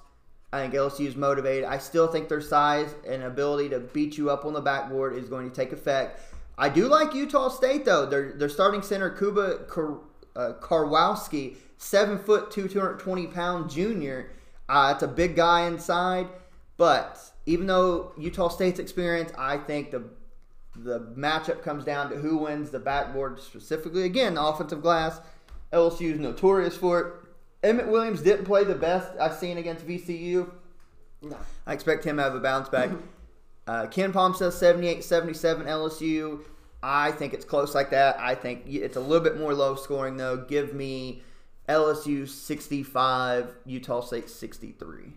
I 0.52 0.62
think 0.62 0.74
LSU 0.74 1.06
is 1.06 1.14
motivated. 1.14 1.62
I 1.62 1.78
still 1.78 2.08
think 2.08 2.28
their 2.28 2.40
size 2.40 2.92
and 3.06 3.22
ability 3.22 3.68
to 3.68 3.78
beat 3.78 4.18
you 4.18 4.30
up 4.30 4.44
on 4.44 4.52
the 4.52 4.60
backboard 4.60 5.16
is 5.16 5.28
going 5.28 5.48
to 5.48 5.54
take 5.54 5.70
effect. 5.70 6.18
I 6.58 6.68
do 6.68 6.88
like 6.88 7.14
Utah 7.14 7.48
State 7.48 7.84
though. 7.84 8.04
Their 8.04 8.32
their 8.32 8.48
starting 8.48 8.82
center 8.82 9.10
Kuba 9.10 9.66
Kar, 9.68 10.00
uh, 10.34 10.54
Karwowski, 10.60 11.54
seven 11.78 12.18
foot 12.18 12.50
two, 12.50 12.66
two 12.66 12.80
hundred 12.80 12.98
twenty 12.98 13.28
pound 13.28 13.70
junior. 13.70 14.32
Uh, 14.68 14.90
it's 14.92 15.04
a 15.04 15.08
big 15.08 15.36
guy 15.36 15.68
inside, 15.68 16.26
but 16.76 17.31
even 17.46 17.66
though 17.66 18.12
Utah 18.16 18.48
State's 18.48 18.78
experience, 18.78 19.32
I 19.36 19.58
think 19.58 19.90
the 19.90 20.04
the 20.74 21.00
matchup 21.16 21.62
comes 21.62 21.84
down 21.84 22.08
to 22.10 22.16
who 22.16 22.38
wins 22.38 22.70
the 22.70 22.78
backboard 22.78 23.38
specifically. 23.40 24.04
Again, 24.04 24.34
the 24.34 24.42
offensive 24.42 24.80
glass. 24.80 25.20
LSU 25.70 26.12
is 26.12 26.18
notorious 26.18 26.76
for 26.76 27.00
it. 27.00 27.14
Emmitt 27.62 27.88
Williams 27.88 28.22
didn't 28.22 28.46
play 28.46 28.64
the 28.64 28.74
best 28.74 29.10
I've 29.20 29.34
seen 29.34 29.58
against 29.58 29.86
VCU. 29.86 30.50
No. 31.22 31.36
I 31.66 31.72
expect 31.72 32.04
him 32.04 32.16
to 32.16 32.22
have 32.22 32.34
a 32.34 32.40
bounce 32.40 32.68
back. 32.68 32.90
Uh, 33.64 33.86
KenPom 33.86 34.34
says 34.34 34.58
78 34.58 35.04
77 35.04 35.66
LSU. 35.66 36.40
I 36.82 37.12
think 37.12 37.32
it's 37.32 37.44
close 37.44 37.76
like 37.76 37.90
that. 37.90 38.18
I 38.18 38.34
think 38.34 38.64
it's 38.66 38.96
a 38.96 39.00
little 39.00 39.22
bit 39.22 39.38
more 39.38 39.54
low 39.54 39.76
scoring, 39.76 40.16
though. 40.16 40.36
Give 40.36 40.74
me 40.74 41.22
LSU 41.68 42.28
65, 42.28 43.54
Utah 43.64 44.00
State 44.00 44.28
63. 44.28 45.12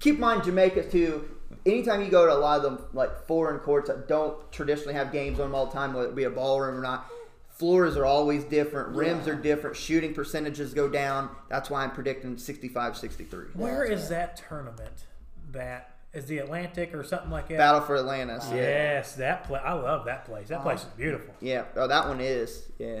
Keep 0.00 0.16
in 0.16 0.20
mind, 0.20 0.44
Jamaica, 0.44 0.88
too. 0.90 1.28
Anytime 1.66 2.02
you 2.02 2.10
go 2.10 2.26
to 2.26 2.32
a 2.32 2.36
lot 2.36 2.58
of 2.58 2.62
them, 2.62 2.84
like 2.92 3.26
foreign 3.26 3.58
courts 3.60 3.88
that 3.88 4.06
don't 4.06 4.50
traditionally 4.52 4.94
have 4.94 5.12
games 5.12 5.40
on 5.40 5.46
them 5.46 5.54
all 5.54 5.66
the 5.66 5.72
time, 5.72 5.94
whether 5.94 6.08
it 6.08 6.14
be 6.14 6.24
a 6.24 6.30
ballroom 6.30 6.76
or 6.76 6.82
not, 6.82 7.10
floors 7.48 7.96
are 7.96 8.04
always 8.04 8.44
different. 8.44 8.88
Rims 8.90 9.26
Yeah. 9.26 9.32
are 9.32 9.36
different. 9.36 9.76
Shooting 9.76 10.12
percentages 10.12 10.74
go 10.74 10.88
down. 10.88 11.30
That's 11.48 11.70
why 11.70 11.82
I'm 11.84 11.92
predicting 11.92 12.36
65 12.36 12.96
63. 12.98 13.46
Where 13.54 13.88
that's 13.88 14.02
is 14.02 14.08
that 14.10 14.36
tournament? 14.48 15.06
That 15.52 15.90
is 16.12 16.26
the 16.26 16.38
Atlantic 16.38 16.94
or 16.94 17.02
something 17.02 17.30
like 17.30 17.48
that. 17.48 17.56
Battle 17.58 17.80
for 17.80 17.96
Atlantis. 17.96 18.46
Yeah. 18.50 18.56
Yes, 18.56 19.14
that 19.14 19.44
place. 19.44 19.62
I 19.64 19.72
love 19.72 20.04
that 20.04 20.26
place. 20.26 20.48
That 20.48 20.62
place 20.62 20.80
is 20.80 20.86
beautiful. 20.96 21.34
Yeah. 21.40 21.64
Oh, 21.76 21.86
that 21.88 22.08
one 22.08 22.20
is. 22.20 22.66
Yeah. 22.78 23.00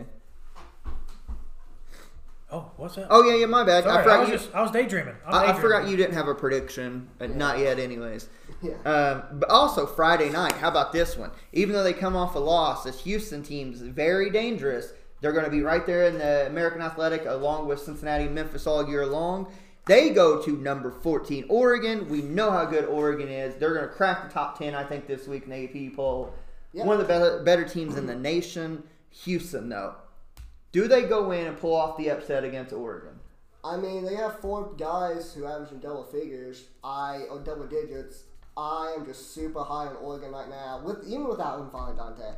Oh, 2.50 2.70
what's 2.76 2.94
that? 2.96 3.06
Oh 3.10 3.22
yeah, 3.28 3.36
yeah. 3.36 3.46
My 3.46 3.64
bad. 3.64 3.84
Sorry, 3.84 3.96
I 3.96 4.00
I, 4.00 4.02
forgot 4.02 4.20
was 4.20 4.28
you. 4.28 4.36
just 4.36 4.54
I 4.54 4.62
was 4.62 4.70
daydreaming. 4.70 5.16
I'm 5.26 5.34
I, 5.34 5.46
I 5.48 5.52
forgot 5.60 5.88
you 5.88 5.96
didn't 5.96 6.14
have 6.14 6.28
a 6.28 6.34
prediction. 6.34 7.08
Uh, 7.20 7.26
Not 7.26 7.58
yet, 7.58 7.78
anyways. 7.78 8.28
Yeah. 8.62 8.74
Um, 8.84 9.38
but 9.40 9.50
also 9.50 9.86
Friday 9.86 10.30
night. 10.30 10.52
How 10.52 10.68
about 10.68 10.92
this 10.92 11.16
one? 11.16 11.30
Even 11.52 11.74
though 11.74 11.82
they 11.82 11.92
come 11.92 12.14
off 12.14 12.34
a 12.34 12.38
loss, 12.38 12.84
this 12.84 13.00
Houston 13.02 13.42
team's 13.42 13.80
very 13.80 14.30
dangerous. 14.30 14.92
They're 15.20 15.32
going 15.32 15.46
to 15.46 15.50
be 15.50 15.62
right 15.62 15.86
there 15.86 16.06
in 16.06 16.18
the 16.18 16.46
American 16.46 16.82
Athletic 16.82 17.24
along 17.26 17.66
with 17.66 17.80
Cincinnati 17.80 18.24
and 18.24 18.34
Memphis 18.34 18.66
all 18.66 18.86
year 18.88 19.06
long. 19.06 19.50
They 19.86 20.10
go 20.10 20.40
to 20.42 20.56
number 20.56 20.90
14, 20.90 21.46
Oregon. 21.48 22.08
We 22.08 22.22
know 22.22 22.50
how 22.50 22.64
good 22.64 22.84
Oregon 22.86 23.28
is. 23.28 23.54
They're 23.56 23.74
going 23.74 23.86
to 23.86 23.92
crack 23.92 24.26
the 24.26 24.32
top 24.32 24.58
10, 24.58 24.74
I 24.74 24.84
think, 24.84 25.06
this 25.06 25.26
week 25.26 25.44
in 25.44 25.50
the 25.50 25.88
AP 25.88 25.94
poll. 25.96 26.32
Yeah. 26.72 26.84
One 26.84 26.98
of 26.98 27.02
the 27.02 27.08
better, 27.08 27.42
better 27.42 27.64
teams 27.64 27.96
in 27.96 28.06
the 28.06 28.14
nation. 28.14 28.82
Houston, 29.10 29.68
though. 29.68 29.94
Do 30.74 30.88
they 30.88 31.04
go 31.04 31.30
in 31.30 31.46
and 31.46 31.56
pull 31.56 31.72
off 31.72 31.96
the 31.96 32.08
upset 32.08 32.42
against 32.42 32.72
Oregon? 32.72 33.20
I 33.62 33.76
mean, 33.76 34.04
they 34.04 34.16
have 34.16 34.40
four 34.40 34.74
guys 34.74 35.32
who 35.32 35.46
average 35.46 35.70
in 35.70 35.78
double 35.78 36.02
figures. 36.02 36.64
I 36.82 37.26
or 37.30 37.38
double 37.38 37.68
digits. 37.68 38.24
I 38.56 38.92
am 38.98 39.06
just 39.06 39.32
super 39.32 39.62
high 39.62 39.86
on 39.86 39.94
Oregon 39.94 40.32
right 40.32 40.48
now. 40.48 40.82
With 40.84 41.06
even 41.06 41.28
without 41.28 41.60
N'Faly 41.60 41.96
Dante, 41.96 42.34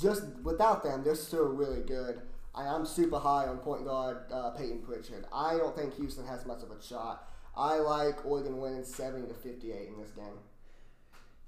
just 0.00 0.24
without 0.42 0.82
them, 0.82 1.04
they're 1.04 1.14
still 1.14 1.44
really 1.44 1.82
good. 1.82 2.20
I, 2.52 2.66
I'm 2.66 2.84
super 2.84 3.20
high 3.20 3.46
on 3.46 3.58
point 3.58 3.84
guard 3.84 4.24
uh, 4.32 4.50
Payton 4.50 4.82
Pritchard. 4.82 5.26
I 5.32 5.56
don't 5.56 5.76
think 5.76 5.94
Houston 5.94 6.26
has 6.26 6.44
much 6.46 6.64
of 6.64 6.72
a 6.72 6.82
shot. 6.82 7.30
I 7.56 7.78
like 7.78 8.26
Oregon 8.26 8.58
winning 8.58 8.82
seventy 8.82 9.28
to 9.28 9.34
fifty-eight 9.34 9.86
in 9.86 10.02
this 10.02 10.10
game. 10.10 10.40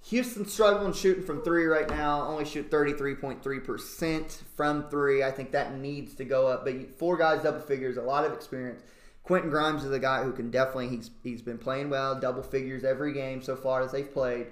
Houston's 0.09 0.53
struggling 0.53 0.93
shooting 0.93 1.23
from 1.23 1.43
three 1.43 1.67
right 1.67 1.89
now. 1.89 2.27
Only 2.27 2.45
shoot 2.45 2.71
33.3% 2.71 4.43
from 4.57 4.89
three. 4.89 5.23
I 5.23 5.31
think 5.31 5.53
that 5.53 5.77
needs 5.77 6.15
to 6.15 6.25
go 6.25 6.47
up. 6.47 6.65
But 6.65 6.99
four 6.99 7.17
guys, 7.17 7.43
double 7.43 7.61
figures, 7.61 7.97
a 7.97 8.03
lot 8.03 8.25
of 8.25 8.33
experience. 8.33 8.83
Quentin 9.23 9.51
Grimes 9.51 9.85
is 9.85 9.93
a 9.93 9.99
guy 9.99 10.23
who 10.25 10.33
can 10.33 10.51
definitely, 10.51 10.89
he's, 10.89 11.11
he's 11.23 11.43
been 11.43 11.59
playing 11.59 11.91
well, 11.91 12.19
double 12.19 12.43
figures 12.43 12.83
every 12.83 13.13
game 13.13 13.43
so 13.43 13.55
far 13.55 13.83
as 13.83 13.93
they've 13.93 14.13
played. 14.13 14.47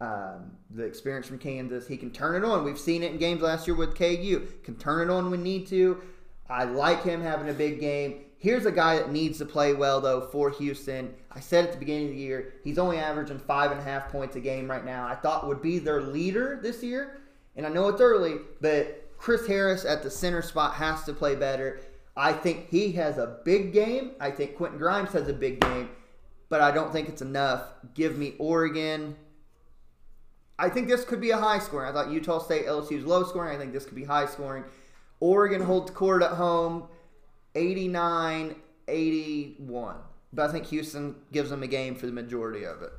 Um, 0.00 0.52
the 0.70 0.84
experience 0.84 1.26
from 1.26 1.38
Kansas, 1.38 1.88
he 1.88 1.96
can 1.96 2.10
turn 2.10 2.36
it 2.36 2.46
on. 2.46 2.64
We've 2.64 2.78
seen 2.78 3.02
it 3.02 3.12
in 3.12 3.18
games 3.18 3.40
last 3.40 3.66
year 3.66 3.76
with 3.76 3.96
KU. 3.96 4.46
Can 4.64 4.76
turn 4.76 5.08
it 5.08 5.12
on 5.12 5.30
when 5.30 5.42
need 5.42 5.66
to. 5.68 6.00
I 6.48 6.64
like 6.64 7.02
him 7.04 7.20
having 7.20 7.48
a 7.48 7.52
big 7.52 7.80
game. 7.80 8.24
Here's 8.40 8.66
a 8.66 8.72
guy 8.72 8.96
that 8.98 9.10
needs 9.10 9.38
to 9.38 9.44
play 9.44 9.74
well 9.74 10.00
though 10.00 10.20
for 10.20 10.50
Houston. 10.50 11.12
I 11.32 11.40
said 11.40 11.64
at 11.64 11.72
the 11.72 11.78
beginning 11.78 12.10
of 12.10 12.14
the 12.14 12.20
year, 12.20 12.54
he's 12.62 12.78
only 12.78 12.96
averaging 12.96 13.40
five 13.40 13.72
and 13.72 13.80
a 13.80 13.82
half 13.82 14.08
points 14.10 14.36
a 14.36 14.40
game 14.40 14.70
right 14.70 14.84
now. 14.84 15.08
I 15.08 15.16
thought 15.16 15.48
would 15.48 15.60
be 15.60 15.80
their 15.80 16.02
leader 16.02 16.60
this 16.62 16.82
year, 16.82 17.20
and 17.56 17.66
I 17.66 17.68
know 17.68 17.88
it's 17.88 18.00
early, 18.00 18.36
but 18.60 19.10
Chris 19.18 19.44
Harris 19.48 19.84
at 19.84 20.04
the 20.04 20.10
center 20.10 20.40
spot 20.40 20.74
has 20.74 21.02
to 21.04 21.12
play 21.12 21.34
better. 21.34 21.80
I 22.16 22.32
think 22.32 22.68
he 22.68 22.92
has 22.92 23.18
a 23.18 23.38
big 23.44 23.72
game. 23.72 24.12
I 24.20 24.30
think 24.30 24.56
Quentin 24.56 24.78
Grimes 24.78 25.10
has 25.12 25.28
a 25.28 25.32
big 25.32 25.60
game, 25.60 25.90
but 26.48 26.60
I 26.60 26.70
don't 26.70 26.92
think 26.92 27.08
it's 27.08 27.22
enough. 27.22 27.62
Give 27.94 28.16
me 28.16 28.34
Oregon. 28.38 29.16
I 30.60 30.68
think 30.68 30.86
this 30.86 31.04
could 31.04 31.20
be 31.20 31.30
a 31.30 31.36
high 31.36 31.58
scoring. 31.58 31.90
I 31.90 31.92
thought 31.92 32.10
Utah 32.10 32.38
State 32.38 32.66
LSU 32.66 32.96
was 32.96 33.04
low 33.04 33.24
scoring. 33.24 33.54
I 33.54 33.58
think 33.58 33.72
this 33.72 33.84
could 33.84 33.96
be 33.96 34.04
high 34.04 34.26
scoring. 34.26 34.64
Oregon 35.18 35.60
holds 35.60 35.90
court 35.90 36.22
at 36.22 36.32
home 36.32 36.88
89 37.58 38.54
81. 38.86 39.96
But 40.32 40.48
I 40.48 40.52
think 40.52 40.66
Houston 40.66 41.16
gives 41.32 41.50
them 41.50 41.62
a 41.62 41.66
game 41.66 41.94
for 41.94 42.06
the 42.06 42.12
majority 42.12 42.64
of 42.64 42.82
it. 42.82 42.92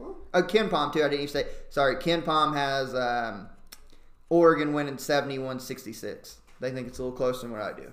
Oh, 0.00 0.42
KenPom, 0.42 0.92
too. 0.92 1.00
I 1.00 1.08
didn't 1.08 1.14
even 1.14 1.28
say. 1.28 1.46
Sorry, 1.70 1.96
KenPom 1.96 2.54
has 2.54 2.94
um, 2.94 3.48
Oregon 4.28 4.72
winning 4.72 4.98
71 4.98 5.60
66. 5.60 6.38
They 6.60 6.70
think 6.70 6.88
it's 6.88 6.98
a 6.98 7.02
little 7.02 7.16
closer 7.16 7.42
than 7.42 7.52
what 7.52 7.62
I 7.62 7.72
do. 7.72 7.92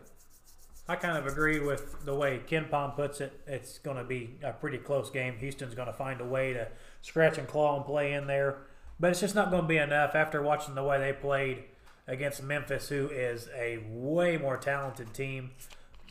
I 0.88 0.95
kind 0.95 1.18
of 1.18 1.26
agree 1.26 1.60
with 1.60 2.06
the 2.06 2.14
way 2.14 2.41
KenPom 2.47 2.95
puts 2.95 3.19
it. 3.19 3.34
It's 3.47 3.80
going 3.80 3.97
to 3.97 4.03
be 4.03 4.35
a 4.43 4.53
pretty 4.53 4.77
close 4.77 5.10
game. 5.10 5.35
Houston's 5.38 5.73
going 5.73 5.88
to 5.88 5.93
find 5.93 6.22
a 6.22 6.26
way 6.26 6.53
to 6.53 6.68
scratch 7.02 7.39
and 7.39 7.47
claw 7.47 7.76
and 7.77 7.85
play 7.85 8.14
in 8.14 8.27
there, 8.27 8.57
but 8.99 9.10
it's 9.10 9.19
just 9.19 9.34
not 9.34 9.49
going 9.49 9.64
to 9.64 9.68
be 9.68 9.77
enough 9.77 10.14
after 10.14 10.43
watching 10.43 10.76
the 10.76 10.84
way 10.84 10.99
they 10.99 11.14
played 11.14 11.64
against 12.07 12.44
Memphis, 12.44 12.90
who 12.90 13.10
is 13.10 13.49
a 13.56 13.80
way 13.90 14.38
more 14.38 14.57
talented 14.57 15.14
team. 15.14 15.52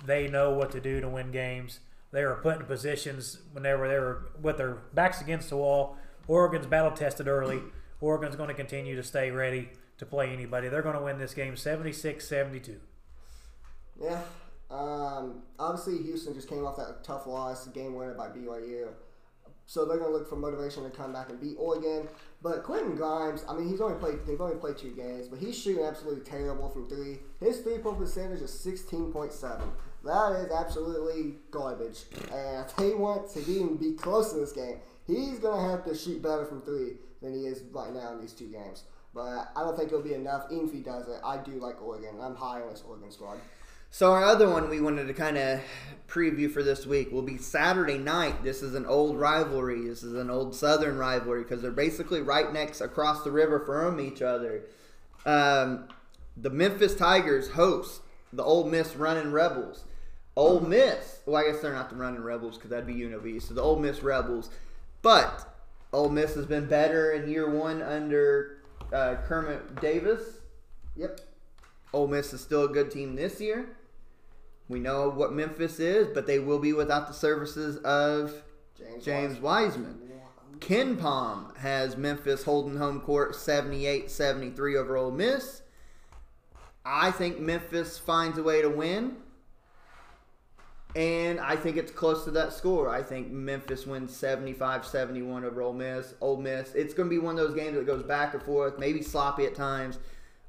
They 0.04 0.28
know 0.28 0.50
what 0.50 0.70
to 0.72 0.80
do 0.80 1.00
to 1.00 1.08
win 1.08 1.30
games. 1.30 1.80
They 2.10 2.24
were 2.24 2.34
put 2.36 2.60
in 2.60 2.66
positions 2.66 3.38
whenever 3.52 3.88
they 3.88 3.98
were 3.98 4.30
with 4.40 4.56
their 4.56 4.78
backs 4.92 5.20
against 5.20 5.50
the 5.50 5.56
wall. 5.56 5.96
Oregon's 6.28 6.66
battle 6.66 6.92
tested 6.92 7.28
early. 7.28 7.60
Oregon's 8.00 8.36
going 8.36 8.48
to 8.48 8.54
continue 8.54 8.96
to 8.96 9.02
stay 9.02 9.30
ready 9.30 9.70
to 9.98 10.06
play 10.06 10.32
anybody. 10.32 10.68
They're 10.68 10.82
going 10.82 10.96
to 10.96 11.02
win 11.02 11.18
this 11.18 11.34
game 11.34 11.56
76 11.56 12.26
72. 12.26 12.80
Yeah. 14.00 14.20
Um, 14.70 15.42
obviously, 15.58 16.02
Houston 16.02 16.34
just 16.34 16.48
came 16.48 16.66
off 16.66 16.76
that 16.76 17.04
tough 17.04 17.26
loss, 17.26 17.66
game 17.68 17.94
winner 17.94 18.14
by 18.14 18.28
BYU. 18.28 18.88
So 19.66 19.84
they're 19.84 19.98
going 19.98 20.10
to 20.10 20.16
look 20.16 20.28
for 20.28 20.36
motivation 20.36 20.84
to 20.84 20.90
come 20.90 21.12
back 21.12 21.30
and 21.30 21.40
beat 21.40 21.56
Oregon. 21.58 22.08
But 22.42 22.62
Quentin 22.62 22.96
Grimes, 22.96 23.44
I 23.48 23.54
mean, 23.54 23.68
he's 23.68 23.80
only 23.80 23.98
played. 23.98 24.18
They've 24.26 24.40
only 24.40 24.56
played 24.56 24.76
two 24.76 24.90
games, 24.90 25.28
but 25.28 25.38
he's 25.38 25.58
shooting 25.58 25.84
absolutely 25.84 26.22
terrible 26.22 26.68
from 26.68 26.88
three. 26.88 27.18
His 27.40 27.60
three-point 27.60 27.98
percentage 27.98 28.42
is 28.42 28.52
sixteen 28.52 29.12
point 29.12 29.32
seven. 29.32 29.70
That 30.04 30.32
is 30.32 30.52
absolutely 30.52 31.36
garbage. 31.50 32.04
And 32.30 32.66
if 32.66 32.76
they 32.76 32.94
want 32.94 33.30
to 33.30 33.40
even 33.40 33.76
be 33.76 33.92
close 33.92 34.32
to 34.32 34.38
this 34.38 34.52
game, 34.52 34.76
he's 35.06 35.38
going 35.38 35.64
to 35.64 35.70
have 35.70 35.84
to 35.86 35.94
shoot 35.94 36.22
better 36.22 36.44
from 36.44 36.60
three 36.60 36.96
than 37.22 37.32
he 37.32 37.46
is 37.46 37.62
right 37.72 37.92
now 37.92 38.12
in 38.12 38.20
these 38.20 38.32
two 38.32 38.48
games. 38.48 38.84
But 39.14 39.50
I 39.56 39.60
don't 39.60 39.76
think 39.76 39.88
it'll 39.88 40.02
be 40.02 40.14
enough. 40.14 40.46
Even 40.50 40.66
if 40.66 40.74
he 40.74 40.80
does 40.80 41.08
it, 41.08 41.20
I 41.24 41.38
do 41.38 41.52
like 41.52 41.80
Oregon. 41.80 42.16
I'm 42.20 42.34
high 42.34 42.60
on 42.60 42.68
this 42.70 42.82
Oregon 42.86 43.10
squad. 43.10 43.38
So 43.94 44.10
our 44.10 44.24
other 44.24 44.50
one 44.50 44.68
we 44.70 44.80
wanted 44.80 45.06
to 45.06 45.14
kind 45.14 45.38
of 45.38 45.60
preview 46.08 46.50
for 46.50 46.64
this 46.64 46.84
week 46.84 47.12
will 47.12 47.22
be 47.22 47.38
Saturday 47.38 47.96
night. 47.96 48.42
This 48.42 48.60
is 48.60 48.74
an 48.74 48.86
old 48.86 49.20
rivalry. 49.20 49.86
This 49.86 50.02
is 50.02 50.14
an 50.14 50.30
old 50.30 50.56
Southern 50.56 50.98
rivalry 50.98 51.44
because 51.44 51.62
they're 51.62 51.70
basically 51.70 52.20
right 52.20 52.52
next 52.52 52.80
across 52.80 53.22
the 53.22 53.30
river 53.30 53.60
from 53.60 54.00
each 54.00 54.20
other. 54.20 54.62
Um, 55.24 55.86
the 56.36 56.50
Memphis 56.50 56.96
Tigers 56.96 57.50
host 57.50 58.02
the 58.32 58.42
Ole 58.42 58.68
Miss 58.68 58.96
Running 58.96 59.30
Rebels. 59.30 59.84
Ole 60.34 60.58
Miss, 60.58 61.20
well, 61.24 61.36
I 61.36 61.48
guess 61.48 61.62
they're 61.62 61.72
not 61.72 61.88
the 61.88 61.94
Running 61.94 62.24
Rebels 62.24 62.56
because 62.56 62.70
that'd 62.70 62.88
be 62.88 62.94
UNLV. 62.94 63.42
So 63.42 63.54
the 63.54 63.62
Ole 63.62 63.78
Miss 63.78 64.02
Rebels, 64.02 64.50
but 65.02 65.54
Ole 65.92 66.08
Miss 66.08 66.34
has 66.34 66.46
been 66.46 66.66
better 66.66 67.12
in 67.12 67.30
year 67.30 67.48
one 67.48 67.80
under 67.80 68.58
uh, 68.92 69.18
Kermit 69.24 69.80
Davis. 69.80 70.40
Yep. 70.96 71.20
Ole 71.92 72.08
Miss 72.08 72.32
is 72.32 72.40
still 72.40 72.64
a 72.64 72.68
good 72.68 72.90
team 72.90 73.14
this 73.14 73.40
year. 73.40 73.73
We 74.74 74.80
know 74.80 75.08
what 75.08 75.32
Memphis 75.32 75.78
is, 75.78 76.08
but 76.08 76.26
they 76.26 76.40
will 76.40 76.58
be 76.58 76.72
without 76.72 77.06
the 77.06 77.12
services 77.14 77.76
of 77.84 78.42
James, 78.76 79.04
James 79.04 79.38
Wiseman. 79.38 80.00
KenPom 80.58 81.56
has 81.58 81.96
Memphis 81.96 82.42
holding 82.42 82.76
home 82.76 83.00
court 83.00 83.36
78 83.36 84.10
73 84.10 84.76
over 84.76 84.96
Ole 84.96 85.12
Miss. 85.12 85.62
I 86.84 87.12
think 87.12 87.38
Memphis 87.38 87.98
finds 87.98 88.36
a 88.36 88.42
way 88.42 88.62
to 88.62 88.68
win. 88.68 89.18
And 90.96 91.38
I 91.38 91.54
think 91.54 91.76
it's 91.76 91.92
close 91.92 92.24
to 92.24 92.32
that 92.32 92.52
score. 92.52 92.90
I 92.90 93.04
think 93.04 93.30
Memphis 93.30 93.86
wins 93.86 94.16
75 94.16 94.84
71 94.84 95.44
over 95.44 95.62
Ole 95.62 95.72
Miss. 95.72 96.14
Ole 96.20 96.38
Miss, 96.38 96.74
it's 96.74 96.94
going 96.94 97.08
to 97.08 97.14
be 97.14 97.20
one 97.20 97.38
of 97.38 97.46
those 97.46 97.54
games 97.54 97.76
that 97.76 97.86
goes 97.86 98.02
back 98.02 98.34
and 98.34 98.42
forth, 98.42 98.76
maybe 98.80 99.02
sloppy 99.02 99.46
at 99.46 99.54
times. 99.54 100.00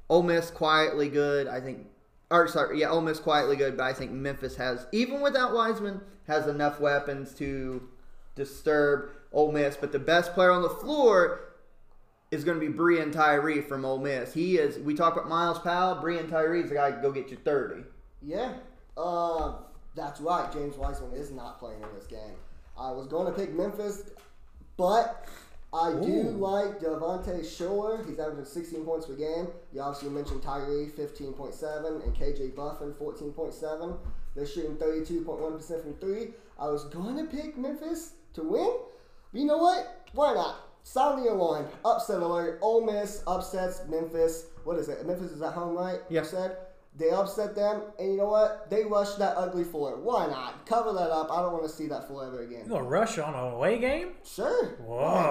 Ole 0.08 0.24
Miss 0.24 0.50
quietly 0.50 1.08
good. 1.08 1.46
I 1.46 1.60
think, 1.60 1.86
or 2.30 2.48
sorry, 2.48 2.80
yeah, 2.80 2.90
Ole 2.90 3.02
Miss 3.02 3.20
quietly 3.20 3.56
good, 3.56 3.76
but 3.76 3.84
I 3.84 3.92
think 3.92 4.10
Memphis 4.10 4.56
has, 4.56 4.86
even 4.92 5.20
without 5.20 5.54
Wiseman, 5.54 6.00
has 6.26 6.46
enough 6.46 6.80
weapons 6.80 7.34
to 7.34 7.88
disturb 8.34 9.10
Ole 9.32 9.52
Miss. 9.52 9.76
But 9.76 9.92
the 9.92 9.98
best 9.98 10.32
player 10.34 10.50
on 10.50 10.62
the 10.62 10.68
floor 10.68 11.40
is 12.30 12.44
going 12.44 12.58
to 12.60 12.66
be 12.66 12.72
Breein 12.72 13.12
Tyree 13.12 13.60
from 13.60 13.84
Ole 13.84 13.98
Miss. 13.98 14.34
He 14.34 14.58
is. 14.58 14.78
We 14.78 14.94
talk 14.94 15.14
about 15.14 15.28
Myles 15.28 15.58
Powell. 15.60 16.02
Breein 16.02 16.28
Tyree 16.28 16.62
is 16.62 16.68
the 16.68 16.74
guy 16.74 16.92
can 16.92 17.02
go 17.02 17.12
get 17.12 17.30
you 17.30 17.36
thirty. 17.36 17.84
Yeah, 18.22 18.54
uh, 18.96 19.54
that's 19.94 20.20
right. 20.20 20.50
James 20.52 20.76
Wiseman 20.76 21.12
is 21.12 21.30
not 21.30 21.58
playing 21.58 21.82
in 21.82 21.88
this 21.94 22.06
game. 22.06 22.34
I 22.78 22.90
was 22.90 23.06
going 23.06 23.26
to 23.26 23.38
pick 23.38 23.54
Memphis, 23.54 24.10
but 24.76 25.26
I 25.72 25.92
do 25.92 26.22
like 26.30 26.80
Devontae 26.80 27.40
Shuler. 27.40 28.06
He's 28.08 28.18
averaging 28.18 28.44
16 28.44 28.84
points 28.84 29.06
per 29.06 29.14
game. 29.14 29.48
You 29.72 29.80
obviously 29.80 30.10
mentioned 30.10 30.42
Tyree, 30.42 30.90
15.7, 30.96 32.04
and 32.04 32.14
KJ 32.14 32.54
Buffen, 32.54 32.94
14.7. 32.94 33.98
They're 34.34 34.46
shooting 34.46 34.76
32.1% 34.76 35.82
from 35.82 35.94
three. 35.94 36.28
I 36.58 36.68
was 36.68 36.84
going 36.84 37.16
to 37.16 37.24
pick 37.24 37.58
Memphis 37.58 38.12
to 38.34 38.42
win. 38.42 38.76
But 39.32 39.40
you 39.40 39.46
know 39.46 39.58
what? 39.58 40.08
Why 40.12 40.34
not? 40.34 40.56
Sound 40.82 41.24
the 41.24 41.32
alarm. 41.32 41.66
Upset 41.84 42.22
alert. 42.22 42.58
Ole 42.62 42.86
Miss 42.86 43.22
upsets 43.26 43.82
Memphis. 43.88 44.46
What 44.64 44.78
is 44.78 44.88
it? 44.88 45.04
Memphis 45.06 45.32
is 45.32 45.42
at 45.42 45.52
home, 45.52 45.76
right? 45.76 45.98
Yeah. 46.08 46.22
You 46.98 47.06
said? 47.08 47.10
They 47.10 47.14
upset 47.14 47.54
them, 47.54 47.82
and 47.98 48.10
you 48.12 48.16
know 48.16 48.26
what? 48.28 48.68
They 48.70 48.84
rushed 48.84 49.18
that 49.18 49.36
ugly 49.36 49.64
floor. 49.64 49.96
Why 50.00 50.26
not? 50.26 50.66
Cover 50.66 50.92
that 50.92 51.10
up. 51.10 51.30
I 51.30 51.42
don't 51.42 51.52
want 51.52 51.64
to 51.64 51.68
see 51.70 51.86
that 51.88 52.06
floor 52.06 52.26
ever 52.26 52.42
again. 52.42 52.62
You 52.64 52.70
gonna 52.70 52.84
rush 52.84 53.18
on 53.18 53.34
an 53.34 53.52
away 53.54 53.78
game? 53.78 54.12
Sure. 54.24 54.76
Whoa, 54.76 54.96
Why 54.96 55.22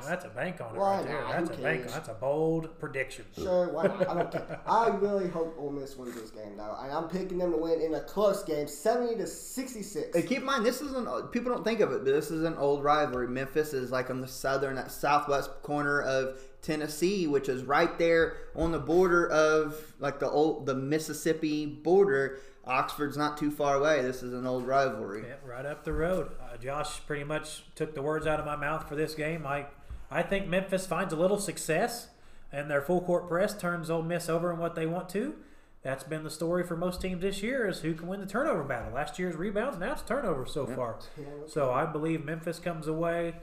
not? 0.00 0.02
that's 0.06 0.24
a 0.24 0.28
bank 0.28 0.60
on 0.60 0.74
it 0.74 0.78
Why 0.78 0.96
right 0.98 1.06
there. 1.06 1.20
not? 1.22 1.32
That's 1.32 1.48
Who 1.50 1.54
a 1.54 1.58
bank. 1.62 1.80
cares? 1.82 1.92
That's 1.94 2.08
a 2.08 2.14
bold 2.14 2.78
prediction. 2.78 3.24
Sure, 3.36 3.72
why 3.72 3.84
not? 3.86 4.08
I 4.08 4.14
don't 4.14 4.32
care. 4.32 4.60
I 4.66 4.88
really 4.88 5.28
hope 5.28 5.54
Ole 5.58 5.70
Miss 5.70 5.96
wins 5.96 6.14
this 6.14 6.30
game, 6.30 6.56
though. 6.56 6.76
And 6.82 6.92
I'm 6.92 7.08
picking 7.08 7.38
them 7.38 7.52
to 7.52 7.56
win 7.58 7.80
in 7.80 7.94
a 7.94 8.00
close 8.00 8.42
game, 8.42 8.66
70 8.68 9.16
to 9.16 9.26
66. 9.26 10.14
And 10.16 10.26
keep 10.28 10.38
in 10.38 10.44
mind, 10.44 10.64
this 10.66 10.80
isn't. 10.80 11.06
Uh, 11.08 11.22
people 11.22 11.52
don't 11.52 11.64
think 11.64 11.80
of 11.80 11.90
it, 11.92 11.98
but 11.98 12.04
this 12.04 12.30
is 12.30 12.44
an 12.44 12.54
old 12.56 12.82
rivalry. 12.84 13.28
Memphis 13.28 13.72
is 13.72 13.90
like 13.90 14.10
on 14.10 14.20
the 14.20 14.28
southern, 14.28 14.76
that 14.76 14.90
southwest 14.90 15.50
corner 15.62 16.00
of 16.02 16.38
Tennessee, 16.62 17.26
which 17.26 17.48
is 17.48 17.64
right 17.64 17.98
there 17.98 18.36
on 18.54 18.70
the 18.72 18.78
border 18.78 19.28
of 19.28 19.94
like 19.98 20.20
the 20.20 20.30
old 20.30 20.64
the 20.66 20.74
Mississippi 20.74 21.66
border. 21.66 22.38
Oxford's 22.64 23.16
not 23.16 23.36
too 23.36 23.50
far 23.50 23.76
away. 23.76 24.02
This 24.02 24.22
is 24.22 24.32
an 24.32 24.46
old 24.46 24.64
rivalry. 24.66 25.24
Yeah, 25.26 25.34
right 25.44 25.66
up 25.66 25.84
the 25.84 25.92
road. 25.92 26.30
Uh, 26.40 26.56
Josh 26.56 27.04
pretty 27.06 27.24
much 27.24 27.64
took 27.74 27.94
the 27.94 28.02
words 28.02 28.24
out 28.24 28.38
of 28.38 28.46
my 28.46 28.54
mouth 28.54 28.88
for 28.88 28.94
this 28.94 29.14
game. 29.14 29.44
I, 29.44 29.66
I 30.10 30.22
think 30.22 30.46
Memphis 30.46 30.86
finds 30.86 31.12
a 31.12 31.16
little 31.16 31.40
success, 31.40 32.08
and 32.52 32.70
their 32.70 32.80
full 32.80 33.00
court 33.00 33.28
press 33.28 33.52
turns 33.58 33.90
Ole 33.90 34.02
Miss 34.02 34.28
over 34.28 34.52
in 34.52 34.58
what 34.58 34.76
they 34.76 34.86
want 34.86 35.08
to. 35.10 35.34
That's 35.82 36.04
been 36.04 36.22
the 36.22 36.30
story 36.30 36.62
for 36.62 36.76
most 36.76 37.00
teams 37.00 37.22
this 37.22 37.42
year: 37.42 37.66
is 37.66 37.80
who 37.80 37.94
can 37.94 38.06
win 38.06 38.20
the 38.20 38.26
turnover 38.26 38.62
battle. 38.62 38.92
Last 38.94 39.18
year's 39.18 39.34
rebounds, 39.34 39.78
now 39.78 39.94
it's 39.94 40.02
turnovers 40.02 40.52
so 40.52 40.64
far. 40.64 41.00
So 41.48 41.72
I 41.72 41.86
believe 41.86 42.24
Memphis 42.24 42.60
comes 42.60 42.86
away. 42.86 43.34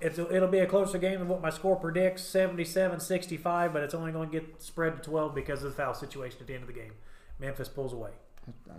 It's 0.00 0.18
it'll 0.18 0.48
be 0.48 0.58
a 0.58 0.66
closer 0.66 0.98
game 0.98 1.18
than 1.18 1.28
what 1.28 1.40
my 1.40 1.50
score 1.50 1.76
predicts, 1.76 2.22
77-65, 2.22 3.72
but 3.72 3.82
it's 3.82 3.94
only 3.94 4.12
going 4.12 4.30
to 4.30 4.40
get 4.40 4.60
spread 4.60 4.96
to 4.96 5.02
12 5.02 5.34
because 5.34 5.62
of 5.62 5.70
the 5.70 5.76
foul 5.76 5.94
situation 5.94 6.38
at 6.40 6.46
the 6.46 6.54
end 6.54 6.62
of 6.62 6.68
the 6.68 6.74
game. 6.74 6.92
Memphis 7.38 7.68
pulls 7.68 7.92
away. 7.92 8.10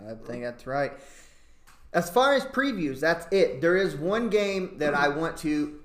I 0.06 0.14
think 0.26 0.44
that's 0.44 0.66
right. 0.66 0.92
As 1.92 2.08
far 2.08 2.34
as 2.34 2.44
previews, 2.44 3.00
that's 3.00 3.26
it. 3.32 3.60
There 3.60 3.76
is 3.76 3.96
one 3.96 4.28
game 4.28 4.78
that 4.78 4.94
I 4.94 5.08
want 5.08 5.36
to. 5.38 5.80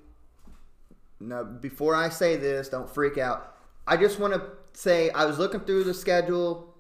No, 1.20 1.44
before 1.44 1.96
I 1.96 2.10
say 2.10 2.36
this, 2.36 2.70
don't 2.70 2.90
freak 2.90 3.18
out. 3.18 3.56
I 3.88 3.98
just 3.98 4.20
want 4.20 4.34
to 4.34 4.44
say 4.74 5.10
I 5.12 5.26
was 5.26 5.40
looking 5.40 5.62
through 5.62 5.86
the 5.86 5.94
schedule. 5.94 6.76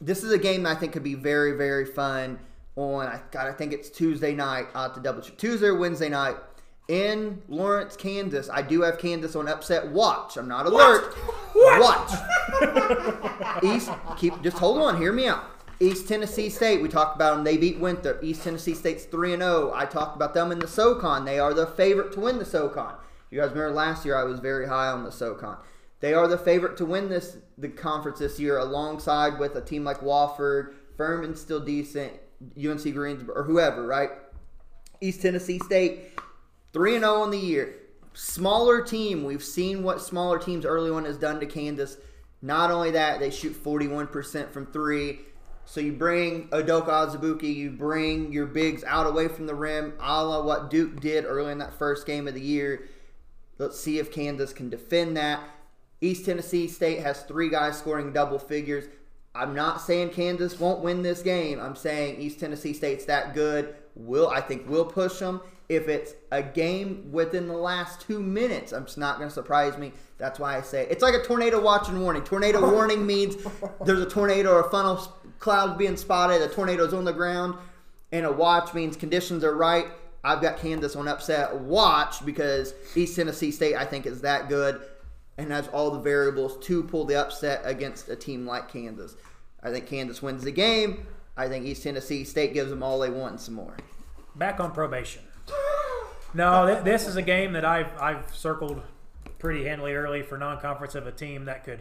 This 0.00 0.22
is 0.22 0.32
a 0.32 0.38
game 0.38 0.62
that 0.62 0.76
I 0.76 0.80
think 0.80 0.92
could 0.92 1.02
be 1.02 1.14
very, 1.14 1.52
very 1.56 1.84
fun. 1.84 2.38
On 2.74 3.06
I 3.06 3.20
God, 3.30 3.48
I 3.48 3.52
think 3.52 3.72
it's 3.72 3.90
Tuesday 3.90 4.34
night. 4.34 4.66
Have 4.74 4.94
to 4.94 5.00
double. 5.00 5.20
Tuesday 5.20 5.66
or 5.66 5.78
Wednesday 5.78 6.08
night 6.08 6.36
in 6.92 7.40
Lawrence, 7.48 7.96
Kansas. 7.96 8.50
I 8.52 8.60
do 8.60 8.82
have 8.82 8.98
Kansas 8.98 9.34
on 9.34 9.48
upset 9.48 9.88
watch. 9.88 10.36
I'm 10.36 10.46
not 10.46 10.66
alert. 10.66 11.16
Watch. 11.54 12.12
East, 13.62 13.90
keep 14.18 14.42
just 14.42 14.58
hold 14.58 14.76
on. 14.76 14.98
Hear 14.98 15.10
me 15.10 15.26
out. 15.26 15.42
East 15.80 16.06
Tennessee 16.06 16.50
State. 16.50 16.82
We 16.82 16.90
talked 16.90 17.16
about 17.16 17.34
them. 17.34 17.44
They 17.44 17.56
beat 17.56 17.80
Winthrop. 17.80 18.22
East 18.22 18.44
Tennessee 18.44 18.74
State's 18.74 19.04
three 19.04 19.32
and 19.32 19.40
zero. 19.40 19.72
I 19.74 19.86
talked 19.86 20.16
about 20.16 20.34
them 20.34 20.52
in 20.52 20.58
the 20.58 20.68
SoCon. 20.68 21.24
They 21.24 21.38
are 21.38 21.54
the 21.54 21.66
favorite 21.66 22.12
to 22.12 22.20
win 22.20 22.38
the 22.38 22.44
SoCon. 22.44 22.94
You 23.30 23.40
guys 23.40 23.52
remember 23.52 23.70
last 23.72 24.04
year 24.04 24.14
I 24.14 24.24
was 24.24 24.40
very 24.40 24.68
high 24.68 24.88
on 24.88 25.02
the 25.02 25.10
SoCon. 25.10 25.56
They 26.00 26.12
are 26.12 26.28
the 26.28 26.36
favorite 26.36 26.76
to 26.76 26.84
win 26.84 27.08
this 27.08 27.38
the 27.56 27.70
conference 27.70 28.18
this 28.18 28.38
year, 28.38 28.58
alongside 28.58 29.38
with 29.38 29.56
a 29.56 29.62
team 29.62 29.82
like 29.82 30.00
Wofford. 30.00 30.74
Furman's 30.98 31.40
still 31.40 31.60
decent. 31.60 32.12
UNC 32.62 32.82
Greensboro 32.92 33.34
or 33.34 33.44
whoever, 33.44 33.86
right? 33.86 34.10
East 35.00 35.22
Tennessee 35.22 35.58
State, 35.58 36.18
three 36.72 36.96
and 36.96 37.04
oh 37.04 37.14
zero 37.14 37.22
on 37.22 37.30
the 37.30 37.38
year. 37.38 37.76
Smaller 38.14 38.82
team. 38.82 39.24
We've 39.24 39.42
seen 39.42 39.82
what 39.82 40.00
smaller 40.00 40.38
teams 40.38 40.64
early 40.64 40.90
on 40.90 41.04
has 41.04 41.16
done 41.16 41.40
to 41.40 41.46
Kansas. 41.46 41.96
Not 42.42 42.70
only 42.70 42.90
that, 42.90 43.20
they 43.20 43.30
shoot 43.30 43.54
forty 43.54 43.88
one 43.88 44.06
percent 44.06 44.52
from 44.52 44.66
three. 44.66 45.20
So 45.64 45.80
you 45.80 45.92
bring 45.92 46.48
Udoka 46.48 46.88
Azubuike, 46.88 47.54
you 47.54 47.70
bring 47.70 48.32
your 48.32 48.46
bigs 48.46 48.82
out 48.84 49.06
away 49.06 49.28
from 49.28 49.46
the 49.46 49.54
rim, 49.54 49.94
a 50.00 50.24
la 50.24 50.42
what 50.42 50.70
Duke 50.70 51.00
did 51.00 51.24
early 51.24 51.52
in 51.52 51.58
that 51.58 51.78
first 51.78 52.04
game 52.04 52.26
of 52.26 52.34
the 52.34 52.40
year. 52.40 52.88
Let's 53.58 53.78
see 53.78 53.98
if 53.98 54.10
Kansas 54.10 54.52
can 54.52 54.68
defend 54.68 55.16
that. 55.16 55.40
East 56.00 56.24
Tennessee 56.24 56.66
State 56.66 56.98
has 57.00 57.22
three 57.22 57.48
guys 57.48 57.78
scoring 57.78 58.12
double 58.12 58.40
figures. 58.40 58.86
I'm 59.34 59.54
not 59.54 59.80
saying 59.80 60.10
Kansas 60.10 60.58
won't 60.58 60.82
win 60.82 61.02
this 61.02 61.22
game. 61.22 61.60
I'm 61.60 61.76
saying 61.76 62.20
East 62.20 62.40
Tennessee 62.40 62.72
State's 62.72 63.04
that 63.04 63.32
good. 63.32 63.76
Will 63.94 64.28
I 64.28 64.40
think 64.40 64.68
we'll 64.68 64.84
push 64.84 65.20
them. 65.20 65.40
If 65.72 65.88
it's 65.88 66.12
a 66.30 66.42
game 66.42 67.08
within 67.12 67.48
the 67.48 67.56
last 67.56 68.02
two 68.02 68.20
minutes, 68.20 68.72
I'm 68.72 68.84
just 68.84 68.98
not 68.98 69.16
going 69.16 69.30
to 69.30 69.34
surprise 69.34 69.78
me. 69.78 69.92
That's 70.18 70.38
why 70.38 70.56
I 70.56 70.60
say 70.60 70.86
it's 70.90 71.02
like 71.02 71.14
a 71.14 71.22
tornado 71.22 71.62
watch 71.62 71.88
and 71.88 72.00
warning. 72.02 72.22
Tornado 72.24 72.70
warning 72.74 73.06
means 73.06 73.36
there's 73.86 74.00
a 74.00 74.08
tornado 74.08 74.52
or 74.52 74.60
a 74.60 74.70
funnel 74.70 74.96
cloud 75.38 75.78
being 75.78 75.96
spotted, 75.96 76.42
a 76.42 76.48
tornado's 76.48 76.92
on 76.92 77.04
the 77.06 77.12
ground, 77.12 77.54
and 78.12 78.26
a 78.26 78.30
watch 78.30 78.74
means 78.74 78.96
conditions 78.96 79.42
are 79.44 79.54
right. 79.56 79.86
I've 80.22 80.42
got 80.42 80.58
Kansas 80.58 80.94
on 80.94 81.08
upset 81.08 81.54
watch 81.54 82.24
because 82.24 82.74
East 82.94 83.16
Tennessee 83.16 83.50
State 83.50 83.74
I 83.74 83.86
think 83.86 84.04
is 84.04 84.20
that 84.20 84.50
good 84.50 84.82
and 85.38 85.50
has 85.50 85.68
all 85.68 85.90
the 85.90 86.00
variables 86.00 86.64
to 86.66 86.82
pull 86.82 87.06
the 87.06 87.16
upset 87.16 87.62
against 87.64 88.10
a 88.10 88.16
team 88.16 88.46
like 88.46 88.70
Kansas. 88.70 89.16
I 89.62 89.70
think 89.70 89.86
Kansas 89.86 90.20
wins 90.22 90.44
the 90.44 90.52
game. 90.52 91.06
I 91.36 91.48
think 91.48 91.64
East 91.64 91.82
Tennessee 91.82 92.24
State 92.24 92.52
gives 92.52 92.68
them 92.68 92.82
all 92.82 92.98
they 92.98 93.08
want 93.08 93.32
and 93.32 93.40
some 93.40 93.54
more. 93.54 93.74
back 94.36 94.60
on 94.60 94.70
probation. 94.72 95.22
No, 96.34 96.66
th- 96.66 96.84
this 96.84 97.06
is 97.06 97.16
a 97.16 97.22
game 97.22 97.52
that 97.52 97.64
I've 97.64 97.92
I've 98.00 98.34
circled 98.34 98.82
pretty 99.38 99.64
handily 99.64 99.94
early 99.94 100.22
for 100.22 100.38
non-conference 100.38 100.94
of 100.94 101.06
a 101.06 101.12
team 101.12 101.44
that 101.44 101.64
could 101.64 101.80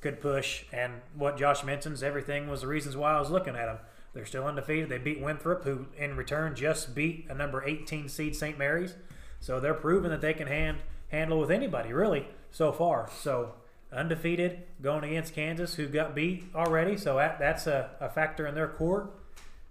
could 0.00 0.20
push. 0.20 0.64
And 0.72 0.94
what 1.14 1.36
Josh 1.36 1.64
mentions, 1.64 2.02
everything 2.02 2.48
was 2.48 2.62
the 2.62 2.66
reasons 2.66 2.96
why 2.96 3.14
I 3.14 3.20
was 3.20 3.30
looking 3.30 3.56
at 3.56 3.66
them. 3.66 3.78
They're 4.12 4.26
still 4.26 4.46
undefeated. 4.46 4.88
They 4.88 4.98
beat 4.98 5.20
Winthrop, 5.20 5.64
who 5.64 5.86
in 5.96 6.16
return 6.16 6.54
just 6.54 6.94
beat 6.94 7.26
a 7.28 7.34
number 7.34 7.64
18 7.64 8.08
seed 8.08 8.34
St. 8.34 8.58
Mary's. 8.58 8.94
So 9.40 9.60
they're 9.60 9.74
proving 9.74 10.10
that 10.10 10.20
they 10.20 10.34
can 10.34 10.46
hand 10.46 10.78
handle 11.08 11.38
with 11.38 11.50
anybody 11.50 11.92
really 11.92 12.28
so 12.50 12.72
far. 12.72 13.08
So 13.20 13.54
undefeated 13.92 14.62
going 14.80 15.04
against 15.04 15.34
Kansas, 15.34 15.74
who 15.74 15.88
got 15.88 16.14
beat 16.14 16.44
already. 16.54 16.96
So 16.96 17.16
that, 17.16 17.38
that's 17.38 17.66
a, 17.66 17.90
a 18.00 18.08
factor 18.08 18.46
in 18.46 18.54
their 18.54 18.68
court. 18.68 19.10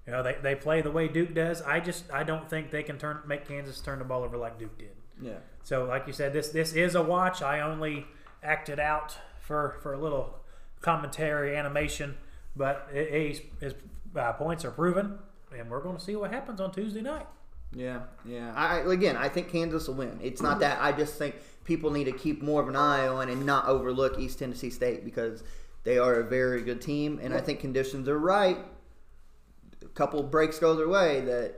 You 0.09 0.15
know, 0.15 0.23
they, 0.23 0.37
they 0.41 0.55
play 0.55 0.81
the 0.81 0.89
way 0.89 1.07
Duke 1.07 1.35
does. 1.35 1.61
I 1.61 1.79
just 1.79 2.11
I 2.11 2.23
don't 2.23 2.49
think 2.49 2.71
they 2.71 2.81
can 2.81 2.97
turn 2.97 3.19
make 3.27 3.47
Kansas 3.47 3.79
turn 3.79 3.99
the 3.99 4.05
ball 4.05 4.23
over 4.23 4.37
like 4.37 4.57
Duke 4.57 4.75
did. 4.79 4.89
Yeah. 5.21 5.33
So, 5.61 5.85
like 5.85 6.07
you 6.07 6.13
said, 6.13 6.33
this 6.33 6.49
this 6.49 6.73
is 6.73 6.95
a 6.95 7.03
watch. 7.03 7.43
I 7.43 7.59
only 7.59 8.07
acted 8.41 8.79
out 8.79 9.15
for 9.39 9.77
for 9.83 9.93
a 9.93 9.99
little 9.99 10.39
commentary 10.81 11.55
animation, 11.55 12.17
but 12.55 12.87
it, 12.91 13.11
his, 13.11 13.41
his 13.59 13.73
uh, 14.15 14.33
points 14.33 14.65
are 14.65 14.71
proven, 14.71 15.19
and 15.55 15.69
we're 15.69 15.81
going 15.81 15.95
to 15.97 16.03
see 16.03 16.15
what 16.15 16.31
happens 16.31 16.59
on 16.59 16.71
Tuesday 16.71 17.01
night. 17.01 17.27
Yeah, 17.71 17.99
yeah. 18.25 18.51
I- 18.55 18.79
again, 18.79 19.15
I 19.15 19.29
think 19.29 19.49
Kansas 19.51 19.87
will 19.87 19.93
win. 19.93 20.19
It's 20.23 20.41
not 20.41 20.59
that. 20.61 20.81
I 20.81 20.91
just 20.91 21.19
think 21.19 21.35
people 21.65 21.91
need 21.91 22.05
to 22.05 22.13
keep 22.13 22.41
more 22.41 22.63
of 22.63 22.67
an 22.67 22.75
eye 22.75 23.05
on 23.07 23.29
and 23.29 23.45
not 23.45 23.67
overlook 23.67 24.17
East 24.17 24.39
Tennessee 24.39 24.71
State 24.71 25.05
because 25.05 25.43
they 25.83 25.99
are 25.99 26.15
a 26.15 26.23
very 26.23 26.63
good 26.63 26.81
team, 26.81 27.19
and 27.21 27.31
I 27.31 27.41
think 27.41 27.59
conditions 27.59 28.09
are 28.09 28.17
right. 28.17 28.57
A 29.99 30.01
couple 30.01 30.23
breaks 30.23 30.59
go 30.59 30.75
their 30.75 30.87
way 30.87 31.19
that 31.19 31.55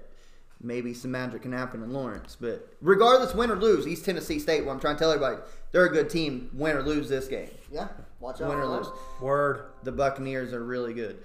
maybe 0.59 0.95
some 0.95 1.11
magic 1.11 1.43
can 1.43 1.51
happen 1.51 1.83
in 1.83 1.91
Lawrence. 1.91 2.35
But 2.41 2.67
regardless, 2.81 3.35
win 3.35 3.51
or 3.51 3.55
lose, 3.55 3.87
East 3.87 4.03
Tennessee 4.03 4.39
State. 4.39 4.65
What 4.65 4.73
I'm 4.73 4.79
trying 4.79 4.95
to 4.95 4.99
tell 4.99 5.11
everybody, 5.11 5.37
they're 5.71 5.85
a 5.85 5.91
good 5.91 6.09
team. 6.09 6.49
Win 6.51 6.75
or 6.75 6.81
lose 6.81 7.07
this 7.07 7.27
game. 7.27 7.51
Yeah, 7.71 7.89
watch 8.19 8.41
out. 8.41 8.49
Win 8.49 8.57
or 8.57 8.65
lose. 8.65 8.87
Word. 9.21 9.65
The 9.83 9.91
Buccaneers 9.91 10.53
are 10.53 10.63
really 10.63 10.95
good. 10.95 11.19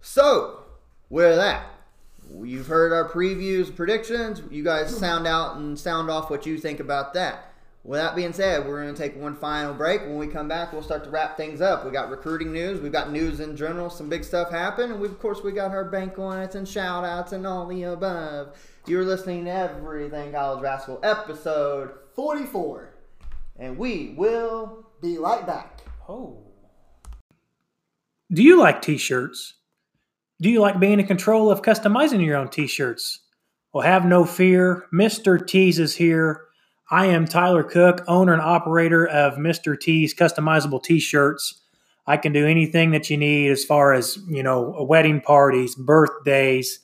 So, 0.00 0.60
with 1.10 1.36
that, 1.36 1.66
you've 2.42 2.66
heard 2.66 2.94
our 2.94 3.06
previews, 3.10 3.74
predictions. 3.74 4.40
You 4.50 4.64
guys 4.64 4.96
sound 4.96 5.26
out 5.26 5.56
and 5.56 5.78
sound 5.78 6.08
off 6.08 6.30
what 6.30 6.46
you 6.46 6.56
think 6.56 6.80
about 6.80 7.12
that. 7.12 7.52
With 7.86 8.00
that 8.00 8.16
being 8.16 8.32
said, 8.32 8.66
we're 8.66 8.82
going 8.82 8.92
to 8.92 9.00
take 9.00 9.14
one 9.16 9.36
final 9.36 9.72
break. 9.72 10.00
When 10.00 10.18
we 10.18 10.26
come 10.26 10.48
back, 10.48 10.72
we'll 10.72 10.82
start 10.82 11.04
to 11.04 11.10
wrap 11.10 11.36
things 11.36 11.60
up. 11.60 11.84
We 11.84 11.92
got 11.92 12.10
recruiting 12.10 12.52
news. 12.52 12.80
We've 12.80 12.90
got 12.90 13.12
news 13.12 13.38
in 13.38 13.56
general. 13.56 13.90
Some 13.90 14.08
big 14.08 14.24
stuff 14.24 14.50
happened. 14.50 14.90
And 14.90 15.00
we, 15.00 15.06
of 15.06 15.20
course, 15.20 15.44
we 15.44 15.52
got 15.52 15.70
our 15.70 15.84
bank 15.84 16.18
lines 16.18 16.56
and 16.56 16.66
shout 16.66 17.04
outs 17.04 17.30
and 17.30 17.46
all 17.46 17.64
the 17.64 17.84
above. 17.84 18.56
You're 18.88 19.04
listening 19.04 19.44
to 19.44 19.52
Everything 19.52 20.32
College 20.32 20.62
Rascal, 20.62 20.98
episode, 21.04 21.92
44. 22.16 22.92
and 23.56 23.78
we 23.78 24.14
will 24.18 24.88
Be 25.00 25.16
right 25.18 25.46
back. 25.46 25.82
Oh. 26.08 26.42
Do 28.32 28.42
you 28.42 28.58
like 28.58 28.82
t-shirts? 28.82 29.54
Do 30.40 30.50
you 30.50 30.60
like 30.60 30.80
being 30.80 30.98
in 30.98 31.06
control 31.06 31.52
of 31.52 31.62
customizing 31.62 32.24
your 32.24 32.36
own 32.36 32.48
t-shirts? 32.48 33.20
Well, 33.72 33.86
have 33.86 34.04
no 34.04 34.24
fear. 34.24 34.86
Mr. 34.92 35.46
T's 35.46 35.78
is 35.78 35.94
here. 35.94 36.45
I 36.90 37.06
am 37.06 37.26
Tyler 37.26 37.64
Cook, 37.64 38.04
owner 38.06 38.32
and 38.32 38.42
operator 38.42 39.06
of 39.06 39.34
Mr. 39.34 39.78
T's 39.78 40.14
customizable 40.14 40.82
t-shirts. 40.82 41.60
I 42.06 42.16
can 42.16 42.32
do 42.32 42.46
anything 42.46 42.92
that 42.92 43.10
you 43.10 43.16
need 43.16 43.50
as 43.50 43.64
far 43.64 43.92
as, 43.92 44.18
you 44.28 44.42
know, 44.42 44.86
wedding 44.88 45.20
parties, 45.20 45.74
birthdays, 45.74 46.78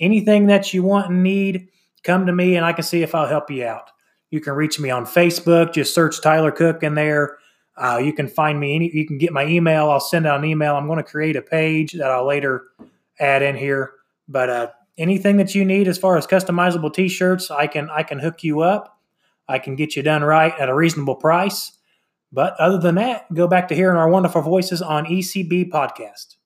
anything 0.00 0.46
that 0.46 0.72
you 0.72 0.82
want 0.82 1.10
and 1.10 1.22
need, 1.22 1.68
come 2.02 2.24
to 2.26 2.32
me 2.32 2.56
and 2.56 2.64
I 2.64 2.72
can 2.72 2.84
see 2.84 3.02
if 3.02 3.14
I'll 3.14 3.28
help 3.28 3.50
you 3.50 3.66
out. 3.66 3.90
You 4.30 4.40
can 4.40 4.54
reach 4.54 4.80
me 4.80 4.88
on 4.88 5.04
Facebook, 5.04 5.74
just 5.74 5.94
search 5.94 6.22
Tyler 6.22 6.50
Cook 6.50 6.82
in 6.82 6.94
there. 6.94 7.36
Uh, 7.76 8.00
you 8.02 8.14
can 8.14 8.28
find 8.28 8.58
me. 8.58 8.74
Any, 8.74 8.90
you 8.94 9.06
can 9.06 9.18
get 9.18 9.32
my 9.32 9.44
email. 9.44 9.90
I'll 9.90 10.00
send 10.00 10.26
out 10.26 10.38
an 10.38 10.46
email. 10.46 10.74
I'm 10.74 10.86
going 10.86 10.96
to 10.98 11.02
create 11.02 11.36
a 11.36 11.42
page 11.42 11.92
that 11.92 12.10
I'll 12.10 12.26
later 12.26 12.64
add 13.20 13.42
in 13.42 13.56
here. 13.56 13.92
But 14.28 14.48
uh, 14.48 14.70
anything 14.96 15.36
that 15.36 15.54
you 15.54 15.64
need 15.66 15.88
as 15.88 15.98
far 15.98 16.16
as 16.16 16.26
customizable 16.26 16.92
T-shirts, 16.92 17.50
I 17.50 17.66
can 17.66 17.90
I 17.90 18.02
can 18.02 18.18
hook 18.18 18.42
you 18.42 18.60
up. 18.60 18.98
I 19.48 19.58
can 19.58 19.76
get 19.76 19.96
you 19.96 20.02
done 20.02 20.22
right 20.22 20.52
at 20.58 20.68
a 20.68 20.74
reasonable 20.74 21.16
price. 21.16 21.72
But 22.32 22.54
other 22.58 22.78
than 22.78 22.94
that, 22.94 23.32
go 23.34 23.46
back 23.46 23.68
to 23.68 23.74
hearing 23.74 23.98
our 23.98 24.08
wonderful 24.08 24.40
voices 24.40 24.80
on 24.80 25.04
ECB 25.04 25.70
podcast. 25.70 26.36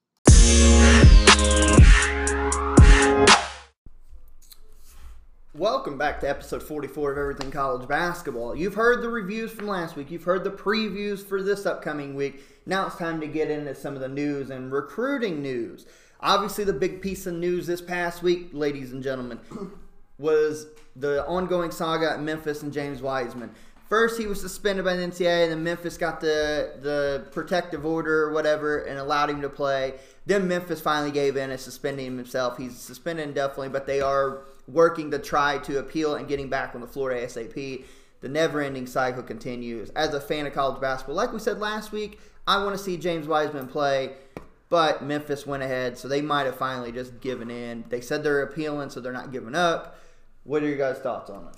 Welcome 5.55 5.97
back 5.97 6.21
to 6.21 6.29
episode 6.29 6.63
44 6.63 7.13
of 7.13 7.19
Everything 7.19 7.51
College 7.51 7.89
Basketball. 7.89 8.55
You've 8.55 8.75
heard 8.75 9.03
the 9.03 9.09
reviews 9.09 9.53
from 9.53 9.69
last 9.69 9.97
week, 9.97 10.11
you've 10.11 10.25
heard 10.25 10.45
the 10.45 10.51
previews 10.51 11.25
for 11.25 11.43
this 11.43 11.65
upcoming 11.65 12.15
week. 12.15 12.43
Now 12.67 12.87
it's 12.87 12.97
time 12.97 13.21
to 13.21 13.27
get 13.27 13.51
into 13.51 13.75
some 13.75 13.95
of 13.95 14.01
the 14.01 14.09
news 14.09 14.51
and 14.51 14.73
recruiting 14.73 15.41
news. 15.41 15.87
Obviously, 16.21 16.65
the 16.65 16.73
big 16.73 17.01
piece 17.01 17.27
of 17.27 17.35
news 17.35 17.67
this 17.67 17.81
past 17.81 18.23
week, 18.23 18.49
ladies 18.53 18.93
and 18.93 19.03
gentlemen, 19.03 19.39
was 20.19 20.67
the 20.99 21.27
ongoing 21.27 21.71
saga 21.71 22.13
at 22.13 22.21
Memphis 22.21 22.63
and 22.63 22.73
James 22.73 23.03
Wiseman. 23.03 23.51
First, 23.89 24.19
he 24.19 24.27
was 24.27 24.41
suspended 24.41 24.85
by 24.85 24.97
the 24.97 25.03
NCAA, 25.03 25.45
and 25.45 25.53
then 25.53 25.63
Memphis 25.63 25.97
got 25.97 26.21
the 26.21 26.73
the 26.83 27.27
protective 27.31 27.87
order 27.87 28.25
or 28.25 28.33
whatever 28.33 28.79
and 28.79 28.99
allowed 28.99 29.31
him 29.31 29.41
to 29.43 29.49
play. 29.49 29.95
Then 30.27 30.49
Memphis 30.49 30.81
finally 30.81 31.13
gave 31.13 31.37
in 31.37 31.51
and 31.51 31.61
suspended 31.61 32.05
him 32.05 32.17
himself. 32.17 32.59
He's 32.59 32.77
suspended 32.77 33.29
indefinitely, 33.29 33.69
but 33.69 33.87
they 33.87 34.01
are 34.01 34.43
working 34.67 35.13
to 35.13 35.21
try 35.21 35.59
to 35.59 35.79
appeal 35.79 36.17
and 36.17 36.27
getting 36.27 36.49
back 36.49 36.75
on 36.75 36.81
the 36.81 36.87
floor 36.89 37.11
ASAP. 37.11 37.85
The 38.23 38.29
never-ending 38.29 38.89
cycle 38.89 39.23
continues. 39.23 39.91
As 39.91 40.15
a 40.15 40.21
fan 40.21 40.47
of 40.47 40.53
college 40.53 40.81
basketball, 40.81 41.15
like 41.15 41.33
we 41.33 41.39
said 41.39 41.61
last 41.61 41.93
week, 41.93 42.19
I 42.49 42.63
want 42.65 42.77
to 42.77 42.83
see 42.83 42.97
James 42.97 43.29
Wiseman 43.29 43.69
play, 43.69 44.15
but 44.69 45.05
Memphis 45.05 45.47
went 45.47 45.63
ahead, 45.63 45.97
so 45.97 46.09
they 46.09 46.23
might 46.23 46.47
have 46.47 46.57
finally 46.57 46.91
just 46.91 47.21
given 47.21 47.51
in. 47.51 47.85
They 47.89 48.01
said 48.01 48.25
they're 48.25 48.43
appealing, 48.43 48.91
so 48.91 49.01
they're 49.01 49.13
not 49.13 49.31
giving 49.31 49.55
up. 49.55 49.97
What 50.47 50.63
are 50.63 50.69
your 50.69 50.79
guys' 50.79 50.99
thoughts 50.99 51.29
on 51.29 51.49
it? 51.49 51.57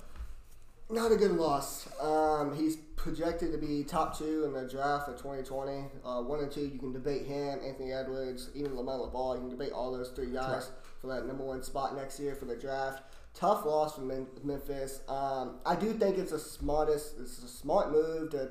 Not 0.91 1.11
a 1.11 1.15
good 1.15 1.33
loss. 1.33 1.87
Um, 2.01 2.57
he's 2.57 2.75
projected 2.95 3.51
to 3.51 3.59
be 3.59 3.83
top 3.83 4.17
two 4.17 4.45
in 4.45 4.53
the 4.53 4.67
draft 4.67 5.07
of 5.07 5.17
2020. 5.17 5.85
Uh, 6.03 6.23
one 6.23 6.39
and 6.39 6.51
two, 6.51 6.61
you 6.61 6.79
can 6.79 6.91
debate 6.91 7.27
him, 7.27 7.59
Anthony 7.63 7.93
Edwards, 7.93 8.49
even 8.55 8.71
LaMelo 8.71 9.13
Ball. 9.13 9.35
You 9.35 9.41
can 9.41 9.49
debate 9.51 9.71
all 9.73 9.91
those 9.91 10.09
three 10.09 10.31
guys 10.31 10.71
for 10.99 11.05
that 11.07 11.27
number 11.27 11.43
one 11.43 11.61
spot 11.61 11.95
next 11.95 12.19
year 12.19 12.33
for 12.33 12.45
the 12.45 12.55
draft. 12.55 13.03
Tough 13.35 13.63
loss 13.63 13.93
from 13.93 14.07
Mem- 14.07 14.27
Memphis. 14.43 15.01
Um, 15.07 15.59
I 15.67 15.75
do 15.75 15.93
think 15.93 16.17
it's 16.17 16.31
a 16.31 16.39
smartest, 16.39 17.13
it's 17.19 17.37
a 17.43 17.47
smart 17.47 17.91
move 17.91 18.31
to 18.31 18.49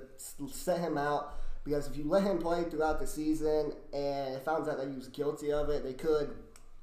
set 0.52 0.78
him 0.78 0.96
out 0.96 1.34
because 1.64 1.88
if 1.88 1.96
you 1.96 2.04
let 2.04 2.22
him 2.22 2.38
play 2.38 2.62
throughout 2.62 3.00
the 3.00 3.08
season 3.08 3.72
and 3.92 4.36
it 4.36 4.44
found 4.44 4.68
out 4.68 4.78
that 4.78 4.88
he 4.88 4.94
was 4.94 5.08
guilty 5.08 5.52
of 5.52 5.68
it, 5.68 5.82
they 5.82 5.94
could 5.94 6.36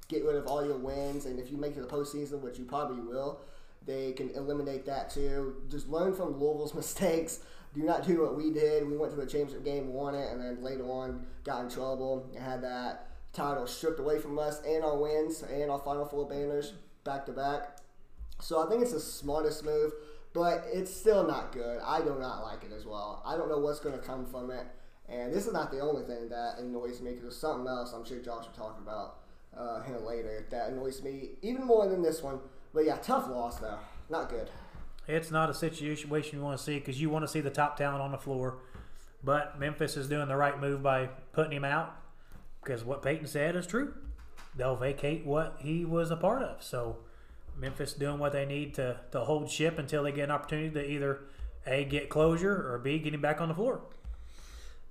get 0.08 0.24
rid 0.24 0.36
of 0.36 0.46
all 0.46 0.64
your 0.64 0.78
wins. 0.78 1.26
And 1.26 1.38
if 1.38 1.50
you 1.50 1.56
make 1.56 1.72
it 1.72 1.76
to 1.76 1.80
the 1.82 1.86
postseason, 1.88 2.40
which 2.40 2.58
you 2.58 2.64
probably 2.64 3.00
will, 3.00 3.40
they 3.86 4.12
can 4.12 4.30
eliminate 4.30 4.84
that 4.86 5.10
too. 5.10 5.62
Just 5.68 5.88
learn 5.88 6.14
from 6.14 6.38
Louisville's 6.40 6.74
mistakes. 6.82 7.40
Do 7.74 7.82
not 7.82 8.06
do 8.06 8.22
what 8.22 8.36
we 8.36 8.50
did. 8.50 8.88
We 8.88 8.96
went 8.96 9.12
to 9.12 9.20
the 9.20 9.26
championship 9.26 9.64
game, 9.64 9.92
won 9.92 10.14
it, 10.14 10.32
and 10.32 10.40
then 10.40 10.62
later 10.62 10.84
on 10.84 11.26
got 11.44 11.64
in 11.64 11.70
trouble 11.70 12.30
and 12.34 12.42
had 12.42 12.62
that 12.62 13.08
title 13.32 13.66
stripped 13.66 14.00
away 14.00 14.18
from 14.18 14.38
us 14.38 14.62
and 14.66 14.82
our 14.82 14.96
wins 14.96 15.42
and 15.42 15.70
our 15.70 15.78
Final 15.78 16.06
Four 16.06 16.26
banners 16.26 16.72
back 17.04 17.26
to 17.26 17.32
back. 17.32 17.76
So 18.40 18.64
I 18.64 18.68
think 18.68 18.82
it's 18.82 18.92
the 18.92 19.00
smartest 19.00 19.64
move, 19.64 19.92
but 20.32 20.64
it's 20.72 20.94
still 20.94 21.26
not 21.26 21.52
good. 21.52 21.80
I 21.84 22.00
do 22.00 22.16
not 22.18 22.42
like 22.42 22.64
it 22.64 22.72
as 22.74 22.86
well. 22.86 23.22
I 23.26 23.36
don't 23.36 23.48
know 23.48 23.58
what's 23.58 23.80
going 23.80 23.98
to 23.98 24.04
come 24.04 24.26
from 24.26 24.50
it. 24.50 24.66
And 25.08 25.32
this 25.32 25.46
is 25.46 25.52
not 25.52 25.70
the 25.70 25.80
only 25.80 26.02
thing 26.02 26.28
that 26.30 26.58
annoys 26.58 27.00
me 27.00 27.10
because 27.10 27.22
there's 27.22 27.36
something 27.36 27.68
else 27.68 27.92
I'm 27.92 28.04
sure 28.04 28.18
Josh 28.18 28.46
will 28.46 28.52
talk 28.52 28.78
about 28.80 29.18
uh, 29.58 29.82
here 29.82 29.98
later 29.98 30.46
that 30.50 30.68
annoys 30.68 31.02
me 31.02 31.30
even 31.42 31.64
more 31.64 31.88
than 31.88 32.02
this 32.02 32.22
one. 32.22 32.40
But 32.74 32.84
yeah, 32.84 32.96
tough 32.96 33.28
loss 33.28 33.58
though. 33.58 33.78
Not 34.08 34.28
good. 34.28 34.50
It's 35.08 35.30
not 35.30 35.50
a 35.50 35.54
situation 35.54 36.38
you 36.38 36.44
want 36.44 36.58
to 36.58 36.64
see 36.64 36.78
because 36.78 37.00
you 37.00 37.10
want 37.10 37.24
to 37.24 37.28
see 37.28 37.40
the 37.40 37.50
top 37.50 37.76
talent 37.76 38.02
on 38.02 38.10
the 38.10 38.18
floor. 38.18 38.58
But 39.22 39.58
Memphis 39.58 39.96
is 39.96 40.08
doing 40.08 40.28
the 40.28 40.36
right 40.36 40.60
move 40.60 40.82
by 40.82 41.06
putting 41.32 41.52
him 41.52 41.64
out 41.64 41.96
because 42.62 42.84
what 42.84 43.02
Peyton 43.02 43.26
said 43.26 43.56
is 43.56 43.66
true. 43.66 43.94
They'll 44.56 44.76
vacate 44.76 45.24
what 45.24 45.56
he 45.60 45.84
was 45.84 46.10
a 46.10 46.16
part 46.16 46.42
of. 46.42 46.62
So 46.62 46.98
Memphis 47.56 47.92
doing 47.92 48.18
what 48.18 48.32
they 48.32 48.44
need 48.44 48.74
to, 48.74 48.98
to 49.12 49.20
hold 49.20 49.50
ship 49.50 49.78
until 49.78 50.02
they 50.02 50.12
get 50.12 50.24
an 50.24 50.30
opportunity 50.30 50.70
to 50.70 50.90
either 50.90 51.20
A, 51.66 51.84
get 51.84 52.08
closure 52.08 52.72
or 52.72 52.78
B, 52.78 52.98
get 52.98 53.14
him 53.14 53.20
back 53.20 53.40
on 53.40 53.48
the 53.48 53.54
floor. 53.54 53.80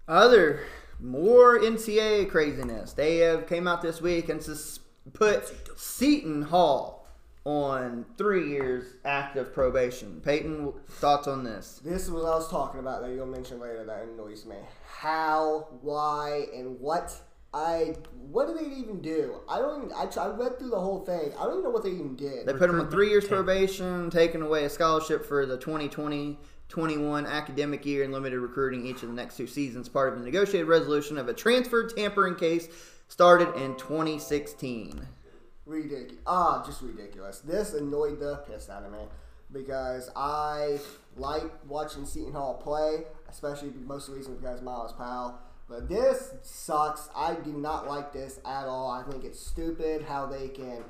Other 0.07 0.61
more 0.99 1.59
NCAA 1.59 2.29
craziness. 2.29 2.93
They 2.93 3.17
have 3.17 3.47
came 3.47 3.67
out 3.67 3.81
this 3.81 4.01
week 4.01 4.29
and 4.29 4.41
sus- 4.41 4.79
put 5.13 5.53
Seton 5.77 6.43
Hall 6.43 7.07
on 7.45 8.05
three 8.17 8.49
years 8.49 8.95
active 9.05 9.53
probation. 9.53 10.19
Peyton, 10.23 10.73
thoughts 10.87 11.27
on 11.27 11.43
this? 11.43 11.79
This 11.83 12.03
is 12.03 12.11
what 12.11 12.25
I 12.25 12.35
was 12.35 12.49
talking 12.49 12.79
about 12.79 13.01
that 13.03 13.11
you'll 13.11 13.27
mention 13.27 13.59
later 13.59 13.85
that 13.85 14.03
annoys 14.03 14.45
me. 14.45 14.55
How, 14.87 15.67
why, 15.81 16.45
and 16.55 16.79
what. 16.79 17.13
I 17.53 17.95
what 18.31 18.47
did 18.47 18.57
they 18.57 18.75
even 18.75 18.99
do? 19.01 19.35
I 19.47 19.59
don't. 19.59 19.85
Even, 19.85 19.95
I, 19.95 20.09
I 20.19 20.27
read 20.27 20.59
through 20.59 20.71
the 20.71 20.79
whole 20.79 21.05
thing. 21.05 21.31
I 21.39 21.45
don't 21.45 21.53
even 21.53 21.63
know 21.63 21.69
what 21.69 21.83
they 21.83 21.91
even 21.91 22.17
did. 22.17 22.45
They 22.45 22.51
put 22.51 22.69
him 22.69 22.81
on 22.81 22.91
three 22.91 23.09
years 23.09 23.25
probation, 23.25 24.09
taking 24.09 24.41
away 24.41 24.65
a 24.65 24.69
scholarship 24.69 25.25
for 25.25 25.45
the 25.45 25.55
2020 25.55 26.37
21 26.69 27.25
academic 27.25 27.85
year, 27.85 28.03
and 28.03 28.11
limited 28.11 28.39
recruiting 28.39 28.85
each 28.85 29.03
of 29.03 29.09
the 29.09 29.15
next 29.15 29.37
two 29.37 29.47
seasons, 29.47 29.87
part 29.87 30.11
of 30.11 30.19
the 30.19 30.25
negotiated 30.25 30.67
resolution 30.67 31.17
of 31.17 31.27
a 31.27 31.33
transfer 31.33 31.87
tampering 31.87 32.35
case 32.35 32.67
started 33.07 33.53
in 33.55 33.75
2016. 33.75 35.07
Ridiculous. 35.65 36.21
Ah, 36.27 36.63
just 36.65 36.81
ridiculous. 36.81 37.39
This 37.39 37.73
annoyed 37.73 38.19
the 38.19 38.37
piss 38.47 38.69
out 38.69 38.83
of 38.83 38.91
me 38.91 38.99
because 39.51 40.11
I 40.15 40.79
like 41.17 41.51
watching 41.67 42.05
Seton 42.05 42.33
Hall 42.33 42.55
play, 42.55 43.05
especially 43.29 43.71
most 43.85 44.09
reason 44.09 44.35
because 44.35 44.61
Myles 44.61 44.93
Powell. 44.93 45.39
But 45.67 45.89
this 45.89 46.33
sucks. 46.43 47.09
I 47.15 47.35
do 47.35 47.51
not 47.51 47.87
like 47.87 48.13
this 48.13 48.39
at 48.45 48.65
all. 48.65 48.91
I 48.91 49.01
think 49.09 49.23
it's 49.23 49.39
stupid 49.39 50.03
how 50.03 50.27
they 50.27 50.49
can 50.49 50.83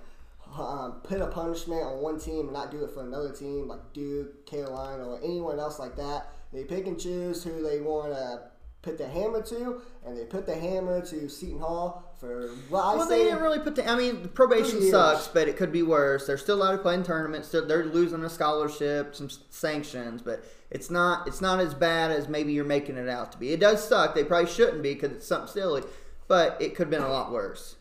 um, 0.58 1.02
put 1.04 1.22
a 1.22 1.28
punishment 1.28 1.84
on 1.84 2.02
one 2.02 2.20
team 2.20 2.42
and 2.42 2.54
not 2.54 2.72
do 2.72 2.84
it 2.84 2.92
for 2.92 3.02
another 3.04 3.32
team 3.32 3.68
like 3.68 3.94
Duke, 3.94 4.46
Carolina, 4.46 5.04
or 5.06 5.20
anyone 5.24 5.60
else 5.60 5.80
like 5.80 5.96
that. 5.98 6.28
They 6.54 6.64
pick 6.64 6.88
and 6.88 7.00
choose 7.00 7.44
who 7.44 7.62
they 7.62 7.82
want 7.82 8.14
to 8.14 8.42
put 8.82 8.98
the 8.98 9.08
hammer 9.08 9.42
to, 9.42 9.82
and 10.06 10.16
they 10.16 10.24
put 10.26 10.46
the 10.46 10.56
hammer 10.56 11.04
to 11.08 11.28
Seton 11.28 11.60
Hall 11.60 12.14
for 12.20 12.50
what 12.70 12.82
I 12.84 12.96
Well, 12.96 13.08
say. 13.10 13.18
they 13.18 13.24
didn't 13.26 13.42
really 13.42 13.60
put 13.60 13.76
the. 13.76 13.90
I 13.90 13.96
mean, 13.96 14.30
probation 14.30 14.82
sucks, 14.90 15.28
but 15.28 15.48
it 15.50 15.58
could 15.58 15.72
be 15.72 15.84
worse. 15.84 16.28
They're 16.28 16.38
still 16.38 16.62
allowed 16.62 16.74
to 16.74 16.78
play 16.78 16.94
in 16.94 17.04
tournaments. 17.04 17.48
Still, 17.50 17.66
they're 17.68 17.86
losing 17.86 18.24
a 18.24 18.30
scholarship, 18.30 19.16
some 19.16 19.30
sanctions, 19.50 20.22
but 20.22 20.46
it's 20.72 20.90
not. 20.90 21.28
It's 21.28 21.42
not 21.42 21.60
as 21.60 21.74
bad 21.74 22.12
as 22.12 22.30
maybe 22.30 22.54
you're 22.54 22.64
making 22.64 22.98
it 22.98 23.10
out 23.10 23.32
to 23.34 23.38
be. 23.38 23.52
It 23.52 23.60
does 23.60 23.86
suck. 23.86 24.16
They 24.16 24.24
probably 24.24 24.50
shouldn't 24.50 24.84
be 24.84 24.94
because 24.94 25.12
it's 25.12 25.28
something 25.28 25.52
silly, 25.52 25.82
but 26.30 26.56
it 26.62 26.76
could 26.76 26.84
have 26.84 26.92
been 26.92 27.02
a 27.04 27.10
lot 27.12 27.32
worse. 27.34 27.76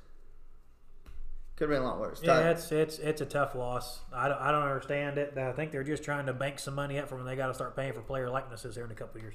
Could 1.57 1.71
have 1.71 1.77
been 1.79 1.83
a 1.83 1.89
lot 1.89 2.01
worse. 2.01 2.21
Yeah, 2.23 2.51
it's 2.51 2.73
it's 2.73 2.99
it's 2.99 3.21
a 3.21 3.27
tough 3.27 3.55
loss. 3.55 4.01
I 4.13 4.29
don't, 4.29 4.41
I 4.41 4.51
don't 4.51 4.63
understand 4.63 5.19
it. 5.19 5.39
I 5.39 5.53
think 5.53 5.71
they're 5.71 5.85
just 5.85 6.03
trying 6.03 6.27
to 6.27 6.33
bank 6.33 6.59
some 6.59 6.75
money 6.75 6.99
up 6.99 7.09
from 7.09 7.19
when 7.19 7.27
they 7.27 7.37
got 7.37 7.47
to 7.47 7.55
start 7.55 7.77
paying 7.77 7.93
for 7.93 8.01
player 8.01 8.29
likenesses 8.29 8.75
here 8.75 8.85
in 8.85 8.91
a 8.91 8.95
couple 8.95 9.19
of 9.19 9.23
years. 9.23 9.35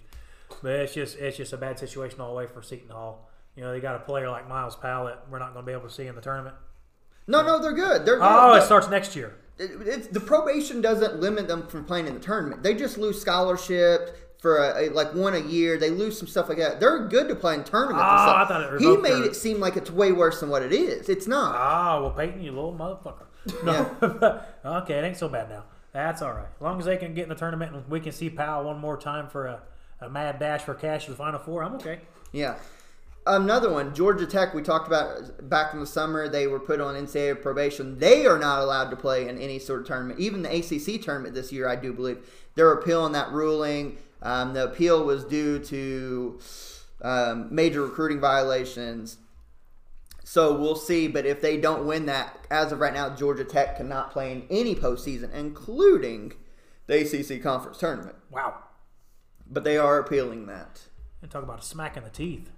But 0.62 0.72
it's 0.74 0.94
just 0.94 1.18
it's 1.18 1.38
just 1.38 1.54
a 1.54 1.58
bad 1.58 1.80
situation 1.80 2.20
all 2.20 2.30
the 2.32 2.36
way 2.36 2.46
for 2.48 2.62
Seton 2.62 2.90
Hall. 2.90 3.30
You 3.56 3.64
know, 3.64 3.72
they 3.72 3.80
got 3.80 3.96
a 3.96 4.00
player 4.00 4.30
like 4.30 4.50
Myles 4.50 4.76
Powell 4.76 5.06
that 5.06 5.26
we're 5.30 5.40
not 5.40 5.54
going 5.54 5.66
to 5.66 5.70
be 5.72 5.74
able 5.74 5.88
to 5.88 5.94
see 5.94 6.08
in 6.08 6.16
the 6.16 6.22
tournament. 6.22 6.56
no, 7.28 7.42
no, 7.42 7.62
they're 7.62 7.72
good. 7.74 8.06
They're 8.06 8.18
good. 8.18 8.28
Oh, 8.30 8.54
it 8.56 8.64
starts 8.64 8.90
next 8.90 9.16
year. 9.16 9.36
it- 9.58 9.72
it's, 9.86 10.08
the 10.08 10.20
probation 10.20 10.82
doesn't 10.82 11.20
limit 11.20 11.48
them 11.48 11.68
from 11.68 11.86
playing 11.86 12.08
in 12.08 12.14
the 12.16 12.20
tournament. 12.20 12.64
They 12.64 12.74
just 12.74 12.98
lose 12.98 13.20
scholarships 13.22 14.12
for 14.40 14.58
a, 14.58 14.88
a- 14.88 14.90
like 14.90 15.14
one 15.14 15.36
a 15.36 15.40
year. 15.40 15.78
They 15.78 15.90
lose 15.90 16.18
some 16.18 16.28
stuff 16.28 16.50
like 16.50 16.58
that. 16.58 16.80
They're 16.80 17.08
good 17.08 17.28
to 17.28 17.36
play 17.36 17.54
in 17.56 17.64
tournaments. 17.64 18.02
and 18.02 18.12
Oh, 18.20 18.24
stuff. 18.24 18.38
I 18.38 18.46
thought 18.48 18.74
it 18.74 18.82
he 18.82 18.98
made 18.98 19.12
their- 19.12 19.24
it 19.26 19.36
seem 19.36 19.60
like 19.60 19.76
it's 19.78 19.92
way 19.92 20.12
worse 20.12 20.40
than 20.40 20.50
what 20.50 20.62
it 20.64 20.72
is. 20.74 21.10
It's 21.10 21.28
not. 21.28 21.56
Ah, 21.56 22.00
well, 22.02 22.12
Peyton, 22.12 22.42
you 22.42 22.52
little 22.52 22.74
motherfucker. 22.74 23.26
No, 23.64 24.44
okay, 24.84 25.00
it 25.00 25.04
ain't 25.06 25.18
so 25.18 25.30
bad 25.30 25.50
now. 25.50 25.64
That's 25.94 26.22
all 26.22 26.34
right. 26.34 26.48
As 26.56 26.62
long 26.62 26.78
as 26.80 26.86
they 26.86 26.98
can 26.98 27.14
get 27.14 27.24
in 27.24 27.30
the 27.30 27.36
tournament 27.36 27.74
and 27.74 27.88
we 27.90 28.00
can 28.00 28.12
see 28.12 28.30
Powell 28.30 28.66
one 28.66 28.80
more 28.80 28.98
time 28.98 29.28
for 29.28 29.48
a, 29.48 29.62
a 30.02 30.10
mad 30.10 30.40
dash 30.40 30.62
for 30.62 30.74
cash 30.76 31.06
to 31.06 31.12
the 31.12 31.18
Final 31.18 31.40
Four, 31.40 31.64
I'm 31.64 31.74
okay. 31.76 32.00
Yeah. 32.32 32.56
Another 33.26 33.72
one, 33.72 33.94
Georgia 33.96 34.26
Tech. 34.26 34.54
We 34.54 34.62
talked 34.62 34.88
about 34.88 35.50
back 35.50 35.74
in 35.74 35.80
the 35.80 35.86
summer. 35.88 36.28
They 36.28 36.48
were 36.48 36.60
put 36.60 36.80
on 36.82 36.96
NCAA 36.96 37.42
probation. 37.42 37.98
They 38.00 38.26
are 38.26 38.38
not 38.40 38.62
allowed 38.62 38.90
to 38.92 38.96
play 38.96 39.28
in 39.28 39.38
any 39.40 39.60
sort 39.60 39.82
of 39.82 39.88
tournament, 39.88 40.20
even 40.20 40.42
the 40.42 40.50
ACC 40.50 41.02
tournament 41.02 41.34
this 41.36 41.52
year. 41.52 41.68
I 41.68 41.76
do 41.76 41.92
believe 41.94 42.18
they're 42.56 42.72
appealing 42.72 43.14
that 43.14 43.32
ruling. 43.32 43.98
Um, 44.22 44.54
the 44.54 44.66
appeal 44.66 45.04
was 45.06 45.24
due 45.24 45.60
to 45.60 46.40
um, 47.02 47.48
major 47.52 47.84
recruiting 47.84 48.20
violations. 48.20 49.18
So 50.24 50.56
we'll 50.56 50.76
see. 50.76 51.08
But 51.08 51.26
if 51.26 51.42
they 51.42 51.58
don't 51.58 51.86
win 51.86 52.06
that, 52.08 52.46
as 52.52 52.72
of 52.72 52.80
right 52.80 52.94
now, 52.94 53.10
Georgia 53.16 53.44
Tech 53.44 53.78
cannot 53.78 54.12
play 54.12 54.32
in 54.32 54.44
any 54.50 54.76
postseason, 54.76 55.34
including 55.34 56.34
the 56.88 57.02
ACC 57.02 57.42
conference 57.42 57.78
tournament. 57.78 58.16
Wow. 58.30 58.56
But 59.50 59.64
they 59.64 59.78
are 59.78 59.98
appealing 60.00 60.46
that. 60.48 60.82
And 61.22 61.32
talk 61.32 61.44
about 61.44 61.60
a 61.60 61.64
smack 61.64 61.98
in 61.98 62.04
the 62.04 62.10
teeth. 62.10 62.50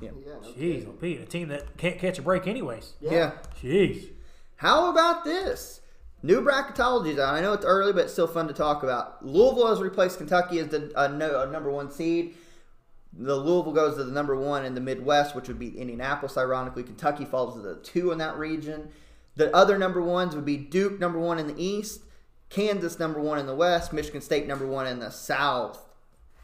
Yeah. 0.00 0.10
Yeah, 0.26 0.32
no 0.42 0.48
Jeez. 0.48 1.00
Pete, 1.00 1.20
a 1.20 1.24
team 1.24 1.48
that 1.48 1.76
can't 1.76 1.98
catch 1.98 2.18
a 2.18 2.22
break 2.22 2.46
anyways. 2.46 2.94
yeah. 3.00 3.32
Jeez. 3.62 4.10
How 4.56 4.90
about 4.90 5.24
this? 5.24 5.79
New 6.22 6.42
bracketology 6.42 7.18
out. 7.18 7.34
I 7.34 7.40
know 7.40 7.54
it's 7.54 7.64
early, 7.64 7.92
but 7.92 8.04
it's 8.04 8.12
still 8.12 8.26
fun 8.26 8.46
to 8.48 8.54
talk 8.54 8.82
about. 8.82 9.24
Louisville 9.24 9.68
has 9.68 9.80
replaced 9.80 10.18
Kentucky 10.18 10.58
as 10.58 10.68
the 10.68 10.92
uh, 10.94 11.08
no, 11.08 11.40
uh, 11.40 11.44
number 11.46 11.70
one 11.70 11.90
seed. 11.90 12.34
The 13.12 13.34
Louisville 13.34 13.72
goes 13.72 13.96
to 13.96 14.04
the 14.04 14.12
number 14.12 14.36
one 14.36 14.64
in 14.64 14.74
the 14.74 14.80
Midwest, 14.80 15.34
which 15.34 15.48
would 15.48 15.58
be 15.58 15.78
Indianapolis. 15.78 16.36
Ironically, 16.36 16.82
Kentucky 16.82 17.24
falls 17.24 17.54
to 17.54 17.60
the 17.60 17.76
two 17.76 18.12
in 18.12 18.18
that 18.18 18.36
region. 18.36 18.90
The 19.36 19.54
other 19.56 19.78
number 19.78 20.02
ones 20.02 20.34
would 20.34 20.44
be 20.44 20.56
Duke, 20.58 21.00
number 21.00 21.18
one 21.18 21.38
in 21.38 21.46
the 21.46 21.60
East, 21.60 22.02
Kansas 22.50 22.98
number 22.98 23.20
one 23.20 23.38
in 23.38 23.46
the 23.46 23.54
West, 23.54 23.92
Michigan 23.92 24.20
State 24.20 24.46
number 24.46 24.66
one 24.66 24.86
in 24.86 24.98
the 24.98 25.10
South. 25.10 25.89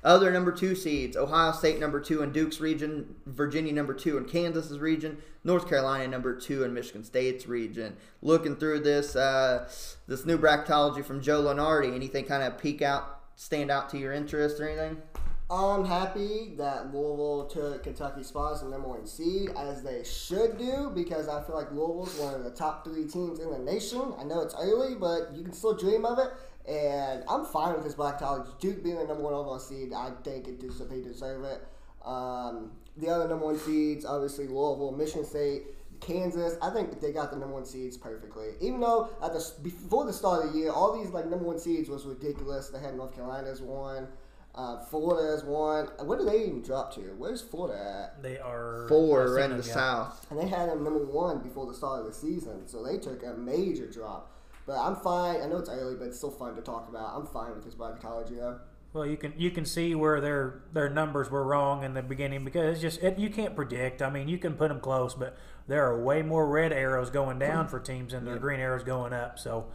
Other 0.07 0.31
number 0.31 0.53
two 0.53 0.77
seeds: 0.77 1.17
Ohio 1.17 1.51
State 1.51 1.81
number 1.81 2.01
two 2.01 2.23
in 2.23 2.31
Duke's 2.31 2.61
region, 2.61 3.17
Virginia 3.27 3.73
number 3.73 3.93
two 3.93 4.17
in 4.17 4.25
Kansas's 4.25 4.79
region, 4.79 5.19
North 5.43 5.69
Carolina 5.69 6.07
number 6.07 6.33
two 6.33 6.63
in 6.63 6.73
Michigan 6.73 7.03
State's 7.03 7.49
region. 7.49 7.97
Looking 8.23 8.55
through 8.55 8.81
this 8.81 9.17
uh, 9.17 9.69
this 10.07 10.25
new 10.25 10.39
bracketology 10.39 11.05
from 11.05 11.21
Joe 11.21 11.43
Lunardi, 11.43 11.93
anything 11.93 12.25
kind 12.25 12.45
of 12.45 12.57
peek 12.57 12.83
out, 12.83 13.19
stand 13.35 13.69
out 13.69 13.91
to 13.91 13.99
your 13.99 14.13
interest 14.13 14.61
or 14.61 14.69
anything? 14.69 15.03
I'm 15.51 15.85
happy 15.85 16.55
that 16.57 16.93
Louisville 16.93 17.47
took 17.47 17.85
Kentucky's 17.85 18.29
spot 18.29 18.55
as 18.55 18.63
the 18.63 18.69
number 18.69 18.89
one 18.89 19.07
seed, 19.07 19.51
as 19.57 19.83
they 19.83 20.03
should 20.03 20.57
do, 20.59 20.91
because 20.93 21.29
I 21.29 21.43
feel 21.43 21.55
like 21.55 21.71
Louisville's 21.71 22.17
one 22.19 22.35
of 22.35 22.43
the 22.43 22.51
top 22.51 22.85
three 22.85 23.07
teams 23.07 23.39
in 23.39 23.51
the 23.51 23.59
nation. 23.59 24.13
I 24.19 24.25
know 24.25 24.41
it's 24.43 24.57
early, 24.57 24.97
but 24.97 25.33
you 25.35 25.45
can 25.45 25.53
still 25.53 25.75
dream 25.75 26.05
of 26.05 26.19
it. 26.19 26.33
And 26.69 27.23
I'm 27.29 27.45
fine 27.45 27.75
with 27.75 27.85
this 27.85 27.95
black 27.95 28.19
college. 28.19 28.47
Duke 28.59 28.83
being 28.83 28.97
the 28.97 29.05
number 29.05 29.23
one 29.23 29.35
overall 29.35 29.59
seed, 29.59 29.93
I 29.93 30.11
think 30.25 30.49
it 30.49 30.61
des- 30.61 30.85
they 30.85 31.01
deserve 31.01 31.45
it. 31.45 31.63
Um, 32.05 32.73
the 32.97 33.09
other 33.09 33.29
number 33.29 33.45
one 33.47 33.59
seeds, 33.59 34.05
obviously 34.05 34.47
Louisville, 34.49 34.93
Michigan 34.93 35.25
State, 35.25 35.65
Kansas. 36.01 36.57
I 36.61 36.71
think 36.71 37.01
they 37.01 37.13
got 37.13 37.31
the 37.31 37.37
number 37.37 37.55
one 37.55 37.65
seeds 37.65 37.97
perfectly. 37.97 38.51
Even 38.61 38.81
though 38.81 39.11
at 39.23 39.33
the 39.33 39.53
before 39.63 40.05
the 40.05 40.13
start 40.13 40.45
of 40.45 40.53
the 40.53 40.59
year, 40.59 40.73
all 40.73 40.99
these 40.99 41.13
like 41.13 41.27
number 41.27 41.45
one 41.45 41.59
seeds 41.59 41.89
was 41.89 42.05
ridiculous. 42.05 42.69
They 42.69 42.79
had 42.81 42.97
North 42.97 43.15
Carolina 43.15 43.49
as 43.49 43.61
one. 43.61 44.09
Uh, 44.55 44.79
Florida 44.87 45.35
is 45.35 45.45
one. 45.45 45.87
What 45.99 46.19
did 46.19 46.29
they 46.29 46.45
even 46.45 46.63
drop 46.63 46.95
to? 46.95 47.01
Where's 47.19 47.43
Florida 47.43 47.79
at? 48.15 48.23
They 48.23 48.39
are 48.39 48.87
Four 48.89 49.39
I've 49.39 49.51
in 49.51 49.57
the 49.59 49.63
them, 49.63 49.67
yeah. 49.67 49.75
South. 49.75 50.27
And 50.31 50.41
they 50.41 50.49
had 50.49 50.71
them 50.71 50.83
number 50.83 51.05
one 51.05 51.41
before 51.41 51.67
the 51.67 51.75
start 51.75 52.01
of 52.01 52.07
the 52.07 52.15
season, 52.15 52.67
so 52.67 52.83
they 52.83 52.97
took 52.97 53.23
a 53.23 53.35
major 53.35 53.87
drop. 53.87 54.33
But 54.67 54.79
I'm 54.79 54.97
fine. 54.97 55.41
I 55.41 55.47
know 55.47 55.59
it's 55.59 55.71
early, 55.71 55.95
but 55.95 56.09
it's 56.09 56.19
still 56.19 56.31
fun 56.31 56.57
to 56.57 56.63
talk 56.63 56.89
about. 56.89 57.17
I'm 57.17 57.27
fine 57.27 57.55
with 57.55 57.65
this 57.65 57.75
bracketology 57.75 58.37
though. 58.37 58.59
Well, 58.93 59.07
you 59.07 59.17
can 59.17 59.35
you 59.37 59.51
can 59.51 59.65
see 59.65 59.95
where 59.95 60.21
their 60.21 60.63
their 60.73 60.89
numbers 60.89 61.31
were 61.31 61.45
wrong 61.45 61.85
in 61.85 61.95
the 61.95 62.03
beginning 62.03 62.45
because 62.45 62.73
it's 62.73 62.81
just 62.81 63.03
it, 63.03 63.19
you 63.19 63.31
can't 63.31 63.55
predict. 63.55 64.03
I 64.03 64.11
mean, 64.11 64.27
you 64.27 64.39
can 64.39 64.55
put 64.55 64.69
them 64.69 64.81
close, 64.81 65.15
but 65.15 65.37
there 65.69 65.85
are 65.85 66.03
way 66.03 66.23
more 66.23 66.49
red 66.49 66.73
arrows 66.73 67.11
going 67.11 67.39
down 67.39 67.69
for 67.69 67.79
teams 67.79 68.13
than 68.13 68.25
there 68.25 68.35
are 68.35 68.39
green 68.39 68.59
arrows 68.59 68.83
going 68.83 69.13
up. 69.13 69.39
So 69.39 69.67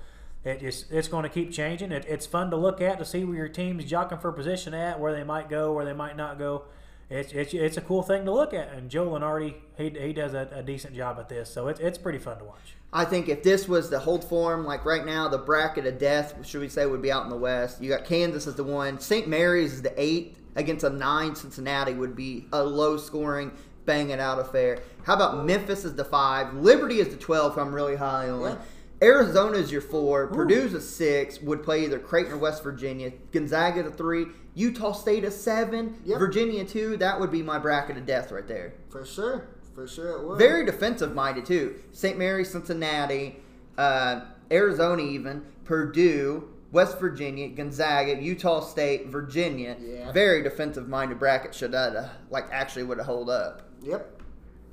it 0.43 0.59
just 0.59 0.91
it's 0.91 1.07
going 1.07 1.23
to 1.23 1.30
keep 1.30 1.51
changing. 1.51 1.91
It, 1.91 2.05
it's 2.07 2.26
fun 2.26 2.49
to 2.49 2.57
look 2.57 2.81
at 2.81 2.97
to 2.99 3.05
see 3.05 3.23
where 3.23 3.35
your 3.35 3.47
team's 3.47 3.85
jockeying 3.85 4.22
for 4.22 4.31
position 4.31 4.73
at, 4.73 4.99
where 4.99 5.13
they 5.13 5.23
might 5.23 5.49
go, 5.49 5.72
where 5.72 5.85
they 5.85 5.93
might 5.93 6.18
not 6.18 6.39
go. 6.39 6.63
It's, 7.12 7.34
it's, 7.34 7.54
it's 7.54 7.76
a 7.76 7.82
cool 7.82 8.04
thing 8.04 8.24
to 8.24 8.32
look 8.32 8.54
at, 8.54 8.72
and 8.72 8.90
Joe 8.90 9.06
Lunardi 9.10 9.56
he, 9.78 9.90
he 9.90 10.14
does 10.14 10.34
a, 10.34 10.50
a 10.54 10.64
decent 10.64 10.96
job 10.96 11.18
at 11.20 11.28
this, 11.28 11.54
so 11.54 11.68
it's 11.68 11.80
it's 11.82 11.98
pretty 11.98 12.20
fun 12.20 12.38
to 12.38 12.46
watch. 12.46 12.76
I 12.94 13.04
think 13.04 13.28
if 13.28 13.44
this 13.44 13.68
was 13.68 13.90
the 13.90 14.00
hold 14.00 14.24
form, 14.24 14.66
like 14.66 14.86
right 14.86 15.06
now, 15.06 15.28
the 15.28 15.38
bracket 15.38 15.86
of 15.86 15.98
death, 15.98 16.46
should 16.46 16.62
we 16.62 16.70
say, 16.70 16.86
would 16.86 17.02
be 17.02 17.12
out 17.12 17.24
in 17.26 17.30
the 17.30 17.38
West. 17.38 17.82
You 17.82 17.90
got 17.90 18.06
Kansas 18.06 18.48
as 18.48 18.56
the 18.56 18.64
one, 18.64 19.00
St. 19.00 19.28
Mary's 19.28 19.74
is 19.74 19.82
the 19.82 19.94
eight 20.02 20.38
against 20.56 20.86
a 20.86 20.90
nine. 20.90 21.36
Cincinnati 21.36 21.94
would 21.94 22.16
be 22.16 22.48
a 22.54 22.64
low 22.64 22.96
scoring, 22.96 23.52
bang 23.86 24.12
it 24.12 24.20
out 24.22 24.40
affair. 24.40 24.80
How 25.04 25.16
about 25.16 25.46
Memphis 25.46 25.84
is 25.84 25.96
the 25.96 26.06
five, 26.06 26.54
Liberty 26.54 27.00
is 27.00 27.10
the 27.10 27.18
twelve. 27.18 27.58
I'm 27.58 27.74
really 27.76 27.98
high 27.98 28.30
on. 28.30 28.42
Yeah. 28.42 28.58
Arizona 29.03 29.57
is 29.57 29.72
your 29.72 29.82
four, 29.82 30.28
Purdue's 30.28 30.73
a 30.73 30.82
six. 30.82 31.41
Would 31.41 31.64
play 31.64 31.86
either 31.86 31.98
Creighton 31.99 32.34
or 32.34 32.38
West 32.38 32.64
Virginia. 32.64 33.11
Gonzaga 33.32 33.82
the 33.84 33.91
three, 33.91 34.28
Utah 34.53 34.91
State 34.91 35.23
a 35.23 35.32
seven, 35.32 35.99
Yep. 36.06 36.19
Virginia 36.19 36.64
two. 36.65 36.98
That 36.98 37.19
would 37.19 37.32
be 37.32 37.41
my 37.41 37.57
bracket 37.57 37.98
of 37.98 38.06
death 38.06 38.32
right 38.32 38.48
there. 38.48 38.73
For 38.90 39.03
sure. 39.06 39.48
For 39.73 39.88
sure 39.88 40.10
it 40.18 40.28
would. 40.28 40.38
Very 40.38 40.65
defensive 40.65 41.15
minded 41.15 41.45
too. 41.45 41.76
St. 41.94 42.18
Mary, 42.18 42.45
Cincinnati, 42.45 43.38
uh, 43.78 44.22
Arizona, 44.52 45.02
even 45.02 45.45
Purdue, 45.65 46.49
West 46.72 46.99
Virginia, 46.99 47.48
Gonzaga, 47.49 48.22
Utah 48.22 48.60
State, 48.60 49.07
Virginia. 49.07 49.78
Yeah. 49.80 50.11
Very 50.11 50.44
defensive 50.44 50.88
minded 50.88 51.18
bracket. 51.18 51.56
Should 51.56 51.72
that 51.72 51.95
uh, 51.95 52.10
like 52.30 52.45
actually 52.52 52.84
would 52.84 52.98
have 52.99 53.07
hold 53.07 53.30
up? 53.32 53.64
Yep. 53.82 54.22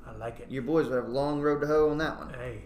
I 0.05 0.11
like 0.17 0.39
it. 0.41 0.51
Your 0.51 0.63
boys 0.63 0.87
would 0.87 0.95
have 0.97 1.07
a 1.07 1.11
long 1.11 1.41
road 1.41 1.61
to 1.61 1.67
hoe 1.67 1.89
on 1.89 1.97
that 1.99 2.17
one. 2.19 2.33
Hey, 2.33 2.59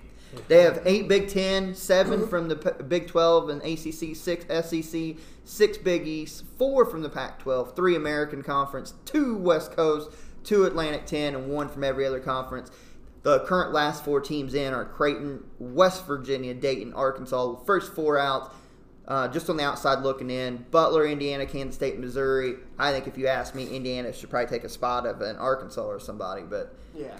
They 0.47 0.63
have 0.63 0.81
eight 0.85 1.07
Big 1.07 1.27
Ten, 1.29 1.73
seven 1.75 2.27
from 2.27 2.47
the 2.47 2.55
P- 2.55 2.83
Big 2.83 3.07
Twelve 3.07 3.49
and 3.49 3.61
ACC, 3.61 4.15
six 4.15 4.45
SEC, 4.67 5.15
six 5.43 5.77
Big 5.77 6.07
East, 6.07 6.43
four 6.57 6.85
from 6.85 7.01
the 7.01 7.09
Pac-12, 7.09 7.75
three 7.75 7.95
American 7.95 8.41
Conference, 8.43 8.93
two 9.05 9.35
West 9.37 9.71
Coast, 9.75 10.11
two 10.43 10.65
Atlantic 10.65 11.05
Ten, 11.05 11.35
and 11.35 11.49
one 11.49 11.69
from 11.69 11.83
every 11.83 12.05
other 12.05 12.19
conference. 12.19 12.71
The 13.23 13.39
current 13.41 13.71
last 13.71 14.03
four 14.03 14.19
teams 14.19 14.53
in 14.53 14.73
are 14.73 14.83
Creighton, 14.85 15.43
West 15.59 16.05
Virginia, 16.05 16.53
Dayton, 16.53 16.93
Arkansas. 16.93 17.55
First 17.65 17.93
four 17.93 18.17
out, 18.17 18.53
uh, 19.07 19.29
just 19.29 19.49
on 19.49 19.55
the 19.55 19.63
outside 19.63 19.99
looking 20.03 20.29
in. 20.29 20.65
Butler, 20.71 21.05
Indiana, 21.05 21.45
Kansas 21.45 21.75
State, 21.75 21.97
Missouri. 21.99 22.55
I 22.77 22.91
think 22.91 23.07
if 23.07 23.17
you 23.17 23.27
ask 23.27 23.55
me, 23.55 23.67
Indiana 23.73 24.11
should 24.11 24.29
probably 24.29 24.49
take 24.49 24.65
a 24.65 24.69
spot 24.69 25.05
of 25.05 25.21
an 25.21 25.37
Arkansas 25.37 25.85
or 25.85 25.99
somebody, 26.01 26.41
but 26.41 26.75
Yeah. 26.93 27.15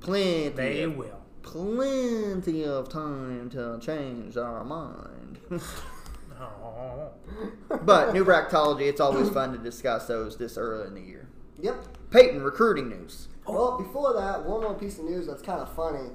plenty. 0.00 0.48
they 0.48 0.82
of- 0.82 0.96
will. 0.96 1.20
Plenty 1.46 2.64
of 2.64 2.88
time 2.90 3.48
to 3.50 3.78
change 3.80 4.36
our 4.36 4.64
mind. 4.64 5.38
But 7.82 8.12
new 8.12 8.24
bracketology, 8.24 8.82
it's 8.82 9.00
always 9.00 9.30
fun 9.30 9.52
to 9.52 9.58
discuss 9.58 10.06
those 10.06 10.36
this 10.36 10.58
early 10.58 10.88
in 10.88 10.94
the 10.94 11.00
year. 11.00 11.28
Yep. 11.60 12.10
Peyton, 12.10 12.42
recruiting 12.42 12.88
news. 12.90 13.28
Well, 13.46 13.78
before 13.78 14.12
that, 14.14 14.44
one 14.44 14.60
more 14.60 14.74
piece 14.74 14.98
of 14.98 15.04
news 15.04 15.26
that's 15.26 15.40
kind 15.42 15.60
of 15.60 15.72
funny. 15.74 16.10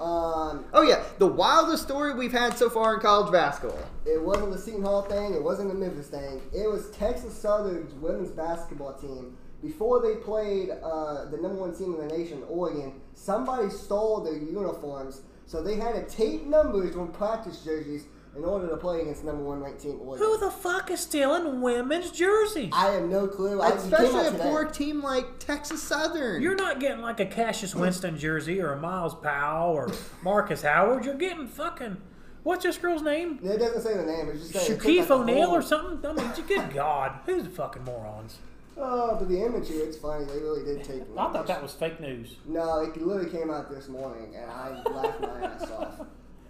Um, 0.00 0.66
Oh 0.72 0.82
yeah, 0.82 1.02
the 1.18 1.26
wildest 1.26 1.82
story 1.82 2.14
we've 2.14 2.32
had 2.32 2.56
so 2.56 2.68
far 2.70 2.94
in 2.94 3.00
college 3.00 3.32
basketball. 3.32 3.78
it 4.04 4.22
wasn't 4.22 4.52
the 4.52 4.58
Seton 4.58 4.82
Hall 4.82 5.02
thing. 5.02 5.34
It 5.34 5.42
wasn't 5.42 5.68
the 5.68 5.74
Memphis 5.74 6.08
thing. 6.08 6.42
It 6.54 6.70
was 6.70 6.90
Texas 6.90 7.34
Southern's 7.34 7.92
women's 7.94 8.30
basketball 8.30 8.94
team. 8.94 9.36
Before 9.62 10.02
they 10.02 10.16
played 10.16 10.70
uh, 10.70 11.24
the 11.30 11.38
number 11.38 11.56
one 11.56 11.74
team 11.74 11.94
in 11.94 12.06
the 12.08 12.16
nation, 12.16 12.42
Oregon, 12.48 13.00
somebody 13.14 13.70
stole 13.70 14.20
their 14.20 14.36
uniforms, 14.36 15.22
so 15.46 15.62
they 15.62 15.76
had 15.76 15.94
to 15.94 16.04
tape 16.14 16.44
numbers 16.46 16.94
on 16.96 17.08
practice 17.12 17.64
jerseys 17.64 18.04
in 18.36 18.44
order 18.44 18.68
to 18.68 18.76
play 18.76 19.00
against 19.00 19.24
number 19.24 19.42
one 19.42 19.60
ranked 19.62 19.80
team 19.80 19.98
Oregon. 20.02 20.26
Who 20.26 20.38
the 20.38 20.50
fuck 20.50 20.90
is 20.90 21.00
stealing 21.00 21.62
women's 21.62 22.10
jerseys? 22.10 22.70
I 22.72 22.90
have 22.92 23.04
no 23.04 23.26
clue. 23.26 23.60
I, 23.62 23.70
Especially 23.70 24.20
out 24.20 24.26
a 24.26 24.30
today. 24.32 24.44
poor 24.44 24.66
team 24.66 25.02
like 25.02 25.38
Texas 25.38 25.82
Southern. 25.82 26.42
You're 26.42 26.54
not 26.54 26.78
getting 26.78 27.00
like 27.00 27.18
a 27.18 27.26
Cassius 27.26 27.74
Winston 27.74 28.18
jersey 28.18 28.60
or 28.60 28.72
a 28.74 28.78
Myles 28.80 29.14
Powell 29.14 29.72
or 29.74 29.90
Markus 30.22 30.62
Howard. 30.62 31.04
You're 31.06 31.14
getting 31.14 31.46
fucking 31.48 31.96
what's 32.42 32.62
this 32.62 32.76
girl's 32.76 33.02
name? 33.02 33.40
It 33.42 33.58
doesn't 33.58 33.82
say 33.82 33.96
the 33.96 34.04
name. 34.04 34.28
It's 34.28 34.40
just 34.50 34.52
saying 34.52 34.72
it 34.72 34.74
took 34.74 34.82
Shaquille 34.86 34.98
like 35.00 35.10
O'Neal 35.10 35.46
whole- 35.46 35.56
or 35.56 35.62
something? 35.62 36.10
I 36.10 36.12
mean, 36.12 36.30
good 36.46 36.74
God, 36.74 37.20
who's 37.24 37.44
the 37.44 37.50
fucking 37.50 37.84
morons? 37.84 38.38
Oh, 38.78 39.16
but 39.18 39.28
the 39.28 39.42
image 39.42 39.68
here, 39.68 39.84
it's 39.84 39.96
funny. 39.96 40.24
They 40.26 40.38
really 40.38 40.64
did 40.64 40.84
take. 40.84 41.02
I 41.16 41.32
thought 41.32 41.46
that 41.46 41.62
was 41.62 41.72
fake 41.72 41.98
news. 42.00 42.36
No, 42.44 42.80
it 42.80 43.00
literally 43.00 43.30
came 43.30 43.50
out 43.50 43.70
this 43.70 43.88
morning, 43.88 44.34
and 44.36 44.50
I 44.50 44.82
laughed 44.90 45.20
my 45.20 45.40
ass 45.42 45.70
off. 45.70 46.00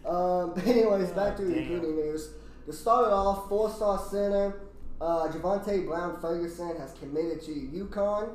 Um, 0.04 0.52
but 0.54 0.66
anyways, 0.66 1.10
back 1.10 1.36
to 1.36 1.44
the 1.44 1.54
recruiting 1.54 1.96
news. 1.96 2.30
To 2.66 2.72
start 2.72 3.06
it 3.06 3.12
off, 3.12 3.48
four-star 3.48 4.04
center 4.10 4.66
uh, 5.00 5.28
Javonte 5.28 5.86
Brown 5.86 6.20
Ferguson 6.20 6.76
has 6.78 6.92
committed 6.94 7.42
to 7.42 7.52
UConn. 7.52 8.30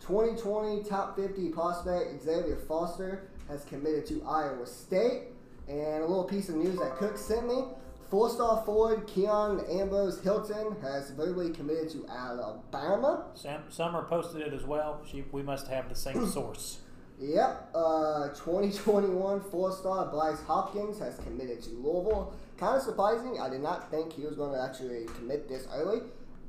2020 0.00 0.84
top 0.84 1.16
50 1.16 1.48
prospect 1.50 2.22
Xavier 2.22 2.56
Foster 2.56 3.28
has 3.48 3.64
committed 3.64 4.06
to 4.06 4.22
Iowa 4.24 4.66
State. 4.66 5.24
And 5.68 6.02
a 6.02 6.06
little 6.06 6.24
piece 6.24 6.48
of 6.48 6.54
news 6.54 6.78
that 6.78 6.96
Cook 6.96 7.18
sent 7.18 7.46
me. 7.46 7.64
Four-star 8.10 8.64
forward 8.64 9.06
Keon 9.06 9.60
Ambrose 9.70 10.20
Hilton 10.22 10.76
has 10.80 11.10
verbally 11.10 11.50
committed 11.50 11.90
to 11.90 12.06
Alabama. 12.08 13.26
Sam, 13.34 13.64
Summer 13.68 14.02
posted 14.04 14.40
it 14.40 14.54
as 14.54 14.64
well. 14.64 15.02
She, 15.10 15.24
we 15.30 15.42
must 15.42 15.68
have 15.68 15.90
the 15.90 15.94
same 15.94 16.26
source. 16.30 16.78
Yep. 17.20 17.70
Uh, 17.74 18.28
2021 18.28 19.40
four-star 19.50 20.06
Bryce 20.06 20.40
Hopkins 20.46 20.98
has 21.00 21.18
committed 21.18 21.62
to 21.64 21.70
Louisville. 21.70 22.32
Kind 22.56 22.76
of 22.76 22.82
surprising. 22.82 23.40
I 23.40 23.50
did 23.50 23.60
not 23.60 23.90
think 23.90 24.12
he 24.12 24.22
was 24.24 24.36
going 24.36 24.52
to 24.52 24.62
actually 24.62 25.04
commit 25.16 25.46
this 25.48 25.66
early, 25.74 26.00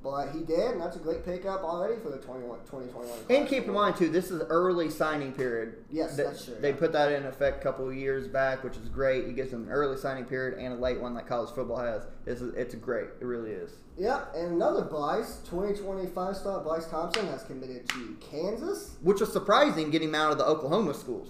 but 0.02 0.30
he 0.32 0.40
did, 0.44 0.72
and 0.72 0.82
that's 0.82 0.96
a 0.96 1.00
great 1.00 1.26
pickup 1.26 1.62
already 1.64 2.00
for 2.02 2.10
the 2.10 2.18
21, 2.18 2.60
2021. 2.60 3.18
and 3.30 3.48
keep 3.48 3.66
in 3.66 3.74
mind 3.74 3.96
too, 3.98 4.10
this 4.10 4.32
is 4.32 4.42
early 4.44 4.90
signing 4.90 5.34
period. 5.34 5.84
Yes, 5.90 6.16
That- 6.16 6.28
that's 6.28 6.46
true, 6.46 6.56
They 6.60 6.70
yeah. 6.70 6.76
put 6.78 6.92
that 6.94 7.12
in 7.12 7.26
effect 7.26 7.60
a 7.60 7.64
couple 7.64 7.88
of 7.90 7.96
years 7.96 8.28
back, 8.28 8.64
which 8.64 8.78
is 8.78 8.88
great. 8.90 9.26
You 9.28 9.34
get 9.34 9.52
an 9.52 9.70
early 9.70 9.98
signing 9.98 10.26
period 10.26 10.58
and 10.58 10.74
a 10.74 10.78
late 10.78 11.02
one 11.02 11.14
like 11.14 11.28
college 11.28 11.50
football 11.54 11.78
has. 11.78 12.04
It's 12.26 12.42
it's 12.42 12.76
great. 12.76 13.10
It 13.20 13.26
really 13.26 13.52
is. 13.52 13.72
Yep, 13.98 14.34
and 14.36 14.54
another 14.54 14.84
Bryce, 14.86 15.40
2020 15.50 16.08
five-star 16.08 16.62
Bryce 16.64 16.86
Thompson 16.88 17.28
has 17.28 17.44
committed 17.44 17.90
to 17.90 18.16
Kansas. 18.22 18.96
Which 19.02 19.20
was 19.20 19.34
surprising 19.34 19.90
getting 19.92 20.10
him 20.10 20.16
out 20.16 20.32
of 20.32 20.38
the 20.38 20.46
Oklahoma 20.46 20.94
schools. 20.94 21.28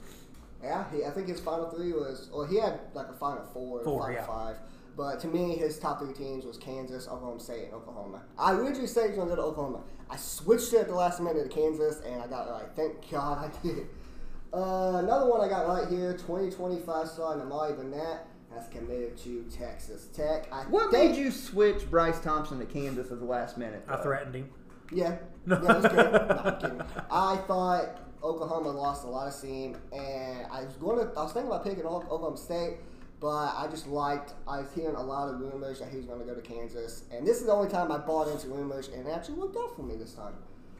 Yeah, 0.61 0.83
he, 0.91 1.03
I 1.05 1.09
think 1.09 1.27
his 1.29 1.39
final 1.39 1.69
three 1.71 1.93
was, 1.93 2.29
well, 2.31 2.45
he 2.45 2.57
had 2.59 2.79
like 2.93 3.07
a 3.07 3.13
final 3.13 3.43
four, 3.53 3.81
Four, 3.83 4.01
final 4.01 4.15
yeah. 4.15 4.25
five. 4.27 4.57
But 4.99 5.21
to 5.21 5.27
me, 5.29 5.55
his 5.55 5.79
top 5.79 5.99
three 6.01 6.11
teams 6.11 6.43
was 6.43 6.57
Kansas, 6.57 7.07
Oklahoma 7.07 7.39
State, 7.39 7.63
and 7.63 7.73
Oklahoma. 7.73 8.21
I 8.37 8.51
originally 8.51 8.85
said 8.85 9.03
he 9.03 9.07
was 9.11 9.15
going 9.15 9.29
to 9.29 9.35
go 9.37 9.41
to 9.43 9.47
Oklahoma. 9.47 9.79
I 10.09 10.17
switched 10.17 10.73
it 10.73 10.79
at 10.79 10.87
the 10.89 10.93
last 10.93 11.21
minute 11.21 11.41
to 11.43 11.47
Kansas, 11.49 12.01
and 12.05 12.21
I 12.21 12.27
got 12.27 12.47
it 12.47 12.51
right. 12.51 12.65
Thank 12.75 13.09
God 13.09 13.37
I 13.49 13.49
did. 13.65 13.87
Uh, 14.53 14.97
another 15.01 15.29
one 15.29 15.39
I 15.39 15.47
got 15.47 15.69
right 15.69 15.87
here, 15.87 16.11
2025 16.17 17.07
star 17.07 17.37
Nimari 17.37 17.77
Burnett 17.77 18.27
has 18.53 18.67
committed 18.67 19.15
to 19.19 19.45
Texas 19.49 20.07
Tech. 20.07 20.51
I 20.51 20.63
What 20.63 20.91
think, 20.91 21.11
made 21.11 21.17
you 21.23 21.31
switch 21.31 21.89
Bryce 21.89 22.19
Thompson 22.19 22.59
to 22.59 22.65
Kansas 22.65 23.09
at 23.09 23.19
the 23.19 23.25
last 23.25 23.57
minute? 23.57 23.85
I 23.87 23.95
threatened 24.03 24.35
him. 24.35 24.49
Yeah, 24.91 25.15
yeah, 25.47 25.55
that's 25.59 25.87
good. 25.93 26.11
no, 26.11 26.41
I'm 26.43 26.59
kidding. 26.59 26.81
I 27.09 27.37
thought 27.47 27.99
Oklahoma 28.21 28.71
lost 28.71 29.05
a 29.05 29.07
lot 29.07 29.27
of 29.27 29.33
steam, 29.33 29.77
and 29.93 30.45
I 30.51 30.65
was 30.65 30.73
going 30.75 30.97
to. 30.97 31.13
I 31.17 31.23
was 31.23 31.31
thinking 31.31 31.49
about 31.49 31.63
picking 31.63 31.85
O- 31.85 31.95
Oklahoma 32.09 32.35
State, 32.35 32.79
but 33.19 33.53
I 33.55 33.67
just 33.69 33.87
liked. 33.87 34.33
I 34.47 34.59
was 34.59 34.71
hearing 34.73 34.95
a 34.95 35.03
lot 35.03 35.33
of 35.33 35.39
rumors 35.39 35.79
that 35.79 35.89
he 35.89 35.97
was 35.97 36.05
going 36.05 36.19
to 36.19 36.25
go 36.25 36.35
to 36.35 36.41
Kansas, 36.41 37.03
and 37.11 37.25
this 37.25 37.39
is 37.39 37.45
the 37.45 37.51
only 37.51 37.69
time 37.69 37.91
I 37.91 37.97
bought 37.97 38.27
into 38.27 38.47
rumors, 38.47 38.87
and 38.89 39.07
it 39.07 39.11
actually 39.11 39.35
worked 39.35 39.57
out 39.57 39.75
for 39.75 39.83
me 39.83 39.95
this 39.95 40.13
time. 40.13 40.33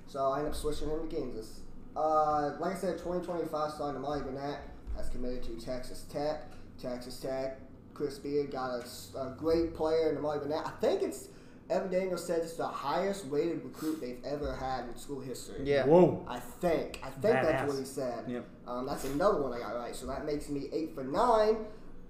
So 0.07 0.32
I 0.32 0.40
ended 0.40 0.53
up 0.53 0.57
switching 0.57 0.90
him 0.90 1.07
to 1.07 1.16
Kansas. 1.16 1.61
Uh, 1.95 2.53
like 2.60 2.76
I 2.76 2.78
said, 2.78 2.98
2025 2.98 3.72
starting 3.72 4.03
Amari 4.03 4.22
Burnett 4.22 4.60
has 4.95 5.10
committed 5.10 5.44
to 5.44 5.66
Texas 5.66 6.06
Tech. 6.11 6.44
Texas 6.82 7.20
Tech, 7.20 7.60
Chris 7.94 8.18
Beard 8.18 8.52
got 8.52 8.72
a 8.72 9.36
great 9.38 9.74
player 9.74 10.11
in 10.11 10.18
Amari 10.18 10.40
Burnett. 10.40 10.66
I 10.66 10.72
think 10.82 11.02
it's 11.02 11.28
Evan 11.70 11.91
Daniels 11.91 12.26
said 12.26 12.40
it's 12.40 12.53
the 12.53 12.68
highest 12.68 13.26
rated 13.30 13.64
recruit 13.64 14.02
they've 14.02 14.24
ever 14.26 14.56
had 14.56 14.86
in 14.88 14.95
school 14.98 15.20
history. 15.20 15.60
Yeah. 15.64 15.86
Whoa. 15.86 16.26
I 16.28 16.40
think. 16.40 16.99
I 17.03 17.10
think 17.10 17.34
that's 17.34 17.72
what 17.72 17.78
he 17.78 17.86
said. 17.86 18.26
Yep. 18.28 18.45
Um, 18.68 18.86
that's 18.88 19.03
another 19.03 19.41
one 19.41 19.53
I 19.53 19.60
got 19.60 19.76
right. 19.76 19.95
So 19.95 20.07
that 20.07 20.26
makes 20.26 20.49
me 20.49 20.70
eight 20.72 20.95
for 20.95 21.03
nine, 21.03 21.57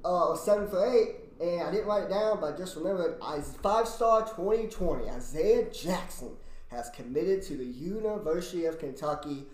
uh, 0.04 0.36
seven 0.36 0.68
for 0.68 0.86
eight. 0.86 1.16
And 1.40 1.62
I 1.62 1.72
didn't 1.72 1.88
write 1.88 2.04
it 2.04 2.10
down, 2.10 2.42
but 2.42 2.54
I 2.54 2.58
just 2.58 2.76
remembered 2.76 3.20
five 3.62 3.88
star 3.88 4.28
2020. 4.28 5.10
Isaiah 5.10 5.70
Jackson 5.72 6.32
has 6.68 6.90
committed 6.90 7.42
to 7.44 7.56
the 7.56 7.66
University 7.66 8.66
of 8.66 8.78
Kentucky. 8.78 9.46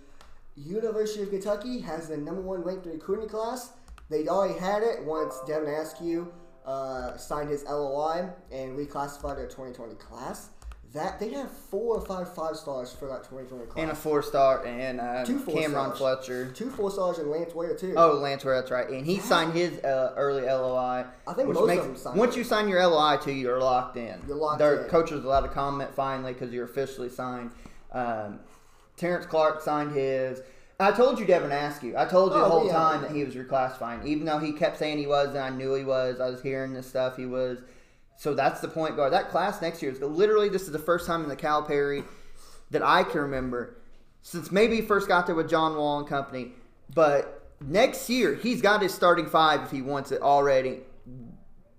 University 0.56 1.22
of 1.22 1.30
Kentucky 1.30 1.80
has 1.82 2.08
the 2.08 2.18
number 2.18 2.42
one 2.42 2.64
ranked 2.64 2.86
recruiting 2.86 3.30
class. 3.30 3.74
They'd 4.10 4.28
already 4.28 4.58
had 4.60 4.84
it 4.84 5.04
once 5.04 5.36
Devin 5.48 5.70
Askew 5.70 6.32
uh, 6.66 7.18
signed 7.18 7.50
his 7.50 7.64
LOI 7.66 8.30
and 8.52 8.78
reclassified 8.78 9.36
their 9.36 9.48
2020 9.48 9.96
class. 9.96 10.50
That 10.96 11.20
they 11.20 11.30
have 11.32 11.52
four 11.52 11.98
or 11.98 12.02
five 12.06 12.34
five 12.34 12.56
stars 12.56 12.94
for 12.94 13.08
that 13.10 13.24
2020 13.26 13.66
class. 13.66 13.82
And 13.82 13.92
a 13.92 13.96
four 13.96 14.24
star 14.24 14.66
and 14.66 15.00
uh, 15.02 15.26
Two 15.26 15.40
four 15.40 15.54
Cameron 15.54 15.94
stars. 15.94 15.98
Fletcher. 15.98 16.52
Two 16.52 16.70
four 16.72 16.90
stars 16.90 17.18
and 17.20 17.30
Lance 17.30 17.54
Ware 17.54 17.76
too. 17.76 17.94
Oh, 17.98 18.14
Lance 18.14 18.46
Ware, 18.46 18.56
that's 18.56 18.72
right. 18.72 18.90
And 18.90 19.06
he 19.06 19.20
signed 19.20 19.52
his 19.54 19.78
uh, 19.84 20.14
early 20.16 20.44
LOI. 20.44 21.06
I 21.28 21.34
think 21.34 21.50
most 21.54 21.68
makes, 21.68 21.82
of 21.82 21.88
them 21.88 21.98
signed 21.98 22.18
Once 22.18 22.36
it. 22.36 22.40
you 22.40 22.44
sign 22.46 22.70
your 22.70 22.86
LOI 22.88 23.18
to, 23.18 23.32
you're 23.32 23.60
locked 23.60 23.98
in. 23.98 24.22
You're 24.28 24.38
locked 24.38 24.60
Their 24.60 24.84
in. 24.86 24.90
coach 24.90 25.12
was 25.12 25.26
allowed 25.26 25.42
to 25.42 25.50
comment 25.50 25.94
finally 25.94 26.32
because 26.34 26.54
you're 26.54 26.66
officially 26.66 27.10
signed. 27.10 27.52
Um, 27.92 28.40
Terrence 28.96 29.26
Clark 29.26 29.62
signed 29.62 29.92
his. 29.92 30.42
I 30.80 30.92
told 30.92 31.20
you 31.20 31.26
Devin 31.26 31.52
Askew. 31.52 31.96
I 31.98 32.06
told 32.06 32.32
you 32.32 32.40
the 32.40 32.46
Oh, 32.46 32.50
whole 32.50 32.68
yeah. 32.68 32.74
time 32.74 33.02
that 33.02 33.12
he 33.12 33.24
was 33.24 33.36
reclassifying, 33.36 34.06
even 34.06 34.26
though 34.26 34.40
he 34.40 34.54
kept 34.54 34.78
saying 34.78 34.98
he 34.98 35.08
was, 35.08 35.30
and 35.30 35.40
I 35.40 35.50
knew 35.50 35.74
he 35.74 35.84
was. 35.84 36.20
I 36.22 36.30
was 36.30 36.42
hearing 36.42 36.74
this 36.74 36.88
stuff. 36.88 37.18
He 37.18 37.26
was. 37.26 37.60
So 38.18 38.34
that's 38.34 38.62
the 38.62 38.68
point 38.68 38.96
guard. 38.96 39.14
That 39.14 39.30
class 39.30 39.62
next 39.62 39.82
year 39.82 39.92
is 39.92 40.00
literally 40.00 40.50
this 40.50 40.64
is 40.64 40.72
the 40.72 40.80
first 40.80 41.06
time 41.06 41.24
in 41.24 41.30
the 41.30 41.36
Calipari 41.36 42.04
that 42.72 42.82
I 42.84 43.04
can 43.04 43.22
remember 43.22 43.78
since 44.22 44.52
maybe 44.52 44.78
he 44.78 44.82
first 44.82 45.08
got 45.08 45.28
there 45.28 45.36
with 45.36 45.48
John 45.50 45.76
Wall 45.76 46.00
and 46.00 46.08
company. 46.08 46.54
But 46.94 47.52
next 47.62 48.10
year 48.10 48.36
he's 48.36 48.62
got 48.62 48.82
his 48.82 48.94
starting 48.94 49.28
five 49.28 49.62
if 49.64 49.72
he 49.72 49.82
wants 49.82 50.12
it 50.12 50.22
already, 50.22 50.80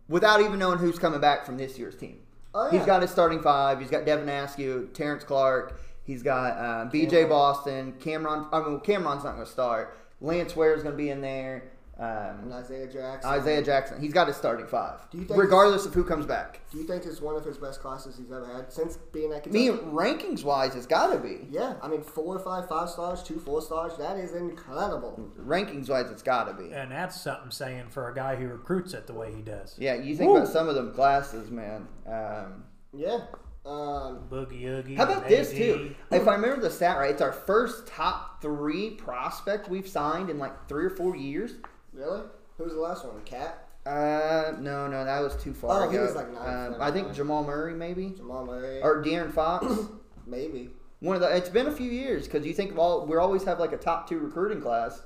without 0.08 0.40
even 0.40 0.58
knowing 0.58 0.78
who's 0.78 0.98
coming 0.98 1.20
back 1.20 1.44
from 1.44 1.56
this 1.56 1.78
year's 1.78 1.96
team. 1.96 2.20
Oh, 2.54 2.70
He's 2.70 2.80
yeah. 2.80 2.86
got 2.86 3.02
his 3.02 3.10
starting 3.10 3.42
five. 3.42 3.80
He's 3.80 3.90
got 3.90 4.06
Devin 4.06 4.28
Askew, 4.28 4.88
Terrence 4.94 5.24
Clark. 5.24 5.78
He's 6.04 6.22
got 6.22 6.56
uh, 6.56 6.84
B.J. 6.90 7.10
Cameron. 7.10 7.28
Boston, 7.28 7.92
Cameron. 8.00 8.46
I 8.52 8.60
mean, 8.60 8.80
Cameron's 8.80 9.24
not 9.24 9.34
going 9.34 9.44
to 9.44 9.50
start. 9.50 9.98
Lance 10.20 10.56
Ware 10.56 10.72
is 10.74 10.82
going 10.82 10.94
to 10.94 10.96
be 10.96 11.10
in 11.10 11.20
there. 11.20 11.64
And 11.98 12.52
Um, 12.52 12.58
Isaiah 12.58 12.86
Jackson. 12.86 13.30
Isaiah 13.30 13.62
Jackson. 13.62 14.00
He's 14.00 14.12
got 14.12 14.26
his 14.26 14.36
starting 14.36 14.66
five, 14.66 15.00
Do 15.10 15.18
you 15.18 15.24
think- 15.24 15.40
regardless 15.40 15.86
of 15.86 15.94
who 15.94 16.04
comes 16.04 16.26
back. 16.26 16.60
Do 16.70 16.76
you 16.78 16.84
think 16.84 17.06
it's 17.06 17.20
one 17.22 17.36
of 17.36 17.44
his 17.44 17.56
best 17.56 17.80
classes 17.80 18.16
he's 18.18 18.30
ever 18.30 18.44
had 18.46 18.70
since 18.70 18.96
being 19.12 19.32
at 19.32 19.46
I 19.46 19.50
mean, 19.50 19.78
rankings 19.92 20.44
wise, 20.44 20.74
it's 20.76 20.86
got 20.86 21.12
to 21.12 21.18
be. 21.18 21.48
yeah, 21.50 21.74
I 21.82 21.88
mean 21.88 22.02
four 22.02 22.36
or 22.36 22.38
five 22.38 22.68
five 22.68 22.90
stars, 22.90 23.22
two 23.22 23.38
four 23.38 23.62
stars. 23.62 23.96
That 23.96 24.18
is 24.18 24.34
incredible. 24.34 25.30
Rankings 25.40 25.88
wise, 25.88 26.10
it's 26.10 26.22
got 26.22 26.44
to 26.48 26.52
be. 26.54 26.72
And 26.72 26.92
that's 26.92 27.20
something 27.20 27.50
saying 27.50 27.84
for 27.88 28.10
a 28.10 28.14
guy 28.14 28.36
who 28.36 28.48
recruits 28.48 28.92
it 28.92 29.06
the 29.06 29.14
way 29.14 29.32
he 29.34 29.40
does. 29.42 29.74
Yeah, 29.78 29.94
you 29.94 30.16
think 30.16 30.30
Woo. 30.30 30.36
about 30.36 30.48
some 30.48 30.68
of 30.68 30.74
them 30.74 30.92
classes, 30.92 31.50
man. 31.50 31.88
Um, 32.06 32.64
Yeah. 32.92 33.20
Um, 33.64 34.28
Boogie 34.30 34.64
Oogie. 34.64 34.94
how 34.94 35.04
about 35.04 35.26
this 35.26 35.50
AD. 35.50 35.56
too? 35.56 35.94
If 36.12 36.28
I 36.28 36.34
remember 36.34 36.60
the 36.60 36.70
stat 36.70 36.98
right, 36.98 37.10
it's 37.10 37.20
our 37.22 37.32
first 37.32 37.88
top 37.88 38.40
three 38.40 38.90
prospect 38.90 39.68
we've 39.68 39.88
signed 39.88 40.30
in 40.30 40.38
like 40.38 40.68
three 40.68 40.84
or 40.84 40.90
four 40.90 41.16
years. 41.16 41.54
Really? 41.96 42.20
Who's 42.58 42.72
the 42.72 42.80
last 42.80 43.04
one? 43.04 43.20
Cat? 43.24 43.68
Uh, 43.84 44.52
no, 44.58 44.86
no, 44.88 45.04
that 45.04 45.20
was 45.20 45.36
too 45.36 45.54
far 45.54 45.86
Oh, 45.86 45.90
he 45.90 45.98
was 45.98 46.14
like 46.16 46.32
ninth, 46.32 46.74
um, 46.74 46.82
I 46.82 46.90
think. 46.90 47.14
Jamal 47.14 47.44
Murray, 47.44 47.72
maybe, 47.74 48.10
Jamal 48.16 48.44
Murray? 48.44 48.80
or 48.82 49.02
De'Aaron 49.02 49.32
Fox. 49.32 49.66
Maybe. 50.26 50.70
One 50.98 51.14
of 51.14 51.22
the. 51.22 51.36
It's 51.36 51.48
been 51.48 51.68
a 51.68 51.72
few 51.72 51.88
years 51.88 52.24
because 52.26 52.44
you 52.44 52.52
think 52.52 52.72
of 52.72 52.78
all. 52.80 53.06
We 53.06 53.16
always 53.16 53.44
have 53.44 53.60
like 53.60 53.72
a 53.72 53.76
top 53.76 54.08
two 54.08 54.18
recruiting 54.18 54.60
class, 54.60 55.02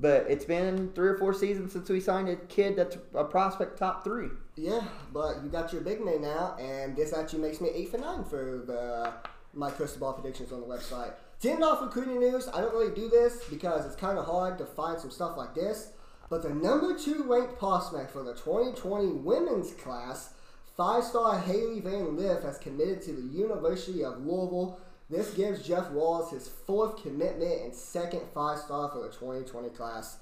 but 0.00 0.24
it's 0.30 0.46
been 0.46 0.90
three 0.94 1.08
or 1.08 1.18
four 1.18 1.34
seasons 1.34 1.72
since 1.74 1.90
we 1.90 2.00
signed 2.00 2.30
a 2.30 2.36
kid 2.36 2.76
that's 2.76 2.96
a 3.14 3.24
prospect 3.24 3.78
top 3.78 4.02
three. 4.02 4.28
Yeah, 4.56 4.82
but 5.12 5.42
you 5.42 5.50
got 5.50 5.70
your 5.70 5.82
big 5.82 6.02
name 6.02 6.22
now, 6.22 6.56
and 6.58 6.96
this 6.96 7.12
actually 7.12 7.40
makes 7.40 7.60
me 7.60 7.68
eight 7.74 7.90
for 7.90 7.98
nine 7.98 8.24
for 8.24 8.62
the 8.66 9.12
my 9.52 9.70
crystal 9.70 10.00
ball 10.00 10.14
predictions 10.14 10.52
on 10.52 10.60
the 10.60 10.66
website. 10.66 11.12
Ten 11.38 11.62
off 11.62 11.82
recruiting 11.82 12.18
news. 12.20 12.48
I 12.48 12.62
don't 12.62 12.72
really 12.72 12.94
do 12.94 13.10
this 13.10 13.44
because 13.50 13.84
it's 13.84 13.96
kind 13.96 14.16
of 14.18 14.24
hard 14.24 14.56
to 14.56 14.64
find 14.64 14.98
some 14.98 15.10
stuff 15.10 15.36
like 15.36 15.54
this. 15.54 15.90
But 16.32 16.42
the 16.42 16.54
number 16.54 16.98
two 16.98 17.24
ranked 17.24 17.58
prospect 17.58 18.10
for 18.10 18.22
the 18.22 18.32
2020 18.32 19.08
women's 19.08 19.74
class, 19.74 20.32
five-star 20.78 21.38
Hailey 21.40 21.80
Van 21.80 22.16
Lith, 22.16 22.42
has 22.42 22.56
committed 22.56 23.02
to 23.02 23.12
the 23.12 23.36
University 23.36 24.02
of 24.02 24.24
Louisville. 24.24 24.80
This 25.10 25.34
gives 25.34 25.62
Jeff 25.62 25.90
Walz 25.90 26.30
his 26.30 26.48
fourth 26.48 27.02
commitment 27.02 27.60
and 27.60 27.74
second 27.74 28.22
five-star 28.32 28.88
for 28.88 29.02
the 29.02 29.10
2020 29.10 29.68
class. 29.76 30.20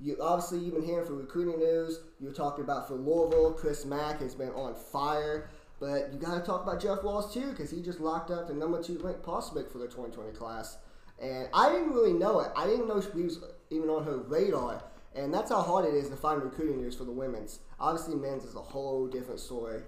You 0.00 0.16
obviously 0.20 0.58
you've 0.58 0.74
been 0.74 0.84
hearing 0.84 1.06
for 1.06 1.14
recruiting 1.14 1.60
news. 1.60 2.00
You 2.18 2.26
were 2.26 2.34
talking 2.34 2.64
about 2.64 2.88
for 2.88 2.94
Louisville, 2.94 3.52
Chris 3.52 3.84
Mack 3.84 4.18
has 4.18 4.34
been 4.34 4.50
on 4.50 4.74
fire. 4.74 5.48
But 5.78 6.12
you 6.12 6.18
got 6.18 6.40
to 6.40 6.44
talk 6.44 6.64
about 6.64 6.82
Jeff 6.82 7.04
Walz 7.04 7.32
too, 7.32 7.50
because 7.50 7.70
he 7.70 7.80
just 7.80 8.00
locked 8.00 8.32
up 8.32 8.48
the 8.48 8.54
number 8.54 8.82
two 8.82 8.98
ranked 8.98 9.22
prospect 9.22 9.70
for 9.70 9.78
the 9.78 9.86
2020 9.86 10.32
class. 10.32 10.78
And 11.20 11.46
I 11.54 11.70
didn't 11.70 11.92
really 11.92 12.14
know 12.14 12.40
it. 12.40 12.50
I 12.56 12.66
didn't 12.66 12.88
know 12.88 13.00
she 13.00 13.22
was 13.22 13.44
even 13.70 13.90
on 13.90 14.02
her 14.02 14.16
radar. 14.16 14.82
And 15.14 15.32
that's 15.32 15.50
how 15.50 15.60
hard 15.62 15.84
it 15.84 15.94
is 15.94 16.08
to 16.08 16.16
find 16.16 16.42
recruiting 16.42 16.78
news 16.80 16.94
for 16.94 17.04
the 17.04 17.12
women's. 17.12 17.58
Obviously, 17.78 18.14
men's 18.14 18.44
is 18.44 18.54
a 18.54 18.60
whole 18.62 19.06
different 19.06 19.40
story. 19.40 19.82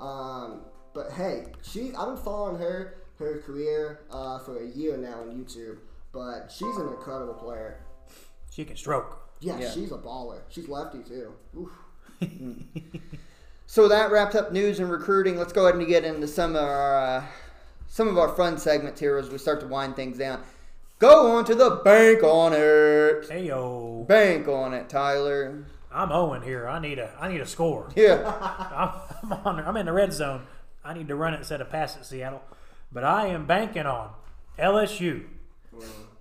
Um, 0.00 0.62
but 0.94 1.12
hey, 1.12 1.46
she 1.62 1.92
I've 1.94 2.08
been 2.08 2.16
following 2.16 2.58
her 2.60 2.96
her 3.18 3.40
career 3.44 4.00
uh, 4.10 4.38
for 4.38 4.62
a 4.62 4.66
year 4.66 4.96
now 4.96 5.20
on 5.20 5.28
YouTube. 5.30 5.78
But 6.12 6.50
she's 6.50 6.76
an 6.76 6.88
incredible 6.88 7.34
player. 7.34 7.84
She 8.50 8.64
can 8.64 8.76
stroke. 8.76 9.18
Yeah, 9.40 9.58
Yeah. 9.58 9.70
she's 9.70 9.92
a 9.92 9.98
baller. 9.98 10.40
She's 10.48 10.68
lefty 10.68 11.02
too. 11.02 11.32
Oof. 11.56 11.70
So 13.66 13.86
that 13.86 14.10
wraps 14.10 14.34
up 14.34 14.50
news 14.50 14.80
and 14.80 14.90
recruiting. 14.90 15.36
Let's 15.38 15.52
go 15.52 15.62
ahead 15.68 15.76
and 15.78 15.86
get 15.86 16.04
into 16.04 16.26
some 16.26 16.56
of 16.56 16.62
our 16.64 16.96
uh, 16.98 17.24
some 17.86 18.08
of 18.08 18.18
our 18.18 18.34
fun 18.34 18.58
segments 18.58 18.98
here 18.98 19.16
as 19.16 19.28
we 19.30 19.38
start 19.38 19.60
to 19.60 19.68
wind 19.68 19.94
things 19.94 20.18
down. 20.18 20.42
Go 21.00 21.34
on 21.38 21.46
to 21.46 21.54
the 21.54 21.70
bank 21.82 22.22
on 22.22 22.52
it. 22.52 23.26
Hey 23.30 23.46
yo, 23.46 24.04
Bank 24.06 24.46
on 24.48 24.74
it, 24.74 24.90
Tyler. 24.90 25.64
I'm 25.90 26.12
Owen 26.12 26.42
here. 26.42 26.68
I 26.68 26.78
need 26.78 26.98
a 26.98 27.10
I 27.18 27.28
need 27.28 27.40
a 27.40 27.46
score. 27.46 27.88
Yeah. 27.96 28.20
I'm, 29.22 29.32
I'm 29.32 29.46
on. 29.46 29.60
I'm 29.60 29.76
in 29.78 29.86
the 29.86 29.94
red 29.94 30.12
zone. 30.12 30.42
I 30.84 30.92
need 30.92 31.08
to 31.08 31.16
run 31.16 31.32
it 31.32 31.38
instead 31.38 31.62
of 31.62 31.70
pass 31.70 31.96
it, 31.96 32.04
Seattle. 32.04 32.42
But 32.92 33.04
I 33.04 33.28
am 33.28 33.46
banking 33.46 33.86
on 33.86 34.10
LSU 34.58 35.24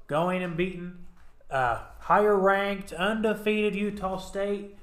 going 0.07 0.41
and 0.43 0.55
beating 0.55 0.93
uh, 1.51 1.81
higher 1.99 2.37
ranked, 2.37 2.93
undefeated 2.93 3.75
Utah 3.75 4.17
State. 4.17 4.77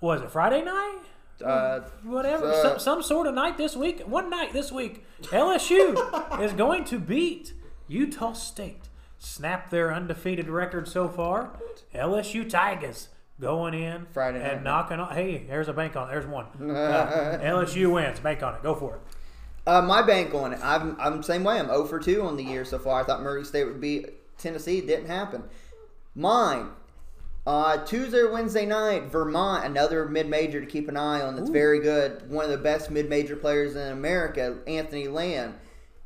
Was 0.00 0.22
it 0.22 0.30
Friday 0.30 0.62
night? 0.64 1.00
Uh, 1.44 1.80
Whatever, 2.02 2.46
Uh, 2.46 2.62
some, 2.62 2.78
some 2.78 3.02
sort 3.02 3.26
of 3.26 3.34
night 3.34 3.58
this 3.58 3.76
week. 3.76 4.00
One 4.06 4.30
night 4.30 4.54
this 4.54 4.72
week, 4.72 5.04
LSU 5.24 6.40
is 6.40 6.52
going 6.54 6.84
to 6.84 6.98
beat 6.98 7.52
Utah 7.88 8.32
State. 8.32 8.88
Snap 9.18 9.70
their 9.70 9.92
undefeated 9.92 10.48
record 10.48 10.86
so 10.88 11.08
far. 11.08 11.50
LSU 11.94 12.48
Tigers 12.48 13.08
going 13.40 13.74
in 13.74 14.06
Friday 14.12 14.38
night. 14.40 14.52
and 14.54 14.64
knocking 14.64 15.00
on. 15.00 15.12
Hey, 15.14 15.44
there's 15.48 15.68
a 15.68 15.72
bank 15.72 15.96
on. 15.96 16.08
it. 16.08 16.12
There's 16.12 16.26
one. 16.26 16.46
Uh, 16.74 17.38
LSU 17.42 17.92
wins. 17.92 18.20
Bank 18.20 18.42
on 18.42 18.54
it. 18.54 18.62
Go 18.62 18.74
for 18.74 18.96
it. 18.96 19.00
Uh, 19.66 19.80
my 19.80 20.02
bank 20.02 20.34
on 20.34 20.52
it. 20.52 20.60
I'm 20.62 20.96
I'm 21.00 21.18
the 21.18 21.22
same 21.22 21.42
way. 21.42 21.58
I'm 21.58 21.68
0 21.68 21.86
for 21.86 21.98
2 21.98 22.22
on 22.22 22.36
the 22.36 22.44
year 22.44 22.64
so 22.64 22.78
far. 22.78 23.00
I 23.00 23.04
thought 23.04 23.22
Murray 23.22 23.44
State 23.44 23.64
would 23.64 23.80
be 23.80 24.04
Tennessee. 24.36 24.78
It 24.78 24.86
didn't 24.86 25.06
happen. 25.06 25.44
Mine. 26.14 26.68
Uh, 27.46 27.76
Tuesday 27.84 28.18
or 28.20 28.32
Wednesday 28.32 28.64
night, 28.64 29.04
Vermont, 29.04 29.66
another 29.66 30.06
mid-major 30.08 30.60
to 30.62 30.66
keep 30.66 30.88
an 30.88 30.96
eye 30.96 31.20
on. 31.20 31.36
That's 31.36 31.50
very 31.50 31.78
good. 31.78 32.30
One 32.30 32.42
of 32.46 32.50
the 32.50 32.56
best 32.56 32.90
mid-major 32.90 33.36
players 33.36 33.76
in 33.76 33.92
America, 33.92 34.56
Anthony 34.66 35.08
Lamb, 35.08 35.56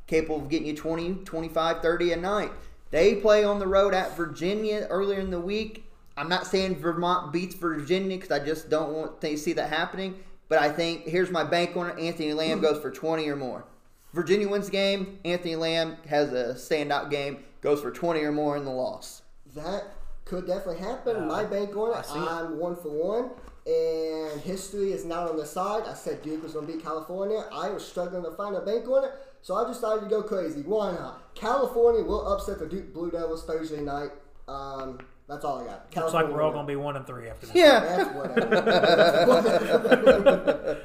capable 0.05 0.41
of 0.41 0.49
getting 0.49 0.67
you 0.67 0.75
20, 0.75 1.23
25, 1.23 1.81
30 1.81 2.11
a 2.11 2.15
night. 2.17 2.51
They 2.91 3.15
play 3.15 3.43
on 3.43 3.59
the 3.59 3.67
road 3.67 3.93
at 3.93 4.17
Virginia 4.17 4.87
earlier 4.89 5.19
in 5.19 5.31
the 5.31 5.39
week. 5.39 5.85
I'm 6.17 6.27
not 6.29 6.47
saying 6.47 6.77
Vermont 6.77 7.31
beats 7.31 7.55
Virginia 7.55 8.17
because 8.17 8.31
I 8.31 8.43
just 8.43 8.69
don't 8.69 8.91
want 8.93 9.21
to 9.21 9.37
see 9.37 9.53
that 9.53 9.69
happening. 9.69 10.19
But 10.49 10.59
I 10.59 10.69
think 10.69 11.05
here's 11.05 11.29
my 11.29 11.43
bank 11.43 11.77
on 11.77 11.89
it: 11.89 11.99
Anthony 11.99 12.33
Lamb 12.33 12.59
goes 12.59 12.81
for 12.81 12.91
20 12.91 13.27
or 13.29 13.35
more. 13.35 13.65
Virginia 14.13 14.49
wins 14.49 14.65
the 14.65 14.71
game. 14.71 15.19
Anthony 15.23 15.55
Lamb 15.55 15.97
has 16.07 16.33
a 16.33 16.55
standout 16.55 17.11
game, 17.11 17.43
goes 17.61 17.79
for 17.81 17.91
20 17.91 18.19
or 18.21 18.31
more 18.31 18.57
in 18.57 18.65
the 18.65 18.71
loss. 18.71 19.21
That 19.55 19.83
could 20.25 20.47
definitely 20.47 20.77
happen. 20.79 21.15
Uh, 21.17 21.25
My 21.25 21.43
bank 21.43 21.75
on 21.75 21.93
I 21.93 21.99
it, 21.99 22.05
it. 22.05 22.15
I'm 22.15 22.57
one 22.57 22.75
for 22.75 22.89
one. 22.89 23.29
And 23.67 24.41
history 24.41 24.93
is 24.93 25.05
not 25.05 25.29
on 25.29 25.37
the 25.37 25.45
side. 25.45 25.83
I 25.87 25.93
said 25.93 26.23
Duke 26.23 26.41
was 26.41 26.53
going 26.53 26.65
to 26.65 26.73
beat 26.73 26.83
California. 26.83 27.45
I 27.53 27.69
was 27.69 27.85
struggling 27.85 28.23
to 28.23 28.31
find 28.31 28.55
a 28.55 28.61
bank 28.61 28.87
on 28.87 29.03
it, 29.03 29.11
so 29.41 29.55
I 29.55 29.67
decided 29.67 30.01
to 30.01 30.07
go 30.09 30.21
crazy. 30.23 30.61
Why 30.61 30.91
not? 30.91 31.33
California 31.35 32.03
will 32.03 32.27
upset 32.27 32.59
the 32.59 32.67
Duke 32.67 32.93
Blue 32.93 33.11
Devils 33.11 33.45
Thursday 33.45 33.81
night. 33.81 34.11
Um, 34.47 34.99
that's 35.27 35.45
all 35.45 35.59
I 35.59 35.65
got. 35.65 35.95
Looks 35.95 36.13
like 36.13 36.27
we're 36.27 36.41
all 36.41 36.51
going 36.51 36.65
to 36.65 36.71
be 36.71 36.75
one 36.75 36.95
and 36.95 37.05
three 37.05 37.29
after 37.29 37.45
this. 37.45 37.55
Yeah. 37.55 37.79
That's 37.79 38.09
whatever. 39.27 40.81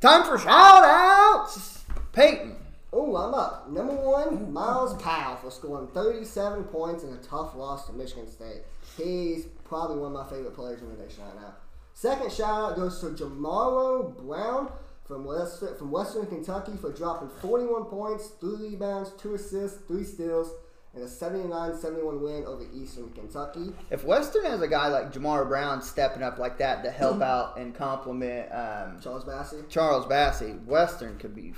Time 0.00 0.24
for 0.24 0.38
shout 0.38 0.82
outs. 0.84 1.84
Peyton. 2.12 2.56
oh, 2.92 3.16
I'm 3.16 3.34
up. 3.34 3.68
Number 3.70 3.94
one, 3.94 4.52
Myles 4.52 5.00
Powell 5.02 5.36
for 5.36 5.50
scoring 5.50 5.88
37 5.88 6.64
points 6.64 7.04
in 7.04 7.12
a 7.12 7.18
tough 7.18 7.54
loss 7.54 7.86
to 7.86 7.92
Michigan 7.92 8.26
State. 8.28 8.62
He's 8.96 9.44
probably 9.64 9.98
one 9.98 10.14
of 10.14 10.24
my 10.24 10.26
favorite 10.34 10.54
players 10.54 10.80
in 10.80 10.88
the 10.88 11.02
nation 11.02 11.22
right 11.24 11.36
now. 11.42 11.54
Second 11.92 12.32
shout 12.32 12.70
out 12.72 12.76
goes 12.76 13.00
to 13.00 13.06
Jamaro 13.06 14.16
Brown 14.16 14.70
from 15.06 15.24
West, 15.24 15.62
from 15.78 15.90
Western 15.90 16.26
Kentucky 16.26 16.72
for 16.80 16.92
dropping 16.92 17.28
41 17.40 17.84
points, 17.84 18.28
three 18.40 18.70
rebounds, 18.70 19.10
two 19.18 19.34
assists, 19.34 19.78
three 19.86 20.04
steals, 20.04 20.50
and 20.94 21.04
a 21.04 21.06
79-71 21.06 22.20
win 22.20 22.44
over 22.46 22.64
Eastern 22.74 23.10
Kentucky. 23.10 23.72
If 23.90 24.04
Western 24.04 24.44
has 24.44 24.62
a 24.62 24.68
guy 24.68 24.88
like 24.88 25.12
Jamar 25.12 25.46
Brown 25.46 25.82
stepping 25.82 26.22
up 26.22 26.38
like 26.38 26.58
that 26.58 26.82
to 26.84 26.90
help 26.90 27.20
out 27.20 27.58
and 27.58 27.74
complement 27.74 28.50
um, 28.52 28.98
Charles 29.00 29.24
Bassey. 29.24 29.68
Charles 29.68 30.06
Bassey, 30.06 30.64
Western 30.64 31.18
could 31.18 31.34
be. 31.34 31.52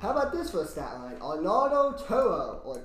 How 0.00 0.10
about 0.10 0.32
this 0.32 0.50
for 0.50 0.62
a 0.62 0.66
stat 0.66 0.98
line? 0.98 1.16
Arnaldo 1.22 1.96
Toro, 2.06 2.60
or 2.64 2.84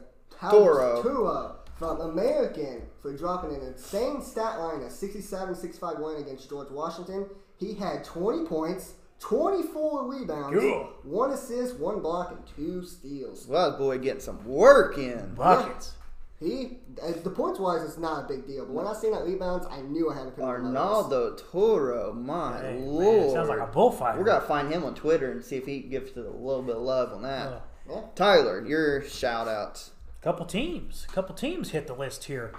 Toro. 0.50 1.04
Toro 1.04 1.56
from 1.82 2.00
American 2.00 2.84
for 3.02 3.12
dropping 3.18 3.56
an 3.56 3.62
insane 3.62 4.22
stat 4.22 4.60
line 4.60 4.84
of 4.84 4.92
67-65 4.92 6.00
win 6.00 6.22
against 6.22 6.48
George 6.48 6.70
Washington. 6.70 7.26
He 7.58 7.74
had 7.74 8.04
20 8.04 8.46
points, 8.46 8.94
24 9.22 10.08
rebounds, 10.12 10.60
Cool. 10.60 10.90
one 11.04 11.32
assist, 11.32 11.78
one 11.78 12.02
block, 12.02 12.32
and 12.32 12.40
two 12.56 12.84
steals. 12.84 13.48
Well, 13.48 13.78
boy, 13.78 13.98
getting 14.00 14.20
some 14.20 14.44
work 14.46 14.98
in. 14.98 15.34
Buckets. 15.36 15.94
He, 16.40 16.80
uh, 17.02 17.12
the 17.24 17.30
points 17.30 17.60
wise, 17.60 17.84
it's 17.84 18.00
not 18.00 18.26
a 18.26 18.28
big 18.28 18.48
deal. 18.48 18.66
But 18.66 18.74
when 18.74 18.88
I 18.88 18.94
seen 18.94 19.12
that 19.12 19.24
rebounds, 19.24 19.68
I 19.70 19.82
knew 19.82 20.10
I 20.10 20.16
had 20.16 20.24
to 20.26 20.32
put 20.32 20.42
him 20.42 20.50
on 20.50 20.62
my 20.64 20.70
list. 20.70 20.76
Arnaldo 21.12 21.36
Toro, 21.52 22.14
my 22.14 22.58
Hey, 22.62 22.74
man, 22.80 22.88
lord. 22.88 23.32
sounds 23.32 23.48
like 23.50 23.60
a 23.60 23.68
bullfighter. 23.68 24.18
We're 24.18 24.26
gonna 24.26 24.42
find 24.42 24.74
him 24.74 24.84
on 24.84 24.96
Twitter 24.96 25.32
and 25.32 25.44
see 25.46 25.58
if 25.58 25.68
he 25.68 25.82
gives 25.82 26.18
a 26.18 26.22
little 26.22 26.64
bit 26.64 26.76
of 26.78 26.82
love 26.82 27.14
on 27.14 27.22
that. 27.22 27.48
Uh, 27.48 27.60
Yeah. 27.90 28.02
Tyler, 28.16 28.66
your 28.66 29.04
shout 29.04 29.48
outs. 29.48 29.92
couple 30.22 30.46
teams. 30.48 31.06
couple 31.12 31.36
teams 31.36 31.70
hit 31.72 31.86
the 31.88 31.94
list 31.94 32.24
here. 32.24 32.54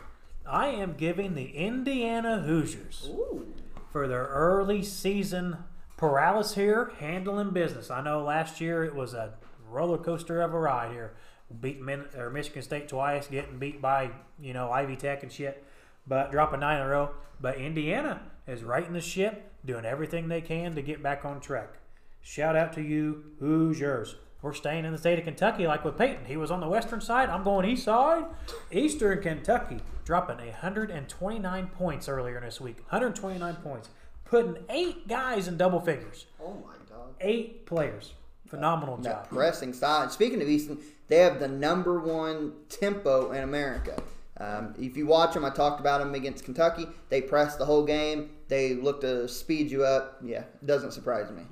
I 0.46 0.68
am 0.68 0.94
giving 0.94 1.34
the 1.34 1.50
Indiana 1.56 2.40
Hoosiers 2.42 3.08
Ooh. 3.10 3.46
for 3.90 4.06
their 4.06 4.26
early 4.26 4.82
season 4.84 5.58
paralysis 6.02 6.56
here, 6.56 6.90
handling 6.98 7.50
business. 7.50 7.88
I 7.88 8.02
know 8.02 8.24
last 8.24 8.60
year 8.60 8.82
it 8.82 8.92
was 8.92 9.14
a 9.14 9.34
roller 9.70 9.98
coaster 9.98 10.40
of 10.42 10.52
a 10.52 10.58
ride 10.58 10.90
here. 10.90 11.14
Beat 11.60 11.80
Min- 11.80 12.08
or 12.16 12.28
Michigan 12.28 12.62
State 12.62 12.88
twice, 12.88 13.28
getting 13.28 13.60
beat 13.60 13.80
by 13.80 14.10
you 14.40 14.52
know 14.52 14.72
Ivy 14.72 14.96
Tech 14.96 15.22
and 15.22 15.30
shit, 15.30 15.62
but 16.04 16.32
dropping 16.32 16.58
nine 16.58 16.80
in 16.80 16.82
a 16.82 16.88
row. 16.88 17.10
But 17.40 17.58
Indiana 17.58 18.20
is 18.48 18.64
righting 18.64 18.94
the 18.94 19.00
ship, 19.00 19.52
doing 19.64 19.84
everything 19.84 20.26
they 20.26 20.40
can 20.40 20.74
to 20.74 20.82
get 20.82 21.04
back 21.04 21.24
on 21.24 21.38
track. 21.38 21.74
Shout 22.20 22.56
out 22.56 22.72
to 22.72 22.82
you, 22.82 23.22
Hoosiers. 23.38 24.16
We're 24.42 24.54
staying 24.54 24.84
in 24.84 24.90
the 24.90 24.98
state 24.98 25.20
of 25.20 25.24
Kentucky, 25.24 25.68
like 25.68 25.84
with 25.84 25.96
Peyton. 25.96 26.24
He 26.24 26.36
was 26.36 26.50
on 26.50 26.58
the 26.58 26.68
western 26.68 27.00
side. 27.00 27.28
I'm 27.28 27.44
going 27.44 27.64
east 27.64 27.84
side. 27.84 28.24
Eastern 28.72 29.22
Kentucky 29.22 29.78
dropping 30.04 30.38
129 30.38 31.66
points 31.68 32.08
earlier 32.08 32.40
this 32.40 32.60
week. 32.60 32.78
129 32.88 33.54
points, 33.56 33.90
putting 34.32 34.56
eight 34.70 35.06
guys 35.06 35.46
in 35.46 35.56
double 35.58 35.78
figures. 35.78 36.26
Oh 36.42 36.54
my 36.54 36.74
god. 36.88 37.08
Eight 37.20 37.66
players. 37.66 38.14
Phenomenal 38.48 38.96
That 38.96 39.24
job. 39.24 39.28
pressing 39.28 39.72
side. 39.74 40.10
Speaking 40.10 40.40
of 40.42 40.48
Easton, 40.48 40.78
they 41.08 41.18
have 41.18 41.38
the 41.38 41.48
number 41.48 42.00
one 42.00 42.54
tempo 42.68 43.32
in 43.32 43.44
America. 43.44 44.02
Um, 44.40 44.74
if 44.78 44.96
you 44.96 45.06
watch 45.06 45.34
them, 45.34 45.44
I 45.44 45.50
talked 45.50 45.80
about 45.80 45.98
them 46.00 46.14
against 46.14 46.44
Kentucky. 46.44 46.86
They 47.10 47.20
press 47.20 47.56
the 47.56 47.64
whole 47.66 47.84
game. 47.84 48.30
They 48.48 48.74
look 48.74 49.02
to 49.02 49.28
speed 49.28 49.70
you 49.70 49.84
up. 49.84 50.18
Yeah, 50.24 50.40
it 50.60 50.66
doesn't 50.66 50.92
surprise 50.92 51.30
me. 51.30 51.42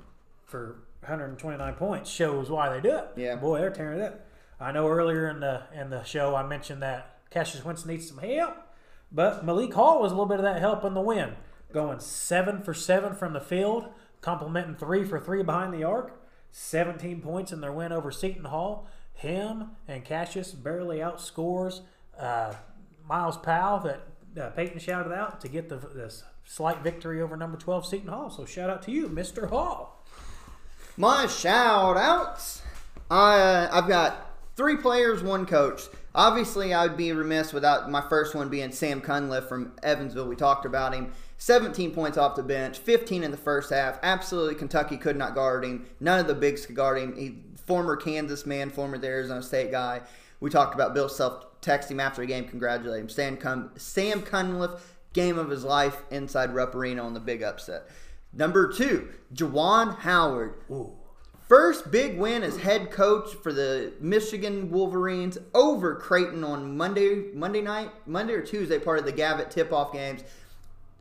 for 0.45 0.77
129 1.01 1.73
points 1.75 2.09
shows 2.09 2.49
why 2.49 2.69
they 2.69 2.81
do 2.81 2.95
it. 2.97 3.05
Yeah. 3.15 3.35
boy, 3.35 3.59
they're 3.59 3.69
tearing 3.69 3.99
it 3.99 4.05
up. 4.05 4.25
I 4.59 4.71
know 4.71 4.87
earlier 4.87 5.27
in 5.29 5.39
the 5.39 5.63
in 5.73 5.89
the 5.91 6.03
show 6.03 6.35
I 6.35 6.45
mentioned 6.45 6.81
that 6.83 7.17
Cassius 7.31 7.63
Winston 7.65 7.89
needs 7.91 8.07
some 8.07 8.17
help, 8.19 8.55
but 9.11 9.43
Malik 9.45 9.73
Hall 9.73 9.99
was 10.01 10.11
a 10.11 10.15
little 10.15 10.27
bit 10.27 10.37
of 10.39 10.43
that 10.43 10.59
help 10.59 10.83
in 10.85 10.93
the 10.93 11.01
win, 11.01 11.35
going 11.73 11.99
seven 11.99 12.61
for 12.61 12.73
seven 12.73 13.15
from 13.15 13.33
the 13.33 13.41
field, 13.41 13.89
complementing 14.21 14.75
three 14.75 15.03
for 15.03 15.19
three 15.19 15.43
behind 15.43 15.73
the 15.73 15.83
arc. 15.83 16.17
17 16.51 17.21
points 17.21 17.51
in 17.51 17.61
their 17.61 17.71
win 17.71 17.91
over 17.91 18.11
Seton 18.11 18.45
Hall. 18.45 18.87
Him 19.13 19.71
and 19.87 20.03
Cassius 20.03 20.51
barely 20.51 20.97
outscores 20.97 21.81
uh, 22.19 22.53
Myles 23.07 23.37
Powell 23.37 23.79
that 23.79 24.01
uh, 24.39 24.49
Peyton 24.51 24.79
shouted 24.79 25.13
out 25.13 25.41
to 25.41 25.47
get 25.47 25.69
the 25.69 25.77
this 25.77 26.23
slight 26.45 26.81
victory 26.81 27.21
over 27.21 27.37
number 27.37 27.57
12 27.57 27.85
Seton 27.85 28.07
Hall. 28.07 28.29
So 28.29 28.45
shout 28.45 28.69
out 28.69 28.81
to 28.83 28.91
you, 28.91 29.07
Mr. 29.07 29.49
Hall. 29.49 30.03
My 30.97 31.27
shout 31.27 31.97
outs. 31.97 32.61
I, 33.09 33.39
uh, 33.39 33.69
I've 33.71 33.87
got 33.87 34.37
three 34.55 34.77
players, 34.77 35.23
one 35.23 35.45
coach. 35.45 35.83
Obviously, 36.13 36.73
I 36.73 36.87
would 36.87 36.97
be 36.97 37.11
remiss 37.13 37.53
without 37.53 37.89
my 37.89 38.01
first 38.01 38.35
one 38.35 38.49
being 38.49 38.71
Sam 38.71 39.01
Cunliffe 39.01 39.47
from 39.47 39.73
Evansville. 39.83 40.27
We 40.27 40.35
talked 40.35 40.65
about 40.65 40.93
him. 40.93 41.11
17 41.41 41.89
points 41.89 42.19
off 42.19 42.35
the 42.35 42.43
bench, 42.43 42.77
15 42.77 43.23
in 43.23 43.31
the 43.31 43.37
first 43.37 43.71
half. 43.71 43.97
Absolutely, 44.03 44.53
Kentucky 44.53 44.95
could 44.95 45.15
not 45.15 45.33
guard 45.33 45.65
him. 45.65 45.87
None 45.99 46.19
of 46.19 46.27
the 46.27 46.35
bigs 46.35 46.67
could 46.67 46.75
guard 46.75 46.99
him. 46.99 47.15
He, 47.15 47.39
former 47.65 47.95
Kansas 47.95 48.45
man, 48.45 48.69
former 48.69 49.03
Arizona 49.03 49.41
State 49.41 49.71
guy. 49.71 50.01
We 50.39 50.51
talked 50.51 50.75
about 50.75 50.93
Bill 50.93 51.09
Self 51.09 51.59
text 51.59 51.89
him 51.89 51.99
after 51.99 52.21
the 52.21 52.27
game, 52.27 52.47
congratulate 52.47 53.01
him. 53.01 53.09
Sam, 53.09 53.37
Cun- 53.37 53.71
Sam 53.75 54.21
Cunliffe, 54.21 54.97
game 55.13 55.39
of 55.39 55.49
his 55.49 55.63
life 55.63 56.03
inside 56.11 56.53
Rupp 56.53 56.75
Arena 56.75 57.03
on 57.03 57.15
the 57.15 57.19
big 57.19 57.41
upset. 57.41 57.87
Number 58.31 58.71
two, 58.71 59.09
Juwan 59.33 59.97
Howard. 59.97 60.53
Ooh. 60.69 60.91
First 61.47 61.89
big 61.89 62.19
win 62.19 62.43
as 62.43 62.57
head 62.57 62.91
coach 62.91 63.33
for 63.33 63.51
the 63.51 63.93
Michigan 63.99 64.69
Wolverines 64.69 65.39
over 65.55 65.95
Creighton 65.95 66.43
on 66.43 66.77
Monday 66.77 67.31
Monday 67.33 67.61
night, 67.61 67.89
Monday 68.05 68.33
or 68.33 68.41
Tuesday, 68.41 68.77
part 68.77 68.99
of 68.99 69.05
the 69.05 69.11
Gavitt 69.11 69.49
tip-off 69.49 69.91
games. 69.91 70.23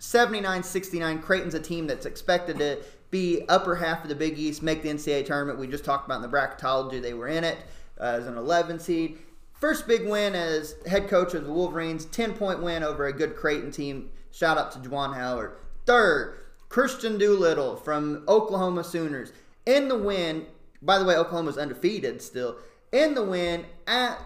79-69. 0.00 1.22
Creighton's 1.22 1.54
a 1.54 1.60
team 1.60 1.86
that's 1.86 2.06
expected 2.06 2.58
to 2.58 2.78
be 3.10 3.42
upper 3.48 3.76
half 3.76 4.02
of 4.02 4.08
the 4.08 4.14
Big 4.14 4.38
East, 4.38 4.62
make 4.62 4.82
the 4.82 4.88
NCAA 4.88 5.26
tournament. 5.26 5.58
We 5.58 5.66
just 5.66 5.84
talked 5.84 6.06
about 6.06 6.22
in 6.24 6.30
the 6.30 6.36
bracketology 6.36 7.00
they 7.00 7.14
were 7.14 7.28
in 7.28 7.44
it 7.44 7.58
uh, 8.00 8.04
as 8.04 8.26
an 8.26 8.36
11 8.36 8.78
seed. 8.78 9.18
First 9.52 9.86
big 9.86 10.08
win 10.08 10.34
as 10.34 10.74
head 10.86 11.08
coach 11.08 11.34
of 11.34 11.44
the 11.44 11.52
Wolverines, 11.52 12.06
10-point 12.06 12.62
win 12.62 12.82
over 12.82 13.06
a 13.06 13.12
good 13.12 13.36
Creighton 13.36 13.70
team. 13.70 14.10
Shout 14.30 14.56
out 14.56 14.72
to 14.72 14.78
Juwan 14.78 15.14
Howard. 15.14 15.56
Third, 15.84 16.38
Kristian 16.70 17.18
Doolittle 17.18 17.76
from 17.76 18.24
Oklahoma 18.26 18.84
Sooners 18.84 19.32
in 19.66 19.88
the 19.88 19.98
win. 19.98 20.46
By 20.80 20.98
the 20.98 21.04
way, 21.04 21.16
Oklahoma's 21.16 21.58
undefeated 21.58 22.22
still. 22.22 22.56
In 22.92 23.14
the 23.14 23.24
win 23.24 23.66
at 23.86 24.18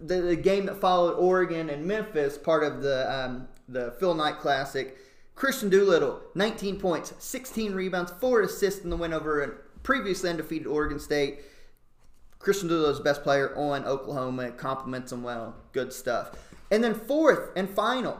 the, 0.00 0.22
the 0.22 0.36
game 0.36 0.66
that 0.66 0.80
followed 0.80 1.14
Oregon 1.14 1.68
and 1.68 1.84
Memphis, 1.84 2.38
part 2.38 2.62
of 2.62 2.82
the 2.82 3.12
um, 3.12 3.48
the 3.68 3.94
Phil 3.98 4.14
Knight 4.14 4.38
Classic. 4.38 4.96
Kristian 5.38 5.70
Doolittle, 5.70 6.20
19 6.34 6.80
points, 6.80 7.14
16 7.20 7.72
rebounds, 7.72 8.10
four 8.10 8.40
assists 8.40 8.82
in 8.82 8.90
the 8.90 8.96
win 8.96 9.12
over 9.12 9.40
a 9.42 9.48
previously 9.84 10.28
undefeated 10.28 10.66
Oregon 10.66 10.98
State. 10.98 11.40
Kristian 12.40 12.68
Doolittle's 12.68 12.98
best 12.98 13.22
player 13.22 13.56
on 13.56 13.84
Oklahoma. 13.84 14.50
Compliments 14.50 15.12
him 15.12 15.22
well. 15.22 15.54
Good 15.72 15.92
stuff. 15.92 16.32
And 16.72 16.82
then 16.82 16.94
fourth 16.94 17.50
and 17.54 17.70
final, 17.70 18.18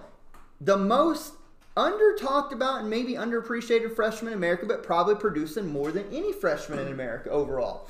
the 0.61 0.77
most 0.77 1.35
under 1.77 2.15
talked 2.17 2.53
about 2.53 2.81
and 2.81 2.91
maybe 2.91 3.15
underappreciated 3.15 3.97
freshman 3.97 4.33
in 4.33 4.39
America, 4.39 4.67
but 4.67 4.85
probably 4.85 5.17
producing 5.17 5.67
more 5.67 5.91
than 5.91 6.07
any 6.13 6.33
freshman 6.33 6.79
in 6.79 6.89
America 6.89 7.31
overall. 7.31 7.89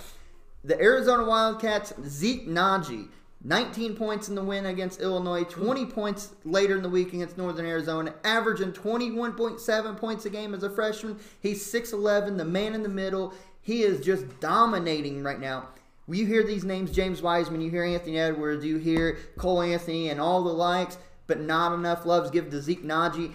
The 0.65 0.81
Arizona 0.81 1.25
Wildcats, 1.25 1.93
Zeke 2.07 2.49
Nnaji, 2.49 3.09
19 3.45 3.95
points 3.95 4.29
in 4.29 4.35
the 4.35 4.43
win 4.43 4.67
against 4.67 5.01
Illinois, 5.01 5.45
20 5.45 5.85
hmm. 5.85 5.91
points 5.91 6.35
later 6.45 6.77
in 6.77 6.83
the 6.83 6.89
week 6.89 7.13
against 7.13 7.39
Northern 7.39 7.67
Arizona, 7.67 8.15
averaging 8.25 8.73
21.7 8.73 9.97
points 9.97 10.25
a 10.25 10.31
game 10.31 10.55
as 10.55 10.63
a 10.63 10.71
freshman. 10.71 11.19
He's 11.41 11.65
6'11, 11.73 12.37
the 12.37 12.45
man 12.45 12.75
in 12.75 12.83
the 12.83 12.89
middle. 12.89 13.33
He 13.61 13.83
is 13.83 14.05
just 14.05 14.41
dominating 14.41 15.23
right 15.23 15.41
now. 15.41 15.69
You 16.09 16.27
hear 16.27 16.43
these 16.43 16.65
names, 16.65 16.91
James 16.91 17.21
Wiseman, 17.21 17.61
you 17.61 17.71
hear 17.71 17.85
Anthony 17.85 18.19
Edwards, 18.19 18.65
you 18.65 18.79
hear 18.79 19.19
Cole 19.37 19.61
Anthony, 19.61 20.09
and 20.09 20.21
all 20.21 20.43
the 20.43 20.53
likes. 20.53 20.97
but 21.27 21.41
not 21.41 21.75
enough 21.75 22.07
love's 22.07 22.31
given 22.31 22.51
to 22.51 22.63
Zeke 22.63 22.83
Nnaji. 22.83 23.35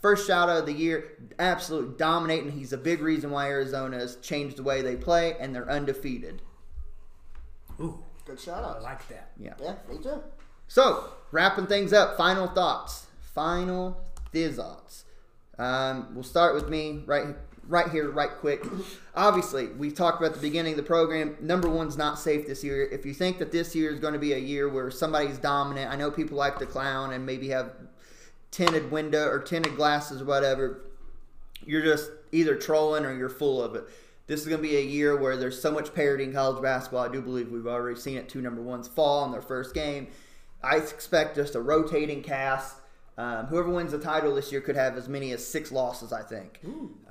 First 0.00 0.26
shout 0.26 0.48
out 0.48 0.56
of 0.56 0.66
the 0.66 0.72
year, 0.72 1.12
absolute 1.38 1.98
dominating. 1.98 2.52
He's 2.52 2.72
a 2.72 2.78
big 2.78 3.02
reason 3.02 3.30
why 3.30 3.48
Arizona 3.48 3.98
has 3.98 4.16
changed 4.16 4.56
the 4.56 4.62
way 4.62 4.80
they 4.80 4.96
play, 4.96 5.36
and 5.38 5.54
they're 5.54 5.70
undefeated. 5.70 6.40
Ooh, 7.78 8.02
Good 8.30 8.40
shout 8.40 8.62
I 8.64 8.68
out. 8.68 8.82
like 8.82 9.08
that. 9.08 9.32
Yeah. 9.38 9.54
Yeah, 9.60 9.74
me 9.88 10.00
too. 10.00 10.22
So, 10.68 11.12
wrapping 11.32 11.66
things 11.66 11.92
up, 11.92 12.16
final 12.16 12.46
thoughts. 12.46 13.06
Final 13.34 14.00
thoughts. 14.32 15.04
Um, 15.58 16.14
we'll 16.14 16.22
start 16.22 16.54
with 16.54 16.68
me 16.68 17.02
right 17.06 17.34
right 17.66 17.90
here, 17.90 18.08
right 18.10 18.30
quick. 18.30 18.64
Obviously, 19.16 19.66
we 19.68 19.90
talked 19.90 20.20
about 20.20 20.34
the 20.34 20.40
beginning 20.40 20.74
of 20.74 20.76
the 20.76 20.84
program. 20.84 21.36
Number 21.40 21.68
one's 21.68 21.96
not 21.96 22.18
safe 22.18 22.46
this 22.46 22.62
year. 22.62 22.82
If 22.84 23.04
you 23.04 23.14
think 23.14 23.38
that 23.38 23.50
this 23.50 23.74
year 23.74 23.90
is 23.92 23.98
going 23.98 24.12
to 24.12 24.18
be 24.20 24.32
a 24.32 24.38
year 24.38 24.68
where 24.68 24.90
somebody's 24.90 25.38
dominant, 25.38 25.90
I 25.90 25.96
know 25.96 26.10
people 26.10 26.36
like 26.36 26.58
to 26.58 26.66
clown 26.66 27.12
and 27.12 27.26
maybe 27.26 27.48
have 27.48 27.72
tinted 28.52 28.90
window 28.92 29.28
or 29.28 29.40
tinted 29.40 29.76
glasses 29.76 30.22
or 30.22 30.24
whatever. 30.24 30.82
You're 31.66 31.82
just 31.82 32.10
either 32.32 32.54
trolling 32.54 33.04
or 33.04 33.12
you're 33.12 33.28
full 33.28 33.62
of 33.62 33.74
it. 33.74 33.84
This 34.30 34.42
is 34.42 34.46
going 34.46 34.62
to 34.62 34.68
be 34.68 34.76
a 34.76 34.80
year 34.80 35.16
where 35.16 35.36
there's 35.36 35.60
so 35.60 35.72
much 35.72 35.92
parity 35.92 36.22
in 36.22 36.32
college 36.32 36.62
basketball. 36.62 37.04
I 37.04 37.08
do 37.08 37.20
believe 37.20 37.50
we've 37.50 37.66
already 37.66 37.98
seen 37.98 38.16
it. 38.16 38.28
Two 38.28 38.40
number 38.40 38.62
ones 38.62 38.86
fall 38.86 39.24
in 39.24 39.32
their 39.32 39.42
first 39.42 39.74
game. 39.74 40.06
I 40.62 40.76
expect 40.76 41.34
just 41.34 41.56
a 41.56 41.60
rotating 41.60 42.22
cast. 42.22 42.76
Um, 43.18 43.46
whoever 43.46 43.70
wins 43.70 43.90
the 43.90 43.98
title 43.98 44.32
this 44.36 44.52
year 44.52 44.60
could 44.60 44.76
have 44.76 44.96
as 44.96 45.08
many 45.08 45.32
as 45.32 45.44
six 45.44 45.72
losses, 45.72 46.12
I 46.12 46.22
think. 46.22 46.60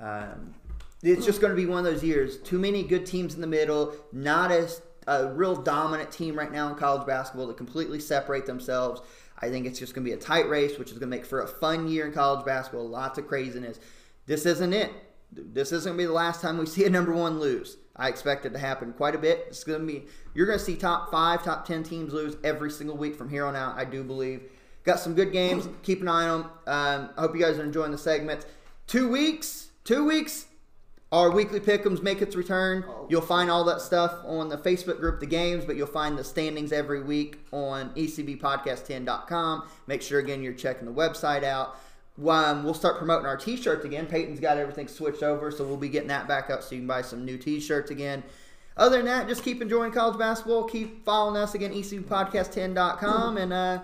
Um, 0.00 0.54
it's 1.02 1.26
just 1.26 1.42
going 1.42 1.50
to 1.50 1.56
be 1.56 1.66
one 1.66 1.84
of 1.84 1.92
those 1.92 2.02
years. 2.02 2.38
Too 2.38 2.58
many 2.58 2.84
good 2.84 3.04
teams 3.04 3.34
in 3.34 3.42
the 3.42 3.46
middle, 3.46 3.94
not 4.12 4.50
as 4.50 4.80
a 5.06 5.26
real 5.26 5.56
dominant 5.56 6.10
team 6.10 6.38
right 6.38 6.50
now 6.50 6.70
in 6.70 6.74
college 6.76 7.06
basketball 7.06 7.48
to 7.48 7.52
completely 7.52 8.00
separate 8.00 8.46
themselves. 8.46 9.02
I 9.42 9.50
think 9.50 9.66
it's 9.66 9.78
just 9.78 9.94
going 9.94 10.06
to 10.06 10.10
be 10.10 10.16
a 10.16 10.18
tight 10.18 10.48
race, 10.48 10.78
which 10.78 10.88
is 10.88 10.94
going 10.94 11.10
to 11.10 11.16
make 11.18 11.26
for 11.26 11.42
a 11.42 11.46
fun 11.46 11.86
year 11.86 12.06
in 12.06 12.14
college 12.14 12.46
basketball. 12.46 12.88
Lots 12.88 13.18
of 13.18 13.28
craziness. 13.28 13.78
This 14.24 14.46
isn't 14.46 14.72
it. 14.72 14.90
This 15.32 15.72
isn't 15.72 15.90
going 15.90 15.96
to 15.96 16.02
be 16.02 16.06
the 16.06 16.12
last 16.12 16.40
time 16.40 16.58
we 16.58 16.66
see 16.66 16.84
a 16.84 16.90
number 16.90 17.12
one 17.12 17.38
lose. 17.38 17.76
I 17.96 18.08
expect 18.08 18.46
it 18.46 18.50
to 18.50 18.58
happen 18.58 18.92
quite 18.92 19.14
a 19.14 19.18
bit. 19.18 19.44
It's 19.48 19.64
going 19.64 19.80
to 19.80 19.86
be 19.86 20.06
you're 20.34 20.46
going 20.46 20.58
to 20.58 20.64
see 20.64 20.76
top 20.76 21.10
five, 21.10 21.44
top 21.44 21.66
ten 21.66 21.82
teams 21.82 22.12
lose 22.12 22.36
every 22.42 22.70
single 22.70 22.96
week 22.96 23.16
from 23.16 23.28
here 23.28 23.44
on 23.44 23.54
out. 23.54 23.76
I 23.76 23.84
do 23.84 24.02
believe. 24.02 24.42
Got 24.84 24.98
some 25.00 25.14
good 25.14 25.32
games. 25.32 25.68
Keep 25.82 26.00
an 26.00 26.08
eye 26.08 26.28
on 26.28 26.40
them. 26.42 26.50
Um, 26.66 27.10
I 27.16 27.20
hope 27.20 27.34
you 27.34 27.40
guys 27.40 27.58
are 27.58 27.64
enjoying 27.64 27.92
the 27.92 27.98
segments. 27.98 28.46
Two 28.86 29.08
weeks. 29.08 29.68
Two 29.84 30.06
weeks. 30.06 30.46
Our 31.12 31.30
weekly 31.30 31.58
pickums 31.58 32.02
make 32.02 32.22
its 32.22 32.36
return. 32.36 32.84
You'll 33.08 33.20
find 33.20 33.50
all 33.50 33.64
that 33.64 33.80
stuff 33.80 34.14
on 34.24 34.48
the 34.48 34.56
Facebook 34.56 35.00
group, 35.00 35.18
the 35.18 35.26
games, 35.26 35.64
but 35.64 35.74
you'll 35.74 35.88
find 35.88 36.16
the 36.16 36.22
standings 36.22 36.70
every 36.70 37.02
week 37.02 37.40
on 37.52 37.90
E 37.96 38.06
ecbpodcast10.com. 38.06 39.68
Make 39.88 40.02
sure 40.02 40.20
again 40.20 40.40
you're 40.40 40.52
checking 40.52 40.86
the 40.86 40.92
website 40.92 41.42
out. 41.42 41.76
Um, 42.28 42.64
we'll 42.64 42.74
start 42.74 42.98
promoting 42.98 43.26
our 43.26 43.36
t-shirts 43.36 43.84
again. 43.84 44.06
Peyton's 44.06 44.40
got 44.40 44.58
everything 44.58 44.88
switched 44.88 45.22
over, 45.22 45.50
so 45.50 45.64
we'll 45.64 45.76
be 45.76 45.88
getting 45.88 46.08
that 46.08 46.28
back 46.28 46.50
up 46.50 46.62
so 46.62 46.74
you 46.74 46.80
can 46.80 46.86
buy 46.86 47.02
some 47.02 47.24
new 47.24 47.38
t-shirts 47.38 47.90
again. 47.90 48.22
Other 48.76 48.96
than 48.98 49.06
that, 49.06 49.28
just 49.28 49.42
keep 49.42 49.60
enjoying 49.60 49.92
college 49.92 50.18
basketball. 50.18 50.64
Keep 50.64 51.04
following 51.04 51.36
us 51.36 51.54
again, 51.54 51.72
E 51.72 51.82
ecbpodcast10.com. 51.82 53.36
And 53.36 53.52
uh, 53.52 53.80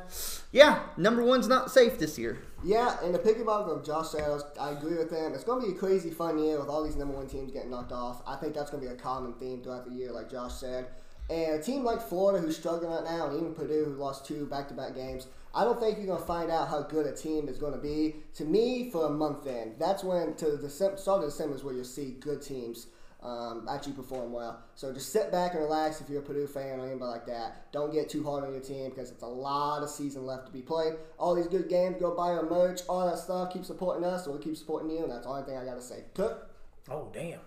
yeah, 0.53 0.85
number 0.97 1.23
one's 1.23 1.49
not 1.49 1.71
safe 1.71 1.99
this 1.99 2.19
year. 2.19 2.39
Yeah, 2.65 2.97
and 3.03 3.15
the 3.15 3.19
piggyback 3.19 3.69
of 3.69 3.85
Josh 3.85 4.15
I 4.59 4.71
agree 4.71 4.97
with 4.97 5.11
him. 5.11 5.35
It's 5.35 5.45
going 5.45 5.61
to 5.61 5.69
be 5.69 5.75
a 5.75 5.79
crazy 5.79 6.11
fun 6.11 6.39
year 6.39 6.59
with 6.59 6.69
all 6.69 6.83
these 6.83 6.97
number 6.97 7.15
one 7.15 7.27
teams 7.27 7.53
getting 7.53 7.71
knocked 7.71 7.93
off. 7.93 8.23
I 8.27 8.37
think 8.37 8.55
that's 8.55 8.71
going 8.71 8.83
to 8.83 8.89
be 8.89 8.95
a 8.95 8.97
common 8.97 9.35
theme 9.35 9.63
throughout 9.63 9.85
the 9.85 9.93
year, 9.93 10.13
like 10.13 10.31
Josh 10.31 10.55
said. 10.55 10.87
And 11.29 11.61
a 11.61 11.63
team 11.63 11.85
like 11.85 12.01
Florida, 12.01 12.41
who's 12.41 12.57
struggling 12.57 12.91
right 12.91 13.05
now, 13.05 13.27
and 13.27 13.37
even 13.37 13.55
Purdue, 13.55 13.85
who 13.85 13.95
lost 13.95 14.25
two 14.25 14.47
back 14.47 14.69
to 14.69 14.75
back 14.75 14.95
games, 14.95 15.27
I 15.57 15.65
don't 15.65 15.81
think 15.81 15.97
you're 15.97 16.07
going 16.07 16.20
to 16.20 16.27
find 16.27 16.51
out 16.51 16.69
how 16.69 16.83
good 16.83 17.07
a 17.07 17.16
team 17.16 17.49
is 17.49 17.57
going 17.57 17.73
to 17.73 17.78
be. 17.78 18.16
To 18.35 18.45
me, 18.45 18.91
for 18.91 19.07
a 19.07 19.11
month 19.11 19.47
in, 19.47 19.73
that's 19.78 20.05
when, 20.05 20.35
to 20.35 20.59
the 20.59 20.69
start 20.69 20.99
of 21.09 21.24
December, 21.24 21.57
is 21.57 21.65
where 21.65 21.74
you'll 21.74 21.85
see 21.85 22.16
good 22.20 22.43
teams 22.43 22.89
um, 23.23 23.66
actually 23.66 23.95
perform 23.95 24.33
well. 24.33 24.61
So 24.74 24.93
just 24.93 25.15
sit 25.15 25.33
back 25.33 25.55
and 25.55 25.62
relax 25.62 26.03
if 26.03 26.11
you're 26.11 26.20
a 26.20 26.23
Purdue 26.23 26.47
fan 26.47 26.78
or 26.78 26.85
anybody 26.85 27.11
like 27.11 27.27
that. 27.28 27.73
Don't 27.73 27.91
get 27.91 28.11
too 28.11 28.23
hard 28.23 28.45
on 28.45 28.53
your 28.53 28.61
team 28.61 28.91
because 28.91 29.11
it's 29.11 29.23
a 29.23 29.27
lot 29.27 29.83
of 29.83 29.89
season 29.89 30.27
left 30.27 30.45
to 30.45 30.53
be 30.53 30.61
played. 30.61 30.93
All 31.19 31.35
these 31.35 31.47
good 31.47 31.70
games, 31.70 31.97
go 31.99 32.15
buy 32.15 32.33
our 32.33 32.45
merch, 32.45 32.83
all 32.87 33.09
that 33.09 33.19
stuff. 33.19 33.51
Keep 33.51 33.65
supporting 33.65 34.05
us, 34.05 34.27
and 34.27 34.35
we'll 34.35 34.43
keep 34.43 34.59
supporting 34.59 34.91
you. 34.91 35.05
And 35.05 35.11
that's 35.11 35.24
the 35.24 35.31
only 35.31 35.45
thing 35.45 35.57
I 35.57 35.65
got 35.65 35.77
to 35.77 35.83
say. 35.83 36.05
Cook. 36.12 36.51
Oh, 36.91 37.09
damn. 37.15 37.41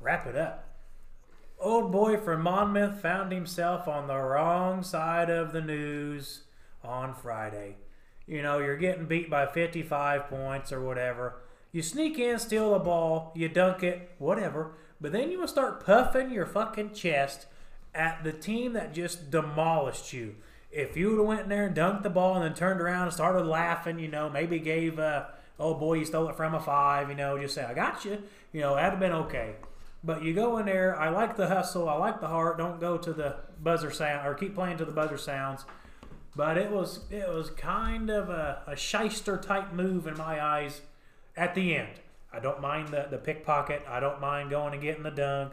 Wrap 0.00 0.28
it 0.28 0.36
up. 0.36 0.68
Old 1.58 1.90
boy 1.90 2.18
from 2.18 2.42
Monmouth 2.42 3.00
found 3.00 3.32
himself 3.32 3.88
on 3.88 4.06
the 4.06 4.16
wrong 4.16 4.84
side 4.84 5.28
of 5.28 5.52
the 5.52 5.60
news 5.60 6.44
on 6.84 7.14
Friday. 7.14 7.76
You 8.26 8.42
know, 8.42 8.58
you're 8.58 8.76
getting 8.76 9.06
beat 9.06 9.28
by 9.28 9.46
55 9.46 10.28
points 10.28 10.72
or 10.72 10.80
whatever. 10.80 11.40
You 11.72 11.82
sneak 11.82 12.18
in, 12.18 12.38
steal 12.38 12.72
the 12.72 12.78
ball, 12.78 13.32
you 13.34 13.48
dunk 13.48 13.82
it, 13.82 14.10
whatever. 14.18 14.72
But 15.00 15.12
then 15.12 15.30
you 15.30 15.40
will 15.40 15.48
start 15.48 15.84
puffing 15.84 16.30
your 16.30 16.46
fucking 16.46 16.92
chest 16.92 17.46
at 17.94 18.22
the 18.24 18.32
team 18.32 18.74
that 18.74 18.94
just 18.94 19.30
demolished 19.30 20.12
you. 20.12 20.36
If 20.70 20.96
you 20.96 21.10
would 21.10 21.18
have 21.18 21.26
went 21.26 21.40
in 21.42 21.48
there 21.48 21.66
and 21.66 21.76
dunked 21.76 22.02
the 22.02 22.10
ball 22.10 22.36
and 22.36 22.44
then 22.44 22.54
turned 22.54 22.80
around 22.80 23.04
and 23.04 23.12
started 23.12 23.44
laughing, 23.44 23.98
you 23.98 24.08
know, 24.08 24.30
maybe 24.30 24.58
gave 24.58 24.98
uh, 24.98 25.24
oh 25.58 25.74
boy, 25.74 25.94
you 25.94 26.04
stole 26.04 26.28
it 26.28 26.36
from 26.36 26.54
a 26.54 26.60
five, 26.60 27.08
you 27.08 27.14
know, 27.14 27.38
just 27.38 27.54
say 27.54 27.64
I 27.64 27.74
got 27.74 28.04
you, 28.04 28.22
you 28.52 28.60
know, 28.60 28.74
that'd 28.74 28.92
have 28.92 29.00
been 29.00 29.12
okay. 29.12 29.56
But 30.04 30.22
you 30.22 30.34
go 30.34 30.58
in 30.58 30.66
there. 30.66 30.98
I 30.98 31.10
like 31.10 31.36
the 31.36 31.46
hustle. 31.46 31.88
I 31.88 31.94
like 31.94 32.20
the 32.20 32.26
heart. 32.26 32.58
Don't 32.58 32.80
go 32.80 32.98
to 32.98 33.12
the 33.12 33.36
buzzer 33.62 33.90
sound 33.90 34.26
or 34.26 34.34
keep 34.34 34.54
playing 34.54 34.78
to 34.78 34.84
the 34.84 34.92
buzzer 34.92 35.18
sounds. 35.18 35.64
But 36.34 36.56
it 36.56 36.70
was 36.70 37.00
it 37.10 37.28
was 37.28 37.50
kind 37.50 38.10
of 38.10 38.30
a, 38.30 38.62
a 38.66 38.76
shyster 38.76 39.36
type 39.36 39.72
move 39.72 40.06
in 40.06 40.16
my 40.16 40.42
eyes 40.42 40.80
at 41.36 41.54
the 41.54 41.76
end. 41.76 42.00
I 42.32 42.40
don't 42.40 42.60
mind 42.60 42.88
the, 42.88 43.06
the 43.10 43.18
pickpocket. 43.18 43.82
I 43.86 44.00
don't 44.00 44.20
mind 44.20 44.50
going 44.50 44.72
and 44.72 44.82
getting 44.82 45.02
the 45.02 45.10
dunk. 45.10 45.52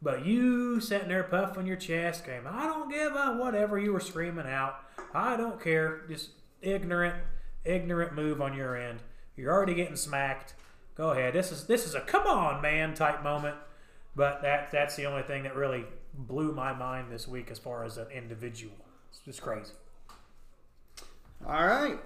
But 0.00 0.24
you 0.24 0.80
sitting 0.80 1.08
there 1.08 1.24
puffing 1.24 1.66
your 1.66 1.76
chest, 1.76 2.24
going, 2.24 2.46
I 2.46 2.66
don't 2.66 2.90
give 2.90 3.14
a 3.14 3.36
whatever 3.38 3.78
you 3.78 3.92
were 3.92 4.00
screaming 4.00 4.46
out. 4.46 4.76
I 5.14 5.36
don't 5.36 5.60
care. 5.60 6.02
Just 6.08 6.30
ignorant, 6.62 7.16
ignorant 7.64 8.14
move 8.14 8.40
on 8.40 8.54
your 8.54 8.76
end. 8.76 9.00
You're 9.36 9.52
already 9.52 9.74
getting 9.74 9.96
smacked. 9.96 10.54
Go 10.96 11.10
ahead. 11.10 11.34
This 11.34 11.52
is 11.52 11.66
this 11.66 11.86
is 11.86 11.94
a 11.94 12.00
come 12.00 12.26
on 12.26 12.62
man 12.62 12.94
type 12.94 13.22
moment. 13.22 13.56
But 14.14 14.40
that 14.42 14.70
that's 14.70 14.96
the 14.96 15.04
only 15.04 15.22
thing 15.22 15.42
that 15.42 15.54
really 15.54 15.84
blew 16.14 16.52
my 16.52 16.72
mind 16.72 17.12
this 17.12 17.28
week 17.28 17.50
as 17.50 17.58
far 17.58 17.84
as 17.84 17.98
an 17.98 18.06
individual. 18.10 18.76
It's 19.10 19.20
just 19.20 19.42
crazy. 19.42 19.72
All 21.46 21.66
right. 21.66 21.98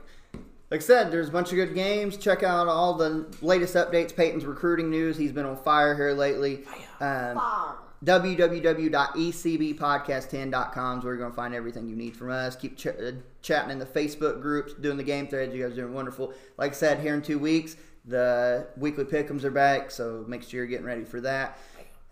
Like 0.71 0.81
I 0.81 0.85
said, 0.85 1.11
there's 1.11 1.29
a 1.29 1.33
bunch 1.33 1.49
of 1.49 1.57
good 1.57 1.75
games. 1.75 2.17
Check 2.17 2.43
out 2.45 2.69
all 2.69 2.95
the 2.95 3.27
latest 3.43 3.75
updates. 3.75 4.15
Peyton's 4.15 4.45
recruiting 4.45 4.89
news. 4.91 5.17
He's 5.17 5.33
been 5.33 5.47
on 5.47 5.57
fire 5.57 5.97
here 5.97 6.13
lately. 6.13 6.59
Um, 7.01 7.35
Fire. 7.37 7.75
www.ecbpodcast10.com 8.05 10.99
is 10.99 11.05
where 11.05 11.15
you're 11.15 11.21
going 11.21 11.33
to 11.33 11.37
find 11.37 11.55
everything 11.55 11.89
you 11.89 11.97
need 11.97 12.15
from 12.17 12.31
us. 12.31 12.55
Keep 12.55 12.77
ch- 12.77 12.87
uh, 12.87 13.13
chatting 13.43 13.71
in 13.71 13.79
the 13.81 13.87
Facebook 13.87 14.41
groups, 14.43 14.75
doing 14.75 14.97
the 14.97 15.03
game 15.03 15.27
threads. 15.27 15.53
You 15.55 15.63
guys 15.63 15.73
are 15.73 15.77
doing 15.83 15.95
wonderful. 15.95 16.33
Like 16.57 16.73
I 16.73 16.75
said, 16.75 17.01
here 17.01 17.15
in 17.15 17.23
two 17.23 17.39
weeks, 17.39 17.77
the 18.05 18.67
weekly 18.77 19.05
pickums 19.05 19.43
are 19.45 19.51
back, 19.51 19.91
so 19.91 20.25
make 20.29 20.43
sure 20.43 20.59
you're 20.59 20.67
getting 20.67 20.87
ready 20.87 21.05
for 21.05 21.21
that. 21.23 21.59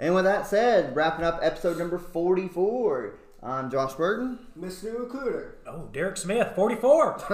And 0.00 0.14
with 0.14 0.24
that 0.24 0.46
said, 0.46 0.94
wrapping 0.96 1.24
up 1.24 1.38
episode 1.42 1.78
number 1.78 1.98
44. 1.98 3.14
I'm 3.42 3.70
Josh 3.70 3.94
Burton. 3.94 4.38
Mr. 4.58 4.98
Recruiter. 4.98 5.58
Oh, 5.66 5.88
Derek 5.92 6.16
Smith, 6.16 6.54
44. 6.56 7.24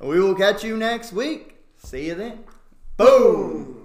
we 0.00 0.18
will 0.18 0.34
catch 0.34 0.64
you 0.64 0.76
next 0.76 1.12
week. 1.12 1.56
See 1.78 2.06
you 2.06 2.16
then. 2.16 2.40
Boom. 2.96 3.83